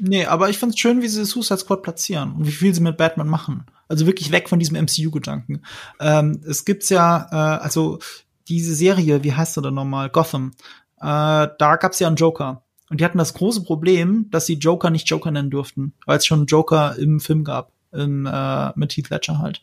Nee, 0.00 0.24
aber 0.24 0.48
ich 0.48 0.58
find's 0.58 0.78
schön, 0.78 1.02
wie 1.02 1.08
sie 1.08 1.24
Suicide 1.24 1.58
Squad 1.58 1.82
platzieren 1.82 2.32
und 2.32 2.46
wie 2.46 2.52
viel 2.52 2.74
sie 2.74 2.80
mit 2.80 2.96
Batman 2.96 3.28
machen. 3.28 3.66
Also 3.88 4.06
wirklich 4.06 4.32
weg 4.32 4.48
von 4.48 4.58
diesem 4.58 4.76
MCU-Gedanken. 4.76 5.62
Ähm, 6.00 6.40
es 6.48 6.64
gibt's 6.64 6.88
ja, 6.88 7.28
äh, 7.30 7.62
also 7.62 7.98
diese 8.48 8.74
Serie, 8.74 9.22
wie 9.24 9.32
heißt 9.32 9.54
sie 9.54 9.62
denn 9.62 9.74
nochmal? 9.74 10.08
Gotham. 10.08 10.52
Äh, 10.96 11.48
da 11.58 11.76
gab's 11.78 11.98
ja 11.98 12.06
einen 12.06 12.16
Joker. 12.16 12.62
Und 12.88 13.00
die 13.00 13.04
hatten 13.04 13.18
das 13.18 13.34
große 13.34 13.62
Problem, 13.62 14.26
dass 14.30 14.46
sie 14.46 14.54
Joker 14.54 14.90
nicht 14.90 15.08
Joker 15.08 15.30
nennen 15.30 15.50
durften, 15.50 15.94
weil 16.06 16.18
es 16.18 16.26
schon 16.26 16.40
einen 16.40 16.46
Joker 16.46 16.96
im 16.96 17.20
Film 17.20 17.44
gab. 17.44 17.72
In, 17.92 18.24
äh, 18.24 18.72
mit 18.76 18.96
Heath 18.96 19.10
Ledger 19.10 19.40
halt. 19.40 19.62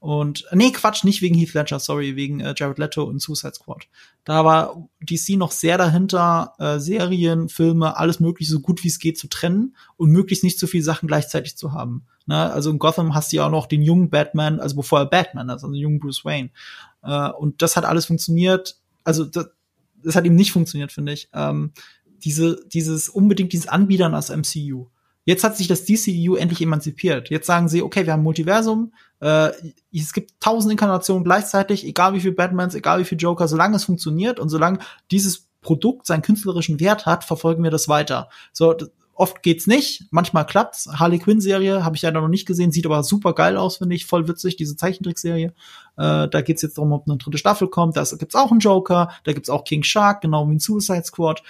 Und 0.00 0.44
nee, 0.52 0.70
Quatsch, 0.70 1.02
nicht 1.02 1.22
wegen 1.22 1.34
Heath 1.34 1.54
Ledger, 1.54 1.80
sorry, 1.80 2.14
wegen 2.14 2.38
äh, 2.40 2.54
Jared 2.56 2.78
Leto 2.78 3.02
und 3.02 3.20
Suicide 3.20 3.54
Squad. 3.54 3.88
Da 4.24 4.44
war 4.44 4.88
DC 5.00 5.30
noch 5.36 5.50
sehr 5.50 5.76
dahinter, 5.76 6.54
äh, 6.58 6.78
Serien, 6.78 7.48
Filme, 7.48 7.96
alles 7.96 8.20
mögliche 8.20 8.52
so 8.52 8.60
gut 8.60 8.84
wie 8.84 8.88
es 8.88 9.00
geht 9.00 9.18
zu 9.18 9.26
trennen 9.26 9.76
und 9.96 10.10
möglichst 10.10 10.44
nicht 10.44 10.60
so 10.60 10.68
viele 10.68 10.84
Sachen 10.84 11.08
gleichzeitig 11.08 11.56
zu 11.56 11.72
haben. 11.72 12.06
Ne? 12.26 12.52
Also 12.52 12.70
in 12.70 12.78
Gotham 12.78 13.14
hast 13.14 13.32
du 13.32 13.38
ja 13.38 13.46
auch 13.46 13.50
noch 13.50 13.66
den 13.66 13.82
jungen 13.82 14.08
Batman, 14.08 14.60
also 14.60 14.76
bevor 14.76 15.00
er 15.00 15.06
Batman 15.06 15.48
ist, 15.48 15.54
also 15.54 15.68
den 15.68 15.80
jungen 15.80 15.98
Bruce 15.98 16.24
Wayne. 16.24 16.50
Äh, 17.02 17.30
und 17.30 17.60
das 17.62 17.76
hat 17.76 17.84
alles 17.84 18.06
funktioniert. 18.06 18.76
Also 19.02 19.24
das, 19.24 19.48
das 20.02 20.14
hat 20.14 20.26
ihm 20.26 20.36
nicht 20.36 20.52
funktioniert, 20.52 20.92
finde 20.92 21.12
ich. 21.12 21.28
Ähm, 21.32 21.72
diese, 22.24 22.60
dieses 22.72 23.08
unbedingt 23.08 23.52
dieses 23.52 23.68
Anbiedern 23.68 24.14
als 24.14 24.30
MCU. 24.30 24.86
Jetzt 25.28 25.44
hat 25.44 25.58
sich 25.58 25.68
das 25.68 25.84
DCU 25.84 26.36
endlich 26.36 26.62
emanzipiert. 26.62 27.28
Jetzt 27.28 27.46
sagen 27.46 27.68
sie, 27.68 27.82
okay, 27.82 28.06
wir 28.06 28.14
haben 28.14 28.22
Multiversum, 28.22 28.94
äh, 29.20 29.50
es 29.92 30.14
gibt 30.14 30.40
tausend 30.40 30.72
Inkarnationen 30.72 31.22
gleichzeitig, 31.22 31.86
egal 31.86 32.14
wie 32.14 32.20
viel 32.20 32.32
Batmans, 32.32 32.74
egal 32.74 33.00
wie 33.00 33.04
viel 33.04 33.18
Joker, 33.18 33.46
solange 33.46 33.76
es 33.76 33.84
funktioniert 33.84 34.40
und 34.40 34.48
solange 34.48 34.78
dieses 35.10 35.46
Produkt 35.60 36.06
seinen 36.06 36.22
künstlerischen 36.22 36.80
Wert 36.80 37.04
hat, 37.04 37.24
verfolgen 37.24 37.62
wir 37.62 37.70
das 37.70 37.88
weiter. 37.90 38.30
So, 38.54 38.74
oft 39.12 39.42
geht's 39.42 39.66
nicht, 39.66 40.06
manchmal 40.10 40.46
klappt's. 40.46 40.88
Harley 40.94 41.18
Quinn 41.18 41.42
Serie 41.42 41.84
habe 41.84 41.94
ich 41.94 42.00
ja 42.00 42.10
noch 42.10 42.26
nicht 42.28 42.46
gesehen, 42.46 42.72
sieht 42.72 42.86
aber 42.86 43.02
super 43.02 43.34
geil 43.34 43.58
aus, 43.58 43.76
finde 43.76 43.96
ich, 43.96 44.06
voll 44.06 44.28
witzig, 44.28 44.56
diese 44.56 44.76
Zeichentrickserie. 44.76 45.52
Äh, 45.98 46.28
da 46.28 46.40
geht's 46.40 46.62
jetzt 46.62 46.78
darum, 46.78 46.92
ob 46.92 47.06
eine 47.06 47.18
dritte 47.18 47.36
Staffel 47.36 47.68
kommt. 47.68 47.98
Da 47.98 48.04
gibt's 48.18 48.34
auch 48.34 48.50
einen 48.50 48.60
Joker, 48.60 49.10
da 49.24 49.34
gibt's 49.34 49.50
auch 49.50 49.64
King 49.64 49.82
Shark, 49.82 50.22
genau 50.22 50.48
wie 50.48 50.54
ein 50.54 50.58
Suicide 50.58 51.04
Squad. 51.04 51.42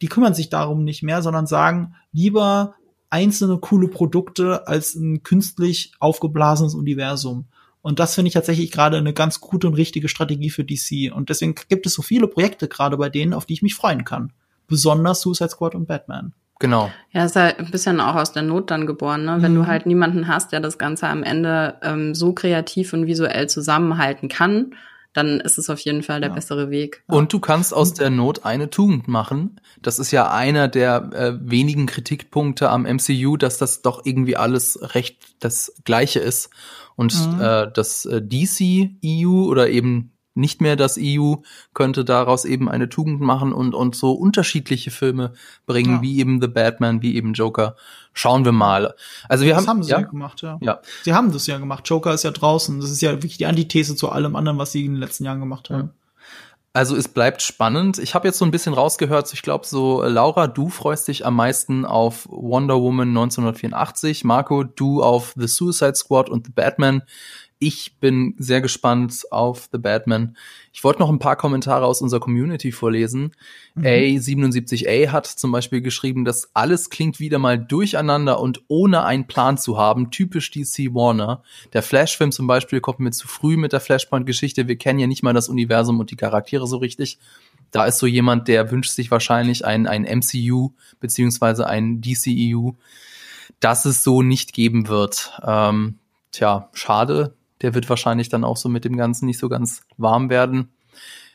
Die 0.00 0.08
kümmern 0.08 0.32
sich 0.32 0.48
darum 0.48 0.84
nicht 0.84 1.02
mehr, 1.02 1.20
sondern 1.20 1.46
sagen, 1.46 1.96
lieber 2.12 2.76
einzelne 3.10 3.58
coole 3.58 3.88
Produkte 3.88 4.66
als 4.66 4.94
ein 4.94 5.22
künstlich 5.22 5.92
aufgeblasenes 5.98 6.74
Universum. 6.74 7.46
Und 7.82 8.00
das 8.00 8.14
finde 8.14 8.28
ich 8.28 8.34
tatsächlich 8.34 8.72
gerade 8.72 8.96
eine 8.96 9.12
ganz 9.12 9.40
gute 9.40 9.68
und 9.68 9.74
richtige 9.74 10.08
Strategie 10.08 10.50
für 10.50 10.64
DC. 10.64 11.12
Und 11.14 11.28
deswegen 11.28 11.54
gibt 11.68 11.86
es 11.86 11.94
so 11.94 12.02
viele 12.02 12.26
Projekte 12.26 12.66
gerade 12.66 12.96
bei 12.96 13.08
denen, 13.08 13.32
auf 13.32 13.46
die 13.46 13.52
ich 13.52 13.62
mich 13.62 13.76
freuen 13.76 14.04
kann. 14.04 14.32
Besonders 14.66 15.20
Suicide 15.20 15.50
Squad 15.50 15.76
und 15.76 15.86
Batman. 15.86 16.32
Genau. 16.58 16.90
Ja, 17.12 17.26
ist 17.26 17.36
halt 17.36 17.58
ein 17.58 17.70
bisschen 17.70 18.00
auch 18.00 18.14
aus 18.14 18.32
der 18.32 18.42
Not 18.42 18.70
dann 18.70 18.86
geboren, 18.86 19.24
ne? 19.24 19.36
Wenn 19.40 19.52
mhm. 19.52 19.56
du 19.58 19.66
halt 19.66 19.86
niemanden 19.86 20.26
hast, 20.26 20.52
der 20.52 20.60
das 20.60 20.78
Ganze 20.78 21.06
am 21.06 21.22
Ende 21.22 21.74
ähm, 21.82 22.14
so 22.14 22.32
kreativ 22.32 22.92
und 22.92 23.06
visuell 23.06 23.48
zusammenhalten 23.48 24.28
kann, 24.28 24.74
dann 25.16 25.40
ist 25.40 25.58
es 25.58 25.70
auf 25.70 25.80
jeden 25.80 26.02
Fall 26.02 26.20
der 26.20 26.30
ja. 26.30 26.34
bessere 26.34 26.70
Weg. 26.70 27.02
Und 27.06 27.32
du 27.32 27.40
kannst 27.40 27.72
aus 27.72 27.94
der 27.94 28.10
Not 28.10 28.44
eine 28.44 28.70
Tugend 28.70 29.08
machen. 29.08 29.60
Das 29.80 29.98
ist 29.98 30.10
ja 30.10 30.30
einer 30.30 30.68
der 30.68 31.10
äh, 31.12 31.38
wenigen 31.40 31.86
Kritikpunkte 31.86 32.68
am 32.68 32.82
MCU, 32.82 33.36
dass 33.36 33.58
das 33.58 33.82
doch 33.82 34.04
irgendwie 34.04 34.36
alles 34.36 34.78
recht 34.94 35.18
das 35.40 35.74
Gleiche 35.84 36.20
ist. 36.20 36.50
Und 36.96 37.14
mhm. 37.14 37.40
äh, 37.40 37.70
das 37.72 38.04
äh, 38.04 38.22
DC 38.22 38.90
EU 39.04 39.44
oder 39.44 39.68
eben 39.68 40.15
nicht 40.36 40.60
mehr 40.60 40.76
das 40.76 40.98
EU 41.00 41.36
könnte 41.74 42.04
daraus 42.04 42.44
eben 42.44 42.68
eine 42.68 42.88
Tugend 42.88 43.20
machen 43.20 43.52
und, 43.52 43.74
und 43.74 43.96
so 43.96 44.12
unterschiedliche 44.12 44.90
Filme 44.90 45.32
bringen, 45.66 45.96
ja. 45.96 46.02
wie 46.02 46.18
eben 46.20 46.40
The 46.40 46.48
Batman, 46.48 47.02
wie 47.02 47.16
eben 47.16 47.32
Joker. 47.32 47.76
Schauen 48.12 48.44
wir 48.44 48.52
mal. 48.52 48.94
Also 49.28 49.44
wir 49.44 49.54
das 49.54 49.62
haben, 49.62 49.68
haben 49.68 49.82
sie 49.82 49.90
ja, 49.90 50.00
ja 50.00 50.06
gemacht, 50.06 50.42
ja. 50.42 50.58
ja. 50.60 50.80
Sie 51.04 51.12
haben 51.12 51.32
das 51.32 51.46
ja 51.46 51.58
gemacht. 51.58 51.88
Joker 51.88 52.14
ist 52.14 52.22
ja 52.22 52.30
draußen. 52.30 52.80
Das 52.80 52.90
ist 52.90 53.02
ja 53.02 53.12
wirklich 53.12 53.38
die 53.38 53.46
Antithese 53.46 53.96
zu 53.96 54.10
allem 54.10 54.36
anderen, 54.36 54.58
was 54.58 54.72
sie 54.72 54.84
in 54.84 54.92
den 54.92 55.00
letzten 55.00 55.24
Jahren 55.24 55.40
gemacht 55.40 55.70
haben. 55.70 55.90
Also 56.76 56.94
es 56.94 57.08
bleibt 57.08 57.40
spannend. 57.40 57.96
Ich 57.96 58.14
habe 58.14 58.28
jetzt 58.28 58.36
so 58.36 58.44
ein 58.44 58.50
bisschen 58.50 58.74
rausgehört, 58.74 59.32
ich 59.32 59.40
glaube 59.40 59.64
so, 59.64 60.02
Laura, 60.02 60.46
du 60.46 60.68
freust 60.68 61.08
dich 61.08 61.24
am 61.24 61.34
meisten 61.34 61.86
auf 61.86 62.28
Wonder 62.30 62.82
Woman 62.82 63.08
1984, 63.08 64.24
Marco, 64.24 64.62
du 64.62 65.02
auf 65.02 65.32
The 65.38 65.46
Suicide 65.46 65.94
Squad 65.94 66.28
und 66.28 66.44
The 66.44 66.52
Batman. 66.52 67.00
Ich 67.58 67.96
bin 68.00 68.34
sehr 68.36 68.60
gespannt 68.60 69.24
auf 69.30 69.70
The 69.72 69.78
Batman. 69.78 70.36
Ich 70.74 70.84
wollte 70.84 71.00
noch 71.00 71.08
ein 71.08 71.18
paar 71.18 71.36
Kommentare 71.36 71.86
aus 71.86 72.02
unserer 72.02 72.20
Community 72.20 72.70
vorlesen. 72.70 73.32
Mhm. 73.74 73.86
A77A 73.86 75.08
hat 75.08 75.26
zum 75.26 75.52
Beispiel 75.52 75.80
geschrieben, 75.80 76.26
dass 76.26 76.50
alles 76.52 76.90
klingt 76.90 77.18
wieder 77.18 77.38
mal 77.38 77.58
durcheinander 77.58 78.40
und 78.40 78.62
ohne 78.68 79.04
einen 79.04 79.26
Plan 79.26 79.56
zu 79.56 79.78
haben, 79.78 80.10
typisch 80.10 80.50
DC 80.50 80.92
Warner. 80.92 81.42
Der 81.72 81.82
Flash-Film 81.82 82.30
zum 82.30 82.46
Beispiel 82.46 82.82
kommt 82.82 83.00
mir 83.00 83.12
zu 83.12 83.26
früh 83.26 83.56
mit 83.56 83.72
der 83.72 83.80
Flashpoint-Geschichte. 83.80 84.68
Wir 84.68 84.76
kennen 84.76 84.98
ja 84.98 85.06
nicht 85.06 85.22
mal 85.22 85.32
das 85.32 85.48
Universum 85.48 85.98
und 85.98 86.10
die 86.10 86.16
Charaktere 86.16 86.66
so 86.66 86.76
richtig. 86.76 87.18
Da 87.70 87.86
ist 87.86 87.98
so 87.98 88.06
jemand, 88.06 88.48
der 88.48 88.70
wünscht 88.70 88.90
sich 88.90 89.10
wahrscheinlich 89.10 89.64
ein, 89.64 89.86
ein 89.86 90.02
MCU 90.02 90.72
beziehungsweise 91.00 91.66
ein 91.66 92.02
DCEU, 92.02 92.72
das 93.60 93.86
es 93.86 94.04
so 94.04 94.20
nicht 94.20 94.52
geben 94.52 94.88
wird. 94.88 95.32
Ähm, 95.42 95.94
tja, 96.32 96.68
schade 96.74 97.34
der 97.62 97.74
wird 97.74 97.88
wahrscheinlich 97.88 98.28
dann 98.28 98.44
auch 98.44 98.56
so 98.56 98.68
mit 98.68 98.84
dem 98.84 98.96
Ganzen 98.96 99.26
nicht 99.26 99.38
so 99.38 99.48
ganz 99.48 99.82
warm 99.96 100.30
werden. 100.30 100.70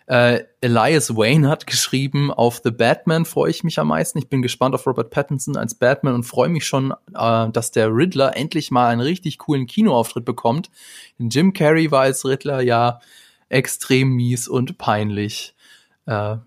Äh, 0.08 0.44
Elias 0.60 1.16
Wayne 1.16 1.48
hat 1.48 1.68
geschrieben, 1.68 2.32
auf 2.32 2.60
The 2.64 2.72
Batman 2.72 3.24
freue 3.24 3.52
ich 3.52 3.64
mich 3.64 3.80
am 3.80 3.88
meisten. 3.88 4.18
Ich 4.18 4.28
bin 4.28 4.42
gespannt 4.42 4.76
auf 4.76 4.86
Robert 4.86 5.10
Pattinson 5.10 5.56
als 5.56 5.76
Batman 5.76 6.16
und 6.16 6.24
freue 6.24 6.50
mich 6.50 6.66
schon, 6.66 6.92
äh, 7.14 7.50
dass 7.50 7.72
der 7.72 7.96
Riddler 7.96 8.36
endlich 8.36 8.72
mal 8.72 8.90
einen 8.90 9.02
richtig 9.02 9.38
coolen 9.38 9.68
Kinoauftritt 9.68 10.26
bekommt. 10.26 10.70
Jim 11.18 11.54
Carrey 11.54 11.92
war 11.92 12.02
als 12.02 12.26
Riddler 12.26 12.62
ja 12.62 13.00
extrem 13.48 14.10
mies 14.10 14.48
und 14.48 14.78
peinlich. 14.78 15.56
Äh, 16.06 16.38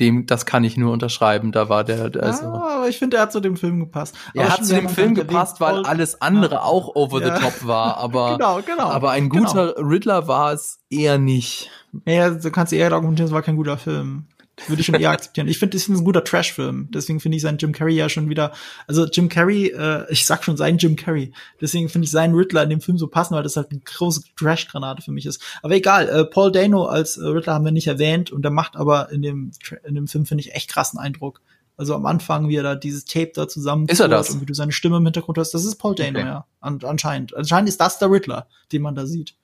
dem, 0.00 0.26
das 0.26 0.46
kann 0.46 0.64
ich 0.64 0.76
nur 0.76 0.92
unterschreiben. 0.92 1.52
Da 1.52 1.68
war 1.68 1.84
der, 1.84 2.10
also. 2.22 2.46
Ah, 2.46 2.76
aber 2.76 2.88
ich 2.88 2.98
finde, 2.98 3.16
er 3.16 3.24
hat 3.24 3.32
zu 3.32 3.40
dem 3.40 3.56
Film 3.56 3.80
gepasst. 3.80 4.16
Er 4.34 4.50
hat 4.50 4.64
zu 4.64 4.74
dem 4.74 4.88
Film 4.88 5.14
gepasst, 5.14 5.60
weil 5.60 5.84
alles 5.84 6.20
andere 6.22 6.56
ja. 6.56 6.62
auch 6.62 6.94
over 6.94 7.18
the 7.18 7.40
top 7.40 7.66
war. 7.66 7.96
Aber, 8.08 8.36
genau, 8.36 8.60
genau, 8.64 8.90
aber 8.90 9.10
ein 9.10 9.28
guter 9.28 9.74
genau. 9.74 9.88
Riddler 9.88 10.28
war 10.28 10.52
es 10.52 10.80
eher 10.88 11.18
nicht. 11.18 11.70
Ja, 12.06 12.30
du 12.30 12.50
kannst 12.50 12.72
eher 12.72 12.92
argumentieren, 12.92 13.26
es 13.28 13.34
war 13.34 13.42
kein 13.42 13.56
guter 13.56 13.76
Film. 13.76 14.26
Würde 14.66 14.80
ich 14.80 14.86
schon 14.86 14.94
eher 14.96 15.10
akzeptieren. 15.10 15.48
Ich 15.48 15.58
finde, 15.58 15.76
das 15.76 15.82
ist 15.82 15.88
ein 15.88 16.04
guter 16.04 16.24
Trash-Film. 16.24 16.88
Deswegen 16.92 17.20
finde 17.20 17.36
ich 17.36 17.42
seinen 17.42 17.58
Jim 17.58 17.72
Carrey 17.72 17.94
ja 17.94 18.08
schon 18.08 18.28
wieder. 18.28 18.52
Also 18.86 19.06
Jim 19.06 19.28
Carrey, 19.28 19.68
äh, 19.68 20.10
ich 20.10 20.26
sag 20.26 20.44
schon 20.44 20.56
sein 20.56 20.78
Jim 20.78 20.96
Carrey. 20.96 21.32
Deswegen 21.60 21.88
finde 21.88 22.06
ich 22.06 22.10
seinen 22.10 22.34
Riddler 22.34 22.64
in 22.64 22.70
dem 22.70 22.80
Film 22.80 22.98
so 22.98 23.06
passend, 23.06 23.36
weil 23.36 23.42
das 23.42 23.56
halt 23.56 23.70
eine 23.70 23.80
große 23.80 24.22
Trash-Granate 24.36 25.02
für 25.02 25.12
mich 25.12 25.26
ist. 25.26 25.42
Aber 25.62 25.74
egal, 25.74 26.08
äh, 26.08 26.24
Paul 26.24 26.52
Dano 26.52 26.86
als 26.86 27.16
äh, 27.16 27.26
Riddler 27.26 27.54
haben 27.54 27.64
wir 27.64 27.72
nicht 27.72 27.86
erwähnt 27.86 28.32
und 28.32 28.42
der 28.42 28.50
macht 28.50 28.76
aber 28.76 29.10
in 29.10 29.22
dem, 29.22 29.52
in 29.84 29.94
dem 29.94 30.08
Film, 30.08 30.26
finde 30.26 30.42
ich, 30.42 30.54
echt 30.54 30.70
krassen 30.70 30.98
Eindruck. 30.98 31.40
Also 31.76 31.94
am 31.94 32.06
Anfang, 32.06 32.48
wie 32.48 32.56
er 32.56 32.64
da 32.64 32.74
dieses 32.74 33.04
Tape 33.04 33.30
da 33.32 33.46
zusammen 33.46 33.86
ist 33.86 34.00
er 34.00 34.08
das? 34.08 34.30
und 34.30 34.40
wie 34.40 34.46
du 34.46 34.54
seine 34.54 34.72
Stimme 34.72 34.96
im 34.96 35.04
Hintergrund 35.04 35.38
hast, 35.38 35.52
das 35.54 35.64
ist 35.64 35.76
Paul 35.76 35.94
Dano, 35.94 36.18
okay. 36.18 36.28
ja. 36.28 36.46
An 36.60 36.80
anscheinend. 36.82 37.36
Anscheinend 37.36 37.68
ist 37.68 37.80
das 37.80 38.00
der 38.00 38.10
Riddler, 38.10 38.48
den 38.72 38.82
man 38.82 38.96
da 38.96 39.06
sieht. 39.06 39.36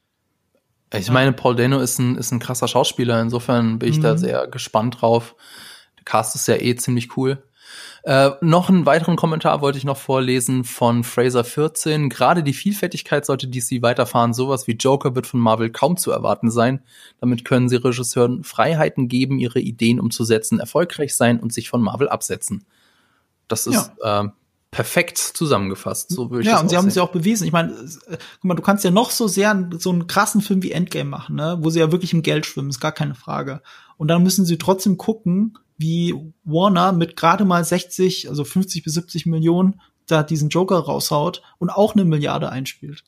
Ich 0.98 1.10
meine, 1.10 1.32
Paul 1.32 1.56
Dano 1.56 1.80
ist 1.80 1.98
ein, 1.98 2.16
ist 2.16 2.32
ein 2.32 2.38
krasser 2.38 2.68
Schauspieler, 2.68 3.20
insofern 3.20 3.78
bin 3.78 3.88
ich 3.88 3.98
mhm. 3.98 4.02
da 4.02 4.16
sehr 4.16 4.46
gespannt 4.48 5.00
drauf. 5.00 5.34
Der 5.98 6.04
Cast 6.04 6.34
ist 6.34 6.48
ja 6.48 6.56
eh 6.56 6.74
ziemlich 6.76 7.16
cool. 7.16 7.42
Äh, 8.04 8.32
noch 8.42 8.68
einen 8.68 8.84
weiteren 8.84 9.16
Kommentar 9.16 9.62
wollte 9.62 9.78
ich 9.78 9.84
noch 9.84 9.96
vorlesen 9.96 10.64
von 10.64 11.04
Fraser14. 11.04 12.10
Gerade 12.10 12.42
die 12.42 12.52
Vielfältigkeit 12.52 13.24
sollte 13.24 13.48
DC 13.48 13.80
weiterfahren. 13.80 14.34
Sowas 14.34 14.66
wie 14.66 14.72
Joker 14.72 15.14
wird 15.14 15.26
von 15.26 15.40
Marvel 15.40 15.70
kaum 15.70 15.96
zu 15.96 16.10
erwarten 16.10 16.50
sein. 16.50 16.82
Damit 17.20 17.46
können 17.46 17.70
sie 17.70 17.76
Regisseuren 17.76 18.44
Freiheiten 18.44 19.08
geben, 19.08 19.38
ihre 19.38 19.58
Ideen 19.58 20.00
umzusetzen, 20.00 20.60
erfolgreich 20.60 21.16
sein 21.16 21.40
und 21.40 21.54
sich 21.54 21.70
von 21.70 21.80
Marvel 21.80 22.10
absetzen. 22.10 22.64
Das 23.48 23.66
ist 23.66 23.90
ja. 24.02 24.24
äh, 24.24 24.28
perfekt 24.74 25.18
zusammengefasst. 25.18 26.10
So 26.10 26.32
würde 26.32 26.42
ich 26.42 26.48
Ja, 26.48 26.58
und 26.58 26.68
sie 26.68 26.76
haben 26.76 26.88
es 26.88 26.96
ja 26.96 27.04
auch 27.04 27.12
bewiesen. 27.12 27.46
Ich 27.46 27.52
meine, 27.52 27.70
äh, 27.70 28.16
guck 28.40 28.44
mal, 28.44 28.54
du 28.54 28.62
kannst 28.62 28.82
ja 28.82 28.90
noch 28.90 29.12
so 29.12 29.28
sehr 29.28 29.70
so 29.78 29.90
einen 29.90 30.08
krassen 30.08 30.40
Film 30.40 30.64
wie 30.64 30.72
Endgame 30.72 31.08
machen, 31.08 31.36
ne, 31.36 31.58
wo 31.60 31.70
sie 31.70 31.78
ja 31.78 31.92
wirklich 31.92 32.12
im 32.12 32.22
Geld 32.22 32.44
schwimmen, 32.44 32.70
ist 32.70 32.80
gar 32.80 32.90
keine 32.90 33.14
Frage. 33.14 33.62
Und 33.98 34.08
dann 34.08 34.24
müssen 34.24 34.44
sie 34.44 34.58
trotzdem 34.58 34.98
gucken, 34.98 35.56
wie 35.78 36.12
Warner 36.42 36.90
mit 36.90 37.14
gerade 37.14 37.44
mal 37.44 37.64
60, 37.64 38.28
also 38.28 38.42
50 38.42 38.82
bis 38.82 38.94
70 38.94 39.26
Millionen 39.26 39.80
da 40.08 40.24
diesen 40.24 40.48
Joker 40.48 40.78
raushaut 40.78 41.42
und 41.58 41.70
auch 41.70 41.94
eine 41.94 42.04
Milliarde 42.04 42.50
einspielt. 42.50 43.04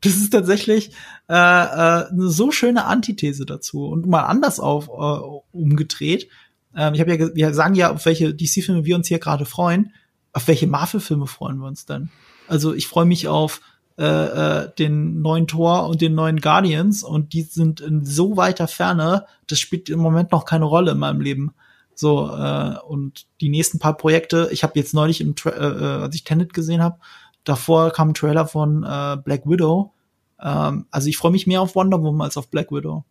Das 0.00 0.16
ist 0.16 0.30
tatsächlich 0.30 0.90
äh, 1.28 1.32
äh, 1.32 2.08
eine 2.08 2.28
so 2.28 2.50
schöne 2.50 2.86
Antithese 2.86 3.46
dazu 3.46 3.86
und 3.86 4.08
mal 4.08 4.24
anders 4.24 4.58
auf 4.58 4.88
äh, 4.88 5.56
umgedreht. 5.56 6.28
Ähm, 6.76 6.94
ich 6.94 7.00
habe 7.00 7.14
ja, 7.14 7.34
wir 7.36 7.54
sagen 7.54 7.76
ja, 7.76 7.92
auf 7.92 8.04
welche 8.04 8.34
DC-Filme 8.34 8.84
wir 8.84 8.96
uns 8.96 9.06
hier 9.06 9.20
gerade 9.20 9.46
freuen 9.46 9.92
auf 10.34 10.48
welche 10.48 10.66
Marvel-Filme 10.66 11.26
freuen 11.26 11.58
wir 11.58 11.66
uns 11.66 11.86
denn? 11.86 12.10
Also 12.48 12.74
ich 12.74 12.88
freue 12.88 13.06
mich 13.06 13.28
auf 13.28 13.60
äh, 13.96 14.04
äh, 14.04 14.74
den 14.76 15.22
neuen 15.22 15.46
Tor 15.46 15.88
und 15.88 16.00
den 16.00 16.14
neuen 16.14 16.40
Guardians 16.40 17.04
und 17.04 17.32
die 17.32 17.42
sind 17.42 17.80
in 17.80 18.04
so 18.04 18.36
weiter 18.36 18.66
Ferne, 18.66 19.26
das 19.46 19.60
spielt 19.60 19.88
im 19.88 20.00
Moment 20.00 20.32
noch 20.32 20.44
keine 20.44 20.64
Rolle 20.64 20.92
in 20.92 20.98
meinem 20.98 21.20
Leben. 21.20 21.54
So, 21.94 22.28
äh, 22.28 22.76
und 22.88 23.26
die 23.40 23.48
nächsten 23.48 23.78
paar 23.78 23.96
Projekte, 23.96 24.48
ich 24.50 24.64
habe 24.64 24.72
jetzt 24.76 24.94
neulich 24.94 25.20
im 25.20 25.36
Tra 25.36 25.50
äh, 25.50 25.84
äh, 25.84 26.02
als 26.02 26.16
ich 26.16 26.24
Tenet 26.24 26.52
gesehen 26.52 26.82
habe, 26.82 26.98
davor 27.44 27.92
kam 27.92 28.08
ein 28.10 28.14
Trailer 28.14 28.48
von 28.48 28.82
äh, 28.82 29.16
Black 29.22 29.46
Widow. 29.46 29.92
Ähm, 30.40 30.86
also 30.90 31.08
ich 31.08 31.16
freue 31.16 31.30
mich 31.30 31.46
mehr 31.46 31.62
auf 31.62 31.76
Wonder 31.76 32.02
Woman 32.02 32.22
als 32.22 32.36
auf 32.36 32.50
Black 32.50 32.72
Widow. 32.72 33.04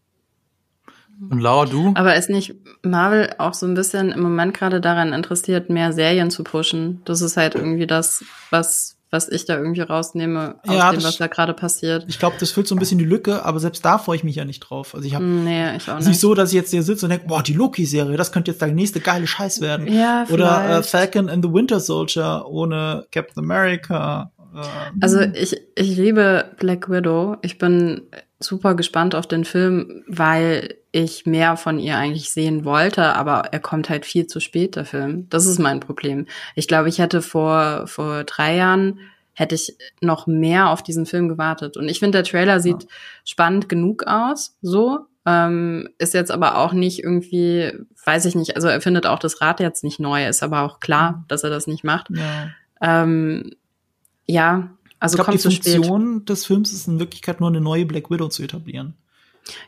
Und 1.30 1.40
Laura, 1.40 1.66
du? 1.66 1.94
Aber 1.96 2.16
ist 2.16 2.30
nicht 2.30 2.56
Marvel 2.84 3.34
auch 3.38 3.54
so 3.54 3.66
ein 3.66 3.74
bisschen 3.74 4.12
im 4.12 4.22
Moment 4.22 4.54
gerade 4.54 4.82
daran 4.82 5.14
interessiert, 5.14 5.70
mehr 5.70 5.94
Serien 5.94 6.32
zu 6.32 6.44
pushen? 6.44 7.02
Das 7.06 7.22
ist 7.22 7.38
halt 7.38 7.56
irgendwie 7.56 7.88
das, 7.88 8.24
was, 8.50 8.98
was 9.10 9.30
ich 9.30 9.46
da 9.46 9.58
irgendwie 9.58 9.82
rausnehme 9.82 10.56
aus 10.68 10.76
ja, 10.76 10.92
dem, 10.92 11.04
was 11.04 11.18
da 11.18 11.28
gerade 11.28 11.54
passiert. 11.54 12.06
Ich 12.08 12.20
glaube, 12.20 12.36
das 12.40 12.52
füllt 12.52 12.68
so 12.68 12.76
ein 12.76 12.80
bisschen 12.80 12.98
die 12.98 13.06
Lücke, 13.06 13.46
aber 13.46 13.60
selbst 13.60 13.86
da 13.86 13.98
freue 13.98 14.18
ich 14.18 14.24
mich 14.24 14.36
ja 14.36 14.46
nicht 14.46 14.60
drauf. 14.60 14.96
Also 14.96 15.08
ich 15.08 15.16
habe 15.16 15.24
nee, 15.24 15.76
ich 15.78 15.90
auch 15.90 15.98
nicht. 15.98 16.08
nicht 16.08 16.20
so, 16.20 16.34
dass 16.34 16.50
ich 16.50 16.56
jetzt 16.56 16.72
hier 16.72 16.84
sitze 16.84 17.06
und 17.06 17.12
denke, 17.12 17.28
boah, 17.28 17.44
die 17.44 17.54
Loki-Serie, 17.54 18.18
das 18.18 18.32
könnte 18.32 18.52
jetzt 18.52 18.62
der 18.62 18.70
nächste 18.70 19.00
geile 19.00 19.28
Scheiß 19.28 19.62
werden. 19.62 19.88
Ja, 19.88 20.26
Oder 20.30 20.80
äh, 20.80 20.84
Falcon 20.84 21.30
and 21.30 21.46
the 21.46 21.54
Winter 21.54 21.80
Soldier 21.80 22.46
ohne 22.48 23.06
Captain 23.12 23.44
America. 23.44 24.32
Äh, 24.56 24.60
also 25.00 25.22
ich, 25.22 25.56
ich 25.76 25.96
liebe 25.96 26.52
Black 26.58 26.90
Widow. 26.90 27.38
Ich 27.44 27.58
bin 27.58 28.02
super 28.40 28.76
gespannt 28.76 29.16
auf 29.16 29.28
den 29.28 29.46
Film, 29.46 30.04
weil 30.08 30.76
ich 30.94 31.26
mehr 31.26 31.58
von 31.58 31.80
ihr 31.80 31.98
eigentlich 31.98 32.30
sehen 32.30 32.66
wollte, 32.66 33.16
aber 33.16 33.50
er 33.52 33.60
kommt 33.60 33.90
halt 33.90 34.06
viel 34.06 34.28
zu 34.28 34.40
spät, 34.40 34.76
der 34.76 34.86
Film. 34.86 35.28
Das 35.30 35.48
ist 35.48 35.60
mein 35.60 35.80
Problem. 35.80 36.28
Ich 36.56 36.68
glaube, 36.68 36.88
ich 36.88 37.00
hätte 37.00 37.24
vor, 37.24 37.88
vor 37.88 38.24
drei 38.24 38.56
Jahren 38.56 39.00
hätte 39.34 39.56
ich 39.56 39.76
noch 40.02 40.28
mehr 40.28 40.70
auf 40.70 40.84
diesen 40.84 41.08
Film 41.08 41.28
gewartet. 41.28 41.78
Und 41.78 41.90
ich 41.90 41.98
finde, 41.98 42.20
der 42.20 42.24
Trailer 42.24 42.60
sieht 42.60 42.84
ja. 42.84 42.90
spannend 43.26 43.68
genug 43.68 44.04
aus, 44.06 44.56
so. 44.62 45.08
Ähm, 45.26 45.90
ist 45.98 46.14
jetzt 46.14 46.32
aber 46.32 46.58
auch 46.58 46.74
nicht 46.74 47.02
irgendwie, 47.02 47.72
weiß 48.06 48.26
ich 48.26 48.36
nicht, 48.36 48.56
also 48.56 48.68
er 48.68 48.82
findet 48.82 49.08
auch 49.08 49.20
das 49.20 49.40
Rad 49.42 49.62
jetzt 49.62 49.84
nicht 49.84 50.00
neu, 50.00 50.28
ist 50.28 50.44
aber 50.44 50.62
auch 50.62 50.80
klar, 50.82 51.14
mhm. 51.14 51.24
dass 51.30 51.44
er 51.44 51.50
das 51.50 51.66
nicht 51.66 51.84
macht. 51.84 52.10
Ja, 52.10 52.50
ähm, 52.82 53.52
ja 54.28 54.70
also 55.00 55.18
ich 55.18 55.24
glaube, 55.24 55.38
die 55.38 55.42
Funktion 55.42 56.26
des 56.26 56.46
Films 56.46 56.74
ist 56.74 56.88
in 56.88 57.00
Wirklichkeit 57.00 57.40
nur 57.40 57.50
eine 57.50 57.62
neue 57.62 57.86
Black 57.86 58.12
Widow 58.12 58.28
zu 58.28 58.44
etablieren. 58.44 58.96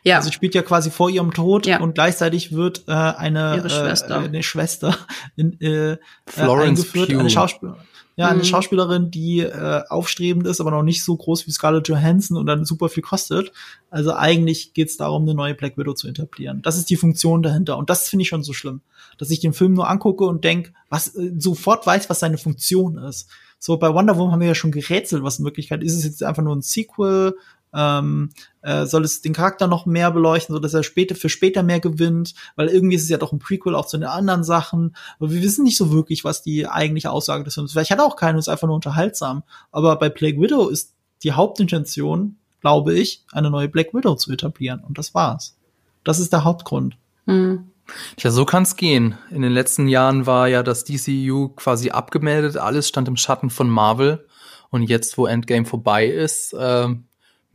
Ja. 0.02 0.16
Also 0.16 0.30
spielt 0.30 0.54
ja 0.54 0.62
quasi 0.62 0.90
vor 0.90 1.10
ihrem 1.10 1.32
Tod 1.32 1.66
ja. 1.66 1.80
und 1.80 1.94
gleichzeitig 1.94 2.52
wird 2.52 2.84
äh, 2.88 2.92
eine, 2.92 3.56
Ihre 3.56 3.70
Schwester. 3.70 4.22
Äh, 4.22 4.24
eine 4.24 4.42
Schwester 4.42 4.96
in, 5.36 5.60
äh, 5.60 5.98
Florence 6.26 6.80
eingeführt, 6.80 7.08
Pugh. 7.08 7.20
eine 7.20 7.30
Schauspielerin. 7.30 7.80
Ja, 8.18 8.28
eine 8.28 8.38
mhm. 8.38 8.44
Schauspielerin, 8.44 9.10
die 9.10 9.40
äh, 9.40 9.82
aufstrebend 9.90 10.46
ist, 10.46 10.62
aber 10.62 10.70
noch 10.70 10.82
nicht 10.82 11.04
so 11.04 11.14
groß 11.14 11.46
wie 11.46 11.50
Scarlett 11.50 11.86
Johansson 11.88 12.38
und 12.38 12.46
dann 12.46 12.64
super 12.64 12.88
viel 12.88 13.02
kostet. 13.02 13.52
Also 13.90 14.14
eigentlich 14.14 14.72
geht 14.72 14.88
es 14.88 14.96
darum, 14.96 15.24
eine 15.24 15.34
neue 15.34 15.54
Black 15.54 15.76
Widow 15.76 15.92
zu 15.92 16.08
etablieren. 16.08 16.62
Das 16.62 16.78
ist 16.78 16.88
die 16.88 16.96
Funktion 16.96 17.42
dahinter. 17.42 17.76
Und 17.76 17.90
das 17.90 18.08
finde 18.08 18.22
ich 18.22 18.28
schon 18.28 18.42
so 18.42 18.54
schlimm, 18.54 18.80
dass 19.18 19.30
ich 19.30 19.40
den 19.40 19.52
Film 19.52 19.74
nur 19.74 19.90
angucke 19.90 20.24
und 20.24 20.44
denk, 20.44 20.72
was 20.88 21.14
äh, 21.14 21.32
sofort 21.36 21.86
weiß, 21.86 22.08
was 22.08 22.20
seine 22.20 22.38
Funktion 22.38 22.96
ist. 22.96 23.28
So, 23.58 23.76
bei 23.76 23.92
Wonder 23.92 24.16
Woman 24.16 24.32
haben 24.32 24.40
wir 24.40 24.48
ja 24.48 24.54
schon 24.54 24.72
gerätselt, 24.72 25.22
was 25.22 25.38
in 25.38 25.44
Wirklichkeit 25.44 25.82
ist. 25.82 25.94
Es 25.94 26.04
jetzt 26.04 26.22
einfach 26.22 26.42
nur 26.42 26.56
ein 26.56 26.62
Sequel 26.62 27.36
ähm, 27.74 28.30
äh, 28.62 28.86
soll 28.86 29.04
es 29.04 29.20
den 29.20 29.32
Charakter 29.32 29.66
noch 29.66 29.86
mehr 29.86 30.10
beleuchten, 30.10 30.54
so 30.54 30.58
dass 30.58 30.74
er 30.74 30.82
später 30.82 31.14
für 31.14 31.28
später 31.28 31.62
mehr 31.62 31.80
gewinnt, 31.80 32.34
weil 32.56 32.68
irgendwie 32.68 32.96
ist 32.96 33.02
es 33.02 33.08
ja 33.08 33.18
doch 33.18 33.32
ein 33.32 33.38
Prequel 33.38 33.74
auch 33.74 33.86
zu 33.86 33.96
den 33.96 34.08
anderen 34.08 34.44
Sachen. 34.44 34.96
Aber 35.18 35.30
wir 35.30 35.42
wissen 35.42 35.64
nicht 35.64 35.76
so 35.76 35.92
wirklich, 35.92 36.24
was 36.24 36.42
die 36.42 36.66
eigentliche 36.66 37.10
Aussage 37.10 37.44
des 37.44 37.54
Films 37.54 37.70
ist. 37.70 37.72
Vielleicht 37.72 37.90
hat 37.90 37.98
er 37.98 38.06
auch 38.06 38.16
keine, 38.16 38.38
ist 38.38 38.48
einfach 38.48 38.66
nur 38.66 38.76
unterhaltsam. 38.76 39.42
Aber 39.72 39.96
bei 39.96 40.08
Plague 40.08 40.40
Widow 40.40 40.68
ist 40.68 40.94
die 41.22 41.32
Hauptintention, 41.32 42.36
glaube 42.60 42.94
ich, 42.94 43.24
eine 43.32 43.50
neue 43.50 43.68
Black 43.68 43.94
Widow 43.94 44.14
zu 44.14 44.32
etablieren. 44.32 44.80
Und 44.80 44.98
das 44.98 45.14
war's. 45.14 45.56
Das 46.04 46.18
ist 46.18 46.32
der 46.32 46.44
Hauptgrund. 46.44 46.96
Mhm. 47.26 47.70
Tja, 48.16 48.30
so 48.30 48.44
kann's 48.44 48.76
gehen. 48.76 49.16
In 49.30 49.42
den 49.42 49.52
letzten 49.52 49.88
Jahren 49.88 50.26
war 50.26 50.48
ja 50.48 50.62
das 50.62 50.84
DCU 50.84 51.50
quasi 51.50 51.90
abgemeldet, 51.90 52.56
alles 52.56 52.88
stand 52.88 53.08
im 53.08 53.16
Schatten 53.16 53.50
von 53.50 53.70
Marvel. 53.70 54.26
Und 54.70 54.82
jetzt, 54.82 55.16
wo 55.16 55.26
Endgame 55.26 55.64
vorbei 55.64 56.06
ist, 56.06 56.52
äh, 56.52 56.88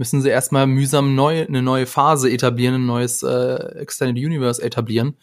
müssen 0.01 0.23
sie 0.23 0.29
erstmal 0.29 0.65
mühsam 0.65 1.13
neu, 1.13 1.45
eine 1.45 1.61
neue 1.61 1.85
Phase 1.85 2.31
etablieren, 2.31 2.73
ein 2.73 2.85
neues 2.87 3.21
äh, 3.21 3.53
Extended 3.77 4.25
Universe 4.25 4.59
etablieren. 4.59 5.15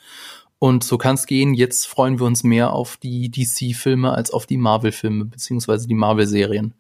Und 0.60 0.84
so 0.84 0.98
kann's 0.98 1.26
gehen. 1.26 1.52
Jetzt 1.52 1.88
freuen 1.88 2.20
wir 2.20 2.26
uns 2.26 2.44
mehr 2.44 2.72
auf 2.72 2.96
die 2.96 3.28
DC-Filme 3.28 4.12
als 4.12 4.30
auf 4.30 4.46
die 4.46 4.56
Marvel-Filme, 4.56 5.24
beziehungsweise 5.24 5.88
die 5.88 5.96
Marvel-Serien. 5.96 6.74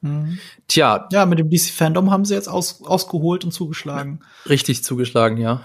Mhm. 0.00 0.38
Tja. 0.66 1.06
Ja, 1.12 1.26
mit 1.26 1.38
dem 1.38 1.50
DC-Fandom 1.50 2.10
haben 2.10 2.24
sie 2.24 2.32
jetzt 2.32 2.48
aus, 2.48 2.82
ausgeholt 2.82 3.44
und 3.44 3.50
zugeschlagen. 3.50 4.20
Richtig 4.48 4.82
zugeschlagen, 4.82 5.36
ja. 5.36 5.60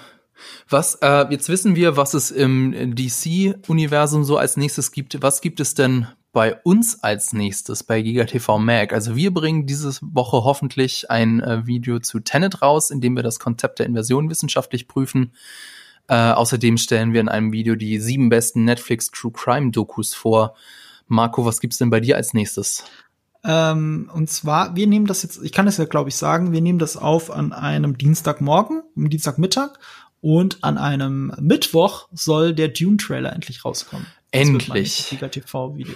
Was, 0.68 0.96
äh, 0.96 1.26
jetzt 1.32 1.48
wissen 1.48 1.78
wir, 1.78 1.96
was 1.96 2.14
es 2.16 2.32
im 2.32 2.96
DC-Universum 2.96 4.26
so 4.26 4.36
als 4.38 4.58
nächstes 4.58 4.92
gibt. 4.92 5.22
Was 5.22 5.40
gibt 5.40 5.62
es 5.62 5.74
denn 5.74 6.10
bei 6.32 6.56
uns 6.64 7.04
als 7.04 7.34
nächstes 7.34 7.84
bei 7.84 8.02
GigaTV 8.02 8.58
Mag? 8.58 8.94
Also 8.94 9.16
wir 9.16 9.34
bringen 9.34 9.66
diese 9.66 9.92
Woche 10.02 10.44
hoffentlich 10.44 11.10
ein 11.10 11.40
äh, 11.42 11.66
Video 11.66 12.00
zu 12.00 12.20
Tenet 12.20 12.62
raus, 12.62 12.92
in 12.92 13.02
dem 13.02 13.16
wir 13.16 13.24
das 13.24 13.40
Konzept 13.40 13.80
der 13.80 13.86
Inversion 13.86 14.30
wissenschaftlich 14.30 14.88
prüfen. 14.88 15.34
Äh, 16.08 16.32
außerdem 16.32 16.78
stellen 16.78 17.14
wir 17.14 17.22
in 17.22 17.30
einem 17.30 17.52
Video 17.52 17.76
die 17.76 18.00
sieben 18.00 18.30
besten 18.30 18.66
Netflix 18.66 19.12
True 19.12 19.32
Crime 19.32 19.72
Dokus 19.72 20.14
vor. 20.14 20.56
Marco, 21.08 21.46
was 21.46 21.60
gibt's 21.60 21.78
denn 21.78 21.90
bei 21.90 22.00
dir 22.00 22.16
als 22.16 22.34
nächstes? 22.34 22.84
Ähm, 23.44 24.10
und 24.14 24.30
zwar, 24.30 24.76
wir 24.76 24.88
nehmen 24.88 25.06
das 25.06 25.24
jetzt, 25.24 25.42
ich 25.44 25.52
kann 25.52 25.66
das 25.66 25.78
ja, 25.78 25.86
glaube 25.86 26.10
ich, 26.10 26.16
sagen, 26.16 26.52
wir 26.52 26.62
nehmen 26.62 26.80
das 26.80 26.98
auf 26.98 27.32
an 27.32 27.54
einem 27.54 27.98
Dienstagmorgen, 27.98 28.84
am 28.96 29.10
Dienstagmittag 29.10 29.80
und 30.22 30.64
an 30.64 30.78
einem 30.78 31.34
Mittwoch 31.40 32.10
soll 32.12 32.54
der 32.54 32.68
Dune-Trailer 32.68 33.32
endlich 33.32 33.64
rauskommen. 33.64 34.06
Endlich. 34.32 35.18
TV-Video. 35.20 35.96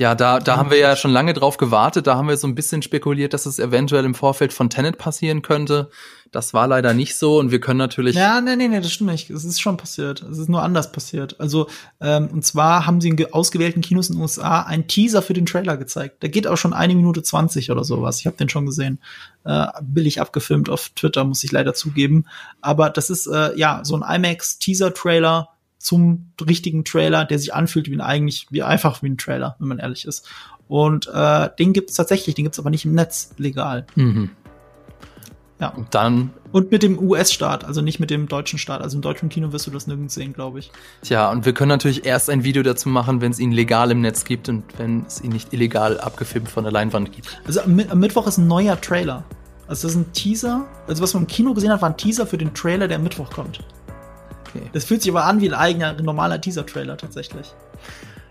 Ja, 0.00 0.14
da, 0.14 0.40
da 0.40 0.56
haben 0.56 0.70
wir 0.70 0.78
ja 0.78 0.96
schon 0.96 1.10
lange 1.10 1.34
drauf 1.34 1.58
gewartet. 1.58 2.06
Da 2.06 2.16
haben 2.16 2.26
wir 2.26 2.38
so 2.38 2.46
ein 2.46 2.54
bisschen 2.54 2.80
spekuliert, 2.80 3.34
dass 3.34 3.44
es 3.44 3.58
eventuell 3.58 4.06
im 4.06 4.14
Vorfeld 4.14 4.54
von 4.54 4.70
Tenet 4.70 4.96
passieren 4.96 5.42
könnte. 5.42 5.90
Das 6.30 6.54
war 6.54 6.66
leider 6.66 6.94
nicht 6.94 7.16
so 7.16 7.38
und 7.38 7.50
wir 7.50 7.60
können 7.60 7.76
natürlich. 7.76 8.16
Ja, 8.16 8.40
nee, 8.40 8.56
nee, 8.56 8.68
nee, 8.68 8.80
das 8.80 8.92
stimmt 8.92 9.10
nicht. 9.10 9.28
Es 9.28 9.44
ist 9.44 9.60
schon 9.60 9.76
passiert. 9.76 10.22
Es 10.22 10.38
ist 10.38 10.48
nur 10.48 10.62
anders 10.62 10.90
passiert. 10.90 11.38
Also, 11.38 11.66
ähm, 12.00 12.30
und 12.32 12.46
zwar 12.46 12.86
haben 12.86 13.02
sie 13.02 13.10
in 13.10 13.32
ausgewählten 13.34 13.82
Kinos 13.82 14.08
in 14.08 14.16
den 14.16 14.22
USA 14.22 14.62
einen 14.62 14.88
Teaser 14.88 15.20
für 15.20 15.34
den 15.34 15.44
Trailer 15.44 15.76
gezeigt. 15.76 16.22
Der 16.22 16.30
geht 16.30 16.46
auch 16.46 16.56
schon 16.56 16.72
eine 16.72 16.94
Minute 16.94 17.22
zwanzig 17.22 17.70
oder 17.70 17.84
sowas. 17.84 18.20
Ich 18.20 18.26
habe 18.26 18.38
den 18.38 18.48
schon 18.48 18.64
gesehen. 18.64 19.00
Äh, 19.44 19.66
billig 19.82 20.18
abgefilmt 20.18 20.70
auf 20.70 20.88
Twitter, 20.96 21.24
muss 21.24 21.44
ich 21.44 21.52
leider 21.52 21.74
zugeben. 21.74 22.24
Aber 22.62 22.88
das 22.88 23.10
ist 23.10 23.26
äh, 23.26 23.54
ja 23.54 23.80
so 23.82 24.00
ein 24.00 24.24
IMAX-Teaser-Trailer 24.24 25.50
zum 25.80 26.32
richtigen 26.46 26.84
Trailer, 26.84 27.24
der 27.24 27.38
sich 27.38 27.54
anfühlt 27.54 27.88
wie 27.88 27.94
ein 27.94 28.02
eigentlich, 28.02 28.46
wie 28.50 28.62
einfach 28.62 29.02
wie 29.02 29.08
ein 29.08 29.18
Trailer, 29.18 29.56
wenn 29.58 29.68
man 29.68 29.78
ehrlich 29.78 30.04
ist. 30.04 30.28
Und 30.68 31.08
äh, 31.12 31.48
den 31.58 31.72
gibt 31.72 31.90
es 31.90 31.96
tatsächlich, 31.96 32.34
den 32.34 32.44
gibt 32.44 32.54
es 32.54 32.60
aber 32.60 32.70
nicht 32.70 32.84
im 32.84 32.94
Netz 32.94 33.32
legal. 33.38 33.86
Mhm. 33.96 34.30
Ja. 35.58 35.68
Und 35.68 35.94
dann. 35.94 36.30
Und 36.52 36.70
mit 36.70 36.82
dem 36.82 36.98
US-Start, 36.98 37.64
also 37.64 37.80
nicht 37.80 37.98
mit 37.98 38.10
dem 38.10 38.28
deutschen 38.28 38.58
Start. 38.58 38.82
Also 38.82 38.96
im 38.96 39.02
deutschen 39.02 39.28
Kino 39.28 39.52
wirst 39.52 39.66
du 39.66 39.70
das 39.70 39.86
nirgends 39.86 40.14
sehen, 40.14 40.32
glaube 40.32 40.58
ich. 40.58 40.70
Tja, 41.02 41.30
und 41.30 41.44
wir 41.44 41.54
können 41.54 41.68
natürlich 41.68 42.04
erst 42.04 42.28
ein 42.28 42.44
Video 42.44 42.62
dazu 42.62 42.88
machen, 42.88 43.20
wenn 43.20 43.30
es 43.30 43.38
ihn 43.38 43.52
legal 43.52 43.90
im 43.90 44.00
Netz 44.00 44.24
gibt 44.24 44.48
und 44.48 44.64
wenn 44.78 45.04
es 45.06 45.22
ihn 45.22 45.30
nicht 45.30 45.52
illegal 45.52 45.98
abgefilmt 45.98 46.48
von 46.48 46.64
der 46.64 46.72
Leinwand 46.72 47.12
gibt. 47.12 47.40
Also 47.46 47.60
am, 47.60 47.80
am 47.88 47.98
Mittwoch 47.98 48.26
ist 48.26 48.38
ein 48.38 48.48
neuer 48.48 48.80
Trailer. 48.80 49.24
Also 49.68 49.86
das 49.86 49.94
ist 49.94 50.00
ein 50.00 50.12
Teaser. 50.12 50.66
Also 50.88 51.02
was 51.02 51.14
man 51.14 51.22
im 51.22 51.26
Kino 51.28 51.54
gesehen 51.54 51.70
hat, 51.70 51.80
war 51.80 51.90
ein 51.90 51.96
Teaser 51.96 52.26
für 52.26 52.38
den 52.38 52.52
Trailer, 52.52 52.88
der 52.88 52.96
am 52.96 53.04
Mittwoch 53.04 53.30
kommt. 53.30 53.60
Okay. 54.54 54.66
Das 54.72 54.84
fühlt 54.84 55.02
sich 55.02 55.10
aber 55.10 55.24
an 55.24 55.40
wie 55.40 55.48
ein 55.48 55.54
eigener, 55.54 55.92
normaler 55.94 56.40
Teaser-Trailer 56.40 56.96
tatsächlich. 56.96 57.54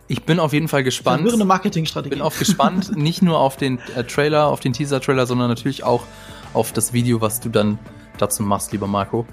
Ich 0.07 0.23
bin 0.23 0.39
auf 0.39 0.53
jeden 0.53 0.67
Fall 0.67 0.83
gespannt. 0.83 1.19
Verwirrende 1.19 1.45
Marketingstrategie. 1.45 2.15
Bin 2.15 2.21
auch 2.23 2.37
gespannt, 2.37 2.95
nicht 2.97 3.21
nur 3.21 3.39
auf 3.39 3.57
den 3.57 3.79
äh, 3.95 4.03
Trailer, 4.03 4.47
auf 4.47 4.59
den 4.59 4.73
Teaser-Trailer, 4.73 5.27
sondern 5.27 5.49
natürlich 5.49 5.83
auch 5.83 6.03
auf 6.53 6.73
das 6.73 6.93
Video, 6.93 7.21
was 7.21 7.39
du 7.39 7.49
dann 7.49 7.77
dazu 8.17 8.43
machst, 8.43 8.71
lieber 8.71 8.87
Marco. 8.87 9.25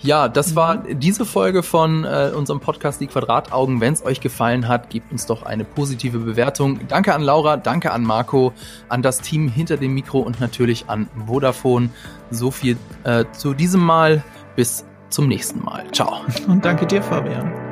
Ja, 0.00 0.28
das 0.28 0.54
war 0.54 0.76
mhm. 0.76 1.00
diese 1.00 1.24
Folge 1.24 1.62
von 1.62 2.04
äh, 2.04 2.30
unserem 2.34 2.60
Podcast 2.60 3.00
Die 3.00 3.06
Quadrataugen. 3.06 3.80
Wenn 3.80 3.92
es 3.92 4.04
euch 4.04 4.20
gefallen 4.20 4.68
hat, 4.68 4.90
gebt 4.90 5.10
uns 5.12 5.26
doch 5.26 5.42
eine 5.42 5.64
positive 5.64 6.18
Bewertung. 6.18 6.80
Danke 6.88 7.14
an 7.14 7.22
Laura, 7.22 7.56
danke 7.56 7.92
an 7.92 8.04
Marco, 8.04 8.52
an 8.88 9.02
das 9.02 9.20
Team 9.20 9.48
hinter 9.48 9.76
dem 9.76 9.94
Mikro 9.94 10.20
und 10.20 10.40
natürlich 10.40 10.88
an 10.88 11.08
Vodafone. 11.26 11.90
So 12.30 12.50
viel 12.50 12.76
äh, 13.04 13.24
zu 13.32 13.54
diesem 13.54 13.80
Mal. 13.80 14.22
Bis 14.56 14.84
zum 15.10 15.28
nächsten 15.28 15.64
Mal. 15.64 15.84
Ciao. 15.92 16.20
Und 16.46 16.64
danke 16.64 16.86
dir, 16.86 17.02
Fabian. 17.02 17.67